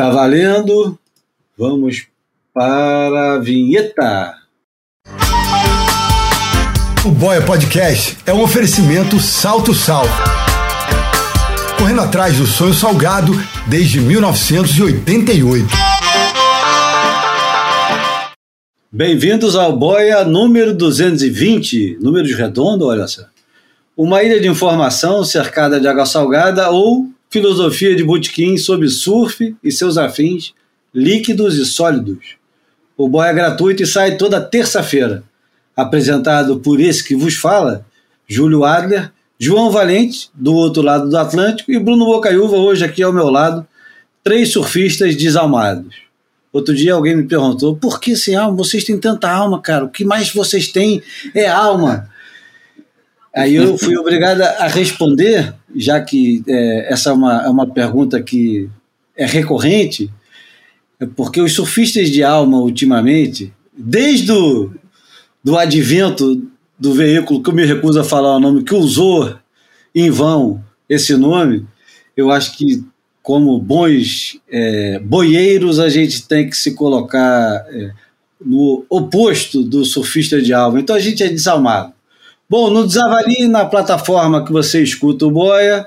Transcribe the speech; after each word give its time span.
Tá 0.00 0.08
valendo? 0.08 0.98
Vamos 1.58 2.06
para 2.54 3.34
a 3.34 3.38
vinheta. 3.38 4.34
O 7.04 7.10
Boia 7.10 7.44
Podcast 7.44 8.16
é 8.24 8.32
um 8.32 8.40
oferecimento 8.42 9.20
Salto 9.20 9.74
Sal. 9.74 10.06
Correndo 11.76 12.00
atrás 12.00 12.38
do 12.38 12.46
sonho 12.46 12.72
salgado 12.72 13.34
desde 13.66 14.00
1988. 14.00 15.66
Bem-vindos 18.90 19.54
ao 19.54 19.76
Boia 19.76 20.24
número 20.24 20.74
220, 20.74 21.98
números 22.00 22.32
redondos, 22.34 22.88
olha 22.88 23.06
só. 23.06 23.24
Uma 23.94 24.22
ilha 24.22 24.40
de 24.40 24.48
informação 24.48 25.22
cercada 25.24 25.78
de 25.78 25.86
água 25.86 26.06
salgada 26.06 26.70
ou 26.70 27.06
filosofia 27.30 27.94
de 27.94 28.02
botequim 28.02 28.56
sobre 28.58 28.88
surf 28.88 29.56
e 29.62 29.70
seus 29.70 29.96
afins, 29.96 30.52
líquidos 30.92 31.56
e 31.56 31.64
sólidos. 31.64 32.36
O 32.96 33.08
Boia 33.08 33.30
é 33.30 33.34
gratuito 33.34 33.82
e 33.82 33.86
sai 33.86 34.16
toda 34.16 34.40
terça-feira 34.40 35.22
apresentado 35.76 36.58
por 36.58 36.80
esse 36.80 37.02
que 37.02 37.14
vos 37.14 37.36
fala, 37.36 37.86
Júlio 38.28 38.64
Adler, 38.64 39.10
João 39.38 39.70
Valente, 39.70 40.28
do 40.34 40.52
outro 40.52 40.82
lado 40.82 41.08
do 41.08 41.16
Atlântico, 41.16 41.72
e 41.72 41.78
Bruno 41.78 42.04
Bocaiúva, 42.04 42.56
hoje 42.56 42.84
aqui 42.84 43.02
ao 43.02 43.12
meu 43.12 43.30
lado, 43.30 43.66
três 44.22 44.52
surfistas 44.52 45.16
desalmados. 45.16 45.96
Outro 46.52 46.74
dia 46.74 46.92
alguém 46.92 47.16
me 47.16 47.22
perguntou, 47.22 47.76
por 47.76 48.00
que 48.00 48.14
sem 48.16 48.34
alma? 48.34 48.56
Vocês 48.56 48.84
têm 48.84 48.98
tanta 48.98 49.30
alma, 49.30 49.62
cara, 49.62 49.84
o 49.84 49.88
que 49.88 50.04
mais 50.04 50.32
vocês 50.32 50.68
têm 50.68 51.02
é 51.34 51.48
alma. 51.48 52.10
Aí 53.34 53.54
eu 53.54 53.78
fui 53.78 53.96
obrigado 53.96 54.42
a 54.42 54.66
responder, 54.66 55.54
já 55.74 56.00
que 56.00 56.42
é, 56.48 56.92
essa 56.92 57.10
é 57.10 57.12
uma, 57.12 57.42
é 57.44 57.48
uma 57.48 57.66
pergunta 57.66 58.20
que 58.20 58.68
é 59.16 59.24
recorrente, 59.24 60.10
porque 61.14 61.40
os 61.40 61.54
surfistas 61.54 62.10
de 62.10 62.22
alma, 62.22 62.58
ultimamente, 62.58 63.52
desde 63.76 64.32
o 64.32 64.72
do 65.42 65.56
advento 65.56 66.46
do 66.78 66.92
veículo, 66.92 67.42
que 67.42 67.50
eu 67.50 67.54
me 67.54 67.64
recuso 67.64 68.00
a 68.00 68.04
falar 68.04 68.36
o 68.36 68.40
nome, 68.40 68.62
que 68.62 68.74
usou 68.74 69.34
em 69.94 70.10
vão 70.10 70.62
esse 70.88 71.16
nome, 71.16 71.66
eu 72.16 72.30
acho 72.30 72.56
que, 72.56 72.84
como 73.22 73.58
bons 73.58 74.38
é, 74.50 74.98
boieiros, 74.98 75.78
a 75.78 75.88
gente 75.88 76.26
tem 76.26 76.48
que 76.48 76.56
se 76.56 76.74
colocar 76.74 77.64
é, 77.68 77.92
no 78.44 78.84
oposto 78.88 79.62
do 79.62 79.84
surfista 79.84 80.40
de 80.40 80.52
alma. 80.52 80.80
Então 80.80 80.96
a 80.96 81.00
gente 81.00 81.22
é 81.22 81.28
desalmado. 81.28 81.92
Bom, 82.50 82.68
nos 82.68 82.96
avalie 82.96 83.46
na 83.46 83.64
plataforma 83.64 84.44
que 84.44 84.50
você 84.50 84.82
escuta 84.82 85.24
o 85.24 85.30
Boia. 85.30 85.86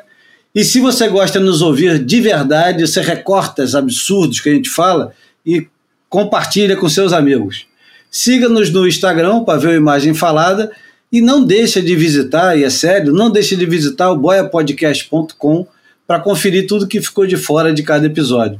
E 0.55 0.63
se 0.63 0.79
você 0.79 1.09
gosta 1.09 1.37
de 1.37 1.43
nos 1.43 1.61
ouvir 1.61 1.99
de 1.99 2.21
verdade, 2.21 2.87
você 2.87 3.01
recorta 3.01 3.63
os 3.63 3.75
absurdos 3.75 4.39
que 4.39 4.47
a 4.47 4.53
gente 4.53 4.69
fala 4.69 5.11
e 5.45 5.67
compartilha 6.07 6.77
com 6.77 6.87
seus 6.87 7.11
amigos. 7.11 7.65
Siga-nos 8.09 8.71
no 8.71 8.87
Instagram 8.87 9.43
para 9.43 9.59
ver 9.59 9.71
a 9.71 9.75
imagem 9.75 10.13
falada 10.13 10.71
e 11.11 11.19
não 11.19 11.43
deixa 11.43 11.81
de 11.81 11.97
visitar, 11.97 12.57
e 12.57 12.63
é 12.63 12.69
sério, 12.69 13.11
não 13.11 13.29
deixa 13.29 13.57
de 13.57 13.65
visitar 13.65 14.09
o 14.11 14.17
boiapodcast.com 14.17 15.67
para 16.07 16.21
conferir 16.21 16.65
tudo 16.65 16.87
que 16.87 17.01
ficou 17.01 17.27
de 17.27 17.35
fora 17.35 17.73
de 17.73 17.83
cada 17.83 18.05
episódio. 18.05 18.57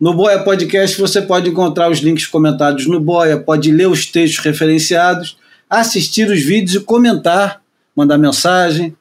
No 0.00 0.12
Boia 0.12 0.40
Podcast 0.40 1.00
você 1.00 1.22
pode 1.22 1.48
encontrar 1.48 1.92
os 1.92 2.00
links 2.00 2.26
comentados 2.26 2.88
no 2.88 2.98
Boia, 2.98 3.38
pode 3.38 3.70
ler 3.70 3.86
os 3.86 4.04
textos 4.04 4.44
referenciados, 4.44 5.36
assistir 5.68 6.28
os 6.28 6.40
vídeos 6.42 6.76
e 6.76 6.80
comentar, 6.80 7.60
mandar 7.94 8.16
mensagem. 8.18 8.96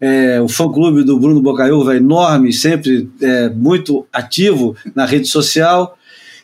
É, 0.00 0.40
o 0.40 0.48
fã-clube 0.48 1.02
do 1.02 1.18
Bruno 1.18 1.40
Bocaiúva 1.40 1.94
é 1.94 1.98
enorme, 1.98 2.52
sempre 2.52 3.10
é, 3.20 3.48
muito 3.48 4.06
ativo 4.12 4.76
na 4.94 5.04
rede 5.06 5.26
social. 5.26 5.98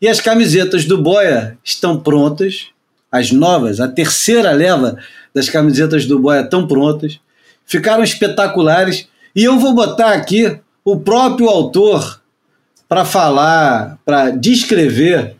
E 0.00 0.08
as 0.08 0.20
camisetas 0.20 0.84
do 0.84 1.02
Boia 1.02 1.58
estão 1.64 2.00
prontas, 2.00 2.68
as 3.10 3.32
novas, 3.32 3.80
a 3.80 3.88
terceira 3.88 4.52
leva 4.52 4.96
das 5.34 5.48
camisetas 5.48 6.06
do 6.06 6.18
Boia 6.18 6.42
estão 6.42 6.66
prontas, 6.66 7.20
ficaram 7.64 8.02
espetaculares 8.02 9.08
e 9.34 9.44
eu 9.44 9.58
vou 9.58 9.74
botar 9.74 10.12
aqui 10.12 10.58
o 10.84 10.98
próprio 10.98 11.48
autor 11.48 12.20
para 12.88 13.04
falar, 13.04 13.98
para 14.04 14.30
descrever 14.30 15.36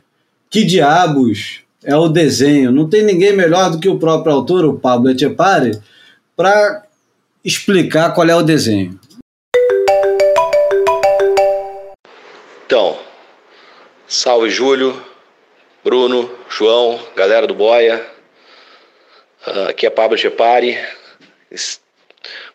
que 0.48 0.64
diabos 0.64 1.60
é 1.82 1.97
o 1.97 2.09
desenho. 2.09 2.70
Não 2.70 2.88
tem 2.88 3.03
ninguém 3.03 3.34
melhor 3.34 3.70
do 3.70 3.80
que 3.80 3.88
o 3.88 3.98
próprio 3.98 4.32
autor, 4.32 4.64
o 4.64 4.78
Pablo 4.78 5.10
Etchepare, 5.10 5.80
para 6.36 6.84
explicar 7.44 8.14
qual 8.14 8.28
é 8.28 8.34
o 8.34 8.42
desenho. 8.42 8.98
Então, 12.66 12.98
salve 14.06 14.50
Júlio, 14.50 15.03
Bruno, 15.82 16.30
João, 16.50 17.00
galera 17.16 17.46
do 17.46 17.54
Boia. 17.54 18.06
Uh, 19.46 19.70
aqui 19.70 19.86
é 19.86 19.91
Pablo 19.91 20.14
Etchepare. 20.14 20.78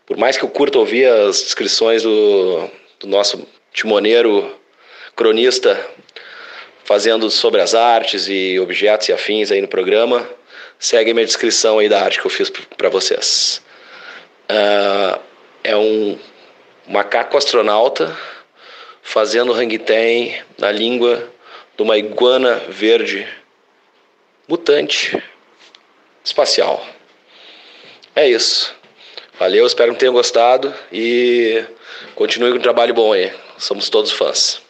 Por 0.06 0.16
mais 0.16 0.38
que 0.38 0.46
eu 0.46 0.50
curta 0.50 0.78
ouvir 0.78 1.10
as 1.10 1.42
descrições 1.42 2.04
do, 2.04 2.70
do 3.00 3.08
nosso 3.08 3.48
timoneiro 3.74 4.56
cronista 5.16 5.90
fazendo 6.84 7.32
sobre 7.32 7.62
as 7.62 7.74
artes 7.74 8.28
e 8.30 8.60
objetos 8.60 9.10
e 9.10 9.14
afins 9.14 9.52
aí 9.52 9.60
no 9.60 9.68
programa. 9.68 10.30
Segue 10.78 11.12
minha 11.12 11.26
descrição 11.26 11.80
aí 11.80 11.90
da 11.90 12.04
arte 12.04 12.22
que 12.22 12.28
eu 12.28 12.32
fiz 12.32 12.52
para 12.78 12.90
vocês. 12.90 13.60
Uh, 14.52 15.20
é 15.64 15.76
um 15.76 16.20
macaco 16.88 17.36
astronauta 17.36 18.16
fazendo 19.02 19.52
hang 19.52 19.80
na 20.60 20.72
língua 20.72 21.34
de 21.76 21.84
uma 21.84 21.98
iguana 21.98 22.56
verde 22.70 23.28
mutante 24.48 25.22
espacial. 26.24 26.86
É 28.16 28.30
isso. 28.30 28.74
Valeu, 29.40 29.66
espero 29.66 29.94
que 29.94 30.00
tenham 30.00 30.14
gostado 30.14 30.74
e 30.92 31.64
continue 32.16 32.52
com 32.52 32.58
o 32.58 32.62
trabalho 32.62 32.94
bom 32.94 33.12
aí. 33.12 33.34
Somos 33.58 33.90
todos 33.90 34.12
fãs. 34.12 34.62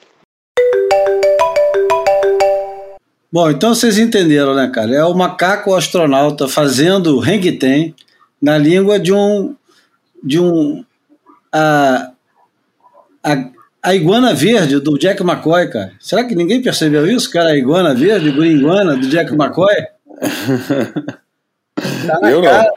Bom, 3.32 3.50
então 3.52 3.76
vocês 3.76 3.98
entenderam, 3.98 4.56
né, 4.56 4.72
cara? 4.74 4.96
É 4.96 5.04
o 5.04 5.14
macaco 5.14 5.76
astronauta 5.76 6.48
fazendo 6.48 7.20
hang 7.20 7.94
na 8.42 8.58
língua 8.58 8.98
de 8.98 9.12
um 9.12 9.56
de 10.24 10.40
um 10.40 10.84
a, 11.52 12.12
a, 13.24 13.50
a 13.86 13.96
iguana 13.96 14.34
verde 14.34 14.80
do 14.80 14.98
Jack 14.98 15.22
McCoy, 15.22 15.70
cara. 15.70 15.94
Será 16.00 16.24
que 16.24 16.34
ninguém 16.36 16.62
percebeu 16.62 17.06
isso, 17.08 17.30
cara? 17.32 17.50
A 17.50 17.58
iguana 17.58 17.94
verde, 17.94 18.32
green 18.32 18.58
iguana 18.58 18.98
do 18.98 19.08
Jack 19.08 19.32
McCoy? 19.34 19.76
Tá 22.08 22.20
na 22.22 22.32
Eu 22.32 22.42
cara. 22.42 22.64
não. 22.64 22.74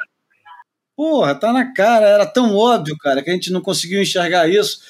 Porra, 0.97 1.35
tá 1.35 1.53
na 1.53 1.73
cara. 1.73 2.07
Era 2.09 2.27
tão 2.27 2.57
óbvio, 2.57 2.97
cara, 2.99 3.23
que 3.23 3.31
a 3.31 3.33
gente 3.33 3.53
não 3.53 3.61
conseguiu 3.61 4.03
enxergar 4.03 4.49
isso. 4.49 4.81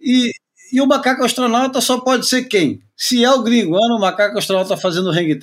E, 0.00 0.30
e 0.72 0.80
o 0.80 0.86
macaco 0.86 1.24
astronauta 1.24 1.80
só 1.80 1.98
pode 1.98 2.26
ser 2.26 2.44
quem? 2.44 2.80
Se 2.96 3.24
é 3.24 3.30
o 3.30 3.42
gringuano, 3.42 3.96
o 3.96 4.00
macaco 4.00 4.38
astronauta 4.38 4.76
fazendo 4.76 5.10
hang 5.10 5.34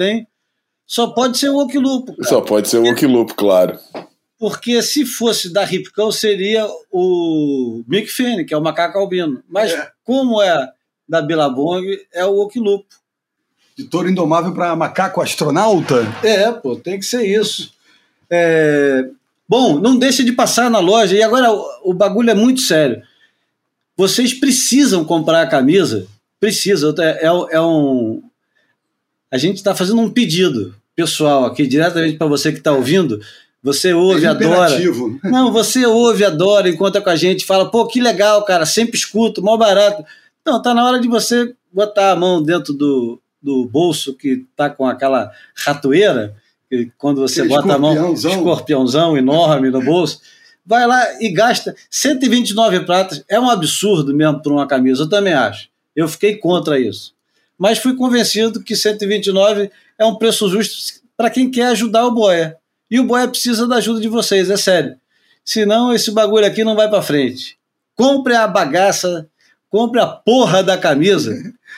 só 0.87 1.07
pode 1.07 1.37
ser 1.37 1.49
o 1.49 1.57
cara. 1.57 2.15
Só 2.23 2.41
pode 2.41 2.69
ser 2.69 2.77
o 2.77 2.83
Wokilupo, 2.83 3.35
claro. 3.35 3.77
Porque 4.43 4.81
se 4.81 5.05
fosse 5.05 5.53
da 5.53 5.63
Ripcão, 5.63 6.11
seria 6.11 6.67
o 6.91 7.81
Mick 7.87 8.09
Fanning, 8.11 8.45
que 8.45 8.53
é 8.53 8.57
o 8.57 8.61
macaco 8.61 8.99
albino. 8.99 9.41
Mas 9.47 9.71
É. 9.71 9.89
como 10.03 10.41
é 10.41 10.69
da 11.07 11.21
Billabong, 11.21 11.85
é 12.11 12.25
o 12.25 12.39
Okilupo. 12.39 12.85
De 13.73 13.85
touro 13.85 14.09
indomável 14.09 14.53
para 14.53 14.75
macaco 14.75 15.21
astronauta? 15.21 16.05
É, 16.21 16.51
pô, 16.51 16.75
tem 16.75 16.99
que 16.99 17.05
ser 17.05 17.23
isso. 17.23 17.71
É, 18.29 19.07
Bom, 19.47 19.79
não 19.79 19.97
deixa 19.97 20.25
de 20.25 20.33
passar 20.33 20.69
na 20.69 20.79
loja. 20.79 21.15
E 21.15 21.23
agora 21.23 21.49
o, 21.49 21.91
o 21.91 21.93
bagulho 21.93 22.29
é 22.29 22.35
muito 22.35 22.59
sério. 22.59 23.01
Vocês 23.95 24.33
precisam 24.33 25.05
comprar 25.05 25.41
a 25.41 25.47
camisa. 25.47 26.05
Precisa. 26.37 26.93
É, 26.99 27.27
é, 27.27 27.55
é 27.55 27.61
um. 27.61 28.21
A 29.31 29.37
gente 29.37 29.55
está 29.55 29.73
fazendo 29.73 30.01
um 30.01 30.09
pedido 30.09 30.75
pessoal 30.93 31.45
aqui, 31.45 31.65
diretamente 31.65 32.17
para 32.17 32.27
você 32.27 32.51
que 32.51 32.57
está 32.57 32.73
ouvindo. 32.73 33.21
Você 33.63 33.93
ouve, 33.93 34.25
É 34.25 34.29
adora. 34.29 34.77
Não, 35.23 35.51
você 35.51 35.85
ouve, 35.85 36.25
adora, 36.25 36.67
encontra 36.69 37.01
com 37.01 37.09
a 37.09 37.15
gente, 37.15 37.45
fala, 37.45 37.71
pô, 37.71 37.87
que 37.87 38.01
legal, 38.01 38.43
cara, 38.43 38.65
sempre 38.65 38.97
escuto, 38.97 39.41
mó 39.41 39.55
barato. 39.55 40.03
Não, 40.45 40.61
tá 40.61 40.73
na 40.73 40.85
hora 40.85 40.99
de 40.99 41.07
você 41.07 41.53
botar 41.71 42.11
a 42.11 42.15
mão 42.15 42.43
dentro 42.43 42.73
do, 42.73 43.21
do 43.41 43.65
bolso 43.65 44.13
que 44.13 44.45
tá 44.55 44.69
com 44.69 44.85
aquela 44.85 45.31
ratoeira, 45.55 46.35
que 46.69 46.91
quando 46.97 47.21
você 47.21 47.41
Aquele 47.41 47.55
bota 47.55 47.73
a 47.75 47.77
mão, 47.77 48.13
escorpiãozão. 48.13 49.17
enorme 49.17 49.69
no 49.69 49.81
bolso, 49.81 50.19
vai 50.65 50.85
lá 50.85 51.21
e 51.21 51.29
gasta 51.29 51.73
129 51.89 52.81
pratas. 52.81 53.23
É 53.29 53.39
um 53.39 53.49
absurdo 53.49 54.13
mesmo 54.13 54.41
para 54.41 54.51
uma 54.51 54.67
camisa, 54.67 55.03
eu 55.03 55.09
também 55.09 55.33
acho. 55.33 55.69
Eu 55.95 56.07
fiquei 56.09 56.35
contra 56.35 56.77
isso. 56.79 57.13
mas 57.57 57.77
fui 57.77 57.95
convencido 57.95 58.61
que 58.61 58.75
129 58.75 59.71
é 59.97 60.03
um 60.05 60.15
preço 60.15 60.49
justo 60.49 61.01
para 61.15 61.29
quem 61.29 61.49
quer 61.49 61.67
ajudar 61.67 62.05
o 62.05 62.11
Boia. 62.11 62.57
E 62.93 62.99
o 62.99 63.03
Boia 63.03 63.27
precisa 63.27 63.67
da 63.67 63.77
ajuda 63.77 63.99
de 63.99 64.07
vocês, 64.07 64.51
é 64.51 64.55
sério. 64.55 64.95
Senão 65.43 65.91
esse 65.91 66.11
bagulho 66.11 66.45
aqui 66.45 66.63
não 66.63 66.75
vai 66.75 66.87
para 66.87 67.01
frente. 67.01 67.57
Compre 67.95 68.35
a 68.35 68.47
bagaça, 68.47 69.27
compre 69.67 69.99
a 69.99 70.05
porra 70.05 70.61
da 70.61 70.77
camisa 70.77 71.35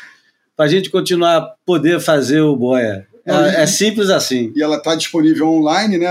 para 0.58 0.66
a 0.66 0.68
gente 0.68 0.90
continuar 0.90 1.38
a 1.38 1.42
poder 1.66 2.02
fazer 2.02 2.42
o 2.42 2.54
Boia. 2.54 3.08
É, 3.26 3.64
é, 3.64 3.66
simples 3.66 4.10
assim. 4.10 4.52
E 4.58 4.62
ela 4.62 4.76
está 4.76 4.94
disponível 4.94 5.48
online, 5.48 5.98
né, 5.98 6.08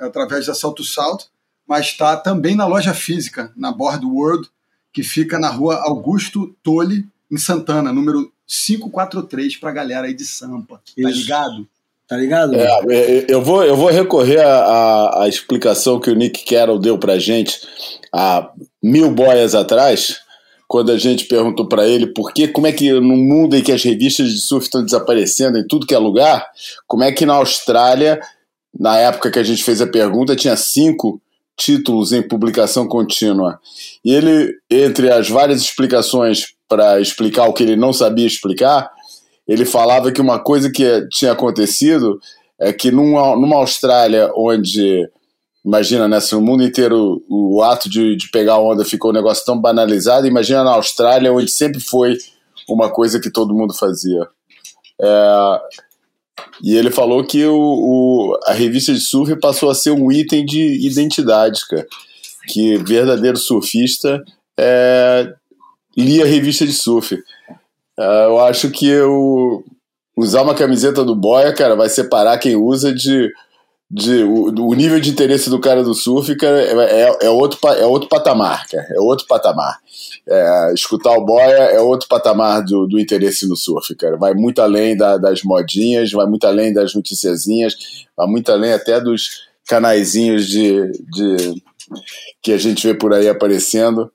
através 0.00 0.46
da 0.46 0.54
Salto 0.54 0.82
Salto, 0.82 1.26
mas 1.66 1.88
está 1.88 2.16
também 2.16 2.56
na 2.56 2.64
loja 2.64 2.94
física, 2.94 3.52
na 3.54 3.70
Board 3.70 4.06
World, 4.06 4.48
que 4.94 5.02
fica 5.02 5.38
na 5.38 5.50
rua 5.50 5.76
Augusto 5.84 6.56
Tolle, 6.62 7.06
em 7.30 7.36
Santana, 7.36 7.92
número 7.92 8.32
543, 8.46 9.58
para 9.58 9.68
a 9.68 9.74
galera 9.74 10.06
aí 10.06 10.14
de 10.14 10.24
Sampa. 10.24 10.76
Tá 10.76 10.82
Isso. 10.96 11.02
Tá 11.02 11.10
ligado? 11.10 11.68
Tá 12.08 12.16
ligado? 12.16 12.54
É, 12.54 13.26
eu, 13.28 13.42
vou, 13.42 13.62
eu 13.62 13.76
vou 13.76 13.90
recorrer 13.90 14.40
à, 14.40 15.24
à 15.24 15.28
explicação 15.28 16.00
que 16.00 16.10
o 16.10 16.14
Nick 16.14 16.44
Carroll 16.44 16.78
deu 16.78 16.98
pra 16.98 17.18
gente 17.18 17.60
há 18.10 18.50
mil 18.82 19.10
boias 19.10 19.54
atrás, 19.54 20.16
quando 20.66 20.90
a 20.90 20.98
gente 20.98 21.26
perguntou 21.26 21.68
para 21.68 21.86
ele 21.86 22.06
por 22.06 22.32
que, 22.32 22.48
como 22.48 22.66
é 22.66 22.72
que 22.72 22.90
no 22.92 23.16
mundo 23.16 23.56
em 23.56 23.62
que 23.62 23.72
as 23.72 23.82
revistas 23.82 24.30
de 24.30 24.40
surf 24.40 24.64
estão 24.64 24.82
desaparecendo 24.82 25.58
em 25.58 25.66
tudo 25.66 25.86
que 25.86 25.94
é 25.94 25.98
lugar, 25.98 26.46
como 26.86 27.02
é 27.02 27.12
que 27.12 27.26
na 27.26 27.34
Austrália, 27.34 28.20
na 28.78 28.98
época 28.98 29.30
que 29.30 29.38
a 29.38 29.42
gente 29.42 29.62
fez 29.62 29.82
a 29.82 29.86
pergunta, 29.86 30.34
tinha 30.34 30.56
cinco 30.56 31.20
títulos 31.58 32.12
em 32.12 32.22
publicação 32.22 32.86
contínua. 32.86 33.58
E 34.02 34.14
ele, 34.14 34.54
entre 34.70 35.10
as 35.10 35.28
várias 35.28 35.60
explicações 35.60 36.54
para 36.68 37.00
explicar 37.00 37.48
o 37.48 37.52
que 37.52 37.62
ele 37.62 37.76
não 37.76 37.92
sabia 37.92 38.26
explicar, 38.26 38.90
ele 39.48 39.64
falava 39.64 40.12
que 40.12 40.20
uma 40.20 40.38
coisa 40.38 40.70
que 40.70 41.08
tinha 41.08 41.32
acontecido 41.32 42.20
é 42.60 42.72
que 42.72 42.90
numa, 42.90 43.34
numa 43.34 43.56
Austrália 43.56 44.30
onde, 44.36 45.08
imagina, 45.64 46.06
né, 46.06 46.20
se 46.20 46.34
no 46.34 46.42
mundo 46.42 46.62
inteiro 46.62 47.24
o, 47.28 47.56
o 47.56 47.62
ato 47.62 47.88
de, 47.88 48.14
de 48.14 48.30
pegar 48.30 48.58
onda 48.58 48.84
ficou 48.84 49.10
um 49.10 49.14
negócio 49.14 49.44
tão 49.46 49.58
banalizado, 49.58 50.26
imagina 50.26 50.62
na 50.62 50.72
Austrália 50.72 51.32
onde 51.32 51.50
sempre 51.50 51.80
foi 51.80 52.18
uma 52.68 52.90
coisa 52.90 53.18
que 53.18 53.30
todo 53.30 53.54
mundo 53.54 53.72
fazia. 53.72 54.28
É, 55.00 55.60
e 56.62 56.76
ele 56.76 56.90
falou 56.90 57.24
que 57.24 57.44
o, 57.46 57.56
o, 57.56 58.38
a 58.46 58.52
revista 58.52 58.92
de 58.92 59.00
surf 59.00 59.34
passou 59.40 59.70
a 59.70 59.74
ser 59.74 59.92
um 59.92 60.12
item 60.12 60.44
de 60.44 60.86
identidade, 60.86 61.66
cara. 61.68 61.86
Que 62.48 62.76
verdadeiro 62.78 63.36
surfista 63.36 64.22
é, 64.58 65.32
lia 65.96 66.26
revista 66.26 66.66
de 66.66 66.72
surf. 66.72 67.16
Uh, 67.98 68.28
eu 68.28 68.40
acho 68.40 68.70
que 68.70 68.86
eu 68.86 69.64
usar 70.16 70.42
uma 70.42 70.54
camiseta 70.54 71.04
do 71.04 71.16
Boia, 71.16 71.52
cara, 71.52 71.74
vai 71.74 71.88
separar 71.88 72.38
quem 72.38 72.54
usa 72.54 72.94
de. 72.94 73.32
de 73.90 74.22
o, 74.22 74.50
o 74.68 74.74
nível 74.74 75.00
de 75.00 75.10
interesse 75.10 75.50
do 75.50 75.60
cara 75.60 75.82
do 75.82 75.94
surf, 75.94 76.36
cara, 76.36 76.60
é, 76.62 77.02
é, 77.02 77.18
é, 77.22 77.30
outro, 77.30 77.58
é 77.70 77.84
outro 77.84 78.08
patamar, 78.08 78.68
cara. 78.68 78.86
É 78.90 79.00
outro 79.00 79.26
patamar. 79.26 79.78
É, 80.28 80.72
escutar 80.74 81.12
o 81.12 81.24
Boia 81.24 81.54
é 81.72 81.80
outro 81.80 82.06
patamar 82.08 82.62
do, 82.62 82.86
do 82.86 83.00
interesse 83.00 83.48
no 83.48 83.56
surf, 83.56 83.94
cara. 83.96 84.16
Vai 84.16 84.32
muito 84.32 84.60
além 84.62 84.96
da, 84.96 85.16
das 85.16 85.42
modinhas, 85.42 86.12
vai 86.12 86.26
muito 86.26 86.46
além 86.46 86.72
das 86.72 86.94
noticiazinhas, 86.94 87.74
vai 88.16 88.26
muito 88.28 88.52
além 88.52 88.72
até 88.72 89.00
dos 89.00 89.48
canaizinhos 89.66 90.46
de, 90.46 90.92
de 91.12 91.62
que 92.42 92.52
a 92.52 92.58
gente 92.58 92.86
vê 92.86 92.94
por 92.94 93.12
aí 93.12 93.28
aparecendo, 93.28 94.10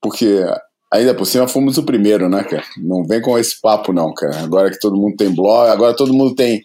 porque 0.00 0.44
Ainda 0.92 1.14
por 1.14 1.26
cima 1.26 1.48
fomos 1.48 1.78
o 1.78 1.82
primeiro, 1.82 2.28
né, 2.28 2.44
cara? 2.44 2.64
Não 2.78 3.04
vem 3.04 3.20
com 3.20 3.38
esse 3.38 3.60
papo, 3.60 3.92
não, 3.92 4.14
cara. 4.14 4.38
Agora 4.40 4.70
que 4.70 4.78
todo 4.78 4.96
mundo 4.96 5.16
tem 5.16 5.34
blog, 5.34 5.68
agora 5.68 5.94
todo 5.94 6.14
mundo 6.14 6.34
tem. 6.34 6.64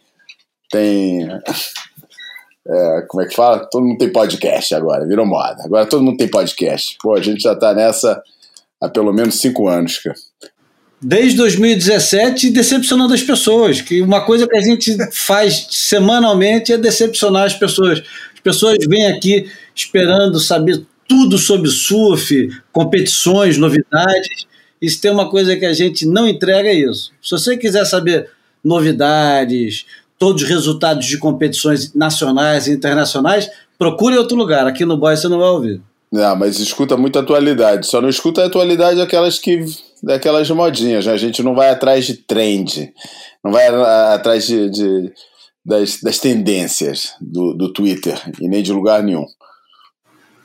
tem 0.72 1.28
é, 2.68 3.02
como 3.08 3.24
é 3.24 3.28
que 3.28 3.36
fala? 3.36 3.68
Todo 3.72 3.84
mundo 3.84 3.98
tem 3.98 4.12
podcast 4.12 4.76
agora, 4.76 5.08
virou 5.08 5.26
moda. 5.26 5.64
Agora 5.64 5.88
todo 5.88 6.04
mundo 6.04 6.18
tem 6.18 6.28
podcast. 6.28 6.98
Pô, 7.02 7.16
a 7.16 7.22
gente 7.22 7.42
já 7.42 7.56
tá 7.56 7.74
nessa 7.74 8.22
há 8.80 8.88
pelo 8.88 9.12
menos 9.12 9.40
cinco 9.40 9.68
anos, 9.68 9.98
cara. 9.98 10.16
Desde 11.02 11.36
2017, 11.38 12.52
decepcionando 12.52 13.14
as 13.16 13.24
pessoas. 13.24 13.82
Que 13.82 14.04
uma 14.04 14.24
coisa 14.24 14.48
que 14.48 14.56
a 14.56 14.62
gente 14.62 14.96
faz 15.12 15.68
semanalmente 15.72 16.72
é 16.72 16.78
decepcionar 16.78 17.46
as 17.46 17.56
pessoas. 17.56 18.04
As 18.34 18.40
pessoas 18.40 18.78
vêm 18.88 19.08
aqui 19.08 19.52
esperando 19.76 20.40
saber 20.40 20.86
tudo 21.12 21.38
sobre 21.38 21.70
surf, 21.70 22.50
competições, 22.72 23.58
novidades. 23.58 24.46
E 24.82 24.90
se 24.90 25.02
tem 25.02 25.12
uma 25.12 25.30
coisa 25.30 25.58
que 25.58 25.66
a 25.66 25.74
gente 25.74 26.06
não 26.06 26.26
entrega 26.26 26.70
é 26.70 26.74
isso. 26.74 27.12
Se 27.22 27.32
você 27.32 27.58
quiser 27.58 27.84
saber 27.84 28.30
novidades, 28.64 29.86
todos 30.18 30.44
os 30.44 30.48
resultados 30.48 31.06
de 31.06 31.18
competições 31.18 31.94
nacionais 31.94 32.68
e 32.68 32.72
internacionais, 32.72 33.52
procure 33.78 34.18
outro 34.18 34.38
lugar. 34.38 34.66
Aqui 34.66 34.86
no 34.86 34.96
Boy 34.96 35.18
você 35.18 35.28
não 35.28 35.40
vai 35.40 35.50
ouvir. 35.50 35.82
Não, 36.10 36.34
mas 36.38 36.60
escuta 36.60 36.96
muita 36.96 37.20
atualidade. 37.20 37.88
Só 37.88 38.00
não 38.00 38.08
escuta 38.08 38.44
a 38.44 38.46
atualidade 38.46 38.98
daquelas 38.98 39.38
que 39.38 39.66
daquelas 40.02 40.50
modinhas. 40.50 41.08
Né? 41.08 41.12
A 41.12 41.18
gente 41.18 41.44
não 41.44 41.54
vai 41.54 41.72
atrás 41.72 42.06
de 42.06 42.14
trend, 42.14 42.90
não 43.44 43.52
vai 43.52 43.68
atrás 43.68 44.48
de, 44.48 44.70
de 44.70 45.12
das, 45.66 46.00
das 46.02 46.20
tendências 46.20 47.16
do, 47.20 47.54
do 47.54 47.74
Twitter 47.74 48.18
e 48.40 48.48
nem 48.48 48.64
de 48.64 48.72
lugar 48.72 49.04
nenhum. 49.04 49.26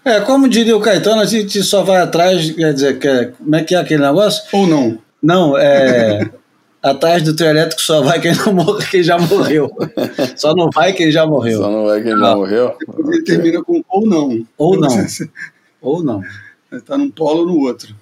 É, 0.06 0.20
como 0.20 0.48
diria 0.48 0.76
o 0.76 0.80
Caetano, 0.80 1.20
a 1.20 1.24
gente 1.24 1.60
só 1.64 1.82
vai 1.82 2.00
atrás, 2.00 2.52
quer 2.52 2.72
dizer, 2.72 2.96
quer, 3.00 3.32
como 3.32 3.56
é 3.56 3.64
que 3.64 3.74
é 3.74 3.78
aquele 3.78 4.02
negócio? 4.02 4.44
Ou 4.52 4.64
não? 4.64 4.98
Não, 5.20 5.58
é. 5.58 6.30
atrás 6.80 7.24
do 7.24 7.34
trio 7.34 7.48
elétrico 7.48 7.82
só 7.82 8.00
vai 8.02 8.20
quem, 8.20 8.32
não 8.32 8.52
morre, 8.52 8.86
quem 8.86 9.02
já 9.02 9.18
morreu. 9.18 9.68
Só 10.36 10.54
não 10.54 10.70
vai 10.72 10.92
quem 10.92 11.10
já 11.10 11.26
morreu. 11.26 11.58
Só 11.58 11.68
não 11.68 11.86
vai 11.86 12.00
quem 12.00 12.16
já 12.16 12.36
morreu. 12.36 12.76
Depois 12.78 13.08
ele 13.08 13.24
termina 13.24 13.64
com 13.64 13.82
ou 13.88 14.06
não. 14.06 14.46
Ou 14.56 14.78
não. 14.78 15.06
ou 15.82 16.04
não. 16.04 16.22
Está 16.70 16.96
num 16.96 17.10
polo 17.10 17.40
ou 17.40 17.46
no 17.46 17.58
outro. 17.62 17.92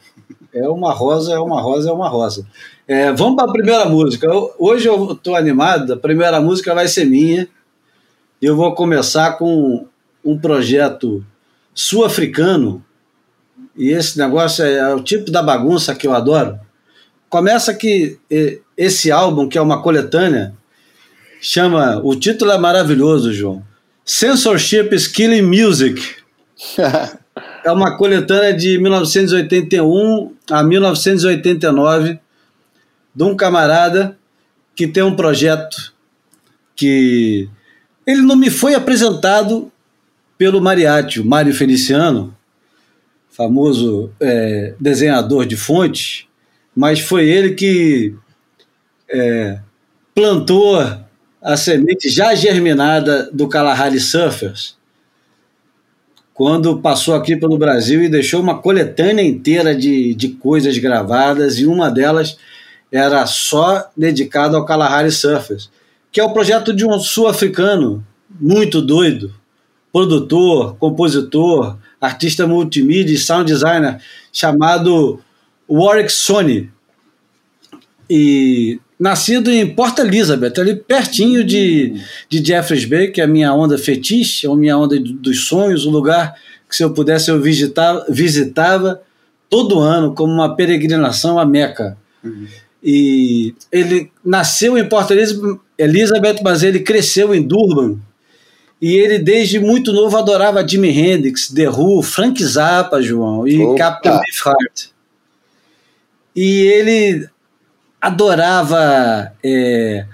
É 0.53 0.69
uma 0.69 0.93
rosa, 0.93 1.33
é 1.33 1.39
uma 1.39 1.63
rosa, 1.63 1.89
é 1.89 1.93
uma 1.93 2.09
rosa. 2.11 2.47
É, 2.87 3.11
vamos 3.13 3.37
para 3.37 3.49
a 3.49 3.53
primeira 3.53 3.87
música. 3.87 4.29
hoje 4.59 4.87
eu 4.87 5.13
estou 5.13 5.35
animado, 5.35 5.95
a 5.95 5.97
primeira 5.97 6.39
música 6.39 6.75
vai 6.75 6.87
ser 6.87 7.07
minha. 7.07 7.49
E 8.43 8.45
eu 8.45 8.55
vou 8.55 8.75
começar 8.75 9.39
com 9.39 9.87
um 10.23 10.39
projeto 10.39 11.25
sul-africano, 11.75 12.85
e 13.77 13.91
esse 13.91 14.17
negócio 14.17 14.65
é, 14.65 14.75
é, 14.77 14.95
o 14.95 15.03
tipo 15.03 15.31
da 15.31 15.43
bagunça 15.43 15.95
que 15.95 16.07
eu 16.07 16.15
adoro. 16.15 16.59
Começa 17.29 17.75
que 17.75 18.19
esse 18.77 19.11
álbum, 19.11 19.49
que 19.49 19.59
é 19.59 19.61
uma 19.61 19.83
coletânea, 19.83 20.55
chama. 21.41 22.01
O 22.05 22.15
título 22.15 22.53
é 22.53 22.59
maravilhoso, 22.59 23.33
João. 23.33 23.63
Censorship 24.05 24.91
is 24.93 25.09
Killing 25.09 25.43
Music. 25.43 26.01
é 27.65 27.73
uma 27.73 27.97
coletânea 27.97 28.55
de 28.55 28.79
1981 28.79 30.33
a 30.51 30.63
1989 30.63 32.21
de 33.15 33.25
um 33.25 33.37
camarada 33.37 34.17
que 34.77 34.87
tem 34.87 35.03
um 35.03 35.17
projeto 35.17 35.93
que 36.77 37.49
ele 38.07 38.23
não 38.23 38.37
me 38.37 38.51
foi 38.51 38.75
apresentado 38.75 39.73
pelo 40.37 40.61
Mariatti, 40.61 41.21
o 41.21 41.25
Mário 41.25 41.55
Feliciano, 41.55 42.37
famoso 43.31 44.11
é, 44.21 44.75
desenhador 44.79 45.45
de 45.47 45.57
fontes, 45.57 46.27
mas 46.75 47.01
foi 47.01 47.29
ele 47.29 47.55
que 47.55 48.15
é, 49.09 49.59
plantou 50.15 50.79
a 51.43 51.57
semente 51.57 52.09
já 52.09 52.35
germinada 52.35 53.29
do 53.33 53.49
Kalahari 53.49 54.01
Surfers, 54.01 54.77
quando 56.33 56.81
passou 56.81 57.15
aqui 57.15 57.37
pelo 57.37 57.59
Brasil 57.59 58.03
e 58.03 58.09
deixou 58.09 58.41
uma 58.41 58.61
coletânea 58.61 59.23
inteira 59.23 59.75
de, 59.75 60.15
de 60.15 60.31
coisas 60.31 60.79
gravadas, 60.79 61.59
e 61.59 61.67
uma 61.67 61.91
delas 61.91 62.37
era 62.91 63.27
só 63.27 63.91
dedicada 63.97 64.57
ao 64.57 64.65
Kalahari 64.65 65.11
Surfers, 65.11 65.71
que 66.11 66.21
é 66.21 66.25
o 66.25 66.33
projeto 66.33 66.73
de 66.73 66.87
um 66.87 66.99
sul-africano 66.99 68.05
muito 68.41 68.81
doido, 68.81 69.35
produtor, 69.95 70.75
compositor, 70.75 71.79
artista 72.01 72.49
multimídia 72.49 73.15
e 73.15 73.17
sound 73.17 73.45
designer 73.47 74.01
chamado 74.33 75.21
Warwick 75.71 76.11
Sony. 76.11 76.69
E 78.11 78.81
nascido 78.99 79.53
em 79.53 79.73
Port 79.73 79.97
Elizabeth, 80.01 80.55
ali 80.59 80.75
pertinho 80.75 81.45
de, 81.45 82.03
de 82.29 82.45
Jeffreys 82.45 82.85
Bay, 82.85 83.13
que 83.13 83.21
é 83.21 83.25
a 83.25 83.29
minha 83.29 83.55
onda 83.55 83.79
fetiche, 83.79 84.49
a 84.49 84.57
minha 84.57 84.77
onda 84.77 84.99
dos 84.99 85.47
sonhos, 85.47 85.87
um 85.87 85.93
lugar 85.93 86.35
que 86.69 86.75
se 86.75 86.83
eu 86.83 86.91
pudesse 86.91 87.31
eu 87.31 87.41
visitava, 87.41 88.05
visitava 88.09 89.01
todo 89.49 89.79
ano 89.79 90.13
como 90.13 90.33
uma 90.33 90.57
peregrinação 90.57 91.39
a 91.39 91.47
Meca. 91.47 91.97
Uhum. 92.25 92.49
E 92.83 93.55
ele 93.71 94.11
nasceu 94.25 94.77
em 94.77 94.89
Port 94.89 95.09
Elizabeth, 95.79 96.43
mas 96.43 96.65
ele 96.65 96.81
cresceu 96.81 97.33
em 97.33 97.41
Durban, 97.41 98.01
e 98.85 98.97
ele, 98.97 99.19
desde 99.19 99.59
muito 99.59 99.95
novo, 99.95 100.15
adorava 100.15 100.69
Jimi 100.69 100.91
Hendrix, 100.91 101.49
The 101.49 101.71
Who, 101.71 102.03
Frank 102.03 102.45
Zappa, 102.45 103.01
João, 103.01 103.49
e 103.49 103.59
Opa. 103.59 103.79
Captain 103.79 104.21
Beefheart. 104.21 104.91
E 106.37 106.67
ele 106.67 107.27
adorava 107.99 109.33
é, 109.43 110.05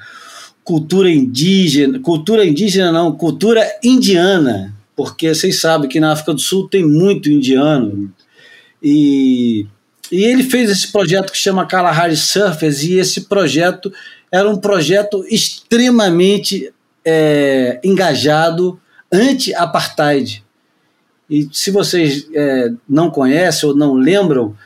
cultura 0.63 1.11
indígena, 1.11 1.99
cultura 1.99 2.47
indígena 2.47 2.93
não, 2.93 3.11
cultura 3.11 3.67
indiana, 3.83 4.73
porque 4.95 5.35
vocês 5.35 5.61
sabem 5.61 5.89
que 5.89 5.99
na 5.99 6.13
África 6.13 6.33
do 6.33 6.41
Sul 6.41 6.69
tem 6.69 6.87
muito 6.87 7.29
indiano. 7.29 8.15
E, 8.81 9.67
e 10.13 10.23
ele 10.23 10.45
fez 10.45 10.71
esse 10.71 10.93
projeto 10.93 11.33
que 11.33 11.39
chama 11.39 11.67
Kalahari 11.67 12.17
Surfers, 12.17 12.85
e 12.85 13.01
esse 13.01 13.23
projeto 13.23 13.93
era 14.31 14.49
um 14.49 14.59
projeto 14.59 15.25
extremamente 15.29 16.73
é, 17.05 17.81
engajado 17.83 18.81
anti-apartheid. 19.13 20.45
E 21.29 21.49
se 21.53 21.71
vocês 21.71 22.27
é, 22.35 22.73
não 22.89 23.11
conhecem 23.11 23.69
ou 23.69 23.77
não 23.77 23.95
lembram, 23.95 24.57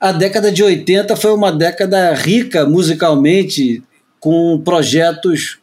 a 0.00 0.12
década 0.12 0.52
de 0.52 0.62
80 0.62 1.16
foi 1.16 1.32
uma 1.32 1.50
década 1.50 2.12
rica 2.14 2.66
musicalmente, 2.66 3.82
com 4.20 4.60
projetos 4.64 5.58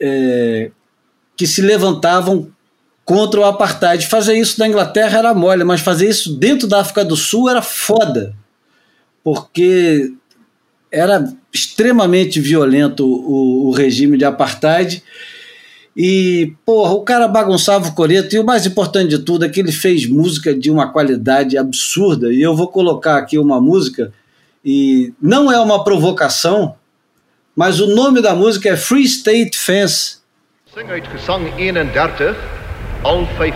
é, 0.00 0.70
que 1.36 1.46
se 1.46 1.60
levantavam 1.60 2.50
contra 3.04 3.40
o 3.40 3.44
apartheid. 3.44 4.06
Fazer 4.06 4.36
isso 4.36 4.58
na 4.58 4.68
Inglaterra 4.68 5.18
era 5.18 5.34
mole, 5.34 5.64
mas 5.64 5.80
fazer 5.80 6.08
isso 6.08 6.36
dentro 6.36 6.66
da 6.66 6.80
África 6.80 7.04
do 7.04 7.16
Sul 7.16 7.48
era 7.48 7.62
foda, 7.62 8.34
porque 9.22 10.12
era 10.94 11.28
extremamente 11.52 12.40
violento 12.40 13.04
o, 13.04 13.68
o 13.68 13.70
regime 13.72 14.16
de 14.16 14.24
apartheid. 14.24 15.02
E, 15.96 16.52
porra, 16.64 16.92
o 16.92 17.02
cara 17.02 17.28
bagunçava 17.28 17.88
o 17.88 17.94
coreto, 17.94 18.34
e 18.34 18.38
o 18.38 18.44
mais 18.44 18.66
importante 18.66 19.10
de 19.10 19.18
tudo 19.18 19.44
é 19.44 19.48
que 19.48 19.60
ele 19.60 19.72
fez 19.72 20.06
música 20.06 20.54
de 20.54 20.70
uma 20.70 20.88
qualidade 20.90 21.56
absurda. 21.56 22.32
E 22.32 22.40
eu 22.42 22.54
vou 22.56 22.68
colocar 22.68 23.16
aqui 23.16 23.38
uma 23.38 23.60
música, 23.60 24.12
e 24.64 25.12
não 25.20 25.52
é 25.52 25.58
uma 25.60 25.84
provocação, 25.84 26.74
mas 27.54 27.80
o 27.80 27.94
nome 27.94 28.20
da 28.20 28.34
música 28.34 28.70
é 28.70 28.76
Free 28.76 29.04
State 29.04 29.56
Fence. 29.56 30.18
Sing 30.74 30.90
uit 30.90 31.06
gesang 31.12 31.52
31, 31.52 32.34
Al 33.04 33.26
Faith 33.36 33.54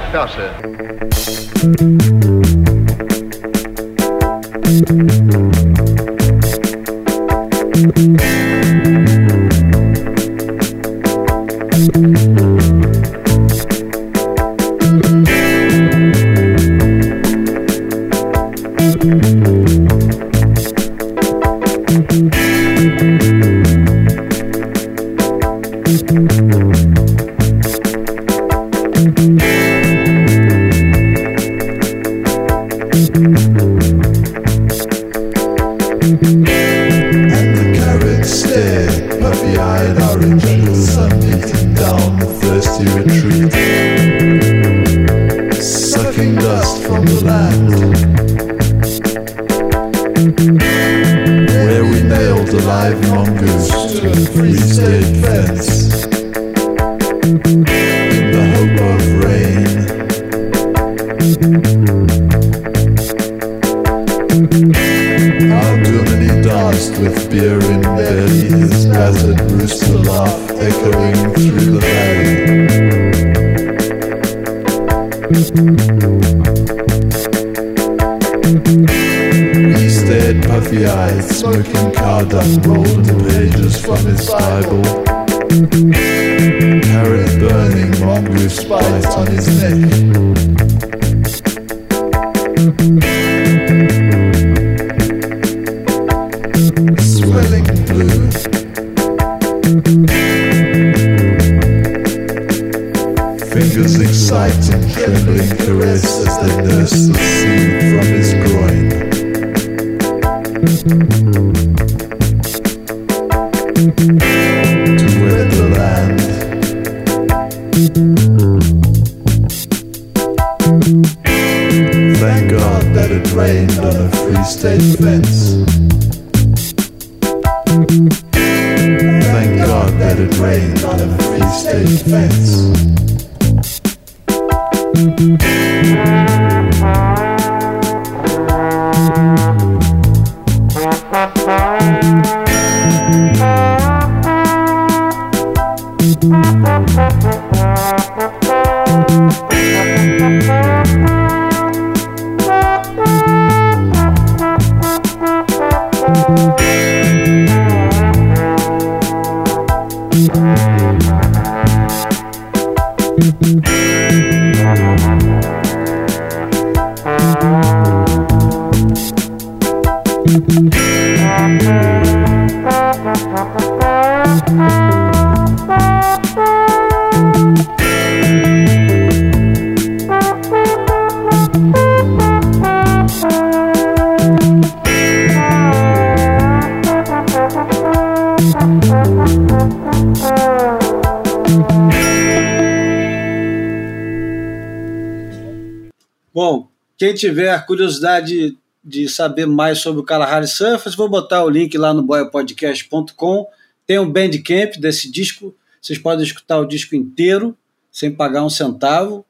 Verse. 196.38 196.68
Quem 196.98 197.14
tiver 197.14 197.64
curiosidade 197.64 198.56
de 198.84 199.08
saber 199.08 199.46
mais 199.46 199.78
sobre 199.78 200.00
o 200.00 200.04
Kalahari 200.04 200.48
Surfers, 200.48 200.96
vou 200.96 201.08
botar 201.08 201.44
o 201.44 201.48
link 201.48 201.78
lá 201.78 201.94
no 201.94 202.02
boiapodcast.com. 202.02 203.46
Tem 203.86 203.98
um 203.98 204.10
bandcamp 204.10 204.76
desse 204.78 205.10
disco. 205.10 205.54
Vocês 205.80 205.98
podem 205.98 206.24
escutar 206.24 206.58
o 206.58 206.66
disco 206.66 206.96
inteiro 206.96 207.56
sem 207.92 208.10
pagar 208.10 208.44
um 208.44 208.50
centavo, 208.50 209.24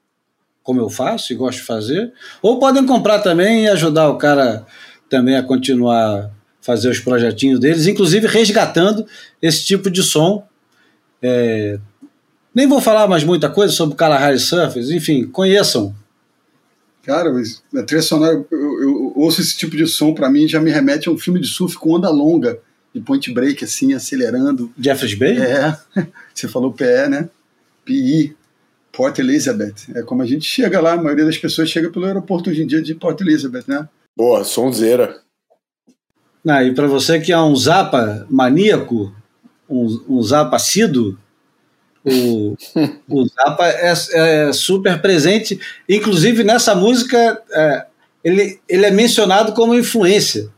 como 0.63 0.81
eu 0.81 0.89
faço 0.89 1.33
e 1.33 1.37
gosto 1.37 1.59
de 1.59 1.65
fazer. 1.65 2.13
Ou 2.41 2.59
podem 2.59 2.87
comprar 2.87 3.19
também 3.19 3.65
e 3.65 3.69
ajudar 3.69 4.09
o 4.09 4.17
cara 4.17 4.67
também 5.09 5.37
a 5.37 5.43
continuar 5.43 6.31
fazer 6.61 6.91
os 6.91 7.01
projetinhos 7.01 7.61
deles, 7.61 7.87
inclusive 7.87 8.27
resgatando 8.27 9.07
esse 9.41 9.65
tipo 9.65 9.91
de 9.91 10.03
som. 10.03 10.47
É... 11.23 11.79
Nem 12.55 12.67
vou 12.67 12.81
falar 12.81 13.07
mais 13.07 13.25
muita 13.25 13.49
coisa 13.49 13.73
sobre 13.73 13.95
o 13.95 13.97
Kalahari 13.97 14.39
Surfers, 14.39 14.91
enfim, 14.91 15.27
conheçam 15.27 15.95
Cara, 17.03 17.31
a 17.77 17.83
trilha 17.83 18.03
sonora, 18.03 18.35
eu, 18.35 18.59
eu, 18.59 18.83
eu 18.83 19.13
ouço 19.17 19.41
esse 19.41 19.57
tipo 19.57 19.77
de 19.77 19.87
som, 19.87 20.13
para 20.13 20.31
mim 20.31 20.47
já 20.47 20.61
me 20.61 20.71
remete 20.71 21.09
a 21.09 21.13
um 21.13 21.19
filme 21.19 21.41
de 21.41 21.47
surf 21.47 21.77
com 21.77 21.95
onda 21.95 22.11
longa, 22.11 22.59
de 22.95 23.01
point 23.01 23.33
break, 23.33 23.65
assim, 23.65 23.95
acelerando. 23.95 24.71
Jeffers 24.79 25.15
Bay? 25.15 25.39
É, 25.39 25.77
você 26.35 26.49
falou 26.49 26.73
PE, 26.73 27.09
né? 27.09 27.29
PI, 27.85 28.37
Port 28.93 29.19
Elizabeth. 29.19 29.75
É 29.95 30.03
como 30.03 30.23
a 30.23 30.27
gente 30.27 30.45
chega 30.45 30.81
lá, 30.81 30.95
a 30.95 31.03
maioria 31.03 31.25
das 31.25 31.39
pessoas 31.39 31.71
chega 31.71 31.91
pelo 31.91 32.05
aeroporto 32.05 32.51
hoje 32.51 32.63
em 32.63 32.67
dia 32.67 32.83
de 32.83 32.95
Port 32.95 33.21
Elizabeth, 33.21 33.65
né? 33.67 33.89
Boa, 34.17 34.45
sonzeira. 34.45 35.21
Ah, 36.47 36.65
e 36.65 36.75
para 36.75 36.87
você 36.87 37.21
que 37.21 37.33
é 37.33 37.41
um 37.41 37.55
zapa 37.55 38.27
maníaco, 38.29 39.15
um, 39.69 40.05
um 40.09 40.23
zapa 40.23 40.57
assíduo, 40.57 41.17
o, 42.05 42.57
o 43.09 43.27
Zappa 43.27 43.67
é, 43.67 43.93
é, 44.13 44.53
super 44.53 45.01
presente, 45.01 45.59
inclusive 45.89 46.45
nessa 46.45 46.75
música 46.75 47.41
é, 47.53 47.87
ele, 48.23 48.61
ele 48.69 48.87
é 48.87 48.91
mencionado 48.91 49.53
como 49.53 49.75
influência. 49.75 50.49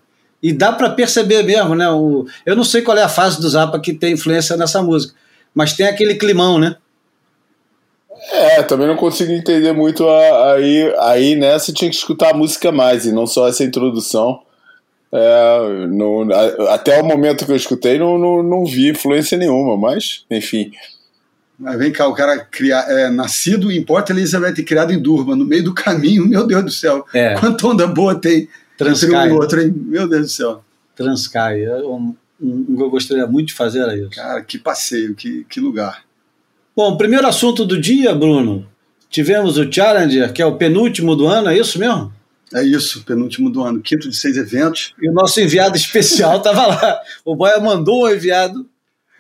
E 0.42 0.52
dá 0.52 0.72
para 0.72 0.88
perceber 0.90 1.42
mesmo, 1.42 1.74
né? 1.74 1.90
O, 1.90 2.26
eu 2.46 2.56
não 2.56 2.64
sei 2.64 2.80
qual 2.80 2.96
é 2.96 3.02
a 3.02 3.08
fase 3.08 3.40
do 3.40 3.48
Zappa 3.48 3.78
que 3.78 3.92
tem 3.92 4.14
influência 4.14 4.56
nessa 4.56 4.82
música, 4.82 5.14
mas 5.54 5.74
tem 5.74 5.86
aquele 5.86 6.14
climão, 6.14 6.58
né? 6.58 6.76
É, 8.32 8.62
também 8.62 8.86
não 8.86 8.96
consigo 8.96 9.32
entender 9.32 9.72
muito 9.72 10.08
aí, 10.08 10.94
aí 10.98 11.36
nessa 11.36 11.72
tinha 11.72 11.90
que 11.90 11.96
escutar 11.96 12.30
a 12.30 12.36
música 12.36 12.70
mais 12.70 13.06
e 13.06 13.12
não 13.12 13.26
só 13.26 13.48
essa 13.48 13.64
introdução. 13.64 14.42
É, 15.12 15.58
até 16.68 17.00
o 17.00 17.04
momento 17.04 17.44
que 17.44 17.52
eu 17.52 17.56
escutei 17.56 17.98
não, 17.98 18.16
não, 18.16 18.42
não 18.42 18.64
vi 18.64 18.90
influência 18.90 19.36
nenhuma, 19.36 19.76
mas 19.76 20.24
enfim. 20.30 20.70
Mas 21.60 21.78
vem 21.78 21.92
cá, 21.92 22.08
o 22.08 22.14
cara 22.14 22.38
cria, 22.38 22.78
é, 22.88 23.10
nascido 23.10 23.70
em 23.70 23.84
Port 23.84 24.08
Elizabeth 24.08 24.54
e 24.56 24.64
criado 24.64 24.94
em 24.94 24.98
Durban, 24.98 25.36
no 25.36 25.44
meio 25.44 25.62
do 25.62 25.74
caminho, 25.74 26.24
meu 26.26 26.46
Deus 26.46 26.64
do 26.64 26.70
céu. 26.70 27.04
É. 27.12 27.34
Quanta 27.34 27.66
onda 27.66 27.86
boa 27.86 28.14
tem 28.14 28.48
Transcai. 28.78 29.26
entre 29.26 29.32
um 29.34 29.36
e 29.36 29.38
outro, 29.38 29.60
hein? 29.60 29.74
Meu 29.76 30.08
Deus 30.08 30.22
do 30.22 30.32
céu. 30.32 30.64
Transcai. 30.96 31.66
Um, 31.68 32.14
um, 32.40 32.76
eu 32.78 32.88
gostaria 32.88 33.26
muito 33.26 33.48
de 33.48 33.54
fazer 33.54 33.80
era 33.80 33.94
isso. 33.94 34.10
Cara, 34.10 34.42
que 34.42 34.58
passeio, 34.58 35.14
que, 35.14 35.44
que 35.50 35.60
lugar. 35.60 36.02
Bom, 36.74 36.96
primeiro 36.96 37.26
assunto 37.26 37.66
do 37.66 37.78
dia, 37.78 38.14
Bruno. 38.14 38.66
Tivemos 39.10 39.58
o 39.58 39.70
Challenger, 39.70 40.32
que 40.32 40.40
é 40.40 40.46
o 40.46 40.56
penúltimo 40.56 41.14
do 41.14 41.26
ano, 41.26 41.50
é 41.50 41.58
isso 41.58 41.78
mesmo? 41.78 42.10
É 42.54 42.64
isso, 42.64 43.04
penúltimo 43.04 43.50
do 43.50 43.62
ano, 43.62 43.80
quinto 43.80 44.08
de 44.08 44.16
seis 44.16 44.36
eventos. 44.36 44.94
E 45.00 45.10
o 45.10 45.12
nosso 45.12 45.40
enviado 45.40 45.76
especial 45.76 46.38
estava 46.38 46.66
lá. 46.66 47.00
O 47.24 47.36
Boia 47.36 47.60
mandou 47.60 48.04
um 48.04 48.08
enviado 48.08 48.66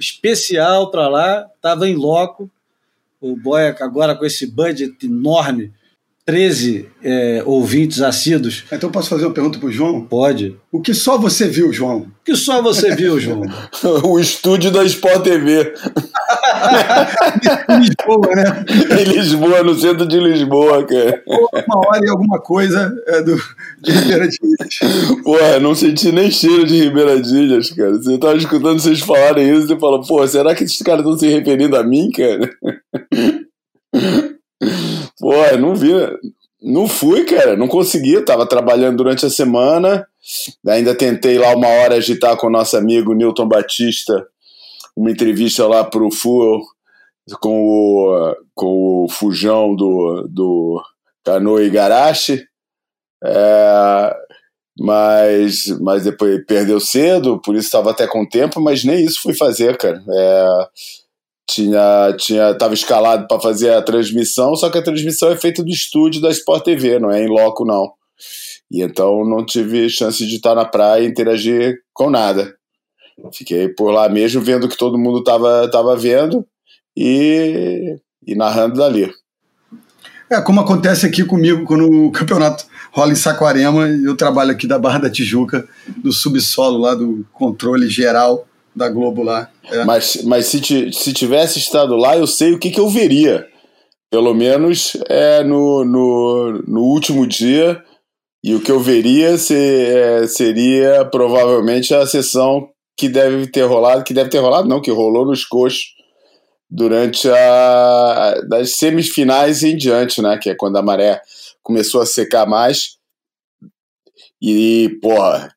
especial 0.00 0.90
para 0.90 1.08
lá, 1.08 1.46
estava 1.54 1.88
em 1.88 1.94
loco. 1.94 2.50
O 3.20 3.36
Boia 3.36 3.76
agora 3.80 4.16
com 4.16 4.24
esse 4.24 4.46
budget 4.46 5.06
enorme 5.06 5.72
13 6.24 6.88
é, 7.02 7.42
ouvintes 7.44 8.00
assíduos. 8.00 8.64
Então 8.70 8.90
posso 8.90 9.08
fazer 9.08 9.24
uma 9.24 9.34
pergunta 9.34 9.58
para 9.58 9.68
o 9.68 9.72
João? 9.72 10.00
Pode. 10.02 10.56
O 10.70 10.80
que 10.80 10.94
só 10.94 11.18
você 11.18 11.48
viu, 11.48 11.72
João? 11.72 12.02
O 12.02 12.24
que 12.24 12.36
só 12.36 12.62
você 12.62 12.94
viu, 12.94 13.18
João? 13.18 13.42
o 14.04 14.18
estúdio 14.18 14.70
da 14.70 14.84
Sport 14.84 15.22
TV. 15.22 15.74
Em 17.68 17.78
Lisboa, 17.80 18.34
né? 18.34 18.64
Em 19.00 19.04
Lisboa, 19.04 19.62
no 19.62 19.74
centro 19.74 20.06
de 20.06 20.18
Lisboa, 20.18 20.84
cara. 20.86 21.22
Uma 21.66 21.88
hora 21.88 22.00
e 22.04 22.10
alguma 22.10 22.40
coisa 22.40 22.92
é 23.06 23.22
do, 23.22 23.36
de 23.80 23.92
Ribeira 23.92 24.28
de 24.28 24.38
Ilhas. 24.42 25.22
Porra, 25.22 25.60
não 25.60 25.74
senti 25.74 26.12
nem 26.12 26.30
cheiro 26.30 26.66
de 26.66 26.82
Ribeira 26.82 27.20
de 27.20 27.34
Ilhas, 27.34 27.70
cara. 27.70 27.92
Você 27.92 28.18
tava 28.18 28.36
escutando 28.36 28.80
vocês 28.80 29.00
falarem 29.00 29.56
isso 29.56 29.72
e 29.72 29.80
fala, 29.80 30.00
pô, 30.06 30.26
será 30.26 30.54
que 30.54 30.64
esses 30.64 30.80
caras 30.82 31.00
estão 31.00 31.18
se 31.18 31.28
referindo 31.28 31.76
a 31.76 31.82
mim, 31.82 32.10
cara? 32.10 32.50
Pô, 35.18 35.34
não 35.58 35.74
vi. 35.74 35.92
Não 36.62 36.86
fui, 36.86 37.24
cara. 37.24 37.56
Não 37.56 37.68
consegui. 37.68 38.14
Eu 38.14 38.24
tava 38.24 38.46
trabalhando 38.46 38.98
durante 38.98 39.24
a 39.24 39.30
semana. 39.30 40.06
Ainda 40.66 40.94
tentei 40.94 41.38
lá 41.38 41.54
uma 41.54 41.68
hora 41.68 41.96
agitar 41.96 42.36
com 42.36 42.46
o 42.46 42.50
nosso 42.50 42.76
amigo 42.76 43.14
Newton 43.14 43.48
Batista 43.48 44.26
uma 45.00 45.10
entrevista 45.10 45.66
lá 45.66 45.82
pro 45.82 46.10
Fuel 46.10 46.60
com 47.40 47.64
o, 47.64 48.36
com 48.54 49.04
o 49.04 49.08
Fujão 49.08 49.74
do, 49.74 50.28
do 50.28 50.82
Canoe 51.24 51.64
Igarashi. 51.64 52.44
É, 53.24 54.16
mas, 54.78 55.66
mas 55.80 56.04
depois 56.04 56.44
perdeu 56.46 56.78
cedo, 56.78 57.40
por 57.40 57.54
isso 57.54 57.66
estava 57.66 57.90
até 57.90 58.06
com 58.06 58.28
tempo, 58.28 58.60
mas 58.60 58.84
nem 58.84 59.02
isso 59.02 59.22
fui 59.22 59.34
fazer, 59.34 59.78
cara. 59.78 60.02
É, 60.10 60.68
tinha 61.48 62.14
tinha 62.18 62.50
estava 62.50 62.74
escalado 62.74 63.26
para 63.26 63.40
fazer 63.40 63.72
a 63.72 63.82
transmissão, 63.82 64.54
só 64.54 64.68
que 64.68 64.78
a 64.78 64.84
transmissão 64.84 65.30
é 65.30 65.36
feita 65.36 65.62
do 65.62 65.70
estúdio 65.70 66.20
da 66.20 66.30
Sport 66.30 66.64
TV, 66.64 66.98
não 66.98 67.10
é 67.10 67.22
em 67.22 67.28
loco 67.28 67.64
não. 67.64 67.90
E 68.70 68.82
então 68.82 69.24
não 69.24 69.44
tive 69.46 69.88
chance 69.88 70.26
de 70.26 70.36
estar 70.36 70.54
na 70.54 70.66
praia 70.66 71.02
e 71.02 71.08
interagir 71.08 71.78
com 71.94 72.10
nada. 72.10 72.54
Fiquei 73.32 73.68
por 73.68 73.90
lá 73.90 74.08
mesmo 74.08 74.40
vendo 74.40 74.64
o 74.64 74.68
que 74.68 74.76
todo 74.76 74.98
mundo 74.98 75.18
estava 75.18 75.68
tava 75.70 75.96
vendo 75.96 76.46
e, 76.96 77.96
e 78.26 78.34
narrando 78.34 78.76
dali. 78.76 79.12
É 80.30 80.40
como 80.40 80.60
acontece 80.60 81.06
aqui 81.06 81.24
comigo 81.24 81.64
quando 81.64 81.90
o 81.90 82.12
campeonato 82.12 82.64
rola 82.92 83.12
em 83.12 83.16
Saquarema 83.16 83.88
e 83.88 84.04
eu 84.04 84.16
trabalho 84.16 84.52
aqui 84.52 84.66
da 84.66 84.78
Barra 84.78 85.00
da 85.00 85.10
Tijuca, 85.10 85.66
do 85.96 86.12
subsolo 86.12 86.78
lá 86.78 86.94
do 86.94 87.26
controle 87.32 87.88
geral 87.88 88.46
da 88.74 88.88
Globo 88.88 89.22
lá. 89.22 89.50
É. 89.70 89.84
Mas, 89.84 90.22
mas 90.24 90.46
se, 90.46 90.92
se 90.92 91.12
tivesse 91.12 91.58
estado 91.58 91.96
lá, 91.96 92.16
eu 92.16 92.26
sei 92.26 92.52
o 92.52 92.58
que, 92.58 92.70
que 92.70 92.80
eu 92.80 92.88
veria. 92.88 93.46
Pelo 94.10 94.34
menos 94.34 94.96
é, 95.08 95.42
no, 95.44 95.84
no, 95.84 96.62
no 96.66 96.80
último 96.82 97.26
dia. 97.26 97.82
E 98.42 98.54
o 98.54 98.60
que 98.60 98.72
eu 98.72 98.80
veria 98.80 99.36
se, 99.36 99.54
é, 99.54 100.26
seria 100.26 101.04
provavelmente 101.04 101.94
a 101.94 102.06
sessão 102.06 102.69
que 103.00 103.08
deve 103.08 103.46
ter 103.46 103.62
rolado, 103.62 104.04
que 104.04 104.12
deve 104.12 104.28
ter 104.28 104.40
rolado, 104.40 104.68
não, 104.68 104.78
que 104.78 104.90
rolou 104.90 105.24
nos 105.24 105.42
coxos 105.42 105.94
durante 106.68 107.26
a, 107.30 108.42
das 108.46 108.72
semifinais 108.76 109.62
em 109.62 109.74
diante, 109.74 110.20
né? 110.20 110.36
Que 110.36 110.50
é 110.50 110.54
quando 110.54 110.76
a 110.76 110.82
maré 110.82 111.18
começou 111.62 112.02
a 112.02 112.06
secar 112.06 112.46
mais. 112.46 112.98
E, 114.40 114.98
porra, 115.00 115.50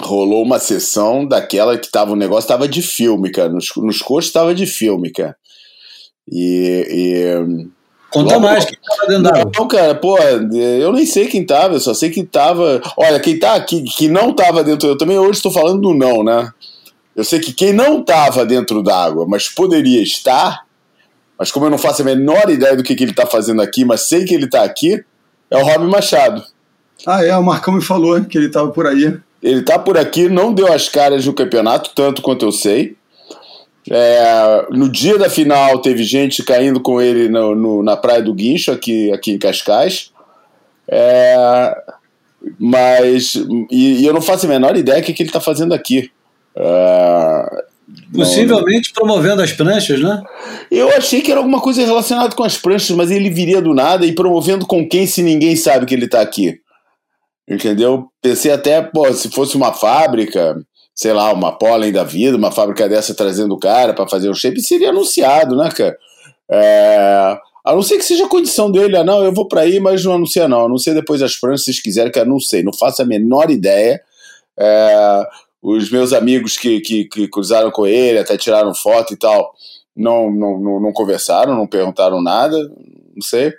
rolou 0.00 0.42
uma 0.42 0.58
sessão 0.58 1.24
daquela 1.24 1.78
que 1.78 1.88
tava 1.88 2.10
o 2.10 2.16
negócio 2.16 2.48
tava 2.48 2.66
de 2.66 2.82
filme, 2.82 3.30
cara. 3.30 3.50
Nos, 3.50 3.68
nos 3.76 4.02
coxos 4.02 4.32
tava 4.32 4.52
de 4.52 4.66
filme, 4.66 5.12
cara. 5.12 5.36
E. 6.28 6.86
e 6.90 7.80
Conta 8.10 8.34
logo, 8.34 8.46
mais, 8.46 8.64
quem 8.64 8.76
tava 8.82 9.06
dentro 9.06 9.22
da? 9.22 9.44
Não, 9.56 9.68
cara, 9.68 9.94
pô, 9.94 10.18
eu 10.18 10.92
nem 10.92 11.06
sei 11.06 11.28
quem 11.28 11.46
tava, 11.46 11.74
eu 11.74 11.80
só 11.80 11.94
sei 11.94 12.10
que 12.10 12.24
tava. 12.24 12.82
Olha, 12.96 13.20
quem 13.20 13.38
tá 13.38 13.54
aqui, 13.54 13.84
que 13.84 14.08
não 14.08 14.32
tava 14.32 14.64
dentro, 14.64 14.88
eu 14.88 14.98
também 14.98 15.16
hoje 15.16 15.38
estou 15.38 15.52
falando 15.52 15.80
do 15.80 15.94
não, 15.94 16.24
né? 16.24 16.52
Eu 17.14 17.24
sei 17.24 17.40
que 17.40 17.52
quem 17.52 17.72
não 17.72 18.02
tava 18.02 18.46
dentro 18.46 18.82
d'água, 18.82 19.26
mas 19.28 19.48
poderia 19.48 20.02
estar, 20.02 20.64
mas 21.38 21.50
como 21.50 21.66
eu 21.66 21.70
não 21.70 21.78
faço 21.78 22.02
a 22.02 22.04
menor 22.04 22.48
ideia 22.50 22.76
do 22.76 22.82
que, 22.82 22.94
que 22.94 23.04
ele 23.04 23.14
tá 23.14 23.26
fazendo 23.26 23.60
aqui, 23.60 23.84
mas 23.84 24.02
sei 24.08 24.24
que 24.24 24.34
ele 24.34 24.48
tá 24.48 24.62
aqui, 24.62 25.04
é 25.50 25.56
o 25.56 25.64
Rob 25.64 25.86
Machado. 25.86 26.44
Ah, 27.06 27.24
é, 27.24 27.36
o 27.36 27.42
Marcão 27.42 27.74
me 27.74 27.82
falou 27.82 28.22
que 28.24 28.36
ele 28.36 28.48
tava 28.48 28.70
por 28.70 28.86
aí. 28.86 29.18
Ele 29.42 29.62
tá 29.62 29.78
por 29.78 29.96
aqui, 29.96 30.28
não 30.28 30.52
deu 30.52 30.72
as 30.72 30.88
caras 30.88 31.24
no 31.26 31.32
campeonato, 31.32 31.90
tanto 31.94 32.22
quanto 32.22 32.44
eu 32.44 32.52
sei. 32.52 32.96
É, 33.90 34.66
no 34.70 34.88
dia 34.88 35.18
da 35.18 35.30
final 35.30 35.80
teve 35.80 36.04
gente 36.04 36.42
caindo 36.42 36.80
com 36.80 37.00
ele 37.00 37.28
no, 37.28 37.54
no, 37.54 37.82
na 37.82 37.96
Praia 37.96 38.22
do 38.22 38.34
Guincho, 38.34 38.70
aqui, 38.70 39.10
aqui 39.12 39.32
em 39.32 39.38
Cascais. 39.38 40.12
É, 40.86 41.74
mas. 42.58 43.34
E, 43.70 44.02
e, 44.02 44.06
eu 44.06 44.12
não 44.12 44.20
faço 44.20 44.46
a 44.46 44.48
menor 44.48 44.76
ideia 44.76 45.00
do 45.00 45.04
que, 45.04 45.12
que 45.12 45.22
ele 45.22 45.30
está 45.30 45.40
fazendo 45.40 45.72
aqui. 45.72 46.10
É, 46.60 47.64
Possivelmente 48.14 48.90
não, 48.90 48.94
promovendo 48.94 49.42
as 49.42 49.52
pranchas, 49.52 50.00
né? 50.00 50.22
Eu 50.70 50.88
achei 50.90 51.20
que 51.20 51.30
era 51.30 51.40
alguma 51.40 51.60
coisa 51.60 51.84
relacionada 51.84 52.34
com 52.34 52.44
as 52.44 52.56
pranchas, 52.56 52.90
mas 52.96 53.10
ele 53.10 53.30
viria 53.30 53.60
do 53.60 53.74
nada 53.74 54.06
e 54.06 54.14
promovendo 54.14 54.66
com 54.66 54.88
quem 54.88 55.06
se 55.06 55.22
ninguém 55.22 55.56
sabe 55.56 55.86
que 55.86 55.94
ele 55.94 56.04
está 56.04 56.20
aqui. 56.20 56.60
Entendeu? 57.48 58.08
Pensei 58.22 58.52
até, 58.52 58.80
pô, 58.80 59.12
se 59.12 59.28
fosse 59.30 59.56
uma 59.56 59.72
fábrica, 59.72 60.56
sei 60.94 61.12
lá, 61.12 61.32
uma 61.32 61.52
pólen 61.52 61.92
da 61.92 62.04
vida, 62.04 62.36
uma 62.36 62.52
fábrica 62.52 62.88
dessa 62.88 63.14
trazendo 63.14 63.54
o 63.54 63.58
cara 63.58 63.92
para 63.92 64.08
fazer 64.08 64.30
um 64.30 64.34
shape, 64.34 64.60
seria 64.60 64.90
anunciado, 64.90 65.56
né, 65.56 65.68
cara? 65.70 65.96
É, 66.50 67.38
a 67.64 67.74
não 67.74 67.82
ser 67.82 67.96
que 67.96 68.04
seja 68.04 68.26
a 68.26 68.28
condição 68.28 68.70
dele, 68.70 68.96
ah, 68.96 69.04
não, 69.04 69.22
eu 69.24 69.32
vou 69.32 69.48
para 69.48 69.62
aí, 69.62 69.80
mas 69.80 70.04
não 70.04 70.14
anuncia 70.14 70.48
não, 70.48 70.66
anuncia 70.66 70.94
depois 70.94 71.22
as 71.22 71.36
pranchas 71.36 71.64
se 71.64 71.82
quiserem, 71.82 72.10
que 72.10 72.18
eu 72.18 72.26
não 72.26 72.40
sei, 72.40 72.62
não 72.62 72.72
faço 72.72 73.02
a 73.02 73.04
menor 73.04 73.50
ideia. 73.50 74.00
É, 74.58 75.26
os 75.62 75.90
meus 75.90 76.12
amigos 76.12 76.56
que, 76.56 76.80
que, 76.80 77.04
que, 77.04 77.28
cruzaram 77.28 77.70
com 77.70 77.86
ele, 77.86 78.18
até 78.18 78.36
tiraram 78.36 78.74
foto 78.74 79.12
e 79.12 79.16
tal, 79.16 79.52
não, 79.96 80.30
não, 80.30 80.80
não, 80.80 80.92
conversaram, 80.92 81.54
não 81.54 81.66
perguntaram 81.66 82.22
nada, 82.22 82.56
não 83.14 83.22
sei. 83.22 83.52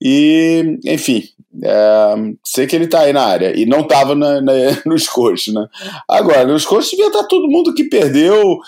E, 0.00 0.78
enfim, 0.84 1.24
é, 1.62 2.14
sei 2.44 2.66
que 2.66 2.74
ele 2.74 2.86
tá 2.86 3.00
aí 3.00 3.12
na 3.12 3.24
área. 3.24 3.58
E 3.58 3.66
não 3.66 3.86
tava 3.86 4.14
na, 4.14 4.40
na, 4.40 4.52
nos 4.86 5.08
coxos, 5.08 5.52
né? 5.52 5.66
Agora, 6.08 6.46
nos 6.46 6.64
coxos 6.64 6.90
devia 6.90 7.08
estar 7.08 7.22
tá 7.22 7.28
todo 7.28 7.50
mundo 7.50 7.74
que 7.74 7.84
perdeu 7.84 8.58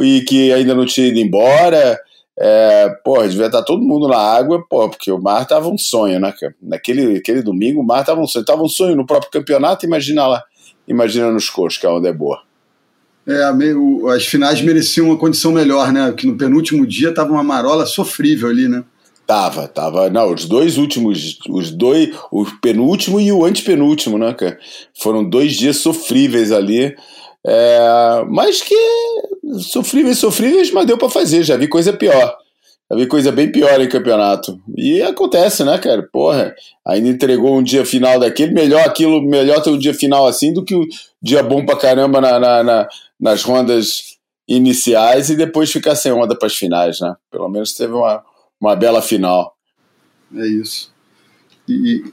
e 0.00 0.20
que 0.22 0.52
ainda 0.52 0.74
não 0.74 0.84
tinha 0.84 1.08
ido 1.08 1.18
embora. 1.18 1.98
É, 2.36 2.88
pô, 3.04 3.22
devia 3.22 3.46
estar 3.46 3.58
tá 3.58 3.64
todo 3.64 3.82
mundo 3.82 4.08
na 4.08 4.18
água, 4.18 4.64
pô, 4.68 4.88
porque 4.88 5.10
o 5.10 5.22
mar 5.22 5.46
tava 5.46 5.68
um 5.68 5.78
sonho, 5.78 6.18
né, 6.18 6.34
Naquele 6.60 7.18
aquele 7.18 7.42
domingo 7.42 7.80
o 7.80 7.84
mar 7.84 8.04
tava 8.04 8.20
um 8.20 8.26
sonho. 8.26 8.44
Tava 8.44 8.62
um 8.62 8.68
sonho 8.68 8.96
no 8.96 9.06
próprio 9.06 9.30
campeonato, 9.30 9.86
imagina 9.86 10.26
lá. 10.26 10.44
Imagina 10.86 11.30
nos 11.30 11.48
coxos, 11.48 11.78
que 11.78 11.86
é 11.86 11.90
onde 11.90 12.08
é 12.08 12.12
boa. 12.12 12.42
É, 13.26 13.50
meio, 13.52 14.06
as 14.08 14.26
finais 14.26 14.60
mereciam 14.60 15.06
uma 15.06 15.16
condição 15.16 15.50
melhor, 15.50 15.90
né? 15.92 16.12
Que 16.12 16.26
no 16.26 16.36
penúltimo 16.36 16.86
dia 16.86 17.12
tava 17.12 17.32
uma 17.32 17.42
marola 17.42 17.86
sofrível 17.86 18.48
ali, 18.48 18.68
né? 18.68 18.84
Tava, 19.26 19.66
tava. 19.66 20.10
Não, 20.10 20.34
os 20.34 20.44
dois 20.44 20.76
últimos, 20.76 21.38
os 21.48 21.70
dois, 21.70 22.14
o 22.30 22.44
penúltimo 22.60 23.18
e 23.18 23.32
o 23.32 23.44
antepenúltimo, 23.44 24.18
né, 24.18 24.34
cara? 24.34 24.58
Foram 25.00 25.24
dois 25.24 25.54
dias 25.54 25.78
sofríveis 25.78 26.52
ali. 26.52 26.94
É, 27.46 28.24
mas 28.28 28.60
que 28.60 28.76
sofríveis, 29.60 30.18
sofríveis, 30.18 30.70
mas 30.70 30.86
deu 30.86 30.98
para 30.98 31.08
fazer. 31.08 31.42
Já 31.42 31.56
vi 31.56 31.66
coisa 31.66 31.92
pior. 31.94 32.36
Já 32.90 32.96
vi 32.96 33.06
coisa 33.06 33.32
bem 33.32 33.50
pior 33.50 33.80
em 33.80 33.88
campeonato. 33.88 34.60
E 34.76 35.02
acontece, 35.02 35.64
né, 35.64 35.78
cara? 35.78 36.02
Porra, 36.12 36.54
ainda 36.86 37.08
entregou 37.08 37.56
um 37.56 37.62
dia 37.62 37.84
final 37.84 38.20
daquele. 38.20 38.52
Melhor 38.52 38.86
aquilo, 38.86 39.22
melhor 39.22 39.62
ter 39.62 39.70
um 39.70 39.78
dia 39.78 39.94
final 39.94 40.26
assim 40.26 40.52
do 40.52 40.64
que 40.64 40.74
o 40.74 40.82
um 40.82 40.86
dia 41.22 41.42
bom 41.42 41.64
pra 41.64 41.78
caramba 41.78 42.20
na, 42.20 42.38
na, 42.38 42.62
na, 42.62 42.88
nas 43.18 43.42
rondas 43.42 44.18
iniciais 44.46 45.30
e 45.30 45.36
depois 45.36 45.72
ficar 45.72 45.96
sem 45.96 46.12
onda 46.12 46.36
para 46.36 46.46
as 46.46 46.54
finais, 46.54 47.00
né? 47.00 47.14
Pelo 47.30 47.48
menos 47.48 47.72
teve 47.72 47.94
uma, 47.94 48.22
uma 48.60 48.76
bela 48.76 49.00
final. 49.00 49.56
É 50.36 50.46
isso. 50.46 50.92
E 51.66 52.04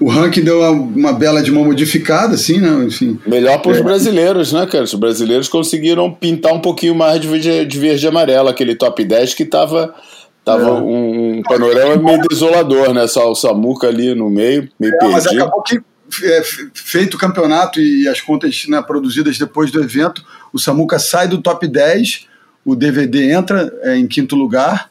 o 0.00 0.08
ranking 0.08 0.42
deu 0.42 0.60
uma, 0.60 0.70
uma 0.70 1.12
bela 1.12 1.42
de 1.42 1.50
uma 1.50 1.64
modificada, 1.64 2.34
assim, 2.34 2.60
né? 2.60 2.84
Enfim. 2.84 3.18
Melhor 3.26 3.60
para 3.60 3.72
os 3.72 3.78
é. 3.78 3.82
brasileiros, 3.82 4.52
né, 4.52 4.66
cara? 4.66 4.84
Os 4.84 4.94
brasileiros 4.94 5.48
conseguiram 5.48 6.12
pintar 6.12 6.52
um 6.52 6.60
pouquinho 6.60 6.94
mais 6.94 7.20
de 7.20 7.26
verde, 7.26 7.64
de 7.66 7.78
verde 7.78 8.06
e 8.06 8.08
amarelo, 8.08 8.48
aquele 8.48 8.74
top 8.74 9.04
10 9.04 9.34
que 9.34 9.44
tava, 9.44 9.94
tava 10.44 10.68
é. 10.68 10.72
um, 10.72 11.38
um, 11.38 11.42
panorama 11.42 11.96
meio 11.96 12.20
desolador, 12.28 12.94
né? 12.94 13.06
Só 13.08 13.30
o 13.30 13.34
Samuca 13.34 13.88
ali 13.88 14.14
no 14.14 14.30
meio, 14.30 14.68
meio 14.78 14.94
é, 14.94 14.98
perdido. 14.98 15.12
Mas 15.12 15.26
acabou 15.26 15.62
que, 15.62 15.80
é, 16.22 16.42
feito 16.74 17.14
o 17.14 17.18
campeonato 17.18 17.80
e 17.80 18.06
as 18.06 18.20
contas 18.20 18.66
né, 18.68 18.80
produzidas 18.80 19.36
depois 19.36 19.70
do 19.70 19.82
evento, 19.82 20.24
o 20.52 20.58
Samuca 20.58 20.98
sai 20.98 21.26
do 21.26 21.42
top 21.42 21.66
10, 21.66 22.26
o 22.64 22.76
DVD 22.76 23.32
entra 23.32 23.72
é, 23.82 23.96
em 23.96 24.06
quinto 24.06 24.36
lugar 24.36 24.90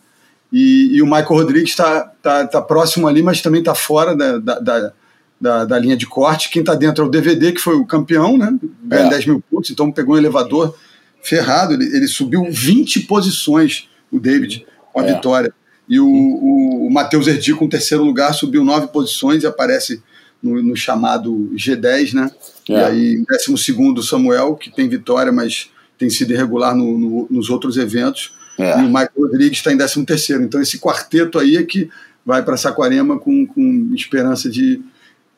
e, 0.51 0.95
e 0.95 1.01
o 1.01 1.05
Michael 1.05 1.25
Rodrigues 1.25 1.71
está 1.71 2.01
tá, 2.21 2.47
tá 2.47 2.61
próximo 2.61 3.07
ali, 3.07 3.21
mas 3.21 3.41
também 3.41 3.59
está 3.59 3.75
fora 3.75 4.15
da, 4.15 4.37
da, 4.37 4.93
da, 5.39 5.65
da, 5.65 5.79
linha 5.79 5.97
de 5.97 6.07
corte. 6.07 6.49
Quem 6.49 6.61
está 6.61 6.73
dentro 6.73 7.03
é 7.03 7.07
o 7.07 7.11
DVD, 7.11 7.51
que 7.51 7.59
foi 7.59 7.75
o 7.75 7.85
campeão, 7.85 8.37
né? 8.37 8.57
Ganha 8.83 9.07
é. 9.07 9.09
10 9.09 9.25
mil 9.25 9.43
pontos, 9.51 9.69
então 9.69 9.91
pegou 9.91 10.15
um 10.15 10.17
elevador 10.17 10.75
ferrado. 11.21 11.73
Ele, 11.73 11.85
ele 11.95 12.07
subiu 12.07 12.47
20 12.49 13.01
posições, 13.01 13.89
o 14.11 14.19
David, 14.19 14.65
com 14.93 15.01
a 15.01 15.05
é. 15.05 15.13
vitória. 15.13 15.53
E 15.87 15.99
o, 15.99 16.07
o, 16.07 16.87
o 16.87 16.91
Matheus 16.91 17.27
Erdi, 17.27 17.53
com 17.53 17.65
o 17.65 17.69
terceiro 17.69 18.03
lugar, 18.03 18.33
subiu 18.33 18.63
nove 18.63 18.87
posições 18.87 19.43
e 19.43 19.47
aparece 19.47 20.01
no, 20.41 20.61
no 20.61 20.75
chamado 20.75 21.51
G10, 21.55 22.13
né? 22.13 22.31
É. 22.69 22.73
E 22.73 22.75
aí, 22.75 23.25
décimo 23.29 23.57
segundo, 23.57 24.03
Samuel, 24.03 24.55
que 24.55 24.69
tem 24.69 24.87
vitória, 24.87 25.31
mas 25.31 25.69
tem 25.97 26.09
sido 26.09 26.31
irregular 26.31 26.75
no, 26.75 26.97
no, 26.97 27.27
nos 27.29 27.49
outros 27.49 27.77
eventos. 27.77 28.33
É. 28.57 28.79
E 28.79 28.83
o 28.83 28.87
Michael 28.87 29.11
Rodrigues 29.17 29.59
está 29.59 29.71
em 29.71 29.77
13 29.77 30.05
terceiro. 30.05 30.43
Então 30.43 30.61
esse 30.61 30.79
quarteto 30.79 31.37
aí 31.37 31.57
é 31.57 31.63
que 31.63 31.89
vai 32.25 32.43
para 32.43 32.57
Saquarema 32.57 33.17
com, 33.17 33.45
com 33.45 33.91
esperança 33.93 34.49
de 34.49 34.73
estar 34.73 34.83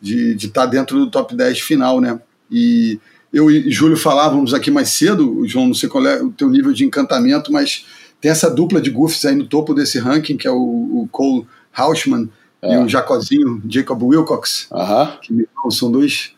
de, 0.02 0.36
de 0.36 0.48
tá 0.48 0.66
dentro 0.66 0.98
do 0.98 1.12
top 1.12 1.36
10 1.36 1.60
final, 1.60 2.00
né? 2.00 2.20
E 2.50 3.00
eu 3.32 3.52
e 3.52 3.70
Júlio 3.70 3.98
falávamos 3.98 4.54
aqui 4.54 4.72
mais 4.72 4.90
cedo, 4.90 5.46
João, 5.46 5.68
não 5.68 5.74
sei 5.74 5.88
qual 5.88 6.06
é 6.08 6.22
o 6.22 6.32
teu 6.32 6.50
nível 6.50 6.74
de 6.74 6.84
encantamento, 6.84 7.52
mas 7.52 7.86
tem 8.20 8.32
essa 8.32 8.50
dupla 8.50 8.82
de 8.82 8.90
goofs 8.90 9.24
aí 9.26 9.36
no 9.36 9.46
topo 9.46 9.74
desse 9.74 10.00
ranking, 10.00 10.36
que 10.36 10.48
é 10.48 10.52
o, 10.52 10.56
o 10.56 11.10
Cole 11.12 11.46
Hausman 11.74 12.30
é. 12.62 12.74
e 12.74 12.78
o 12.78 12.88
Jacozinho, 12.88 13.62
Jacob 13.70 14.02
Wilcox, 14.02 14.68
uh 14.72 14.78
-huh. 14.78 15.20
que 15.20 15.48
são 15.72 15.92
dois, 15.92 16.32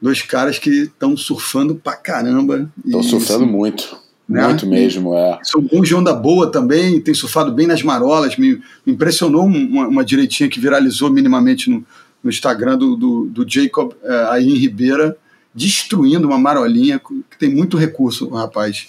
dois 0.00 0.20
caras 0.20 0.58
que 0.58 0.70
estão 0.82 1.16
surfando 1.16 1.76
pra 1.76 1.94
caramba. 1.94 2.70
Estão 2.84 3.02
surfando 3.02 3.44
assim, 3.44 3.52
muito. 3.52 4.01
Né? 4.28 4.46
Muito 4.46 4.66
mesmo, 4.66 5.14
é. 5.16 5.38
São 5.42 5.60
bons 5.60 5.88
de 5.88 5.94
onda 5.94 6.14
boa 6.14 6.50
também, 6.50 7.00
tem 7.00 7.12
surfado 7.12 7.52
bem 7.52 7.66
nas 7.66 7.82
marolas. 7.82 8.36
Me, 8.36 8.60
me 8.86 8.92
impressionou 8.92 9.44
uma, 9.44 9.88
uma, 9.88 10.04
direitinha 10.04 10.48
que 10.48 10.60
viralizou 10.60 11.10
minimamente 11.10 11.68
no, 11.68 11.84
no 12.22 12.30
Instagram 12.30 12.78
do, 12.78 12.96
do, 12.96 13.26
do 13.26 13.48
Jacob 13.48 13.92
é, 14.02 14.26
aí 14.30 14.48
em 14.48 14.56
Ribeira, 14.56 15.16
destruindo 15.54 16.26
uma 16.26 16.38
marolinha, 16.38 16.98
que 16.98 17.38
tem 17.38 17.52
muito 17.52 17.76
recurso, 17.76 18.28
rapaz. 18.28 18.86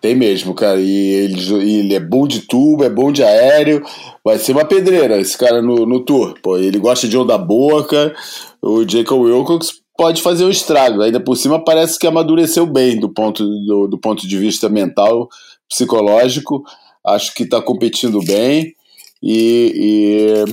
Tem 0.00 0.16
mesmo, 0.16 0.52
cara. 0.52 0.80
E 0.80 0.90
ele, 0.90 1.54
ele, 1.62 1.94
é 1.94 2.00
bom 2.00 2.26
de 2.26 2.40
tubo, 2.40 2.82
é 2.82 2.90
bom 2.90 3.12
de 3.12 3.22
aéreo. 3.22 3.84
Vai 4.24 4.38
ser 4.38 4.52
uma 4.52 4.64
pedreira 4.64 5.20
esse 5.20 5.38
cara 5.38 5.62
no, 5.62 5.86
no 5.86 6.00
tour. 6.00 6.34
Pô, 6.42 6.56
ele 6.56 6.78
gosta 6.78 7.06
de 7.06 7.16
onda 7.16 7.38
boa, 7.38 7.86
cara. 7.86 8.14
O 8.60 8.88
Jacob 8.88 9.20
Wilcox 9.20 9.81
pode 10.02 10.20
fazer 10.20 10.44
um 10.44 10.50
estrago. 10.50 11.00
Ainda 11.00 11.20
por 11.20 11.36
cima 11.36 11.64
parece 11.64 11.96
que 11.96 12.08
amadureceu 12.08 12.66
bem 12.66 12.98
do 12.98 13.08
ponto, 13.08 13.46
do, 13.46 13.86
do 13.86 13.96
ponto 13.96 14.26
de 14.26 14.36
vista 14.36 14.68
mental, 14.68 15.28
psicológico. 15.68 16.64
Acho 17.06 17.32
que 17.32 17.44
está 17.44 17.62
competindo 17.62 18.18
bem 18.24 18.74
e, 19.22 20.44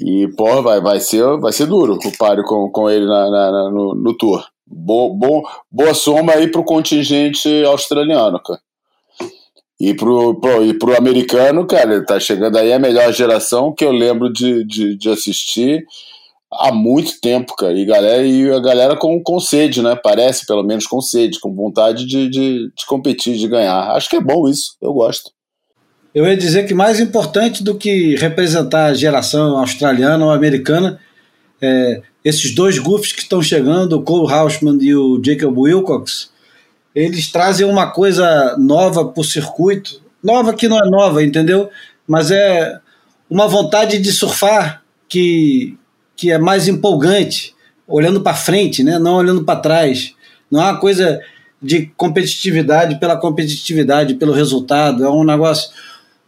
e, 0.00 0.24
e 0.24 0.28
porra, 0.28 0.62
vai, 0.62 0.80
vai, 0.80 0.98
ser, 0.98 1.22
vai 1.38 1.52
ser 1.52 1.66
duro 1.66 1.98
o 2.02 2.16
páreo 2.16 2.42
com, 2.44 2.70
com 2.70 2.88
ele 2.88 3.04
na, 3.04 3.30
na, 3.30 3.52
na 3.52 3.70
no, 3.70 3.94
no, 3.94 4.16
tour. 4.16 4.42
Bo, 4.66 5.14
bo, 5.14 5.46
boa 5.70 5.92
soma 5.92 6.32
aí 6.32 6.50
pro 6.50 6.64
contingente 6.64 7.48
australiano, 7.66 8.40
cara. 8.42 8.60
E 9.78 9.92
pro, 9.92 10.40
pro, 10.40 10.64
e 10.64 10.72
pro 10.72 10.96
americano, 10.96 11.66
cara, 11.66 12.02
tá 12.02 12.18
chegando 12.18 12.56
aí 12.56 12.72
a 12.72 12.78
melhor 12.78 13.12
geração 13.12 13.74
que 13.74 13.84
eu 13.84 13.92
lembro 13.92 14.32
de, 14.32 14.64
de, 14.64 14.96
de 14.96 15.10
assistir 15.10 15.84
há 16.52 16.72
muito 16.72 17.20
tempo, 17.20 17.54
cara. 17.56 17.72
E, 17.72 17.84
galera, 17.84 18.22
e 18.22 18.50
a 18.50 18.60
galera 18.60 18.96
com, 18.96 19.22
com 19.22 19.40
sede, 19.40 19.82
né? 19.82 19.96
Parece, 19.96 20.46
pelo 20.46 20.62
menos, 20.62 20.86
com 20.86 21.00
sede, 21.00 21.40
com 21.40 21.54
vontade 21.54 22.06
de, 22.06 22.28
de, 22.28 22.72
de 22.74 22.86
competir, 22.86 23.36
de 23.36 23.48
ganhar. 23.48 23.90
Acho 23.92 24.08
que 24.08 24.16
é 24.16 24.20
bom 24.20 24.48
isso, 24.48 24.76
eu 24.80 24.92
gosto. 24.92 25.30
Eu 26.14 26.26
ia 26.26 26.36
dizer 26.36 26.66
que 26.66 26.74
mais 26.74 26.98
importante 27.00 27.62
do 27.62 27.76
que 27.76 28.16
representar 28.16 28.86
a 28.86 28.94
geração 28.94 29.58
australiana 29.58 30.24
ou 30.24 30.30
americana, 30.30 30.98
é, 31.60 32.02
esses 32.24 32.54
dois 32.54 32.78
goofs 32.78 33.12
que 33.12 33.22
estão 33.22 33.42
chegando, 33.42 33.94
o 33.94 34.02
Cole 34.02 34.32
Hausman 34.32 34.78
e 34.80 34.94
o 34.94 35.20
Jacob 35.22 35.56
Wilcox, 35.56 36.30
eles 36.94 37.30
trazem 37.30 37.66
uma 37.66 37.90
coisa 37.90 38.56
nova 38.58 39.04
para 39.04 39.20
o 39.20 39.24
circuito. 39.24 40.02
Nova 40.22 40.52
que 40.52 40.66
não 40.66 40.78
é 40.78 40.90
nova, 40.90 41.22
entendeu? 41.22 41.70
Mas 42.06 42.30
é 42.30 42.80
uma 43.30 43.46
vontade 43.46 43.98
de 43.98 44.10
surfar 44.10 44.82
que, 45.08 45.78
que 46.18 46.32
é 46.32 46.36
mais 46.36 46.66
empolgante, 46.66 47.54
olhando 47.86 48.20
para 48.20 48.34
frente, 48.34 48.82
né? 48.82 48.98
não 48.98 49.14
olhando 49.14 49.44
para 49.44 49.60
trás. 49.60 50.14
Não 50.50 50.60
é 50.60 50.64
uma 50.64 50.80
coisa 50.80 51.20
de 51.62 51.92
competitividade 51.96 52.98
pela 52.98 53.16
competitividade, 53.16 54.14
pelo 54.14 54.32
resultado. 54.32 55.04
É 55.04 55.08
um 55.08 55.22
negócio. 55.22 55.70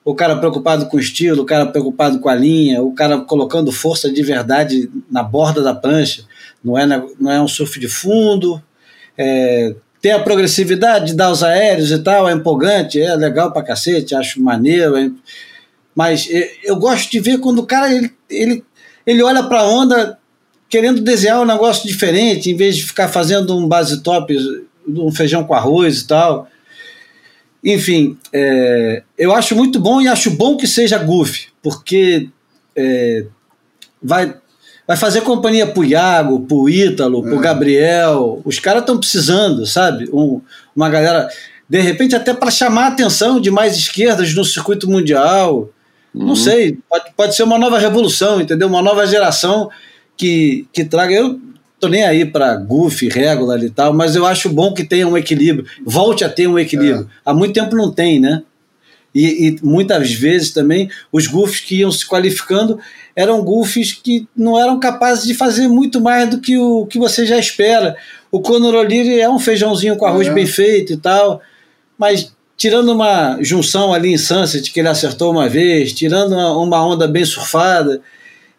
O 0.04 0.14
cara 0.14 0.36
preocupado 0.36 0.86
com 0.86 0.96
o 0.96 1.00
estilo, 1.00 1.42
o 1.42 1.44
cara 1.44 1.66
preocupado 1.66 2.20
com 2.20 2.28
a 2.28 2.34
linha, 2.36 2.80
o 2.80 2.92
cara 2.92 3.18
colocando 3.18 3.72
força 3.72 4.10
de 4.10 4.22
verdade 4.22 4.88
na 5.10 5.24
borda 5.24 5.60
da 5.60 5.74
prancha. 5.74 6.22
Não 6.62 6.78
é, 6.78 6.86
não 7.18 7.30
é 7.30 7.42
um 7.42 7.48
surf 7.48 7.80
de 7.80 7.88
fundo. 7.88 8.62
É, 9.18 9.74
tem 10.00 10.12
a 10.12 10.20
progressividade 10.20 11.06
de 11.06 11.14
dar 11.14 11.32
os 11.32 11.42
aéreos 11.42 11.90
e 11.90 11.98
tal, 11.98 12.28
é 12.28 12.32
empolgante, 12.32 13.00
é 13.00 13.14
legal 13.16 13.52
pra 13.52 13.64
cacete, 13.64 14.14
acho 14.14 14.40
maneiro. 14.40 14.96
É, 14.96 15.10
mas 15.96 16.28
eu 16.62 16.76
gosto 16.76 17.10
de 17.10 17.18
ver 17.18 17.38
quando 17.38 17.58
o 17.58 17.66
cara 17.66 17.92
ele, 17.92 18.14
ele 18.30 18.64
ele 19.06 19.22
olha 19.22 19.42
para 19.42 19.60
a 19.60 19.68
onda 19.68 20.18
querendo 20.68 21.00
desenhar 21.00 21.40
um 21.40 21.44
negócio 21.44 21.86
diferente, 21.86 22.50
em 22.50 22.56
vez 22.56 22.76
de 22.76 22.84
ficar 22.84 23.08
fazendo 23.08 23.58
um 23.58 23.66
base 23.66 24.02
top, 24.02 24.36
um 24.86 25.10
feijão 25.10 25.42
com 25.42 25.52
arroz 25.52 26.00
e 26.00 26.06
tal. 26.06 26.48
Enfim, 27.62 28.16
é, 28.32 29.02
eu 29.18 29.34
acho 29.34 29.54
muito 29.54 29.78
bom 29.80 30.00
e 30.00 30.08
acho 30.08 30.30
bom 30.30 30.56
que 30.56 30.66
seja 30.66 30.96
Goofy, 30.96 31.48
porque 31.60 32.28
é, 32.74 33.26
vai, 34.02 34.34
vai 34.86 34.96
fazer 34.96 35.20
companhia 35.22 35.66
pro 35.66 35.84
Iago, 35.84 36.40
pro 36.40 36.70
Ítalo, 36.70 37.22
pro 37.22 37.38
é. 37.38 37.42
Gabriel. 37.42 38.40
Os 38.44 38.58
caras 38.58 38.82
estão 38.82 38.98
precisando, 38.98 39.66
sabe? 39.66 40.08
Um, 40.12 40.40
uma 40.74 40.88
galera, 40.88 41.28
de 41.68 41.80
repente, 41.80 42.14
até 42.14 42.32
para 42.32 42.50
chamar 42.50 42.84
a 42.84 42.88
atenção 42.88 43.40
de 43.40 43.50
mais 43.50 43.76
esquerdas 43.76 44.32
no 44.34 44.44
circuito 44.44 44.88
mundial. 44.88 45.68
Uhum. 46.14 46.26
Não 46.28 46.36
sei, 46.36 46.78
pode, 46.88 47.12
pode 47.16 47.36
ser 47.36 47.42
uma 47.42 47.58
nova 47.58 47.78
revolução, 47.78 48.40
entendeu? 48.40 48.68
Uma 48.68 48.82
nova 48.82 49.06
geração 49.06 49.70
que, 50.16 50.66
que 50.72 50.84
traga. 50.84 51.14
Eu 51.14 51.40
tô 51.78 51.88
nem 51.88 52.04
aí 52.04 52.24
para 52.24 52.56
Goofy, 52.56 53.08
Regular 53.08 53.62
e 53.62 53.70
tal, 53.70 53.92
mas 53.92 54.14
eu 54.14 54.26
acho 54.26 54.48
bom 54.50 54.74
que 54.74 54.84
tenha 54.84 55.08
um 55.08 55.16
equilíbrio, 55.16 55.66
volte 55.84 56.24
a 56.24 56.28
ter 56.28 56.46
um 56.46 56.58
equilíbrio. 56.58 57.08
É. 57.10 57.20
Há 57.24 57.32
muito 57.32 57.54
tempo 57.54 57.74
não 57.74 57.90
tem, 57.90 58.20
né? 58.20 58.42
E, 59.14 59.48
e, 59.48 59.58
muitas 59.62 60.12
vezes 60.12 60.52
também 60.52 60.88
os 61.10 61.26
goofs 61.26 61.60
que 61.60 61.76
iam 61.76 61.90
se 61.90 62.06
qualificando 62.06 62.78
eram 63.16 63.42
goofs 63.42 63.92
que 63.92 64.28
não 64.36 64.58
eram 64.58 64.78
capazes 64.78 65.24
de 65.24 65.34
fazer 65.34 65.66
muito 65.66 66.00
mais 66.00 66.30
do 66.30 66.40
que 66.40 66.56
o 66.56 66.86
que 66.86 66.98
você 66.98 67.26
já 67.26 67.36
espera. 67.36 67.96
O 68.30 68.40
Conor 68.40 68.74
O'Leary 68.74 69.18
é 69.18 69.28
um 69.28 69.38
feijãozinho 69.38 69.96
com 69.96 70.06
arroz 70.06 70.28
é. 70.28 70.32
bem 70.32 70.46
feito 70.46 70.92
e 70.92 70.96
tal, 70.96 71.40
mas 71.98 72.32
tirando 72.60 72.92
uma 72.92 73.38
junção 73.40 73.90
ali 73.90 74.12
em 74.12 74.18
Sunset 74.18 74.70
que 74.70 74.80
ele 74.80 74.88
acertou 74.88 75.32
uma 75.32 75.48
vez, 75.48 75.94
tirando 75.94 76.34
uma, 76.34 76.86
onda 76.86 77.08
bem 77.08 77.24
surfada, 77.24 78.02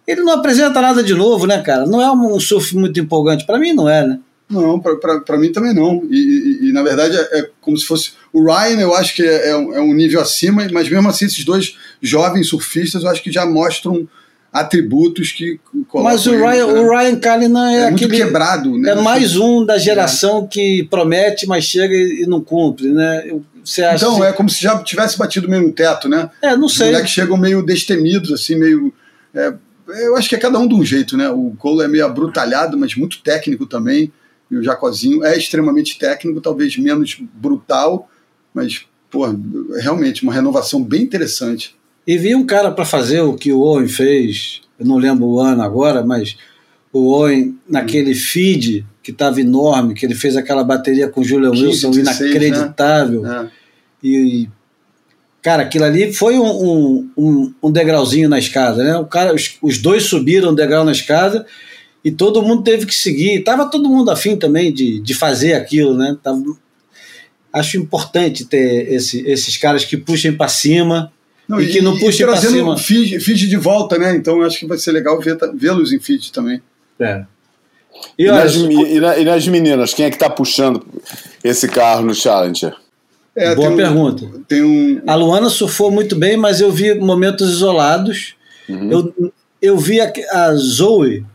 ele 0.07 0.21
não 0.21 0.33
apresenta 0.33 0.81
nada 0.81 1.03
de 1.03 1.13
novo, 1.13 1.45
né, 1.45 1.61
cara? 1.61 1.85
Não 1.85 2.01
é 2.01 2.11
um 2.11 2.39
surf 2.39 2.75
muito 2.75 2.99
empolgante. 2.99 3.45
Para 3.45 3.59
mim, 3.59 3.73
não 3.73 3.87
é, 3.87 4.07
né? 4.07 4.19
Não, 4.49 4.79
para 4.79 5.37
mim 5.37 5.51
também 5.51 5.75
não. 5.75 6.03
E, 6.09 6.17
e, 6.17 6.69
e 6.69 6.73
na 6.73 6.81
verdade 6.81 7.15
é, 7.15 7.39
é, 7.39 7.49
como 7.61 7.77
se 7.77 7.85
fosse. 7.85 8.13
O 8.33 8.43
Ryan, 8.43 8.79
eu 8.79 8.95
acho 8.95 9.15
que 9.15 9.21
é, 9.21 9.49
é, 9.49 9.55
um, 9.55 9.73
é, 9.75 9.79
um, 9.79 9.93
nível 9.93 10.19
acima, 10.19 10.67
mas 10.71 10.89
mesmo 10.89 11.07
assim, 11.07 11.25
esses 11.25 11.45
dois 11.45 11.77
jovens 12.01 12.49
surfistas, 12.49 13.03
eu 13.03 13.09
acho 13.09 13.21
que 13.21 13.31
já 13.31 13.45
mostram 13.45 14.09
atributos 14.51 15.31
que. 15.31 15.59
Mas 15.93 16.25
o 16.25 16.31
Ryan, 16.31 16.67
né? 16.67 16.79
o 16.79 16.89
Ryan 16.89 17.19
Callanan 17.19 17.71
é, 17.71 17.75
é 17.75 17.87
aquele, 17.87 18.07
muito 18.07 18.25
quebrado, 18.25 18.77
né? 18.77 18.91
É 18.91 18.95
mais 18.95 19.37
um 19.37 19.65
da 19.65 19.77
geração 19.77 20.45
que 20.45 20.83
promete, 20.89 21.47
mas 21.47 21.63
chega 21.63 21.95
e 21.95 22.25
não 22.27 22.41
cumpre, 22.41 22.89
né? 22.89 23.31
Você 23.63 23.83
acha 23.83 24.05
então, 24.05 24.23
é 24.23 24.33
como 24.33 24.49
se 24.49 24.61
já 24.61 24.77
tivesse 24.83 25.17
batido 25.17 25.47
meio 25.47 25.63
no 25.63 25.71
teto, 25.71 26.09
né? 26.09 26.29
É, 26.41 26.55
não 26.57 26.67
sei. 26.67 26.93
Os 26.93 27.01
que 27.01 27.07
chegam 27.07 27.37
meio 27.37 27.63
destemidos, 27.63 28.31
assim, 28.31 28.55
meio. 28.55 28.93
É, 29.33 29.53
eu 29.87 30.15
acho 30.17 30.27
que 30.27 30.35
é 30.35 30.39
cada 30.39 30.59
um 30.59 30.67
de 30.67 30.73
um 30.73 30.83
jeito, 30.83 31.15
né? 31.15 31.29
O 31.29 31.53
Cole 31.57 31.83
é 31.83 31.87
meio 31.87 32.05
abrutalhado, 32.05 32.77
mas 32.77 32.95
muito 32.95 33.21
técnico 33.21 33.65
também. 33.65 34.11
E 34.49 34.57
o 34.57 34.63
Jacozinho 34.63 35.23
é 35.23 35.37
extremamente 35.37 35.97
técnico, 35.97 36.41
talvez 36.41 36.75
menos 36.77 37.17
brutal, 37.33 38.09
mas, 38.53 38.85
pô, 39.09 39.25
realmente 39.79 40.23
uma 40.23 40.33
renovação 40.33 40.83
bem 40.83 41.03
interessante. 41.03 41.75
E 42.05 42.17
vi 42.17 42.35
um 42.35 42.45
cara 42.45 42.71
para 42.71 42.85
fazer 42.85 43.21
o 43.21 43.33
que 43.33 43.51
o 43.51 43.59
Owen 43.59 43.87
fez, 43.87 44.61
eu 44.79 44.85
não 44.85 44.97
lembro 44.97 45.25
o 45.25 45.39
ano 45.39 45.61
agora, 45.61 46.03
mas 46.03 46.35
o 46.91 47.11
Owen, 47.11 47.57
naquele 47.69 48.15
feed 48.15 48.85
que 49.03 49.11
estava 49.11 49.39
enorme, 49.39 49.93
que 49.93 50.05
ele 50.05 50.15
fez 50.15 50.35
aquela 50.35 50.63
bateria 50.63 51.07
com 51.07 51.21
o 51.21 51.23
Julian 51.23 51.51
Wilson, 51.51 51.91
16, 51.91 52.19
inacreditável. 52.19 53.21
Né? 53.21 53.49
É. 53.49 54.07
E, 54.07 54.49
cara, 55.41 55.63
aquilo 55.63 55.85
ali 55.85 56.11
foi 56.11 56.37
um, 56.37 57.07
um, 57.15 57.53
um, 57.61 57.71
degrauzinho 57.71 58.27
na 58.27 58.39
escada, 58.39 58.83
né? 58.83 58.97
O 58.97 59.05
cara, 59.05 59.33
os, 59.33 59.57
os 59.61 59.77
dois 59.77 60.03
subiram 60.03 60.51
um 60.51 60.55
degrau 60.55 60.83
na 60.83 60.91
escada 60.91 61.45
e 62.03 62.11
todo 62.11 62.41
mundo 62.41 62.63
teve 62.63 62.85
que 62.85 62.95
seguir. 62.95 63.43
Tava 63.43 63.69
todo 63.69 63.89
mundo 63.89 64.11
afim 64.11 64.35
também 64.35 64.73
de, 64.73 64.99
de 64.99 65.13
fazer 65.13 65.53
aquilo, 65.53 65.95
né? 65.95 66.17
Tava, 66.21 66.43
acho 67.53 67.77
importante 67.77 68.45
ter 68.45 68.91
esse, 68.91 69.25
esses 69.27 69.57
caras 69.57 69.85
que 69.85 69.97
puxem 69.97 70.33
para 70.33 70.47
cima 70.47 71.11
não, 71.51 71.59
e, 71.59 71.65
e, 71.65 71.71
que 71.73 71.81
não 71.81 71.99
puxem 71.99 72.25
para 72.25 72.37
cima. 72.37 72.77
Feed, 72.77 73.19
feed 73.19 73.49
de 73.49 73.57
volta, 73.57 73.97
né? 73.97 74.15
Então 74.15 74.41
acho 74.41 74.59
que 74.59 74.65
vai 74.65 74.77
ser 74.77 74.93
legal 74.93 75.19
vê-los 75.53 75.91
em 75.91 75.99
feed 75.99 76.31
também. 76.31 76.61
É. 76.97 77.25
E, 78.17 78.23
e, 78.23 78.31
nas, 78.31 78.55
e, 78.55 79.23
nas, 79.25 79.47
meninas, 79.49 79.93
quem 79.93 80.05
é 80.05 80.09
que 80.09 80.17
tá 80.17 80.29
puxando 80.29 80.81
esse 81.43 81.67
carro 81.67 82.03
no 82.03 82.15
Challenger? 82.15 82.73
É, 83.35 83.53
Boa 83.53 83.67
tem 83.67 83.77
pergunta. 83.77 84.25
Um, 84.25 84.43
tem 84.43 84.63
um... 84.63 85.01
A 85.05 85.13
Luana 85.15 85.49
surfou 85.49 85.91
muito 85.91 86.15
bem, 86.15 86.37
mas 86.37 86.61
eu 86.61 86.71
vi 86.71 86.93
momentos 86.95 87.49
isolados. 87.49 88.35
Uhum. 88.69 88.89
Eu, 88.89 89.33
eu 89.61 89.77
vi 89.77 89.99
a, 89.99 90.11
a 90.31 90.55
Zoe 90.55 91.25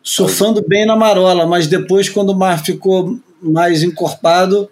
surfando 0.00 0.64
bem 0.66 0.86
na 0.86 0.94
marola, 0.94 1.44
mas 1.44 1.66
depois, 1.66 2.08
quando 2.08 2.30
o 2.30 2.38
mar 2.38 2.64
ficou 2.64 3.18
mais 3.42 3.82
encorpado, 3.82 4.70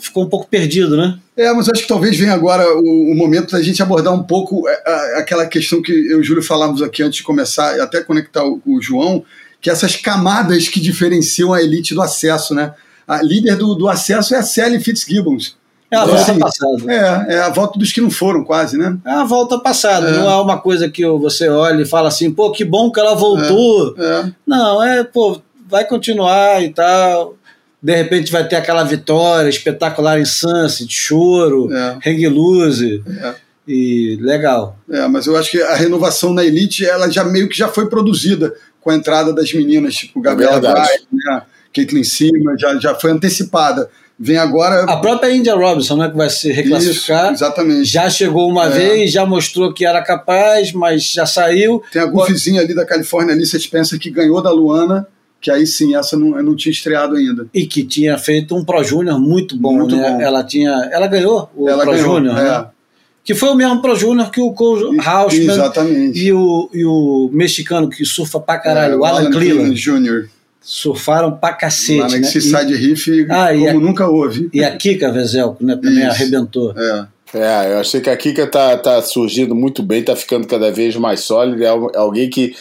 ficou 0.00 0.24
um 0.24 0.28
pouco 0.28 0.46
perdido, 0.46 0.96
né? 0.96 1.18
É, 1.36 1.52
mas 1.52 1.68
acho 1.68 1.82
que 1.82 1.88
talvez 1.88 2.16
venha 2.18 2.32
agora 2.32 2.64
o, 2.76 3.12
o 3.12 3.14
momento 3.16 3.52
da 3.52 3.62
gente 3.62 3.82
abordar 3.82 4.12
um 4.12 4.22
pouco 4.22 4.68
é, 4.68 4.82
a, 4.86 5.18
aquela 5.18 5.46
questão 5.46 5.80
que 5.80 5.92
eu 5.92 6.18
e 6.18 6.20
o 6.20 6.24
Júlio 6.24 6.42
falamos 6.42 6.82
aqui 6.82 7.02
antes 7.02 7.18
de 7.18 7.22
começar, 7.22 7.76
e 7.76 7.80
até 7.80 8.02
conectar 8.02 8.44
o, 8.44 8.60
o, 8.66 8.80
João, 8.82 9.24
que 9.60 9.70
essas 9.70 9.96
camadas 9.96 10.68
que 10.68 10.80
diferenciam 10.80 11.52
a 11.52 11.62
elite 11.62 11.94
do 11.94 12.02
acesso, 12.02 12.54
né? 12.54 12.74
A 13.06 13.22
líder 13.22 13.56
do, 13.56 13.74
do 13.74 13.88
acesso 13.88 14.34
é 14.34 14.38
a 14.38 14.42
Sally 14.42 14.80
Fitzgibbons. 14.80 15.56
É 15.90 15.96
a 15.96 16.04
volta 16.04 16.20
assim, 16.20 16.38
passada. 16.38 16.92
É, 16.92 17.34
é 17.34 17.38
a 17.40 17.48
volta 17.48 17.78
dos 17.78 17.92
que 17.92 18.00
não 18.00 18.10
foram, 18.10 18.44
quase, 18.44 18.76
né? 18.76 18.98
É 19.06 19.10
a 19.10 19.24
volta 19.24 19.58
passada. 19.58 20.08
É. 20.08 20.12
Não 20.12 20.30
é 20.30 20.36
uma 20.36 20.58
coisa 20.58 20.88
que 20.90 21.06
você 21.06 21.48
olha 21.48 21.80
e 21.82 21.86
fala 21.86 22.08
assim, 22.08 22.30
pô, 22.30 22.50
que 22.50 22.64
bom 22.64 22.92
que 22.92 23.00
ela 23.00 23.14
voltou. 23.14 23.94
É. 23.96 24.04
É. 24.04 24.32
Não, 24.46 24.82
é, 24.82 25.02
pô, 25.02 25.40
vai 25.66 25.86
continuar 25.86 26.62
e 26.62 26.70
tal. 26.70 27.37
De 27.80 27.94
repente 27.94 28.32
vai 28.32 28.46
ter 28.46 28.56
aquela 28.56 28.82
vitória 28.82 29.48
espetacular 29.48 30.18
em 30.18 30.24
Sunset, 30.24 30.92
choro, 30.92 31.72
é. 31.72 31.98
hang 32.04 32.28
loose. 32.28 33.02
É. 33.22 33.34
E 33.66 34.16
legal. 34.22 34.78
É, 34.90 35.06
mas 35.06 35.26
eu 35.26 35.36
acho 35.36 35.50
que 35.50 35.60
a 35.60 35.74
renovação 35.74 36.32
na 36.32 36.42
Elite, 36.42 36.86
ela 36.86 37.10
já 37.10 37.22
meio 37.22 37.48
que 37.48 37.56
já 37.56 37.68
foi 37.68 37.86
produzida 37.86 38.54
com 38.80 38.90
a 38.90 38.94
entrada 38.94 39.30
das 39.32 39.52
meninas, 39.52 39.94
tipo 39.94 40.22
Gabriela 40.22 40.56
é 40.56 40.60
Braz, 40.60 41.02
né? 41.12 41.42
Caitlyn 41.74 42.02
Cima, 42.02 42.56
já, 42.58 42.78
já 42.78 42.94
foi 42.94 43.10
antecipada. 43.10 43.90
Vem 44.18 44.36
agora. 44.36 44.82
A 44.84 44.96
própria 44.96 45.30
India 45.30 45.54
Robinson, 45.54 45.96
né, 45.96 46.10
que 46.10 46.16
vai 46.16 46.28
se 46.28 46.50
reclassificar. 46.50 47.32
Isso, 47.32 47.44
exatamente. 47.44 47.84
Já 47.84 48.10
chegou 48.10 48.50
uma 48.50 48.66
é. 48.66 48.70
vez, 48.70 49.12
já 49.12 49.24
mostrou 49.24 49.72
que 49.72 49.86
era 49.86 50.02
capaz, 50.02 50.72
mas 50.72 51.04
já 51.04 51.24
saiu. 51.24 51.82
Tem 51.92 52.02
a 52.02 52.06
Goofzinha 52.06 52.60
ali 52.60 52.74
da 52.74 52.84
Califórnia, 52.84 53.32
ali, 53.32 53.46
você 53.46 53.60
pensa 53.68 53.96
que 53.96 54.10
ganhou 54.10 54.42
da 54.42 54.50
Luana, 54.50 55.06
que 55.40 55.50
aí 55.50 55.66
sim, 55.66 55.94
essa 55.94 56.16
não, 56.16 56.42
não 56.42 56.56
tinha 56.56 56.72
estreado 56.72 57.16
ainda. 57.16 57.46
E 57.54 57.66
que 57.66 57.84
tinha 57.84 58.18
feito 58.18 58.56
um 58.56 58.64
Pro 58.64 58.82
Júnior 58.82 59.20
muito 59.20 59.56
bom, 59.56 59.74
muito 59.74 59.96
né? 59.96 60.10
Bom. 60.10 60.20
Ela 60.20 60.44
tinha. 60.44 60.88
Ela 60.92 61.06
ganhou 61.06 61.50
o 61.54 61.68
ela 61.68 61.84
Pro 61.84 61.96
Júnior, 61.96 62.34
né? 62.34 62.40
é. 62.40 62.44
né? 62.44 62.66
Que 63.22 63.34
foi 63.34 63.50
o 63.50 63.54
mesmo 63.54 63.82
Pro 63.82 63.94
Júnior 63.94 64.30
que 64.30 64.40
o 64.40 64.52
Cole 64.52 64.98
Hausman 65.00 65.44
Exatamente. 65.44 66.18
E 66.18 66.32
o, 66.32 66.70
e 66.72 66.84
o 66.84 67.30
mexicano 67.32 67.88
que 67.88 68.04
surfa 68.04 68.40
pra 68.40 68.58
caralho, 68.58 68.94
é, 68.94 68.96
o 68.96 69.04
Alan, 69.04 69.20
Alan 69.20 69.30
Cleland. 69.30 69.74
Jr 69.74 70.28
surfaram 70.60 71.32
pra 71.32 71.54
cacete. 71.54 71.98
Lá 71.98 72.08
né? 72.08 72.22
Side 72.22 72.74
Riff, 72.74 73.26
ah, 73.30 73.48
como 73.48 73.68
a, 73.68 73.72
nunca 73.74 74.06
houve. 74.06 74.50
E 74.52 74.62
a 74.62 74.76
Kika 74.76 75.10
Vezelko, 75.10 75.64
né? 75.64 75.74
Também 75.76 76.00
Isso. 76.00 76.10
arrebentou. 76.10 76.74
É. 76.76 77.06
É, 77.34 77.72
eu 77.72 77.78
achei 77.80 78.00
que 78.00 78.08
a 78.08 78.16
Kika 78.16 78.46
tá, 78.46 78.76
tá 78.76 79.02
surgindo 79.02 79.54
muito 79.54 79.82
bem, 79.82 80.02
tá 80.02 80.16
ficando 80.16 80.46
cada 80.46 80.70
vez 80.70 80.96
mais 80.96 81.20
sólida. 81.20 81.64
É, 81.64 81.68
é 81.68 81.98
alguém 81.98 82.28
que 82.28 82.54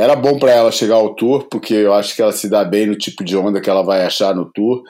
era 0.00 0.16
bom 0.16 0.38
para 0.38 0.50
ela 0.50 0.72
chegar 0.72 0.94
ao 0.94 1.14
tour, 1.14 1.46
porque 1.50 1.74
eu 1.74 1.92
acho 1.92 2.16
que 2.16 2.22
ela 2.22 2.32
se 2.32 2.48
dá 2.48 2.64
bem 2.64 2.86
no 2.86 2.96
tipo 2.96 3.22
de 3.22 3.36
onda 3.36 3.60
que 3.60 3.68
ela 3.68 3.82
vai 3.82 4.02
achar 4.02 4.34
no 4.34 4.50
tour. 4.50 4.82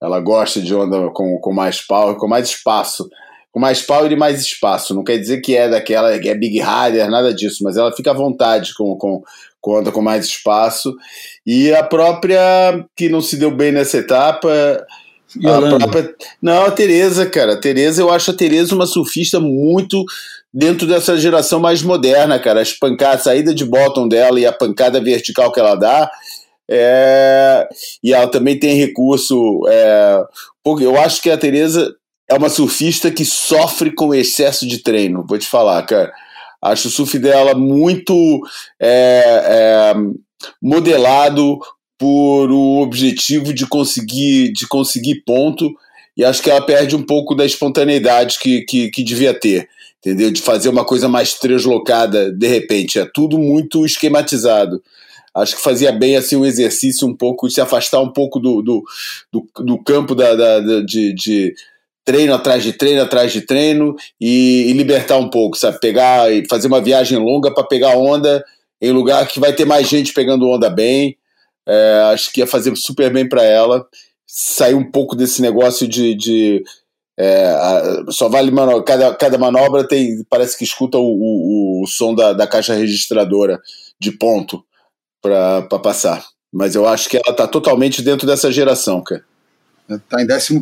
Ela 0.00 0.20
gosta 0.20 0.60
de 0.60 0.72
onda 0.72 1.10
com, 1.10 1.36
com 1.40 1.52
mais 1.52 1.80
power, 1.80 2.14
com 2.14 2.28
mais 2.28 2.48
espaço. 2.48 3.08
Com 3.50 3.58
mais 3.58 3.82
power 3.82 4.10
e 4.12 4.14
mais 4.14 4.40
espaço. 4.40 4.94
Não 4.94 5.02
quer 5.02 5.18
dizer 5.18 5.40
que 5.40 5.56
é 5.56 5.68
daquela 5.68 6.16
que 6.16 6.28
é 6.28 6.34
Big 6.36 6.60
Rider, 6.60 7.10
nada 7.10 7.34
disso, 7.34 7.64
mas 7.64 7.76
ela 7.76 7.90
fica 7.90 8.12
à 8.12 8.14
vontade 8.14 8.72
com, 8.74 8.96
com, 8.96 9.20
conta 9.60 9.90
com 9.90 10.00
mais 10.00 10.26
espaço. 10.26 10.94
E 11.44 11.74
a 11.74 11.82
própria, 11.82 12.38
que 12.96 13.08
não 13.08 13.20
se 13.20 13.36
deu 13.36 13.50
bem 13.50 13.72
nessa 13.72 13.98
etapa. 13.98 14.48
A 15.44 15.76
própria, 15.76 16.14
não, 16.40 16.66
a 16.66 16.70
Tereza, 16.70 17.26
cara. 17.26 17.54
A 17.54 17.60
Tereza, 17.60 18.00
eu 18.00 18.12
acho 18.12 18.30
a 18.30 18.34
Tereza 18.34 18.76
uma 18.76 18.86
surfista 18.86 19.40
muito 19.40 20.04
dentro 20.52 20.86
dessa 20.86 21.16
geração 21.16 21.60
mais 21.60 21.82
moderna, 21.82 22.38
cara. 22.38 22.60
As 22.60 22.72
pancadas, 22.72 23.20
a 23.20 23.24
saída 23.24 23.54
de 23.54 23.64
bottom 23.64 24.08
dela 24.08 24.38
e 24.38 24.46
a 24.46 24.52
pancada 24.52 25.00
vertical 25.00 25.50
que 25.52 25.60
ela 25.60 25.74
dá. 25.74 26.10
É, 26.70 27.68
e 28.02 28.12
ela 28.12 28.28
também 28.28 28.58
tem 28.58 28.76
recurso. 28.76 29.60
É, 29.68 30.22
eu 30.80 31.00
acho 31.00 31.22
que 31.22 31.30
a 31.30 31.38
Tereza 31.38 31.94
é 32.28 32.34
uma 32.34 32.48
surfista 32.48 33.10
que 33.10 33.24
sofre 33.24 33.94
com 33.94 34.14
excesso 34.14 34.66
de 34.66 34.78
treino. 34.82 35.24
Vou 35.28 35.38
te 35.38 35.46
falar, 35.46 35.82
cara. 35.82 36.12
Acho 36.62 36.88
o 36.88 36.90
surf 36.90 37.18
dela 37.18 37.54
muito 37.54 38.40
é, 38.80 39.42
é, 39.44 39.94
modelado 40.62 41.58
por 41.98 42.50
o 42.50 42.80
objetivo 42.80 43.52
de 43.52 43.66
conseguir, 43.66 44.52
de 44.52 44.66
conseguir 44.66 45.22
ponto, 45.24 45.72
e 46.16 46.24
acho 46.24 46.42
que 46.42 46.50
ela 46.50 46.64
perde 46.64 46.94
um 46.94 47.02
pouco 47.02 47.34
da 47.34 47.44
espontaneidade 47.44 48.38
que, 48.40 48.62
que, 48.62 48.90
que 48.90 49.02
devia 49.02 49.34
ter, 49.34 49.68
entendeu? 50.04 50.30
De 50.30 50.42
fazer 50.42 50.68
uma 50.68 50.84
coisa 50.84 51.08
mais 51.08 51.34
translocada 51.34 52.32
de 52.32 52.46
repente. 52.46 52.98
É 52.98 53.08
tudo 53.12 53.38
muito 53.38 53.86
esquematizado 53.86 54.82
acho 55.34 55.56
que 55.56 55.62
fazia 55.62 55.90
bem 55.90 56.16
assim 56.16 56.36
um 56.36 56.44
exercício 56.44 57.08
um 57.08 57.16
pouco 57.16 57.48
se 57.48 57.60
afastar 57.60 58.00
um 58.00 58.12
pouco 58.12 58.38
do, 58.38 58.60
do, 58.62 58.84
do, 59.32 59.48
do 59.64 59.82
campo 59.82 60.14
da, 60.14 60.34
da, 60.34 60.60
de, 60.82 61.14
de, 61.14 61.54
treino 62.04 62.34
atrás 62.34 62.62
de 62.62 62.72
treino 62.72 63.02
atrás 63.02 63.32
de 63.32 63.40
treino 63.42 63.94
e, 64.20 64.66
e 64.68 64.72
libertar 64.72 65.16
um 65.16 65.30
pouco, 65.30 65.56
sabe? 65.56 65.80
Pegar 65.80 66.32
e 66.32 66.46
fazer 66.48 66.68
uma 66.68 66.80
viagem 66.80 67.18
longa 67.18 67.52
para 67.52 67.64
pegar 67.64 67.96
onda 67.96 68.44
em 68.80 68.90
lugar 68.90 69.26
que 69.28 69.40
vai 69.40 69.52
ter 69.52 69.64
mais 69.64 69.88
gente 69.88 70.12
pegando 70.12 70.48
onda 70.48 70.68
bem. 70.68 71.16
É, 71.66 72.10
acho 72.12 72.32
que 72.32 72.40
ia 72.40 72.46
fazer 72.46 72.74
super 72.76 73.12
bem 73.12 73.28
para 73.28 73.44
ela. 73.44 73.86
Sair 74.26 74.74
um 74.74 74.90
pouco 74.90 75.14
desse 75.14 75.40
negócio 75.40 75.86
de. 75.86 76.14
de 76.14 76.64
é, 77.18 77.46
a, 77.46 78.04
só 78.10 78.28
vale 78.28 78.50
manobra, 78.50 78.82
cada, 78.82 79.14
cada 79.14 79.38
manobra 79.38 79.86
tem 79.86 80.24
parece 80.30 80.56
que 80.56 80.64
escuta 80.64 80.98
o, 80.98 81.02
o, 81.02 81.82
o 81.82 81.86
som 81.86 82.14
da, 82.14 82.32
da 82.32 82.46
caixa 82.46 82.74
registradora 82.74 83.60
de 84.00 84.12
ponto 84.12 84.64
para 85.20 85.62
passar. 85.82 86.24
Mas 86.52 86.74
eu 86.74 86.86
acho 86.86 87.08
que 87.08 87.16
ela 87.16 87.30
está 87.30 87.46
totalmente 87.46 88.02
dentro 88.02 88.26
dessa 88.26 88.50
geração, 88.50 89.02
cara. 89.02 89.24
Está 89.88 90.22
em 90.22 90.26
11 90.26 90.54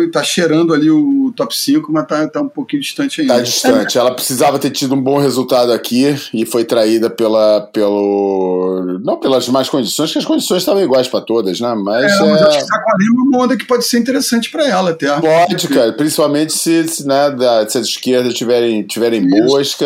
e 0.00 0.06
está 0.06 0.22
cheirando 0.22 0.74
ali 0.74 0.90
o 0.90 1.32
top 1.34 1.56
5, 1.56 1.92
mas 1.92 2.02
está 2.02 2.28
tá 2.28 2.40
um 2.40 2.48
pouquinho 2.48 2.82
distante 2.82 3.20
ainda. 3.20 3.34
Está 3.34 3.44
distante. 3.44 3.98
Ela 3.98 4.12
precisava 4.12 4.58
ter 4.58 4.70
tido 4.70 4.94
um 4.94 5.00
bom 5.00 5.18
resultado 5.18 5.72
aqui 5.72 6.14
e 6.34 6.44
foi 6.44 6.64
traída 6.64 7.08
pela, 7.08 7.62
pelo. 7.72 8.98
Não 9.02 9.18
pelas 9.18 9.48
más 9.48 9.68
condições, 9.68 10.12
que 10.12 10.18
as 10.18 10.24
condições 10.24 10.62
estavam 10.62 10.82
iguais 10.82 11.08
para 11.08 11.20
todas, 11.20 11.60
né? 11.60 11.74
Mas, 11.74 12.12
é, 12.12 12.20
mas 12.20 12.40
é... 12.40 12.44
acho 12.44 12.58
que 12.58 12.64
Saquarema 12.64 13.20
é 13.20 13.22
uma 13.22 13.44
onda 13.44 13.56
que 13.56 13.64
pode 13.64 13.84
ser 13.84 13.98
interessante 13.98 14.50
para 14.50 14.66
ela 14.66 14.90
até. 14.90 15.08
Pode, 15.20 15.68
cara. 15.68 15.92
Principalmente 15.92 16.52
se, 16.52 16.86
se, 16.88 17.06
né, 17.06 17.34
se 17.68 17.78
as 17.78 17.86
esquerdas 17.86 18.34
tiverem, 18.34 18.82
tiverem 18.82 19.26
boas, 19.28 19.76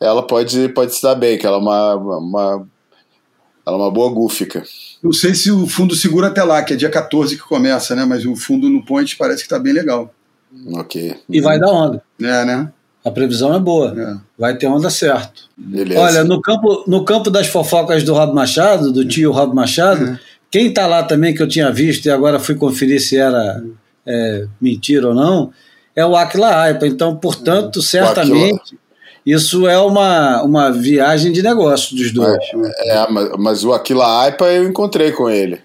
ela 0.00 0.22
pode, 0.26 0.68
pode 0.70 0.94
se 0.94 1.02
dar 1.02 1.14
bem, 1.14 1.36
que 1.36 1.46
ela 1.46 1.56
é 1.56 1.60
uma, 1.60 1.94
uma 1.94 2.66
Ela 3.66 3.76
é 3.76 3.80
uma 3.80 3.90
boa 3.90 4.10
gúfica. 4.12 4.62
Não 5.02 5.12
sei 5.12 5.34
se 5.34 5.50
o 5.50 5.66
fundo 5.66 5.94
segura 5.94 6.28
até 6.28 6.42
lá, 6.42 6.62
que 6.62 6.72
é 6.72 6.76
dia 6.76 6.90
14 6.90 7.36
que 7.36 7.42
começa, 7.42 7.94
né? 7.94 8.04
Mas 8.04 8.24
o 8.24 8.34
fundo 8.36 8.68
no 8.68 8.84
Point 8.84 9.16
parece 9.16 9.42
que 9.42 9.48
tá 9.48 9.58
bem 9.58 9.72
legal. 9.72 10.12
Ok. 10.72 11.16
E 11.28 11.40
vai 11.40 11.58
dar 11.58 11.70
onda. 11.70 12.02
É, 12.20 12.44
né? 12.44 12.72
A 13.04 13.10
previsão 13.10 13.54
é 13.54 13.58
boa. 13.58 13.94
É. 13.96 14.16
Vai 14.38 14.56
ter 14.56 14.66
onda 14.66 14.90
certo. 14.90 15.48
Beleza. 15.56 16.00
Olha, 16.00 16.24
no 16.24 16.40
campo, 16.40 16.84
no 16.86 17.04
campo 17.04 17.30
das 17.30 17.46
fofocas 17.46 18.02
do 18.02 18.12
Rob 18.12 18.34
Machado, 18.34 18.92
do 18.92 19.06
tio 19.06 19.32
Rob 19.32 19.54
Machado, 19.54 20.18
quem 20.50 20.72
tá 20.72 20.86
lá 20.86 21.02
também 21.02 21.34
que 21.34 21.42
eu 21.42 21.48
tinha 21.48 21.70
visto 21.70 22.06
e 22.06 22.10
agora 22.10 22.38
fui 22.38 22.54
conferir 22.54 23.00
se 23.00 23.16
era 23.16 23.62
é, 24.06 24.46
mentira 24.60 25.08
ou 25.08 25.14
não, 25.14 25.50
é 25.94 26.04
o 26.04 26.16
Aquila 26.16 26.62
Aipa. 26.62 26.86
Então, 26.86 27.16
portanto, 27.16 27.80
certamente, 27.80 28.76
isso 29.32 29.68
é 29.68 29.78
uma, 29.78 30.42
uma 30.42 30.70
viagem 30.70 31.32
de 31.32 31.42
negócio 31.42 31.96
dos 31.96 32.12
dois. 32.12 32.38
É, 32.78 33.06
mas, 33.10 33.30
mas 33.38 33.64
o 33.64 33.72
Aquila 33.72 34.22
Aipa 34.22 34.46
eu 34.46 34.64
encontrei 34.68 35.12
com 35.12 35.28
ele. 35.28 35.60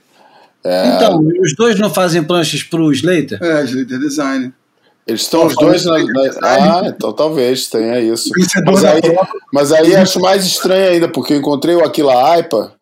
É, 0.63 0.95
Então, 0.95 1.23
os 1.41 1.56
dois 1.56 1.80
não 1.80 1.89
fazem 1.89 2.23
planchas 2.23 2.63
pro 2.63 2.91
Slater? 2.91 3.38
É, 3.41 3.63
Slater 3.63 3.99
Design. 3.99 4.54
eles 5.06 5.21
estão 5.21 5.45
os 5.45 5.56
dois 5.56 5.86
na, 5.86 5.99
na-. 5.99 6.32
Ah, 6.41 6.82
então 6.88 7.13
talvez 7.13 7.67
tenha 7.67 7.99
isso. 7.99 8.30
Vencedor 8.36 8.73
Mas 8.73 8.84
aí, 8.84 9.01
mas 9.54 9.71
aí 9.71 9.95
acho 9.95 10.19
mais 10.19 10.45
estranho 10.45 10.89
ainda, 10.91 11.08
porque 11.08 11.34
eu 11.34 11.38
encontrei 11.38 11.75
o 11.75 11.86
Aquila 11.86 12.32
Aipa 12.32 12.73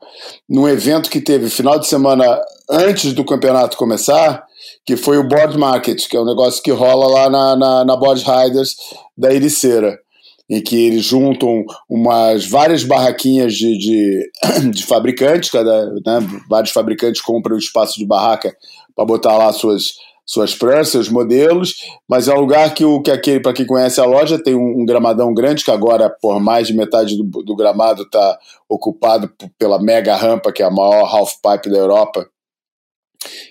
num 0.48 0.68
evento 0.68 1.10
que 1.10 1.20
teve 1.20 1.50
final 1.50 1.78
de 1.78 1.88
semana 1.88 2.40
antes 2.70 3.12
do 3.14 3.26
campeonato 3.26 3.76
começar, 3.76 4.44
que 4.86 4.96
foi 4.96 5.18
o 5.18 5.28
Board 5.28 5.58
Market, 5.58 6.08
que 6.08 6.16
é 6.16 6.20
um 6.20 6.26
negócio 6.26 6.64
que 6.64 6.72
rola 6.72 7.08
lá 7.08 7.30
na, 7.30 7.56
na, 7.56 7.86
na 7.86 7.96
Board 7.96 8.24
Riders 8.24 8.76
da 9.18 9.34
Ericeira, 9.34 10.00
em 10.50 10.62
que 10.62 10.76
eles 10.76 11.06
juntam 11.06 11.64
umas 11.90 12.46
várias 12.46 12.84
barraquinhas 12.84 13.54
de, 13.54 13.78
de, 13.78 14.32
de 14.72 14.86
fabricantes, 14.86 15.50
cada, 15.50 15.86
né, 16.06 16.20
vários 16.50 16.72
fabricantes 16.72 17.22
compram 17.22 17.56
o 17.56 17.60
espaço 17.60 17.98
de 17.98 18.06
barraca 18.06 18.56
para 18.96 19.06
botar 19.06 19.38
lá 19.38 19.52
suas 19.52 19.94
suas 20.26 20.56
pranchas, 20.56 20.90
seus 20.90 21.10
modelos, 21.10 21.76
mas 22.08 22.30
é 22.30 22.34
um 22.34 22.40
lugar 22.40 22.74
que 22.74 22.86
o 22.86 23.02
que 23.02 23.12
aquele 23.12 23.42
para 23.42 23.52
quem 23.52 23.66
conhece 23.66 24.00
a 24.00 24.06
loja 24.06 24.42
tem 24.42 24.56
um, 24.56 24.82
um 24.82 24.86
gramadão 24.86 25.34
grande 25.34 25.66
que 25.66 25.72
agora 25.72 26.10
por 26.10 26.40
mais 26.40 26.68
de 26.68 26.74
metade 26.74 27.18
do, 27.18 27.24
do 27.44 27.56
gramado 27.56 28.04
está 28.04 28.40
ocupado 28.70 29.30
pela 29.60 29.82
mega 29.82 30.16
rampa 30.16 30.52
que 30.54 30.64
é 30.64 30.66
a 30.66 30.72
maior 30.72 31.04
half 31.14 31.34
pipe 31.42 31.70
da 31.70 31.78
Europa 31.78 32.26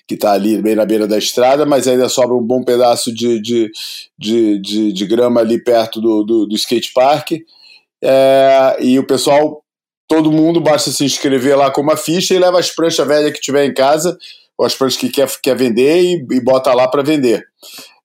que 0.07 0.15
está 0.15 0.33
ali 0.33 0.61
bem 0.61 0.75
na 0.75 0.85
beira 0.85 1.07
da 1.07 1.19
estrada, 1.19 1.65
mas 1.65 1.87
ainda 1.87 2.09
sobra 2.09 2.35
um 2.37 2.43
bom 2.43 2.63
pedaço 2.63 3.13
de, 3.13 3.41
de, 3.41 3.71
de, 4.19 4.59
de, 4.61 4.93
de 4.93 5.07
grama 5.07 5.41
ali 5.41 5.63
perto 5.63 6.01
do, 6.01 6.23
do, 6.25 6.47
do 6.47 6.55
skate 6.57 6.93
park 6.93 7.33
É, 8.03 8.77
e 8.81 8.99
o 8.99 9.07
pessoal 9.07 9.63
todo 10.09 10.33
mundo 10.33 10.61
basta 10.61 10.91
se 10.91 11.05
inscrever 11.05 11.57
lá 11.57 11.71
com 11.71 11.81
uma 11.81 11.97
ficha 11.97 12.35
e 12.35 12.39
leva 12.39 12.59
as 12.59 12.71
pranchas 12.71 13.07
velhas 13.07 13.33
que 13.33 13.41
tiver 13.41 13.65
em 13.65 13.73
casa 13.73 14.19
ou 14.59 14.67
as 14.67 14.75
pranchas 14.75 14.99
que 14.99 15.09
quer, 15.09 15.29
quer 15.43 15.57
vender 15.57 16.03
e, 16.03 16.27
e 16.37 16.41
bota 16.41 16.75
lá 16.75 16.87
para 16.89 17.03
vender. 17.03 17.45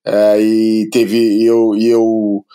É, 0.05 0.39
e 0.39 0.89
teve 0.89 1.43
eu, 1.43 1.75
e 1.75 1.87
eu 1.87 2.45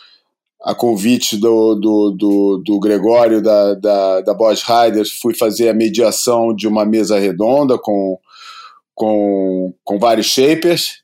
a 0.64 0.75
convite 0.75 1.37
do, 1.37 1.75
do, 1.75 2.11
do, 2.12 2.62
do 2.64 2.79
Gregório 2.79 3.42
da, 3.42 3.75
da, 3.75 4.20
da 4.20 4.35
Boss 4.35 4.62
Riders, 4.62 5.11
fui 5.20 5.35
fazer 5.35 5.68
a 5.68 5.75
mediação 5.75 6.55
de 6.55 6.68
uma 6.68 6.85
mesa 6.85 7.18
redonda 7.18 7.77
com, 7.77 8.18
com, 9.03 9.75
com 9.83 9.99
vários 9.99 10.27
shapers. 10.27 11.03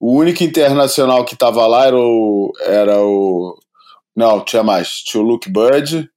O 0.00 0.16
único 0.16 0.42
internacional 0.42 1.24
que 1.24 1.34
estava 1.34 1.64
lá 1.68 1.86
era 1.86 1.96
o, 1.96 2.52
era 2.62 3.00
o. 3.00 3.56
Não, 4.16 4.44
tinha 4.44 4.64
mais. 4.64 4.94
Tinha 5.04 5.22
o 5.22 5.26
Luke 5.26 5.48
Bird, 5.48 6.10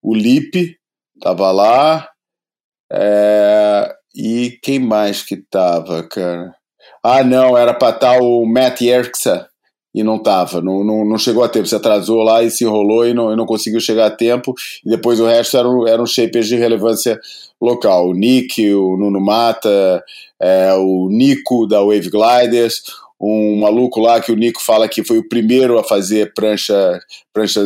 o 0.00 0.14
Lip 0.14 0.78
estava 1.16 1.50
lá. 1.50 2.08
É, 2.92 3.92
e 4.14 4.58
quem 4.62 4.78
mais 4.78 5.20
que 5.22 5.36
tava, 5.36 6.06
cara? 6.08 6.54
Ah, 7.02 7.24
não, 7.24 7.58
era 7.58 7.74
para 7.74 7.94
estar 7.94 8.20
o 8.20 8.46
Matt 8.46 8.82
Yerxa 8.82 9.49
e 9.94 10.02
não 10.02 10.22
tava, 10.22 10.60
não, 10.60 10.84
não, 10.84 11.04
não 11.04 11.18
chegou 11.18 11.42
a 11.42 11.48
tempo, 11.48 11.66
se 11.66 11.74
atrasou 11.74 12.22
lá 12.22 12.42
e 12.42 12.50
se 12.50 12.64
enrolou 12.64 13.06
e 13.06 13.12
não, 13.12 13.32
e 13.32 13.36
não 13.36 13.44
conseguiu 13.44 13.80
chegar 13.80 14.06
a 14.06 14.10
tempo, 14.10 14.54
e 14.84 14.88
depois 14.88 15.18
o 15.18 15.26
resto 15.26 15.56
eram, 15.56 15.86
eram 15.86 16.06
shapers 16.06 16.46
de 16.46 16.56
relevância 16.56 17.18
local, 17.60 18.08
o 18.08 18.14
Nick, 18.14 18.72
o 18.72 18.96
Nuno 18.96 19.20
Mata, 19.20 20.02
é, 20.38 20.72
o 20.74 21.08
Nico 21.10 21.66
da 21.66 21.80
Wave 21.80 22.08
Gliders, 22.08 22.82
um 23.20 23.60
maluco 23.60 24.00
lá 24.00 24.20
que 24.20 24.32
o 24.32 24.36
Nico 24.36 24.62
fala 24.64 24.88
que 24.88 25.04
foi 25.04 25.18
o 25.18 25.28
primeiro 25.28 25.78
a 25.78 25.84
fazer 25.84 26.32
prancha, 26.32 27.00
prancha 27.32 27.60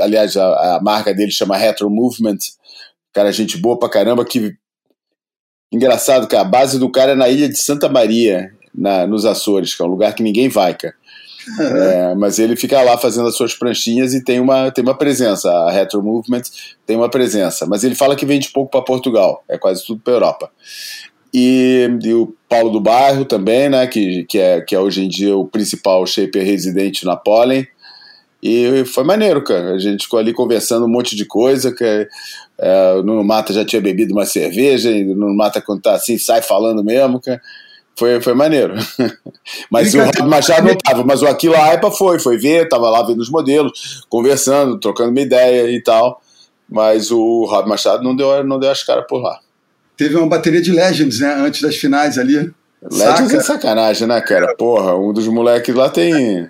aliás, 0.00 0.36
a, 0.36 0.76
a 0.76 0.80
marca 0.82 1.14
dele 1.14 1.30
chama 1.30 1.56
Retro 1.56 1.90
Movement, 1.90 2.38
cara, 3.12 3.30
gente 3.30 3.58
boa 3.58 3.78
pra 3.78 3.90
caramba, 3.90 4.24
que 4.24 4.56
engraçado, 5.70 6.26
cara, 6.26 6.42
a 6.42 6.48
base 6.48 6.78
do 6.78 6.90
cara 6.90 7.12
é 7.12 7.14
na 7.14 7.28
ilha 7.28 7.48
de 7.48 7.58
Santa 7.58 7.88
Maria, 7.90 8.52
na, 8.74 9.06
nos 9.06 9.24
Açores, 9.24 9.74
que 9.74 9.82
é 9.82 9.84
um 9.84 9.90
lugar 9.90 10.14
que 10.14 10.22
ninguém 10.22 10.48
vai, 10.48 10.74
cara. 10.74 10.94
É, 11.60 12.14
mas 12.14 12.38
ele 12.38 12.56
fica 12.56 12.80
lá 12.82 12.98
fazendo 12.98 13.28
as 13.28 13.36
suas 13.36 13.54
pranchinhas 13.54 14.14
e 14.14 14.22
tem 14.22 14.40
uma, 14.40 14.70
tem 14.70 14.82
uma 14.82 14.96
presença. 14.96 15.50
A 15.50 15.70
Retro 15.70 16.02
Movement 16.02 16.42
tem 16.86 16.96
uma 16.96 17.08
presença. 17.08 17.66
Mas 17.66 17.84
ele 17.84 17.94
fala 17.94 18.16
que 18.16 18.26
vende 18.26 18.50
pouco 18.50 18.70
para 18.70 18.82
Portugal, 18.82 19.42
é 19.48 19.56
quase 19.56 19.84
tudo 19.84 20.00
para 20.02 20.12
Europa. 20.12 20.50
E, 21.32 21.88
e, 22.02 22.14
o 22.14 22.34
Paulo 22.48 22.70
do 22.70 22.80
Bairro 22.80 23.24
também, 23.24 23.68
né, 23.68 23.86
que, 23.86 24.24
que, 24.24 24.38
é, 24.38 24.60
que 24.60 24.74
é 24.74 24.80
hoje 24.80 25.04
em 25.04 25.08
dia 25.08 25.36
o 25.36 25.46
principal 25.46 26.06
shaper 26.06 26.44
residente 26.44 27.04
na 27.04 27.16
Pollen. 27.16 27.66
E 28.42 28.84
foi 28.86 29.04
maneiro, 29.04 29.42
cara. 29.42 29.74
A 29.74 29.78
gente 29.78 30.04
ficou 30.04 30.18
ali 30.18 30.32
conversando 30.32 30.86
um 30.86 30.90
monte 30.90 31.16
de 31.16 31.24
coisa. 31.24 31.74
Que, 31.74 32.08
é, 32.58 32.94
o 32.94 33.02
Nuno 33.02 33.22
Mata 33.22 33.52
já 33.52 33.64
tinha 33.64 33.80
bebido 33.80 34.12
uma 34.12 34.26
cerveja, 34.26 34.90
e 34.90 35.04
o 35.04 35.14
Nuno 35.14 35.34
Mata, 35.34 35.60
quando 35.60 35.82
tá 35.82 35.94
assim, 35.94 36.18
sai 36.18 36.42
falando 36.42 36.82
mesmo, 36.82 37.20
cara. 37.20 37.40
Foi, 37.98 38.20
foi 38.20 38.32
maneiro. 38.32 38.74
mas 39.70 39.92
o 39.92 39.98
Rob 39.98 40.22
Machado 40.22 40.68
não 40.68 40.76
tava, 40.76 41.04
mas 41.04 41.20
o 41.20 41.26
Aquila 41.26 41.58
Aipa 41.64 41.90
foi, 41.90 42.20
foi 42.20 42.38
ver, 42.38 42.68
tava 42.68 42.88
lá 42.88 43.02
vendo 43.02 43.20
os 43.20 43.28
modelos, 43.28 44.04
conversando, 44.08 44.78
trocando 44.78 45.10
uma 45.10 45.20
ideia 45.20 45.68
e 45.68 45.82
tal. 45.82 46.22
Mas 46.70 47.10
o 47.10 47.44
Rob 47.44 47.68
Machado 47.68 48.04
não 48.04 48.14
deu, 48.14 48.44
não 48.44 48.60
deu 48.60 48.70
as 48.70 48.84
caras 48.84 49.04
por 49.08 49.20
lá. 49.20 49.40
Teve 49.96 50.16
uma 50.16 50.28
bateria 50.28 50.62
de 50.62 50.70
Legends, 50.70 51.18
né? 51.18 51.34
Antes 51.34 51.60
das 51.60 51.74
finais 51.74 52.18
ali. 52.18 52.52
Legends 52.80 53.32
Saca? 53.32 53.36
é 53.36 53.40
sacanagem, 53.40 54.06
né, 54.06 54.20
cara? 54.20 54.54
Porra, 54.56 54.94
um 54.94 55.12
dos 55.12 55.26
moleques 55.26 55.74
lá 55.74 55.88
tem. 55.88 56.48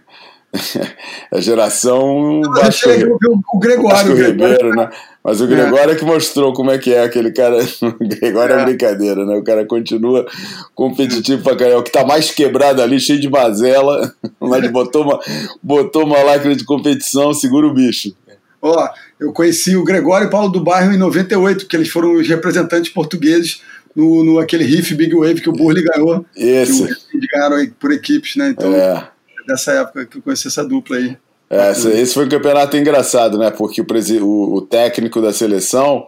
a 1.32 1.40
geração. 1.40 2.42
Achei 2.62 3.04
o, 3.04 3.58
Gregório. 3.58 4.12
O 4.12 4.16
Ribeiro, 4.16 4.74
né? 4.74 4.90
Mas 5.28 5.42
o 5.42 5.46
Gregório 5.46 5.92
é. 5.92 5.94
que 5.94 6.06
mostrou 6.06 6.54
como 6.54 6.70
é 6.70 6.78
que 6.78 6.90
é 6.90 7.02
aquele 7.02 7.30
cara. 7.30 7.58
O 7.82 8.08
Gregório 8.08 8.56
é. 8.56 8.62
é 8.62 8.64
brincadeira, 8.64 9.26
né? 9.26 9.36
O 9.36 9.44
cara 9.44 9.66
continua 9.66 10.26
competitivo 10.74 11.42
pra 11.42 11.54
caramba. 11.54 11.80
O 11.80 11.82
que 11.82 11.92
tá 11.92 12.02
mais 12.02 12.30
quebrado 12.30 12.80
ali, 12.80 12.98
cheio 12.98 13.20
de 13.20 13.28
mazela, 13.28 14.14
mas 14.40 14.70
botou 14.70 15.02
uma, 15.02 15.20
botou 15.62 16.04
uma 16.06 16.22
lacra 16.22 16.56
de 16.56 16.64
competição, 16.64 17.34
segura 17.34 17.66
o 17.66 17.74
bicho. 17.74 18.14
Ó, 18.62 18.88
eu 19.20 19.30
conheci 19.30 19.76
o 19.76 19.84
Gregório 19.84 20.24
e 20.24 20.28
o 20.28 20.30
Paulo 20.30 20.48
do 20.48 20.64
Bairro 20.64 20.94
em 20.94 20.96
98, 20.96 21.66
que 21.66 21.76
eles 21.76 21.90
foram 21.90 22.14
os 22.14 22.26
representantes 22.26 22.90
portugueses 22.90 23.60
no, 23.94 24.24
no 24.24 24.38
aquele 24.38 24.64
Riff 24.64 24.94
Big 24.94 25.14
Wave 25.14 25.42
que 25.42 25.50
o 25.50 25.52
Burley 25.52 25.84
ganhou. 25.84 26.24
Esse. 26.34 26.86
Que 26.86 27.16
eles 27.18 27.28
ganharam 27.30 27.70
por 27.78 27.92
equipes, 27.92 28.34
né? 28.34 28.48
Então, 28.48 28.74
é. 28.74 29.06
dessa 29.46 29.72
época 29.72 30.06
que 30.06 30.16
eu 30.16 30.22
conheci 30.22 30.48
essa 30.48 30.64
dupla 30.64 30.96
aí. 30.96 31.18
É, 31.50 31.70
esse 31.70 32.12
foi 32.12 32.26
um 32.26 32.28
campeonato 32.28 32.76
engraçado, 32.76 33.38
né? 33.38 33.50
Porque 33.50 33.80
o, 33.80 33.86
o, 34.22 34.54
o 34.56 34.62
técnico 34.62 35.20
da 35.20 35.32
seleção 35.32 36.06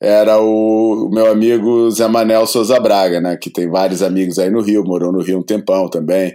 era 0.00 0.40
o, 0.40 1.06
o, 1.06 1.10
meu 1.10 1.30
amigo 1.30 1.90
Zé 1.90 2.06
Manel 2.06 2.46
Souza 2.46 2.78
Braga, 2.78 3.20
né? 3.20 3.36
Que 3.36 3.50
tem 3.50 3.68
vários 3.68 4.02
amigos 4.02 4.38
aí 4.38 4.50
no 4.50 4.60
Rio, 4.60 4.84
morou 4.84 5.12
no 5.12 5.22
Rio 5.22 5.38
um 5.38 5.42
tempão 5.42 5.88
também. 5.88 6.34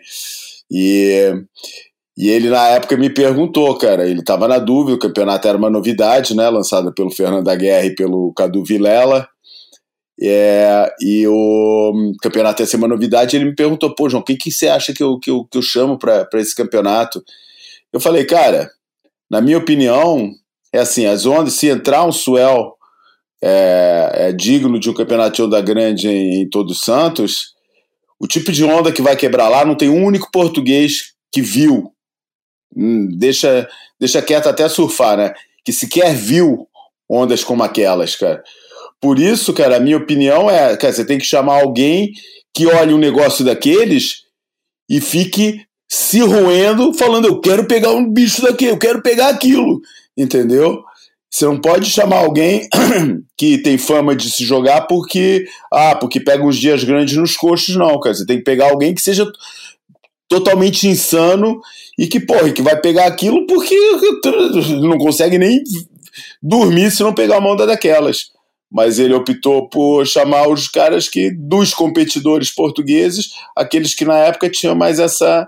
E, 0.69 1.33
e 2.17 2.29
ele, 2.29 2.49
na 2.49 2.67
época, 2.69 2.97
me 2.97 3.09
perguntou, 3.09 3.77
cara. 3.77 4.07
Ele 4.07 4.19
estava 4.19 4.47
na 4.47 4.59
dúvida, 4.59 4.95
o 4.95 4.99
campeonato 4.99 5.47
era 5.47 5.57
uma 5.57 5.69
novidade, 5.69 6.35
né? 6.35 6.49
Lançada 6.49 6.91
pelo 6.91 7.11
Fernando 7.11 7.47
Aguerre 7.47 7.89
e 7.89 7.95
pelo 7.95 8.33
Cadu 8.33 8.63
Vilela. 8.65 9.27
É, 10.21 10.89
e 11.01 11.27
o 11.27 12.13
campeonato 12.21 12.61
ia 12.61 12.65
ser 12.65 12.77
uma 12.77 12.87
novidade. 12.87 13.35
Ele 13.35 13.45
me 13.45 13.55
perguntou, 13.55 13.95
pô, 13.95 14.09
João, 14.09 14.23
quem 14.23 14.37
que 14.37 14.51
você 14.51 14.67
acha 14.67 14.93
que 14.93 15.03
eu, 15.03 15.19
que 15.19 15.29
eu, 15.29 15.45
que 15.45 15.57
eu 15.57 15.61
chamo 15.61 15.97
para 15.97 16.27
esse 16.35 16.55
campeonato? 16.55 17.23
Eu 17.95 18.01
falei, 18.01 18.25
cara, 18.25 18.69
na 19.31 19.39
minha 19.39 19.57
opinião, 19.57 20.29
é 20.73 20.79
assim, 20.79 21.05
as 21.05 21.25
ondas, 21.25 21.53
se 21.53 21.69
entrar 21.69 22.03
um 22.03 22.11
swell 22.11 22.75
é, 23.41 24.11
é 24.13 24.31
digno 24.33 24.77
de 24.77 24.89
um 24.89 24.93
campeonato 24.93 25.45
onda 25.45 25.61
grande 25.61 26.09
em, 26.09 26.41
em 26.41 26.49
Todos 26.49 26.81
Santos, 26.81 27.53
o 28.19 28.27
tipo 28.27 28.51
de 28.51 28.65
onda 28.65 28.91
que 28.91 29.01
vai 29.01 29.15
quebrar 29.15 29.47
lá 29.47 29.63
não 29.63 29.75
tem 29.75 29.87
um 29.87 30.03
único 30.03 30.29
português 30.29 31.13
que 31.31 31.41
viu. 31.41 31.93
Hum, 32.75 33.07
deixa, 33.17 33.65
deixa 33.97 34.21
quieto 34.21 34.49
até 34.49 34.67
surfar, 34.67 35.15
né? 35.15 35.33
Que 35.63 35.71
sequer 35.71 36.13
viu 36.13 36.67
ondas 37.09 37.45
como 37.45 37.63
aquelas, 37.63 38.17
cara. 38.17 38.43
Por 38.99 39.17
isso, 39.19 39.53
cara, 39.53 39.77
a 39.77 39.79
minha 39.79 39.95
opinião 39.95 40.49
é, 40.49 40.75
cara, 40.75 40.91
você 40.91 41.05
tem 41.05 41.17
que 41.17 41.25
chamar 41.25 41.61
alguém 41.61 42.11
que 42.53 42.67
olhe 42.67 42.93
um 42.93 42.97
negócio 42.97 43.45
daqueles 43.45 44.23
e 44.89 44.99
fique 44.99 45.64
se 45.87 46.19
roendo, 46.19 46.93
falando: 46.93 47.25
eu 47.25 47.39
quero 47.39 47.65
pegar 47.65 47.91
um 47.91 48.11
bicho 48.11 48.41
daqui, 48.41 48.65
eu 48.65 48.77
quero 48.77 49.01
pegar 49.01 49.29
aquilo, 49.29 49.81
entendeu? 50.17 50.83
Você 51.29 51.45
não 51.45 51.59
pode 51.59 51.89
chamar 51.89 52.19
alguém 52.19 52.67
que 53.37 53.57
tem 53.57 53.77
fama 53.77 54.15
de 54.15 54.31
se 54.31 54.45
jogar 54.45 54.87
porque 54.87 55.45
ah, 55.71 55.93
porque 55.95 56.19
pega 56.19 56.45
uns 56.45 56.57
dias 56.57 56.83
grandes 56.83 57.17
nos 57.17 57.35
coxos, 57.35 57.75
não, 57.75 57.99
cara. 57.99 58.15
Você 58.15 58.25
tem 58.25 58.37
que 58.37 58.43
pegar 58.43 58.69
alguém 58.69 58.95
que 58.95 59.01
seja 59.01 59.29
totalmente 60.29 60.87
insano 60.87 61.59
e 61.99 62.07
que, 62.07 62.19
porra, 62.19 62.51
que 62.51 62.61
vai 62.61 62.79
pegar 62.79 63.05
aquilo 63.05 63.45
porque 63.45 63.75
não 64.81 64.97
consegue 64.97 65.37
nem 65.37 65.61
dormir 66.41 66.91
se 66.91 67.03
não 67.03 67.13
pegar 67.13 67.39
uma 67.39 67.51
onda 67.51 67.65
daquelas. 67.65 68.31
Mas 68.71 68.97
ele 68.97 69.13
optou 69.13 69.69
por 69.69 70.05
chamar 70.05 70.47
os 70.47 70.67
caras 70.67 71.07
que, 71.07 71.31
dos 71.31 71.73
competidores 71.73 72.49
portugueses, 72.49 73.31
aqueles 73.55 73.93
que 73.93 74.05
na 74.05 74.17
época 74.17 74.49
tinham 74.49 74.75
mais 74.75 74.99
essa 74.99 75.47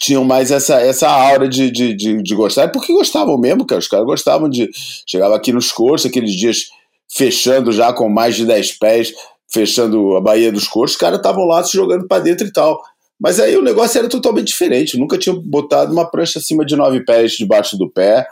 tinham 0.00 0.24
mais 0.24 0.50
essa, 0.50 0.80
essa 0.80 1.08
aura 1.08 1.46
de, 1.46 1.70
de, 1.70 1.94
de, 1.94 2.22
de 2.22 2.34
gostar, 2.34 2.68
porque 2.68 2.92
gostavam 2.92 3.36
mesmo, 3.36 3.66
cara. 3.66 3.78
Os 3.78 3.86
caras 3.86 4.06
gostavam 4.06 4.48
de. 4.48 4.70
Chegava 5.06 5.36
aqui 5.36 5.52
nos 5.52 5.70
cursos, 5.70 6.10
aqueles 6.10 6.32
dias 6.32 6.70
fechando 7.12 7.70
já 7.70 7.92
com 7.92 8.08
mais 8.08 8.34
de 8.34 8.46
10 8.46 8.78
pés, 8.78 9.12
fechando 9.52 10.16
a 10.16 10.20
Baía 10.20 10.50
dos 10.50 10.66
Coros, 10.66 10.92
os 10.92 10.96
caras 10.96 11.18
estavam 11.18 11.44
lá 11.44 11.62
se 11.62 11.76
jogando 11.76 12.08
para 12.08 12.22
dentro 12.22 12.46
e 12.46 12.52
tal. 12.52 12.80
Mas 13.20 13.38
aí 13.38 13.54
o 13.56 13.62
negócio 13.62 13.98
era 13.98 14.08
totalmente 14.08 14.46
diferente. 14.46 14.98
Nunca 14.98 15.18
tinham 15.18 15.38
botado 15.38 15.92
uma 15.92 16.10
prancha 16.10 16.38
acima 16.38 16.64
de 16.64 16.74
nove 16.74 17.04
pés 17.04 17.32
debaixo 17.32 17.76
do 17.76 17.90
pé, 17.90 18.26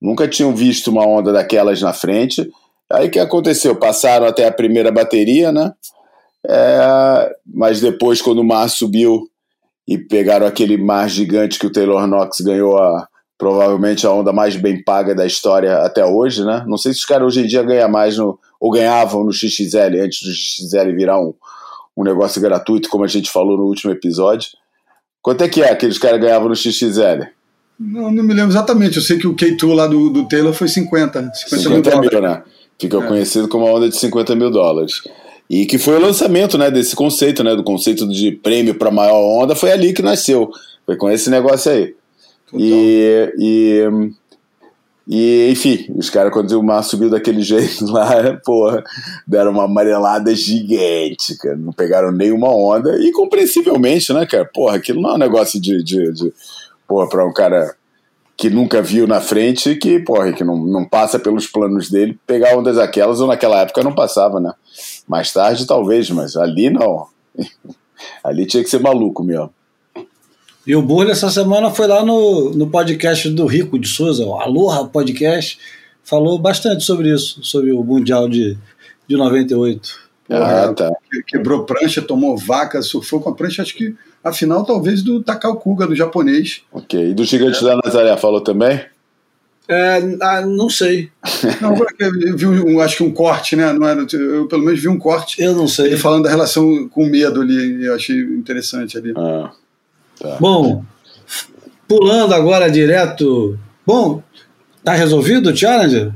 nunca 0.00 0.28
tinham 0.28 0.54
visto 0.54 0.88
uma 0.92 1.04
onda 1.04 1.32
daquelas 1.32 1.82
na 1.82 1.92
frente. 1.92 2.48
Aí 2.88 3.08
o 3.08 3.10
que 3.10 3.18
aconteceu? 3.18 3.74
Passaram 3.74 4.26
até 4.26 4.46
a 4.46 4.52
primeira 4.52 4.92
bateria, 4.92 5.50
né? 5.50 5.72
É, 6.46 7.32
mas 7.44 7.80
depois, 7.80 8.22
quando 8.22 8.38
o 8.38 8.44
mar 8.44 8.68
subiu 8.68 9.29
e 9.90 9.98
pegaram 9.98 10.46
aquele 10.46 10.76
mar 10.76 11.10
gigante 11.10 11.58
que 11.58 11.66
o 11.66 11.72
Taylor 11.72 12.06
Knox 12.06 12.40
ganhou 12.42 12.78
a, 12.78 13.08
provavelmente 13.36 14.06
a 14.06 14.12
onda 14.12 14.32
mais 14.32 14.54
bem 14.54 14.80
paga 14.84 15.16
da 15.16 15.26
história 15.26 15.78
até 15.78 16.06
hoje, 16.06 16.44
né? 16.44 16.64
Não 16.68 16.78
sei 16.78 16.92
se 16.92 17.00
os 17.00 17.04
caras 17.04 17.26
hoje 17.26 17.40
em 17.40 17.48
dia 17.48 17.60
ganham 17.64 17.90
mais 17.90 18.16
no, 18.16 18.38
ou 18.60 18.70
ganhavam 18.70 19.24
no 19.24 19.32
XXL 19.32 20.00
antes 20.00 20.22
do 20.22 20.32
XXL 20.32 20.94
virar 20.94 21.20
um, 21.20 21.34
um 21.96 22.04
negócio 22.04 22.40
gratuito, 22.40 22.88
como 22.88 23.02
a 23.02 23.08
gente 23.08 23.32
falou 23.32 23.56
no 23.56 23.64
último 23.64 23.90
episódio. 23.90 24.50
Quanto 25.20 25.42
é 25.42 25.48
que 25.48 25.60
é 25.60 25.74
que 25.74 25.86
os 25.86 25.98
caras 25.98 26.20
ganhavam 26.20 26.48
no 26.48 26.54
XXL? 26.54 27.26
Não, 27.76 28.12
não 28.12 28.22
me 28.22 28.32
lembro 28.32 28.52
exatamente. 28.52 28.96
Eu 28.96 29.02
sei 29.02 29.18
que 29.18 29.26
o 29.26 29.34
K2 29.34 29.74
lá 29.74 29.88
do, 29.88 30.08
do 30.08 30.28
Taylor 30.28 30.52
foi 30.52 30.68
50. 30.68 31.32
50, 31.34 31.62
50 31.62 32.00
mil, 32.00 32.10
mil 32.10 32.20
né? 32.22 32.44
Fica 32.78 32.96
é. 32.96 33.06
conhecido 33.08 33.48
como 33.48 33.66
a 33.66 33.72
onda 33.72 33.88
de 33.88 33.96
50 33.96 34.36
mil 34.36 34.52
dólares. 34.52 35.02
E 35.50 35.66
que 35.66 35.78
foi 35.78 35.96
o 35.96 36.00
lançamento 36.00 36.56
né, 36.56 36.70
desse 36.70 36.94
conceito, 36.94 37.42
né? 37.42 37.56
Do 37.56 37.64
conceito 37.64 38.08
de 38.08 38.30
prêmio 38.30 38.76
para 38.76 38.90
maior 38.90 39.20
onda, 39.20 39.56
foi 39.56 39.72
ali 39.72 39.92
que 39.92 40.00
nasceu. 40.00 40.48
Foi 40.86 40.96
com 40.96 41.10
esse 41.10 41.28
negócio 41.28 41.72
aí. 41.72 41.94
E, 42.54 43.32
e 43.36 44.12
e, 45.12 45.50
enfim, 45.50 45.86
os 45.96 46.08
caras, 46.08 46.32
quando 46.32 46.52
o 46.52 46.62
mar 46.62 46.84
subiu 46.84 47.10
daquele 47.10 47.42
jeito 47.42 47.84
lá, 47.90 48.40
porra, 48.44 48.84
deram 49.26 49.50
uma 49.50 49.64
amarelada 49.64 50.32
gigante, 50.36 51.36
cara. 51.36 51.56
Não 51.56 51.72
pegaram 51.72 52.12
nenhuma 52.12 52.48
onda. 52.48 52.96
E 53.00 53.10
compreensivelmente, 53.10 54.12
né, 54.12 54.24
cara? 54.24 54.44
Porra, 54.44 54.76
aquilo 54.76 55.02
não 55.02 55.10
é 55.10 55.14
um 55.14 55.18
negócio 55.18 55.60
de. 55.60 55.82
de, 55.82 56.12
de 56.12 56.32
porra, 56.86 57.08
pra 57.08 57.26
um 57.26 57.32
cara 57.32 57.74
que 58.40 58.48
nunca 58.48 58.80
viu 58.80 59.06
na 59.06 59.20
frente, 59.20 59.74
que, 59.74 60.00
porra, 60.00 60.32
que 60.32 60.42
não, 60.42 60.56
não 60.56 60.82
passa 60.82 61.18
pelos 61.18 61.46
planos 61.46 61.90
dele, 61.90 62.18
pegar 62.26 62.56
ondas 62.56 62.78
aquelas, 62.78 63.20
ou 63.20 63.28
naquela 63.28 63.60
época 63.60 63.82
não 63.82 63.94
passava, 63.94 64.40
né? 64.40 64.50
Mais 65.06 65.30
tarde, 65.30 65.66
talvez, 65.66 66.08
mas 66.08 66.38
ali 66.38 66.70
não. 66.70 67.06
ali 68.24 68.46
tinha 68.46 68.64
que 68.64 68.70
ser 68.70 68.80
maluco 68.80 69.22
mesmo. 69.22 69.52
E 70.66 70.74
o 70.74 70.80
Burle 70.80 71.10
essa 71.10 71.28
semana 71.28 71.70
foi 71.70 71.86
lá 71.86 72.02
no, 72.02 72.48
no 72.54 72.70
podcast 72.70 73.28
do 73.28 73.44
Rico 73.44 73.78
de 73.78 73.86
Souza, 73.86 74.24
o 74.24 74.40
Aloha 74.40 74.86
Podcast, 74.86 75.58
falou 76.02 76.38
bastante 76.38 76.82
sobre 76.82 77.14
isso, 77.14 77.44
sobre 77.44 77.72
o 77.72 77.84
Mundial 77.84 78.26
de, 78.26 78.56
de 79.06 79.18
98. 79.18 80.00
Porra, 80.26 80.64
ah, 80.64 80.72
tá. 80.72 80.90
Quebrou 81.26 81.66
prancha, 81.66 82.00
tomou 82.00 82.38
vaca, 82.38 82.80
surfou 82.80 83.20
com 83.20 83.28
a 83.28 83.34
prancha, 83.34 83.60
acho 83.60 83.76
que 83.76 83.94
a 84.22 84.32
final 84.32 84.64
talvez 84.64 85.02
do 85.02 85.22
Takao 85.22 85.56
Kuga, 85.56 85.86
do 85.86 85.96
japonês. 85.96 86.62
Ok, 86.72 87.10
e 87.10 87.14
do 87.14 87.24
Gigante 87.24 87.58
é. 87.58 87.68
da 87.68 87.80
Nazaré 87.82 88.16
falou 88.16 88.40
também? 88.40 88.80
É, 89.68 89.98
ah, 90.20 90.40
não 90.40 90.68
sei. 90.68 91.10
Não, 91.60 91.76
eu 92.26 92.36
vi 92.36 92.46
um, 92.46 92.80
acho 92.80 92.96
que 92.96 93.02
um 93.04 93.12
corte, 93.12 93.54
né? 93.54 93.72
Não 93.72 93.86
era, 93.86 94.04
eu 94.12 94.48
pelo 94.48 94.64
menos 94.64 94.80
vi 94.80 94.88
um 94.88 94.98
corte. 94.98 95.40
Eu 95.40 95.54
não 95.54 95.68
sei. 95.68 95.86
Ele 95.86 95.96
falando 95.96 96.24
da 96.24 96.30
relação 96.30 96.88
com 96.88 97.06
medo 97.06 97.40
ali, 97.40 97.84
eu 97.84 97.94
achei 97.94 98.18
interessante 98.18 98.98
ali. 98.98 99.14
Ah. 99.16 99.52
Tá. 100.18 100.36
Bom, 100.40 100.84
pulando 101.86 102.34
agora 102.34 102.68
direto. 102.70 103.56
Bom, 103.86 104.22
tá 104.82 104.92
resolvido 104.92 105.50
o 105.50 105.56
Challenger? 105.56 106.12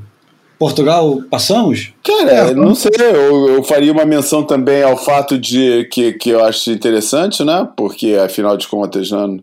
Portugal 0.65 1.21
passamos? 1.31 1.93
Cara, 2.03 2.31
é, 2.31 2.55
não 2.55 2.75
sei, 2.75 2.91
eu, 2.99 3.51
eu, 3.51 3.63
faria 3.63 3.93
uma 3.93 4.07
menção 4.07 4.43
também 4.43 4.83
ao 4.83 4.97
fato 4.97 5.39
de 5.39 5.85
que, 5.93 6.15
que 6.15 6.31
eu 6.31 6.43
acho 6.43 6.71
interessante, 6.71 7.45
né? 7.45 7.69
Porque 7.77 8.15
afinal 8.15 8.57
de 8.57 8.67
contas, 8.67 9.11
né, 9.11 9.37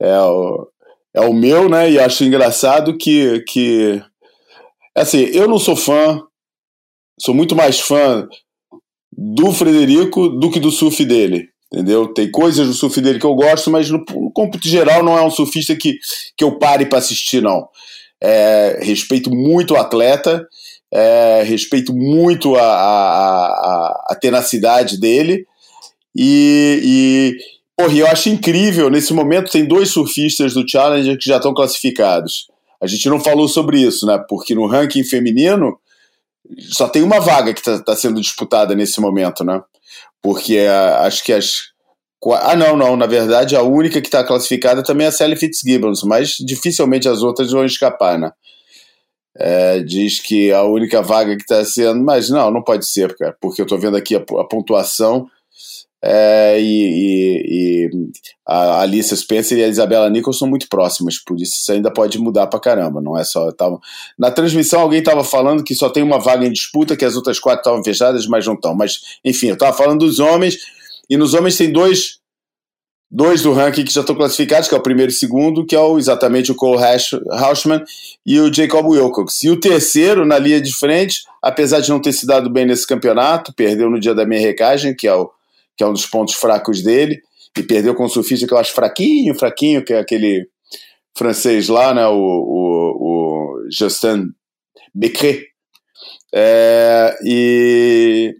é, 0.00 0.16
o, 0.20 0.68
é 1.14 1.20
o 1.22 1.32
meu, 1.32 1.68
né? 1.68 1.90
E 1.90 1.98
acho 1.98 2.22
engraçado 2.22 2.96
que, 2.96 3.40
que. 3.48 4.00
Assim, 4.94 5.22
eu 5.32 5.48
não 5.48 5.58
sou 5.58 5.74
fã, 5.74 6.22
sou 7.20 7.34
muito 7.34 7.56
mais 7.56 7.80
fã 7.80 8.28
do 9.10 9.50
Frederico 9.50 10.28
do 10.28 10.48
que 10.48 10.60
do 10.60 10.70
surf 10.70 11.04
dele 11.04 11.48
entendeu? 11.72 12.06
Tem 12.06 12.30
coisas 12.30 12.68
do 12.68 12.74
surf 12.74 13.00
dele 13.00 13.18
que 13.18 13.24
eu 13.24 13.34
gosto, 13.34 13.70
mas 13.70 13.88
no, 13.88 13.96
no 13.98 14.30
cômputo 14.30 14.68
geral 14.68 15.02
não 15.02 15.16
é 15.16 15.22
um 15.22 15.30
surfista 15.30 15.74
que, 15.74 15.98
que 16.36 16.44
eu 16.44 16.58
pare 16.58 16.84
para 16.84 16.98
assistir, 16.98 17.42
não. 17.42 17.66
É, 18.22 18.78
respeito 18.82 19.30
muito 19.30 19.74
o 19.74 19.76
atleta, 19.76 20.46
é, 20.92 21.42
respeito 21.44 21.92
muito 21.92 22.54
a, 22.54 22.62
a, 22.62 23.46
a, 23.46 24.06
a 24.10 24.14
tenacidade 24.14 25.00
dele 25.00 25.44
e, 26.14 26.80
e 26.84 27.36
porra, 27.76 27.94
eu 27.94 28.06
acho 28.06 28.28
incrível, 28.28 28.88
nesse 28.88 29.12
momento 29.12 29.50
tem 29.50 29.66
dois 29.66 29.90
surfistas 29.90 30.54
do 30.54 30.68
Challenger 30.68 31.18
que 31.18 31.28
já 31.28 31.36
estão 31.36 31.52
classificados. 31.52 32.46
A 32.80 32.86
gente 32.86 33.08
não 33.08 33.18
falou 33.18 33.48
sobre 33.48 33.80
isso, 33.80 34.06
né? 34.06 34.22
Porque 34.28 34.54
no 34.54 34.66
ranking 34.66 35.04
feminino 35.04 35.78
só 36.70 36.88
tem 36.88 37.02
uma 37.02 37.20
vaga 37.20 37.52
que 37.52 37.60
está 37.60 37.78
tá 37.80 37.96
sendo 37.96 38.20
disputada 38.20 38.74
nesse 38.74 39.00
momento, 39.00 39.44
né? 39.44 39.62
porque 40.22 40.58
a, 40.60 41.00
acho 41.02 41.24
que 41.24 41.32
as. 41.32 41.71
Ah, 42.40 42.54
não, 42.56 42.76
não. 42.76 42.96
Na 42.96 43.06
verdade, 43.06 43.56
a 43.56 43.62
única 43.62 44.00
que 44.00 44.08
está 44.08 44.22
classificada 44.22 44.82
também 44.82 45.06
é 45.06 45.08
a 45.08 45.12
Sally 45.12 45.36
Fitzgibbons, 45.36 46.02
mas 46.04 46.36
dificilmente 46.38 47.08
as 47.08 47.22
outras 47.22 47.50
vão 47.50 47.64
escapar, 47.64 48.18
né? 48.18 48.30
É, 49.36 49.80
diz 49.80 50.20
que 50.20 50.52
a 50.52 50.62
única 50.62 51.02
vaga 51.02 51.34
que 51.36 51.42
está 51.42 51.64
sendo. 51.64 52.04
Mas 52.04 52.28
não, 52.30 52.50
não 52.50 52.62
pode 52.62 52.86
ser, 52.88 53.16
cara, 53.16 53.36
porque 53.40 53.60
eu 53.60 53.64
estou 53.64 53.78
vendo 53.78 53.96
aqui 53.96 54.14
a, 54.14 54.18
a 54.18 54.44
pontuação 54.44 55.26
é, 56.04 56.60
e, 56.60 56.64
e, 56.64 57.86
e, 57.86 57.90
a 58.44 58.80
Alicia 58.80 59.16
Spencer 59.16 59.56
e 59.56 59.62
a 59.62 59.68
Isabela 59.68 60.10
Nichols 60.10 60.36
são 60.36 60.48
muito 60.48 60.68
próximas, 60.68 61.16
por 61.24 61.40
isso 61.40 61.54
isso 61.54 61.70
ainda 61.70 61.92
pode 61.92 62.18
mudar 62.18 62.48
pra 62.48 62.58
caramba. 62.58 63.00
Não 63.00 63.16
é 63.16 63.22
só. 63.22 63.52
Tava... 63.52 63.78
Na 64.18 64.32
transmissão, 64.32 64.80
alguém 64.80 64.98
estava 64.98 65.22
falando 65.22 65.62
que 65.62 65.76
só 65.76 65.88
tem 65.88 66.02
uma 66.02 66.18
vaga 66.18 66.44
em 66.44 66.50
disputa, 66.52 66.96
que 66.96 67.04
as 67.04 67.14
outras 67.14 67.38
quatro 67.38 67.60
estavam 67.60 67.84
fechadas, 67.84 68.26
mas 68.26 68.44
não 68.44 68.54
estão. 68.54 68.74
Mas, 68.74 69.00
enfim, 69.24 69.48
eu 69.48 69.54
estava 69.54 69.76
falando 69.76 70.00
dos 70.00 70.18
homens, 70.18 70.58
e 71.12 71.16
nos 71.18 71.34
homens 71.34 71.58
tem 71.58 71.70
dois. 71.70 72.22
Dois 73.14 73.42
do 73.42 73.52
ranking 73.52 73.84
que 73.84 73.92
já 73.92 74.00
estão 74.00 74.16
classificados, 74.16 74.66
que 74.66 74.74
é 74.74 74.78
o 74.78 74.82
primeiro 74.82 75.12
e 75.12 75.14
segundo, 75.14 75.66
que 75.66 75.76
é 75.76 75.78
o, 75.78 75.98
exatamente 75.98 76.50
o 76.50 76.54
Cole 76.54 76.80
Hauschman 77.30 77.84
e 78.24 78.40
o 78.40 78.50
Jacob 78.50 78.86
Wilcox. 78.86 79.42
E 79.42 79.50
o 79.50 79.60
terceiro, 79.60 80.24
na 80.24 80.38
linha 80.38 80.58
de 80.58 80.74
frente, 80.74 81.22
apesar 81.42 81.80
de 81.80 81.90
não 81.90 82.00
ter 82.00 82.14
se 82.14 82.26
dado 82.26 82.48
bem 82.48 82.64
nesse 82.64 82.86
campeonato, 82.86 83.52
perdeu 83.52 83.90
no 83.90 84.00
dia 84.00 84.14
da 84.14 84.24
minha 84.24 84.40
recagem, 84.40 84.96
que 84.96 85.06
é 85.06 85.12
o 85.12 85.30
que 85.76 85.84
é 85.84 85.86
um 85.86 85.92
dos 85.92 86.06
pontos 86.06 86.32
fracos 86.32 86.82
dele, 86.82 87.20
e 87.58 87.62
perdeu 87.62 87.94
com 87.94 88.04
o 88.04 88.08
surfista 88.08 88.46
que 88.46 88.54
eu 88.54 88.58
acho 88.58 88.72
fraquinho, 88.72 89.34
fraquinho, 89.34 89.84
que 89.84 89.92
é 89.92 89.98
aquele 89.98 90.48
francês 91.14 91.68
lá, 91.68 91.92
né, 91.92 92.06
o, 92.06 92.14
o, 92.14 93.66
o 93.66 93.68
Justin 93.70 94.30
Becret. 94.94 95.48
É, 96.34 97.14
e, 97.26 98.34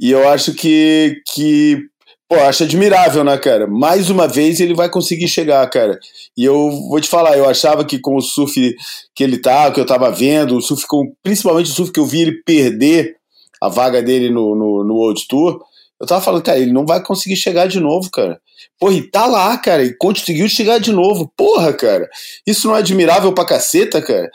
e 0.00 0.10
eu 0.10 0.26
acho 0.28 0.54
que, 0.54 1.20
que 1.32 1.78
pô, 2.26 2.36
acho 2.36 2.64
admirável, 2.64 3.22
né, 3.22 3.36
cara? 3.36 3.66
Mais 3.66 4.08
uma 4.08 4.26
vez 4.26 4.60
ele 4.60 4.74
vai 4.74 4.88
conseguir 4.88 5.28
chegar, 5.28 5.68
cara. 5.68 5.98
E 6.36 6.44
eu 6.44 6.70
vou 6.88 7.00
te 7.00 7.08
falar, 7.08 7.36
eu 7.36 7.48
achava 7.48 7.84
que 7.84 7.98
com 7.98 8.16
o 8.16 8.22
surf 8.22 8.74
que 9.14 9.22
ele 9.22 9.38
tá, 9.38 9.70
que 9.70 9.78
eu 9.78 9.84
tava 9.84 10.10
vendo, 10.10 10.56
o 10.56 10.62
surf 10.62 10.86
com, 10.86 11.12
principalmente 11.22 11.70
o 11.70 11.74
surf 11.74 11.92
que 11.92 12.00
eu 12.00 12.06
vi 12.06 12.22
ele 12.22 12.42
perder 12.44 13.16
a 13.60 13.68
vaga 13.68 14.02
dele 14.02 14.30
no, 14.30 14.54
no, 14.54 14.84
no 14.84 14.94
World 14.94 15.26
Tour, 15.28 15.60
eu 16.00 16.06
tava 16.06 16.22
falando, 16.22 16.42
cara, 16.42 16.58
ele 16.58 16.72
não 16.72 16.86
vai 16.86 17.02
conseguir 17.02 17.36
chegar 17.36 17.66
de 17.66 17.78
novo, 17.78 18.10
cara. 18.10 18.40
Porra, 18.78 18.94
e 18.94 19.02
tá 19.02 19.26
lá, 19.26 19.58
cara, 19.58 19.84
e 19.84 19.94
conseguiu 19.94 20.48
chegar 20.48 20.78
de 20.78 20.92
novo. 20.92 21.30
Porra, 21.36 21.74
cara, 21.74 22.08
isso 22.46 22.66
não 22.66 22.74
é 22.74 22.78
admirável 22.78 23.34
pra 23.34 23.44
caceta, 23.44 24.00
cara? 24.00 24.30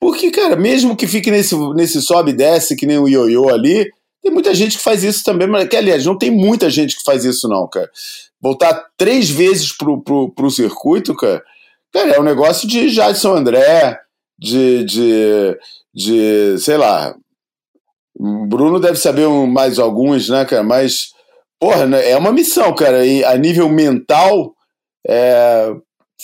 Porque, 0.00 0.32
cara, 0.32 0.56
mesmo 0.56 0.96
que 0.96 1.06
fique 1.06 1.30
nesse, 1.30 1.56
nesse 1.74 2.02
sobe 2.02 2.32
e 2.32 2.36
desce, 2.36 2.74
que 2.74 2.84
nem 2.84 2.98
o 2.98 3.08
ioiô 3.08 3.48
ali, 3.48 3.88
tem 4.24 4.32
muita 4.32 4.54
gente 4.54 4.78
que 4.78 4.82
faz 4.82 5.04
isso 5.04 5.22
também, 5.22 5.46
mas 5.46 5.68
que, 5.68 5.76
aliás, 5.76 6.06
não 6.06 6.16
tem 6.16 6.30
muita 6.30 6.70
gente 6.70 6.96
que 6.96 7.04
faz 7.04 7.26
isso, 7.26 7.46
não, 7.46 7.68
cara. 7.68 7.90
Voltar 8.40 8.86
três 8.96 9.28
vezes 9.28 9.70
pro, 9.76 10.02
pro, 10.02 10.30
pro 10.30 10.50
circuito, 10.50 11.14
cara, 11.14 11.42
cara, 11.92 12.12
é 12.12 12.18
um 12.18 12.24
negócio 12.24 12.66
de 12.66 12.88
Jadson 12.88 13.36
André, 13.36 14.00
de, 14.38 14.82
de, 14.84 15.58
de 15.94 16.56
sei 16.58 16.78
lá. 16.78 17.14
Bruno 18.18 18.80
deve 18.80 18.96
saber 18.96 19.28
mais 19.28 19.78
alguns, 19.78 20.30
né, 20.30 20.46
cara? 20.46 20.62
Mas, 20.62 21.10
porra, 21.60 21.84
né, 21.84 22.08
é 22.10 22.16
uma 22.16 22.32
missão, 22.32 22.74
cara. 22.74 23.04
E 23.04 23.22
a 23.24 23.36
nível 23.36 23.68
mental, 23.68 24.54
é, 25.06 25.70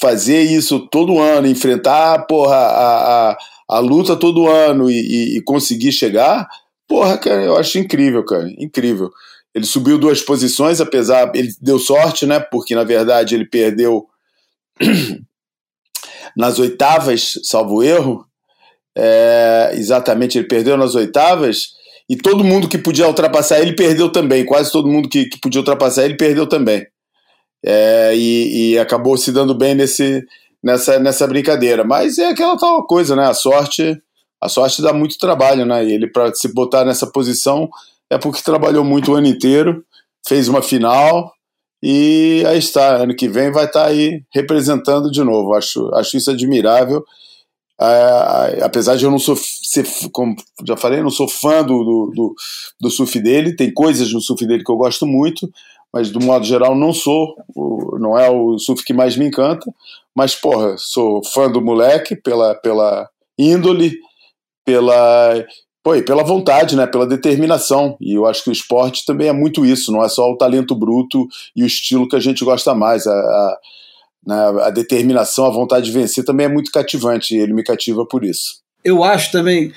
fazer 0.01 0.41
isso 0.41 0.89
todo 0.89 1.19
ano, 1.19 1.47
enfrentar, 1.47 2.25
porra, 2.27 2.57
a, 2.57 3.31
a, 3.33 3.39
a 3.69 3.79
luta 3.79 4.17
todo 4.17 4.49
ano 4.49 4.91
e, 4.91 4.95
e, 4.95 5.37
e 5.37 5.43
conseguir 5.43 5.93
chegar, 5.93 6.49
porra, 6.91 7.17
cara, 7.17 7.45
eu 7.45 7.57
acho 7.57 7.79
incrível, 7.79 8.25
cara. 8.25 8.51
Incrível. 8.59 9.13
Ele 9.55 9.65
subiu 9.65 9.97
duas 9.97 10.21
posições, 10.21 10.81
apesar. 10.81 11.31
Ele 11.37 11.55
deu 11.63 11.79
sorte, 11.79 12.27
né? 12.27 12.41
Porque, 12.41 12.75
na 12.75 12.83
verdade, 12.83 13.37
ele 13.37 13.45
perdeu 13.45 14.09
nas 16.37 16.59
oitavas, 16.59 17.39
salvo 17.45 17.81
erro. 17.85 18.27
É, 18.99 19.71
exatamente, 19.75 20.37
ele 20.37 20.49
perdeu 20.49 20.77
nas 20.77 20.97
oitavas. 20.97 21.69
E 22.09 22.17
todo 22.17 22.43
mundo 22.43 22.69
que 22.69 22.77
podia 22.77 23.07
ultrapassar 23.07 23.61
ele 23.61 23.77
perdeu 23.77 24.11
também. 24.11 24.45
Quase 24.45 24.73
todo 24.73 24.89
mundo 24.89 25.09
que, 25.09 25.27
que 25.27 25.39
podia 25.39 25.61
ultrapassar 25.61 26.05
ele 26.05 26.17
perdeu 26.17 26.45
também. 26.45 26.85
É, 27.65 28.13
e, 28.17 28.73
e, 28.73 28.79
acabou 28.81 29.17
se 29.17 29.31
dando 29.31 29.55
bem 29.55 29.77
nesse, 29.77 30.25
nessa, 30.61 30.99
nessa 30.99 31.25
brincadeira. 31.29 31.85
Mas 31.85 32.19
é 32.19 32.31
aquela 32.31 32.57
tal 32.57 32.85
coisa, 32.85 33.15
né? 33.15 33.27
A 33.27 33.35
sorte, 33.35 33.97
a 34.41 34.49
sorte 34.49 34.83
dá 34.83 34.93
muito 34.93 35.19
trabalho, 35.19 35.67
né? 35.67 35.85
E 35.85 35.93
ele, 35.93 36.07
para 36.07 36.35
se 36.35 36.53
botar 36.53 36.85
nessa 36.85 37.07
posição, 37.07 37.69
é 38.09 38.19
porque 38.19 38.43
trabalhou 38.43 38.85
muito 38.85 39.13
o 39.13 39.15
ano 39.15 39.27
inteiro, 39.27 39.85
fez 40.27 40.49
uma 40.49 40.63
final 40.63 41.33
e 41.83 42.43
aí 42.47 42.59
está. 42.59 42.97
Ano 42.97 43.15
que 43.15 43.29
vem 43.29 43.53
vai 43.53 43.67
estar 43.67 43.87
aí 43.87 44.23
representando 44.33 45.11
de 45.11 45.23
novo. 45.23 45.55
Acho, 45.55 45.91
acho 45.95 46.17
isso 46.17 46.31
admirável. 46.31 47.05
É, 47.81 48.63
apesar 48.63 48.97
de 48.97 49.05
eu 49.05 49.11
não 49.11 49.19
sou, 49.19 49.35
ser, 49.37 49.87
como 50.13 50.37
já 50.67 50.77
falei, 50.77 51.01
não 51.01 51.09
sou 51.09 51.27
fã 51.27 51.63
do, 51.63 51.83
do, 51.83 52.13
do, 52.15 52.35
do 52.79 52.91
surf 52.91 53.19
dele, 53.21 53.57
tem 53.57 53.73
coisas 53.73 54.13
no 54.13 54.21
surf 54.21 54.47
dele 54.47 54.63
que 54.63 54.71
eu 54.71 54.77
gosto 54.77 55.07
muito, 55.07 55.51
mas 55.91 56.11
do 56.11 56.21
modo 56.21 56.45
geral 56.45 56.77
não 56.77 56.93
sou, 56.93 57.35
não 57.99 58.19
é 58.19 58.29
o 58.29 58.59
surf 58.59 58.85
que 58.85 58.93
mais 58.93 59.17
me 59.17 59.25
encanta, 59.25 59.65
mas 60.15 60.35
porra, 60.35 60.75
sou 60.77 61.25
fã 61.33 61.51
do 61.51 61.63
moleque 61.63 62.15
pela, 62.15 62.55
pela 62.55 63.09
índole, 63.39 63.99
pela 64.71 65.45
Pô, 65.83 66.01
pela 66.03 66.23
vontade, 66.23 66.77
né? 66.77 66.87
Pela 66.87 67.07
determinação. 67.07 67.97
E 68.01 68.15
eu 68.15 68.27
acho 68.27 68.45
que 68.45 68.51
o 68.51 68.53
esporte 68.53 69.05
também 69.07 69.29
é 69.29 69.33
muito 69.33 69.65
isso, 69.65 69.91
não 69.91 70.05
é 70.05 70.09
só 70.09 70.31
o 70.31 70.37
talento 70.37 70.75
bruto 70.75 71.27
e 71.57 71.63
o 71.63 71.67
estilo 71.67 72.07
que 72.07 72.17
a 72.17 72.21
gente 72.21 72.45
gosta 72.45 72.75
mais. 72.75 73.07
A, 73.07 73.13
a, 73.13 73.59
né, 74.27 74.35
a 74.65 74.71
determinação, 74.71 75.47
a 75.47 75.51
vontade 75.51 75.87
de 75.87 75.93
vencer 75.93 76.23
também 76.23 76.47
é 76.47 76.51
muito 76.51 76.71
cativante, 76.71 77.35
e 77.35 77.39
ele 77.39 77.55
me 77.55 77.65
cativa 77.65 78.05
por 78.05 78.25
isso. 78.25 78.61
Eu 78.85 79.03
acho 79.03 79.33
também. 79.33 79.73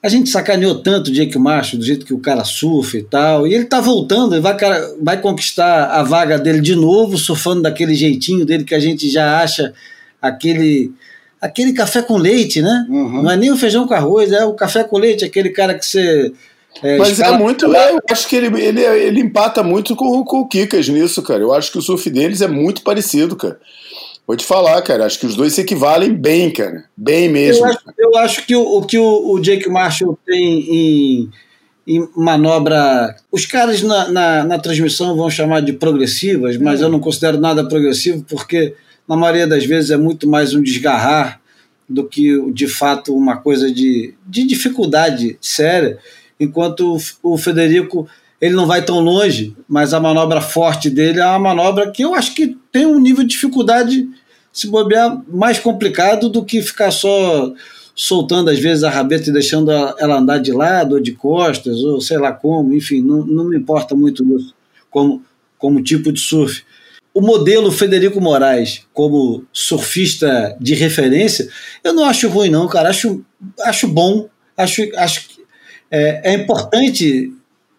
A 0.00 0.08
gente 0.08 0.30
sacaneou 0.30 0.82
tanto 0.82 1.10
o 1.10 1.12
Jake 1.12 1.36
Macho, 1.36 1.76
do 1.76 1.84
jeito 1.84 2.06
que 2.06 2.14
o 2.14 2.20
cara 2.20 2.44
surfa 2.44 2.96
e 2.96 3.02
tal, 3.02 3.46
e 3.46 3.52
ele 3.52 3.64
tá 3.64 3.80
voltando, 3.80 4.34
ele 4.34 4.40
vai, 4.40 4.56
vai 5.02 5.20
conquistar 5.20 5.86
a 5.86 6.02
vaga 6.02 6.38
dele 6.38 6.60
de 6.60 6.74
novo, 6.74 7.18
surfando 7.18 7.62
daquele 7.62 7.94
jeitinho 7.94 8.46
dele 8.46 8.64
que 8.64 8.74
a 8.74 8.80
gente 8.80 9.10
já 9.10 9.42
acha 9.42 9.74
aquele 10.22 10.92
aquele 11.40 11.72
café 11.72 12.02
com 12.02 12.16
leite, 12.16 12.60
né? 12.60 12.86
Uhum. 12.88 13.22
Não 13.22 13.30
é 13.30 13.36
nem 13.36 13.50
o 13.50 13.56
feijão 13.56 13.86
com 13.86 13.94
arroz, 13.94 14.30
é 14.30 14.44
o 14.44 14.54
café 14.54 14.84
com 14.84 14.98
leite, 14.98 15.24
aquele 15.24 15.50
cara 15.50 15.74
que 15.74 15.86
você. 15.86 16.32
É, 16.82 16.98
Mas 16.98 17.18
é 17.18 17.30
muito. 17.32 17.74
É, 17.74 17.92
eu 17.92 18.00
acho 18.10 18.28
que 18.28 18.36
ele, 18.36 18.62
ele, 18.62 18.80
ele 18.82 19.20
empata 19.20 19.62
muito 19.62 19.96
com, 19.96 20.22
com 20.24 20.40
o 20.40 20.48
Kikas 20.48 20.88
nisso, 20.88 21.22
cara. 21.22 21.40
Eu 21.40 21.52
acho 21.52 21.72
que 21.72 21.78
o 21.78 21.82
surf 21.82 22.08
deles 22.10 22.40
é 22.42 22.48
muito 22.48 22.82
parecido, 22.82 23.34
cara. 23.34 23.58
Vou 24.26 24.36
te 24.36 24.44
falar, 24.44 24.80
cara. 24.82 25.06
Acho 25.06 25.18
que 25.18 25.26
os 25.26 25.34
dois 25.34 25.54
se 25.54 25.60
equivalem 25.60 26.14
bem, 26.14 26.52
cara. 26.52 26.84
Bem 26.96 27.28
mesmo. 27.28 27.66
Eu 27.66 27.70
acho, 27.70 27.80
eu 27.98 28.16
acho 28.18 28.46
que 28.46 28.54
o, 28.54 28.62
o 28.62 28.86
que 28.86 28.98
o, 28.98 29.32
o, 29.32 29.40
Jake 29.40 29.68
Marshall 29.68 30.16
tem 30.24 30.60
em, 30.70 31.30
em 31.84 32.08
manobra. 32.16 33.16
Os 33.32 33.44
caras 33.44 33.82
na, 33.82 34.08
na, 34.08 34.44
na, 34.44 34.58
transmissão 34.60 35.16
vão 35.16 35.28
chamar 35.28 35.62
de 35.62 35.72
progressivas, 35.72 36.56
mas 36.56 36.78
uhum. 36.78 36.86
eu 36.86 36.92
não 36.92 37.00
considero 37.00 37.40
nada 37.40 37.68
progressivo 37.68 38.24
porque 38.28 38.76
na 39.08 39.16
maioria 39.16 39.46
das 39.46 39.64
vezes 39.64 39.90
é 39.90 39.96
muito 39.96 40.28
mais 40.28 40.54
um 40.54 40.62
desgarrar 40.62 41.40
do 41.88 42.06
que 42.06 42.40
de 42.52 42.68
fato 42.68 43.14
uma 43.14 43.36
coisa 43.36 43.72
de, 43.72 44.14
de 44.26 44.46
dificuldade 44.46 45.36
séria, 45.40 45.98
enquanto 46.38 46.96
o, 47.22 47.36
Federico 47.36 48.08
ele 48.40 48.54
não 48.54 48.66
vai 48.66 48.82
tão 48.82 49.00
longe, 49.00 49.54
mas 49.68 49.92
a 49.92 50.00
manobra 50.00 50.40
forte 50.40 50.88
dele 50.88 51.20
é 51.20 51.26
uma 51.26 51.38
manobra 51.38 51.90
que 51.90 52.02
eu 52.02 52.14
acho 52.14 52.34
que 52.34 52.56
tem 52.70 52.86
um 52.86 53.00
nível 53.00 53.24
de 53.24 53.30
dificuldade 53.30 54.08
se 54.52 54.68
bobear 54.68 55.20
mais 55.28 55.58
complicado 55.58 56.28
do 56.28 56.44
que 56.44 56.62
ficar 56.62 56.90
só 56.90 57.52
soltando 57.94 58.48
às 58.48 58.58
vezes 58.58 58.84
a 58.84 58.90
rabeta 58.90 59.28
e 59.28 59.32
deixando 59.32 59.70
ela 59.70 60.18
andar 60.18 60.38
de 60.38 60.52
lado 60.52 60.94
ou 60.94 61.00
de 61.00 61.12
costas 61.12 61.82
ou 61.82 62.00
sei 62.00 62.18
lá 62.18 62.32
como, 62.32 62.72
enfim, 62.72 63.02
não, 63.02 63.26
não 63.26 63.44
me 63.44 63.56
importa 63.56 63.94
muito 63.94 64.24
isso 64.36 64.54
como, 64.90 65.22
como 65.58 65.82
tipo 65.82 66.12
de 66.12 66.20
surf 66.20 66.62
o 67.12 67.20
modelo 67.20 67.72
Federico 67.72 68.20
Moraes 68.20 68.82
como 68.92 69.44
surfista 69.52 70.56
de 70.60 70.74
referência, 70.74 71.48
eu 71.82 71.92
não 71.92 72.04
acho 72.04 72.28
ruim, 72.28 72.50
não, 72.50 72.68
cara. 72.68 72.90
Acho, 72.90 73.22
acho 73.62 73.88
bom. 73.88 74.28
Acho, 74.56 74.82
acho 74.96 75.28
que 75.28 75.40
é, 75.90 76.32
é 76.32 76.34
importante 76.34 77.32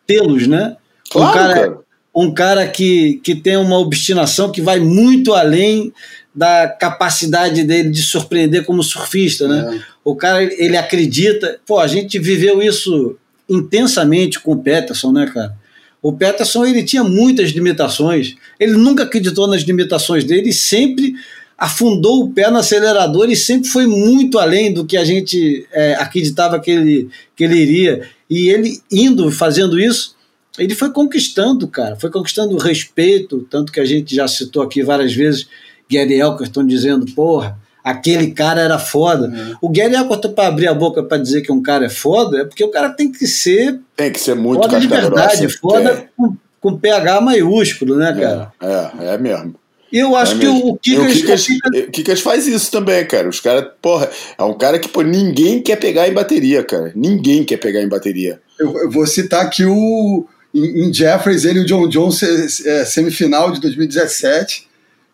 tê-los, 0.06 0.48
né? 0.48 0.76
Claro, 1.10 1.30
um 1.30 1.34
cara, 1.34 1.54
cara, 1.54 1.80
um 2.14 2.34
cara 2.34 2.68
que, 2.68 3.22
que 3.24 3.36
tem 3.36 3.56
uma 3.58 3.78
obstinação 3.78 4.52
que 4.52 4.62
vai 4.62 4.80
muito 4.80 5.34
além 5.34 5.94
da 6.34 6.68
capacidade 6.68 7.64
dele 7.64 7.90
de 7.90 8.02
surpreender 8.02 8.66
como 8.66 8.84
surfista, 8.84 9.48
né? 9.48 9.78
É. 9.78 9.82
O 10.04 10.16
cara, 10.16 10.44
ele 10.44 10.76
acredita. 10.76 11.60
Pô, 11.66 11.80
a 11.80 11.88
gente 11.88 12.18
viveu 12.20 12.62
isso 12.62 13.18
intensamente 13.50 14.40
com 14.40 14.54
o 14.54 14.62
Peterson, 14.62 15.12
né, 15.12 15.30
cara? 15.34 15.56
O 16.02 16.12
Peterson 16.14 16.66
ele 16.66 16.84
tinha 16.84 17.04
muitas 17.04 17.52
limitações. 17.52 18.36
Ele 18.60 18.74
nunca 18.74 19.04
acreditou 19.04 19.48
nas 19.48 19.62
limitações 19.62 20.24
dele 20.24 20.52
sempre 20.52 21.14
afundou 21.58 22.24
o 22.24 22.30
pé 22.32 22.50
no 22.50 22.58
acelerador 22.58 23.30
e 23.30 23.36
sempre 23.36 23.70
foi 23.70 23.86
muito 23.86 24.40
além 24.40 24.74
do 24.74 24.84
que 24.84 24.98
a 24.98 25.06
gente 25.06 25.68
é, 25.72 25.94
acreditava 25.94 26.60
que 26.60 26.72
ele, 26.72 27.10
que 27.36 27.44
ele 27.44 27.56
iria. 27.56 28.10
E 28.28 28.50
ele 28.50 28.82
indo, 28.92 29.30
fazendo 29.30 29.80
isso, 29.80 30.16
ele 30.58 30.74
foi 30.74 30.92
conquistando, 30.92 31.68
cara, 31.68 31.96
foi 31.96 32.10
conquistando 32.10 32.56
o 32.56 32.58
respeito, 32.58 33.46
tanto 33.48 33.72
que 33.72 33.80
a 33.80 33.86
gente 33.86 34.16
já 34.16 34.28
citou 34.28 34.64
aqui 34.64 34.82
várias 34.82 35.14
vezes 35.14 35.48
Gary 35.92 36.20
Elkerton 36.20 36.66
dizendo, 36.66 37.06
porra, 37.14 37.60
aquele 37.84 38.32
cara 38.32 38.62
era 38.62 38.80
foda. 38.80 39.28
Uhum. 39.28 39.56
O 39.62 39.70
Gary 39.70 39.96
Elkerton, 39.96 40.34
para 40.34 40.48
abrir 40.48 40.68
a 40.68 40.74
boca 40.74 41.04
para 41.04 41.18
dizer 41.18 41.42
que 41.42 41.52
um 41.52 41.62
cara 41.62 41.86
é 41.86 41.90
foda, 41.90 42.42
é 42.42 42.46
porque 42.46 42.64
o 42.64 42.72
cara 42.72 42.90
tem 42.90 43.12
que 43.12 43.28
ser. 43.28 43.80
Tem 43.96 44.12
que 44.12 44.20
ser 44.20 44.36
muito 44.36 44.62
foda 44.62 44.80
de 44.80 44.88
verdade, 44.88 45.42
grossa. 45.42 45.58
foda 45.60 45.90
é. 45.92 46.08
com, 46.16 46.36
com 46.60 46.78
PH 46.78 47.22
maiúsculo, 47.22 47.98
né, 47.98 48.14
cara? 48.14 48.54
É, 48.62 49.06
é, 49.06 49.14
é 49.14 49.18
mesmo. 49.18 49.56
E 49.92 50.00
eu 50.00 50.16
acho 50.16 50.36
é 50.36 50.40
que 50.40 50.48
o, 50.48 50.78
Kikas, 50.78 51.48
o 51.50 51.92
Kikas, 51.92 52.22
faz 52.22 52.48
isso 52.48 52.72
também, 52.72 53.06
cara. 53.06 53.28
Os 53.28 53.42
caras, 53.42 53.68
porra, 53.82 54.10
é 54.38 54.44
um 54.44 54.58
cara 54.58 54.80
que 54.80 54.88
pô, 54.88 55.02
ninguém 55.02 55.62
quer 55.62 55.76
pegar 55.76 56.08
em 56.08 56.14
bateria, 56.14 56.64
cara. 56.64 56.94
Ninguém 56.96 57.44
quer 57.44 57.58
pegar 57.58 57.82
em 57.82 57.90
bateria. 57.90 58.40
Eu, 58.58 58.78
eu 58.78 58.90
vou 58.90 59.06
citar 59.06 59.42
aqui 59.42 59.66
o. 59.66 60.26
Em, 60.54 60.86
em 60.86 60.94
Jeffries, 60.94 61.44
ele 61.44 61.60
e 61.60 61.62
o 61.64 61.66
John 61.66 61.88
Jones, 61.88 62.66
é, 62.66 62.86
semifinal 62.86 63.52
de 63.52 63.60
2017 63.62 64.71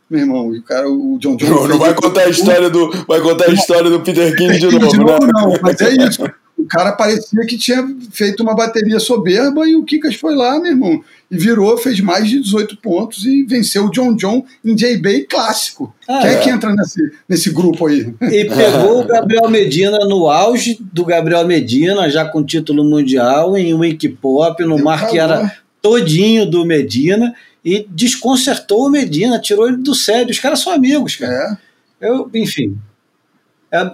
meu 0.10 0.22
irmão, 0.22 0.50
o 0.50 0.62
cara, 0.62 0.90
o 0.90 1.18
John 1.20 1.36
Jones. 1.36 1.54
Não, 1.54 1.68
não 1.68 1.78
vai 1.78 1.94
contar 1.94 2.22
a 2.22 2.30
história 2.30 2.70
do. 2.70 2.90
Vai 3.06 3.20
contar 3.20 3.50
a 3.50 3.54
história 3.54 3.90
do 3.90 4.00
Peter 4.02 4.36
King 4.36 4.58
de 4.58 4.66
novo, 4.66 4.88
de 4.88 4.98
novo 4.98 5.26
né? 5.26 5.32
Não, 5.34 5.54
mas 5.62 5.82
é 5.82 6.08
isso. 6.08 6.24
O 6.58 6.66
cara 6.66 6.94
parecia 6.94 7.46
que 7.46 7.56
tinha 7.56 7.88
feito 8.12 8.42
uma 8.42 8.56
bateria 8.56 9.00
soberba 9.00 9.68
e 9.68 9.76
o 9.76 9.84
Kikas 9.84 10.16
foi 10.16 10.36
lá, 10.36 10.60
meu 10.60 10.72
irmão, 10.72 11.04
e 11.30 11.38
virou, 11.38 11.78
fez 11.78 12.00
mais 12.02 12.28
de 12.28 12.40
18 12.40 12.78
pontos 12.78 13.26
e 13.26 13.44
venceu 13.44 13.86
o 13.86 13.92
John 13.92 14.16
John 14.16 14.44
em 14.66 14.76
J-Bay 14.76 15.26
clássico. 15.30 15.94
Ah, 16.08 16.22
Quem 16.22 16.30
é. 16.32 16.34
é 16.34 16.40
que 16.40 16.50
entra 16.50 16.74
nesse, 16.74 17.12
nesse 17.30 17.52
grupo 17.52 17.86
aí? 17.86 18.12
E 18.22 18.46
pegou 18.46 19.02
o 19.02 19.06
Gabriel 19.06 19.48
Medina 19.50 20.00
no 20.00 20.28
auge 20.30 20.80
do 20.82 21.06
Gabriel 21.06 21.46
Medina, 21.46 22.10
já 22.10 22.26
com 22.26 22.44
título 22.44 22.84
mundial, 22.84 23.56
em 23.56 23.74
Wink 23.76 24.10
Pop, 24.10 24.64
no 24.64 24.80
mar 24.84 25.08
que 25.08 25.20
era 25.20 25.54
todinho 25.80 26.46
do 26.46 26.66
Medina 26.66 27.36
e 27.68 27.86
desconcertou 27.90 28.86
o 28.86 28.90
Medina, 28.90 29.42
tirou 29.42 29.68
ele 29.68 29.76
do 29.76 29.94
sério. 29.94 30.32
Os 30.32 30.40
caras 30.40 30.62
são 30.62 30.72
amigos, 30.72 31.18
cara. 31.18 31.60
É. 32.00 32.08
Eu, 32.08 32.32
enfim. 32.34 32.78
É, 33.70 33.92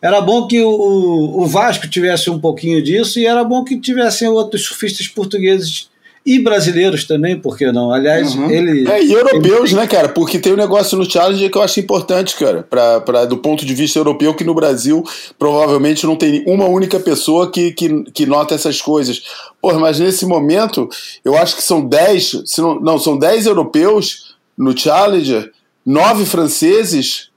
era 0.00 0.22
bom 0.22 0.46
que 0.46 0.58
o, 0.62 0.70
o 0.70 1.46
Vasco 1.46 1.86
tivesse 1.86 2.30
um 2.30 2.40
pouquinho 2.40 2.82
disso 2.82 3.18
e 3.18 3.26
era 3.26 3.44
bom 3.44 3.62
que 3.62 3.78
tivessem 3.78 4.26
outros 4.26 4.64
surfistas 4.64 5.06
portugueses 5.06 5.89
e 6.24 6.38
brasileiros 6.38 7.04
também, 7.04 7.38
por 7.38 7.56
que 7.56 7.72
não? 7.72 7.90
Aliás, 7.90 8.34
uhum. 8.34 8.50
ele. 8.50 8.88
É, 8.90 9.02
e 9.02 9.12
europeus, 9.12 9.70
ele... 9.70 9.80
né, 9.80 9.86
cara? 9.86 10.08
Porque 10.08 10.38
tem 10.38 10.52
um 10.52 10.56
negócio 10.56 10.98
no 10.98 11.10
Challenge 11.10 11.48
que 11.48 11.56
eu 11.56 11.62
acho 11.62 11.80
importante, 11.80 12.36
cara, 12.36 12.62
pra, 12.62 13.00
pra, 13.00 13.24
do 13.24 13.38
ponto 13.38 13.64
de 13.64 13.74
vista 13.74 13.98
europeu, 13.98 14.34
que 14.34 14.44
no 14.44 14.54
Brasil 14.54 15.02
provavelmente 15.38 16.06
não 16.06 16.16
tem 16.16 16.44
uma 16.46 16.66
única 16.66 17.00
pessoa 17.00 17.50
que, 17.50 17.72
que, 17.72 18.04
que 18.12 18.26
nota 18.26 18.54
essas 18.54 18.82
coisas. 18.82 19.22
Porra, 19.62 19.78
mas 19.78 19.98
nesse 19.98 20.26
momento, 20.26 20.88
eu 21.24 21.36
acho 21.36 21.56
que 21.56 21.62
são 21.62 21.86
10, 21.86 22.42
se 22.44 22.60
não, 22.60 22.78
não, 22.78 22.98
são 22.98 23.18
10 23.18 23.46
europeus 23.46 24.36
no 24.56 24.76
Challenger, 24.76 25.50
9 25.86 26.26
franceses, 26.26 27.30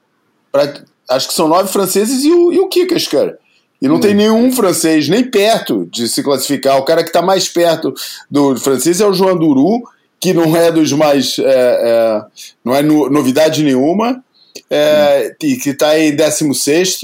pra, 0.52 0.74
acho 1.10 1.28
que 1.28 1.34
são 1.34 1.48
nove 1.48 1.72
franceses 1.72 2.24
e 2.24 2.32
o, 2.32 2.52
e 2.52 2.60
o 2.60 2.68
Kikas, 2.68 3.08
cara. 3.08 3.40
E 3.84 3.88
não 3.90 3.96
hum. 3.96 4.00
tem 4.00 4.14
nenhum 4.14 4.50
francês 4.54 5.10
nem 5.10 5.26
perto 5.26 5.86
de 5.92 6.08
se 6.08 6.24
classificar. 6.24 6.78
O 6.78 6.86
cara 6.86 7.04
que 7.04 7.10
está 7.10 7.22
mais 7.22 7.50
perto 7.50 7.94
do 8.32 8.56
francês 8.56 9.02
é 9.02 9.06
o 9.06 9.14
João 9.14 9.38
Duru, 9.38 9.84
que 10.22 10.34
não 10.34 10.56
é 10.56 10.72
dos 10.72 10.94
mais. 10.94 11.38
É, 11.38 11.44
é, 11.44 12.22
não 12.64 12.74
é 12.74 12.82
no, 12.82 13.10
novidade 13.10 13.62
nenhuma, 13.62 14.24
é, 14.70 15.28
hum. 15.30 15.46
e 15.46 15.58
que 15.58 15.72
está 15.72 16.00
em 16.00 16.16
16. 16.16 17.02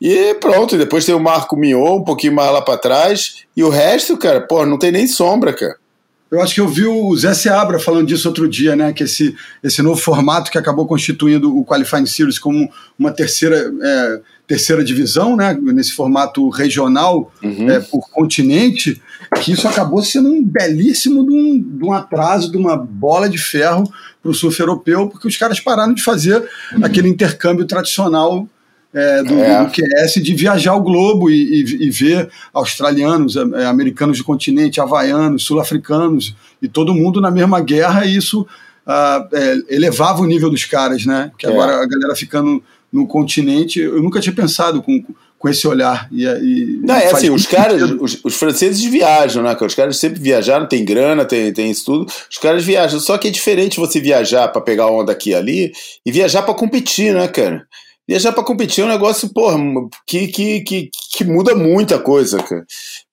E 0.00 0.34
pronto, 0.34 0.78
depois 0.78 1.04
tem 1.04 1.14
o 1.14 1.18
Marco 1.18 1.56
Mion, 1.56 1.96
um 1.96 2.04
pouquinho 2.04 2.34
mais 2.34 2.52
lá 2.52 2.62
para 2.62 2.78
trás. 2.78 3.44
E 3.56 3.64
o 3.64 3.68
resto, 3.68 4.16
cara, 4.16 4.40
pô, 4.40 4.64
não 4.64 4.78
tem 4.78 4.92
nem 4.92 5.08
sombra, 5.08 5.52
cara. 5.52 5.76
Eu 6.34 6.42
acho 6.42 6.52
que 6.52 6.60
eu 6.60 6.66
vi 6.66 6.84
o 6.84 7.16
Zé 7.16 7.32
Seabra 7.32 7.78
falando 7.78 8.08
disso 8.08 8.26
outro 8.26 8.48
dia, 8.48 8.74
né? 8.74 8.92
Que 8.92 9.04
esse, 9.04 9.36
esse 9.62 9.80
novo 9.80 10.00
formato 10.00 10.50
que 10.50 10.58
acabou 10.58 10.84
constituindo 10.84 11.56
o 11.56 11.64
Qualifying 11.64 12.06
Series 12.06 12.40
como 12.40 12.68
uma 12.98 13.12
terceira, 13.12 13.72
é, 13.80 14.20
terceira 14.44 14.82
divisão, 14.82 15.36
né? 15.36 15.56
Nesse 15.62 15.92
formato 15.92 16.48
regional 16.48 17.32
uhum. 17.40 17.70
é, 17.70 17.78
por 17.78 18.10
continente, 18.10 19.00
que 19.40 19.52
isso 19.52 19.68
acabou 19.68 20.02
sendo 20.02 20.28
um 20.28 20.44
belíssimo 20.44 21.24
de 21.24 21.32
um, 21.32 21.62
de 21.62 21.84
um 21.84 21.92
atraso, 21.92 22.50
de 22.50 22.56
uma 22.56 22.76
bola 22.76 23.28
de 23.28 23.38
ferro 23.38 23.84
para 24.20 24.32
o 24.32 24.34
surf 24.34 24.58
europeu, 24.58 25.08
porque 25.08 25.28
os 25.28 25.36
caras 25.36 25.60
pararam 25.60 25.94
de 25.94 26.02
fazer 26.02 26.42
uhum. 26.72 26.84
aquele 26.84 27.08
intercâmbio 27.08 27.64
tradicional 27.64 28.48
é, 28.94 29.22
do, 29.24 29.34
é. 29.34 29.64
do 29.64 29.70
QS 29.70 30.22
de 30.22 30.34
viajar 30.34 30.74
o 30.74 30.82
globo 30.82 31.28
e, 31.28 31.34
e, 31.34 31.86
e 31.86 31.90
ver 31.90 32.30
australianos, 32.52 33.36
é, 33.36 33.66
americanos 33.66 34.18
do 34.18 34.24
continente, 34.24 34.80
havaianos, 34.80 35.44
sul-africanos 35.44 36.34
e 36.62 36.68
todo 36.68 36.94
mundo 36.94 37.20
na 37.20 37.30
mesma 37.30 37.60
guerra 37.60 38.06
e 38.06 38.16
isso 38.16 38.46
uh, 38.86 39.28
é, 39.32 39.56
elevava 39.68 40.22
o 40.22 40.26
nível 40.26 40.48
dos 40.48 40.64
caras, 40.64 41.04
né? 41.04 41.32
Que 41.36 41.46
agora 41.46 41.72
é. 41.72 41.82
a 41.82 41.86
galera 41.86 42.14
ficando 42.14 42.62
no 42.92 43.06
continente, 43.06 43.80
eu 43.80 44.00
nunca 44.00 44.20
tinha 44.20 44.34
pensado 44.34 44.80
com, 44.80 45.04
com 45.36 45.48
esse 45.48 45.66
olhar. 45.66 46.08
E, 46.12 46.24
e 46.24 46.80
Não, 46.80 46.94
é 46.94 47.10
assim, 47.10 47.30
os 47.30 47.44
caras, 47.44 47.82
os, 48.00 48.20
os, 48.22 48.36
franceses 48.36 48.84
viajam, 48.84 49.42
né? 49.42 49.56
Os 49.60 49.74
caras 49.74 49.96
sempre 49.96 50.20
viajaram, 50.20 50.66
tem 50.66 50.84
grana, 50.84 51.24
tem, 51.24 51.52
tem 51.52 51.70
isso 51.70 51.84
tudo. 51.84 52.06
Os 52.30 52.38
caras 52.38 52.62
viajam. 52.64 53.00
Só 53.00 53.18
que 53.18 53.26
é 53.26 53.30
diferente 53.32 53.80
você 53.80 54.00
viajar 54.00 54.46
para 54.48 54.62
pegar 54.62 54.86
onda 54.86 55.10
aqui 55.10 55.30
e 55.30 55.34
ali 55.34 55.72
e 56.06 56.12
viajar 56.12 56.42
para 56.42 56.54
competir, 56.54 57.12
né, 57.12 57.26
cara? 57.26 57.66
Viajar 58.06 58.32
para 58.32 58.44
competir 58.44 58.82
é 58.82 58.84
um 58.84 58.90
negócio, 58.90 59.32
porra, 59.32 59.56
que, 60.06 60.28
que, 60.28 60.60
que, 60.60 60.90
que 61.12 61.24
muda 61.24 61.54
muita 61.54 61.98
coisa, 61.98 62.42
cara. 62.42 62.64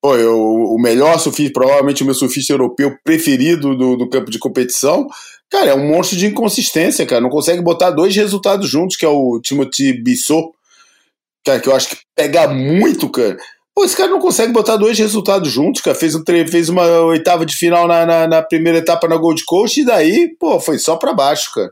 Pô, 0.01 0.17
eu, 0.17 0.37
o 0.37 0.77
melhor 0.81 1.17
surfista, 1.17 1.53
provavelmente 1.53 2.03
o 2.03 2.05
meu 2.05 2.13
surfista 2.13 2.51
europeu 2.51 2.93
preferido 3.01 3.75
do, 3.75 3.95
do 3.95 4.09
campo 4.09 4.29
de 4.29 4.37
competição, 4.37 5.07
cara, 5.49 5.71
é 5.71 5.75
um 5.75 5.87
monstro 5.87 6.17
de 6.17 6.27
inconsistência, 6.27 7.05
cara. 7.05 7.21
Não 7.21 7.29
consegue 7.29 7.61
botar 7.61 7.91
dois 7.91 8.13
resultados 8.13 8.69
juntos, 8.69 8.97
que 8.97 9.05
é 9.05 9.09
o 9.09 9.39
Timothy 9.41 9.93
Bissot, 9.93 10.49
cara, 11.45 11.61
que 11.61 11.69
eu 11.69 11.75
acho 11.75 11.89
que 11.89 11.97
pega 12.13 12.49
muito, 12.49 13.09
cara. 13.09 13.37
Pô, 13.73 13.85
esse 13.85 13.95
cara 13.95 14.09
não 14.09 14.19
consegue 14.19 14.51
botar 14.51 14.75
dois 14.75 14.99
resultados 14.99 15.49
juntos, 15.49 15.81
cara. 15.81 15.95
Fez, 15.95 16.15
um, 16.15 16.23
fez 16.49 16.67
uma 16.67 16.85
oitava 17.03 17.45
de 17.45 17.55
final 17.55 17.87
na, 17.87 18.05
na, 18.05 18.27
na 18.27 18.41
primeira 18.41 18.79
etapa 18.79 19.07
na 19.07 19.15
Gold 19.15 19.41
Coast 19.45 19.79
e 19.79 19.85
daí, 19.85 20.35
pô, 20.37 20.59
foi 20.59 20.77
só 20.77 20.97
para 20.97 21.13
baixo, 21.13 21.49
cara. 21.53 21.71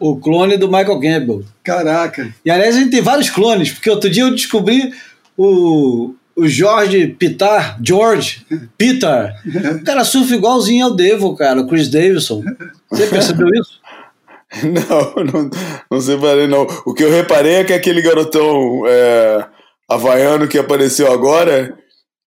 O 0.00 0.16
clone 0.16 0.56
do 0.56 0.68
Michael 0.68 1.00
Campbell. 1.00 1.44
Caraca. 1.62 2.32
E 2.44 2.50
aliás, 2.50 2.76
a 2.76 2.78
gente 2.80 2.90
tem 2.90 3.02
vários 3.02 3.30
clones, 3.30 3.70
porque 3.70 3.90
outro 3.90 4.08
dia 4.08 4.22
eu 4.22 4.30
descobri 4.30 4.92
o, 5.36 6.14
o 6.36 6.46
George 6.46 7.08
Pitar, 7.18 7.78
George 7.82 8.46
Peter. 8.76 9.34
O 9.80 9.84
cara 9.84 10.04
surfa 10.04 10.34
igualzinho 10.34 10.86
ao 10.86 10.94
Devo, 10.94 11.34
cara, 11.36 11.60
o 11.60 11.66
Chris 11.66 11.90
Davidson. 11.90 12.44
Você 12.90 13.06
percebeu 13.08 13.48
isso? 13.48 13.78
Não, 14.62 15.24
não, 15.24 15.50
não 15.90 16.00
separei, 16.00 16.46
não. 16.46 16.66
O 16.86 16.94
que 16.94 17.04
eu 17.04 17.10
reparei 17.10 17.56
é 17.56 17.64
que 17.64 17.72
aquele 17.74 18.00
garotão 18.00 18.82
é, 18.86 19.46
havaiano 19.86 20.48
que 20.48 20.58
apareceu 20.58 21.12
agora, 21.12 21.76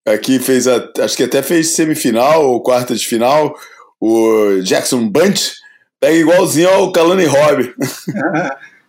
aqui 0.07 0.37
fez, 0.37 0.67
a, 0.67 0.87
acho 0.99 1.17
que 1.17 1.23
até 1.23 1.41
fez 1.41 1.69
semifinal 1.69 2.47
ou 2.47 2.61
quarta 2.61 2.95
de 2.95 3.07
final, 3.07 3.55
o 3.99 4.59
Jackson 4.61 5.09
Bunch, 5.09 5.53
Pega 6.01 6.17
igualzinho 6.17 6.67
ao 6.67 6.91
Kalani 6.91 7.25
Hobby. 7.25 7.75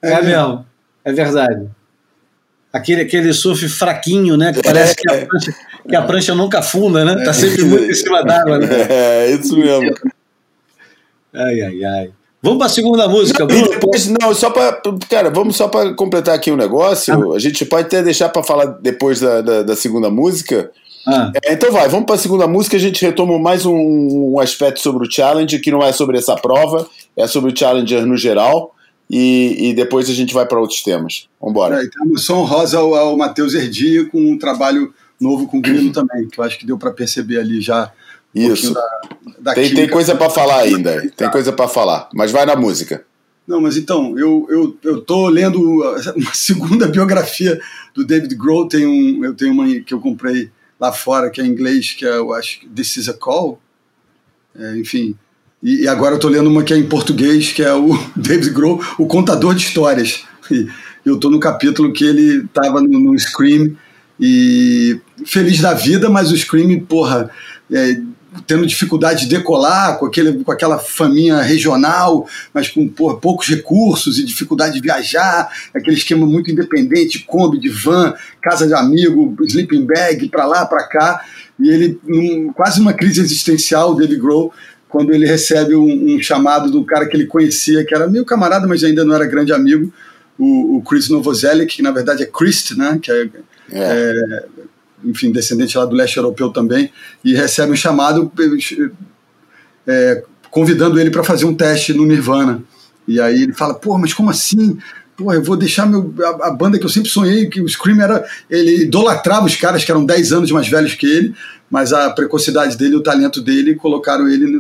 É, 0.03 0.13
é 0.17 0.23
mesmo, 0.23 0.67
é 1.05 1.13
verdade. 1.13 1.69
Aquele, 2.73 3.03
aquele 3.03 3.35
surf 3.35 3.69
fraquinho, 3.69 4.35
né? 4.35 4.51
Que 4.51 4.63
parece 4.63 4.97
que, 4.97 5.13
a 5.13 5.17
é. 5.17 5.27
prancha, 5.27 5.55
que 5.87 5.95
a 5.95 6.03
prancha 6.03 6.35
nunca 6.35 6.61
afunda, 6.61 7.05
né? 7.05 7.23
Tá 7.23 7.35
sempre 7.35 7.65
muito 7.65 7.85
em 7.85 7.95
cima 7.95 8.25
d'água, 8.25 8.59
né? 8.59 8.67
É, 8.89 9.31
isso 9.31 9.55
mesmo. 9.59 9.95
Ai, 11.35 11.61
ai, 11.61 11.85
ai. 11.85 12.13
Vamos 12.41 12.59
para 12.59 12.67
a 12.67 12.71
segunda 12.71 13.07
música, 13.07 13.47
não, 13.47 13.69
Depois, 13.69 14.09
não, 14.09 14.35
só 14.35 14.49
para. 14.51 14.81
Cara, 15.09 15.29
vamos 15.29 15.55
só 15.55 15.69
para 15.69 15.93
completar 15.93 16.35
aqui 16.35 16.51
um 16.51 16.57
negócio. 16.57 17.33
Ah. 17.33 17.37
A 17.37 17.39
gente 17.39 17.65
pode 17.67 17.87
até 17.87 18.03
deixar 18.03 18.31
para 18.31 18.43
falar 18.43 18.65
depois 18.81 19.21
da, 19.21 19.43
da, 19.43 19.63
da 19.63 19.77
segunda 19.77 20.11
música. 20.11 20.71
Ah. 21.07 21.33
É, 21.45 21.55
então 21.55 21.73
vai, 21.73 21.89
vamos 21.89 22.07
para 22.07 22.15
a 22.15 22.19
segunda 22.19 22.47
música. 22.47 22.77
A 22.77 22.81
gente 22.81 23.05
retoma 23.05 23.39
mais 23.39 23.67
um, 23.67 23.75
um, 23.75 24.41
aspecto 24.41 24.81
sobre 24.81 25.07
o 25.07 25.11
challenge, 25.11 25.59
que 25.59 25.71
não 25.71 25.83
é 25.83 25.93
sobre 25.93 26.19
essa 26.19 26.35
prova, 26.37 26.89
é 27.17 27.27
sobre 27.27 27.53
o 27.53 27.57
challenger 27.57 28.07
no 28.07 28.17
geral. 28.17 28.75
E, 29.11 29.69
e 29.69 29.75
depois 29.75 30.09
a 30.09 30.13
gente 30.15 30.33
vai 30.33 30.47
para 30.47 30.59
outros 30.59 30.83
temas. 30.83 31.29
Vamos 31.41 31.53
embora. 31.53 31.83
É, 31.83 31.85
então, 31.85 32.17
som 32.17 32.45
rosa 32.45 32.79
ao, 32.79 32.95
ao 32.95 33.17
Matheus 33.17 33.53
Erdia 33.53 34.07
com 34.07 34.19
um 34.19 34.39
trabalho 34.39 34.95
novo 35.21 35.47
com 35.47 35.59
o 35.59 35.61
Grilo 35.61 35.91
também, 35.93 36.29
que 36.29 36.39
eu 36.39 36.45
acho 36.45 36.59
que 36.59 36.67
deu 36.67 36.79
para 36.79 36.91
perceber 36.93 37.39
ali 37.39 37.61
já. 37.61 37.93
Um 38.35 38.53
Isso. 38.53 38.73
Da, 38.73 39.01
da 39.39 39.55
tem, 39.55 39.75
tem 39.75 39.89
coisa 39.89 40.15
para 40.15 40.31
falar 40.31 40.61
ainda. 40.61 41.11
Tem 41.15 41.31
coisa 41.31 41.53
para 41.53 41.69
falar. 41.69 42.09
Mas 42.15 42.33
vai 42.33 42.47
na 42.47 42.57
música. 42.57 43.05
Não, 43.47 43.61
mas 43.61 43.77
então, 43.77 44.17
eu, 44.19 44.47
eu, 44.49 44.77
eu 44.83 45.01
tô 45.03 45.29
lendo 45.29 45.61
uma 46.17 46.33
segunda 46.33 46.87
biografia 46.87 47.61
do 47.95 48.07
David 48.07 48.35
Grohl, 48.35 48.69
tem 48.69 48.87
um, 48.87 49.25
eu 49.25 49.35
tenho 49.35 49.53
uma 49.53 49.67
que 49.81 49.93
eu 49.93 50.01
comprei 50.01 50.51
lá 50.83 50.91
fora, 50.91 51.31
que 51.31 51.41
é 51.41 51.45
em 51.45 51.49
inglês, 51.49 51.93
que 51.93 52.05
é, 52.05 52.17
eu 52.17 52.35
acho 52.35 52.59
que 52.59 52.67
This 52.67 52.97
is 52.97 53.09
a 53.09 53.15
Call. 53.15 53.61
É, 54.59 54.77
enfim. 54.77 55.15
E, 55.63 55.83
e, 55.83 55.89
agora 55.89 56.15
eu 56.15 56.17
estou 56.17 56.29
lendo 56.29 56.51
uma 56.51 56.65
que 56.65 56.75
é 56.75 56.77
em 56.77 56.89
português, 56.89 57.53
que 57.53 57.63
é 57.63 57.73
o 57.73 57.97
David 58.17 58.51
Grohl, 58.51 58.83
o 58.99 59.07
contador 59.07 59.55
de 59.55 59.63
histórias. 59.63 60.25
E 60.51 60.67
eu 61.07 61.15
estou 61.15 61.31
no 61.31 61.39
capítulo 61.39 61.93
que 61.93 62.05
ele 62.05 62.45
estava 62.45 62.81
no, 62.81 62.99
no 62.99 63.17
Scream 63.17 63.77
e 64.19 65.01
feliz 65.25 65.61
da 65.61 65.73
vida, 65.73 66.11
mas 66.11 66.33
o 66.33 66.37
Scream, 66.37 66.81
porra, 66.81 67.31
é, 67.71 68.01
tendo 68.47 68.67
dificuldade 68.67 69.27
de 69.27 69.37
decolar 69.37 69.99
com, 69.99 70.07
aquele, 70.07 70.43
com 70.43 70.51
aquela 70.51 70.79
faminha 70.79 71.41
regional, 71.43 72.27
mas 72.53 72.69
com 72.69 72.89
porra, 72.89 73.17
poucos 73.17 73.49
recursos 73.49 74.19
e 74.19 74.25
dificuldade 74.25 74.75
de 74.75 74.81
viajar, 74.81 75.51
aquele 75.75 75.97
esquema 75.97 76.27
muito 76.27 76.51
independente, 76.51 77.21
Kombi, 77.21 77.59
de 77.59 77.69
van, 77.69 78.15
casa 78.41 78.67
de 78.67 78.75
amigo, 78.75 79.37
sleeping 79.45 79.85
bag, 79.85 80.29
para 80.29 80.47
lá, 80.47 80.65
para 80.65 80.85
cá, 80.85 81.25
e 81.61 81.69
ele, 81.69 82.01
num, 82.05 82.53
quase 82.53 82.81
uma 82.81 82.95
crise 82.95 83.21
existencial, 83.21 83.93
o 83.93 83.95
David 83.95 84.21
Grohl, 84.21 84.53
quando 84.89 85.13
ele 85.13 85.27
recebe 85.27 85.75
um, 85.75 86.17
um, 86.17 86.21
chamado 86.21 86.71
do 86.71 86.85
cara 86.85 87.07
que 87.07 87.17
ele 87.17 87.27
conhecia, 87.27 87.85
que 87.85 87.95
era 87.95 88.09
meu 88.09 88.25
camarada, 88.25 88.67
mas 88.67 88.83
ainda 88.83 89.05
não 89.05 89.15
era 89.15 89.27
grande 89.27 89.53
amigo, 89.53 89.93
o, 90.39 90.79
o 90.79 90.83
Chris 90.83 91.09
Novoselic, 91.09 91.77
que 91.77 91.83
na 91.83 91.91
verdade 91.91 92.23
é 92.23 92.27
Christ, 92.27 92.73
né, 92.77 92.99
que 93.01 93.11
é, 93.11 93.23
é. 93.23 93.29
é 93.73 94.45
enfim, 95.05 95.31
descendente 95.31 95.77
lá 95.77 95.85
do 95.85 95.95
leste 95.95 96.17
europeu 96.17 96.51
também, 96.51 96.91
e 97.25 97.35
recebe 97.35 97.73
um 97.73 97.77
chamado 97.77 98.31
é, 99.87 100.23
convidando 100.51 101.01
ele 101.01 101.11
para 101.11 101.25
fazer 101.25 101.45
um 101.45 101.55
teste 101.55 101.93
no 101.93 102.07
Nirvana. 102.07 102.63
E 103.07 103.21
aí 103.21 103.43
ele 103.43 103.53
fala, 103.53 103.75
pô, 103.75 103.99
mas 103.99 104.13
como 104.13 104.31
assim? 104.31 104.79
Pô, 105.17 105.33
eu 105.33 105.43
vou 105.43 105.57
deixar 105.57 105.87
meu, 105.87 106.15
a, 106.25 106.49
a, 106.49 106.51
banda 106.51 106.79
que 106.79 106.85
eu 106.85 106.89
sempre 106.91 107.09
sonhei, 107.09 107.47
que 107.49 107.61
o 107.61 107.69
Scream 107.69 108.01
era. 108.01 108.25
Ele 108.49 108.85
idolatrava 108.85 109.47
os 109.47 109.57
caras 109.57 109.85
que 109.85 109.91
eram 109.91 110.05
10 110.05 110.33
anos 110.33 110.51
mais 110.51 110.69
velhos 110.69 110.95
que 110.95 111.07
ele, 111.07 111.35
mas 111.71 111.93
a 111.93 112.11
precocidade 112.11 112.77
dele, 112.77 112.97
o 112.97 113.03
talento 113.03 113.41
dele, 113.41 113.75
colocaram 113.75 114.29
ele 114.29 114.59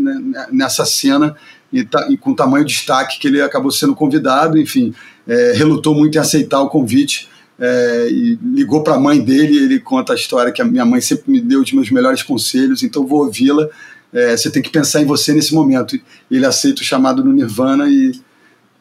nessa 0.51 0.84
cena 0.84 1.36
e, 1.72 1.84
ta, 1.84 2.07
e 2.11 2.16
com 2.16 2.34
tamanho 2.34 2.64
destaque 2.64 3.18
que 3.18 3.28
ele 3.28 3.40
acabou 3.40 3.70
sendo 3.70 3.95
convidado, 3.95 4.59
enfim, 4.59 4.95
é, 5.26 5.53
relutou 5.55 5.95
muito 5.95 6.16
em 6.16 6.20
aceitar 6.20 6.61
o 6.61 6.68
convite 6.68 7.28
é, 7.63 8.09
e 8.11 8.37
ligou 8.43 8.83
para 8.83 8.95
a 8.95 8.99
mãe 8.99 9.21
dele. 9.21 9.57
Ele 9.57 9.79
conta 9.79 10.13
a 10.13 10.17
história 10.17 10.51
que 10.51 10.61
a 10.61 10.65
minha 10.65 10.85
mãe 10.85 11.01
sempre 11.01 11.31
me 11.31 11.41
deu 11.41 11.61
os 11.61 11.73
meus 11.73 11.91
melhores 11.93 12.23
conselhos, 12.23 12.83
então 12.83 13.07
vou 13.07 13.25
ouvi-la. 13.25 13.69
É, 14.13 14.37
você 14.37 14.51
tem 14.51 14.61
que 14.61 14.69
pensar 14.69 15.01
em 15.01 15.07
você 15.07 15.33
nesse 15.33 15.55
momento. 15.55 15.97
Ele 16.29 16.45
aceita 16.45 16.83
o 16.83 16.85
chamado 16.85 17.23
no 17.23 17.33
Nirvana 17.33 17.89
e, 17.89 18.21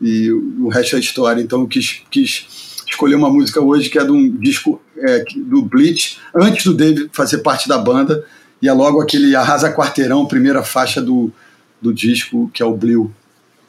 e 0.01 0.31
o 0.31 0.67
resto 0.67 0.95
é 0.95 0.99
história. 0.99 1.41
Então 1.41 1.61
eu 1.61 1.67
quis, 1.67 2.01
quis 2.09 2.47
escolher 2.89 3.15
uma 3.15 3.29
música 3.29 3.61
hoje 3.61 3.87
que 3.87 3.99
é 3.99 4.03
de 4.03 4.11
um 4.11 4.35
disco 4.37 4.81
é, 4.97 5.23
do 5.35 5.61
Bleach, 5.61 6.17
antes 6.35 6.65
do 6.65 6.73
Dave 6.73 7.07
fazer 7.13 7.39
parte 7.39 7.69
da 7.69 7.77
banda, 7.77 8.25
e 8.61 8.67
é 8.67 8.73
logo 8.73 8.99
aquele 8.99 9.35
Arrasa 9.35 9.71
Quarteirão, 9.71 10.25
primeira 10.25 10.63
faixa 10.63 11.01
do, 11.01 11.31
do 11.79 11.93
disco, 11.93 12.49
que 12.53 12.61
é 12.61 12.65
o 12.65 12.75
Blue. 12.75 13.11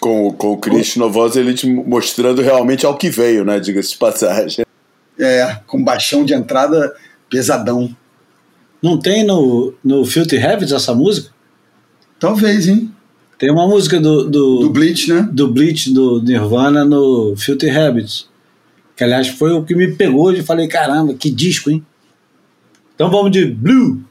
Com, 0.00 0.32
com 0.32 0.52
o 0.52 0.58
Chris 0.58 0.96
Novosa 0.96 1.38
ele 1.38 1.54
te 1.54 1.66
mostrando 1.66 2.42
realmente 2.42 2.84
ao 2.84 2.96
que 2.96 3.08
veio, 3.08 3.44
né? 3.44 3.60
Diga-se 3.60 3.90
de 3.90 3.98
passagem 3.98 4.64
é, 5.18 5.58
com 5.66 5.82
baixão 5.82 6.24
de 6.24 6.34
entrada 6.34 6.94
pesadão. 7.28 7.94
Não 8.82 8.98
tem 8.98 9.24
no, 9.24 9.74
no 9.82 10.04
Filthy 10.04 10.38
Habits 10.38 10.72
essa 10.72 10.94
música? 10.94 11.30
Talvez, 12.18 12.68
hein? 12.68 12.92
Tem 13.38 13.50
uma 13.50 13.66
música 13.66 13.98
do, 13.98 14.28
do. 14.28 14.60
Do 14.60 14.70
Bleach, 14.70 15.12
né? 15.12 15.28
Do 15.32 15.48
Bleach, 15.48 15.92
do 15.92 16.22
Nirvana 16.22 16.84
no 16.84 17.34
Filthy 17.36 17.70
Habits. 17.70 18.28
Que 18.96 19.04
aliás 19.04 19.28
foi 19.28 19.52
o 19.52 19.64
que 19.64 19.74
me 19.74 19.92
pegou 19.92 20.32
e 20.32 20.42
falei, 20.42 20.68
caramba, 20.68 21.14
que 21.14 21.30
disco, 21.30 21.70
hein? 21.70 21.84
Então 22.94 23.10
vamos 23.10 23.32
de 23.32 23.46
Blue. 23.46 24.02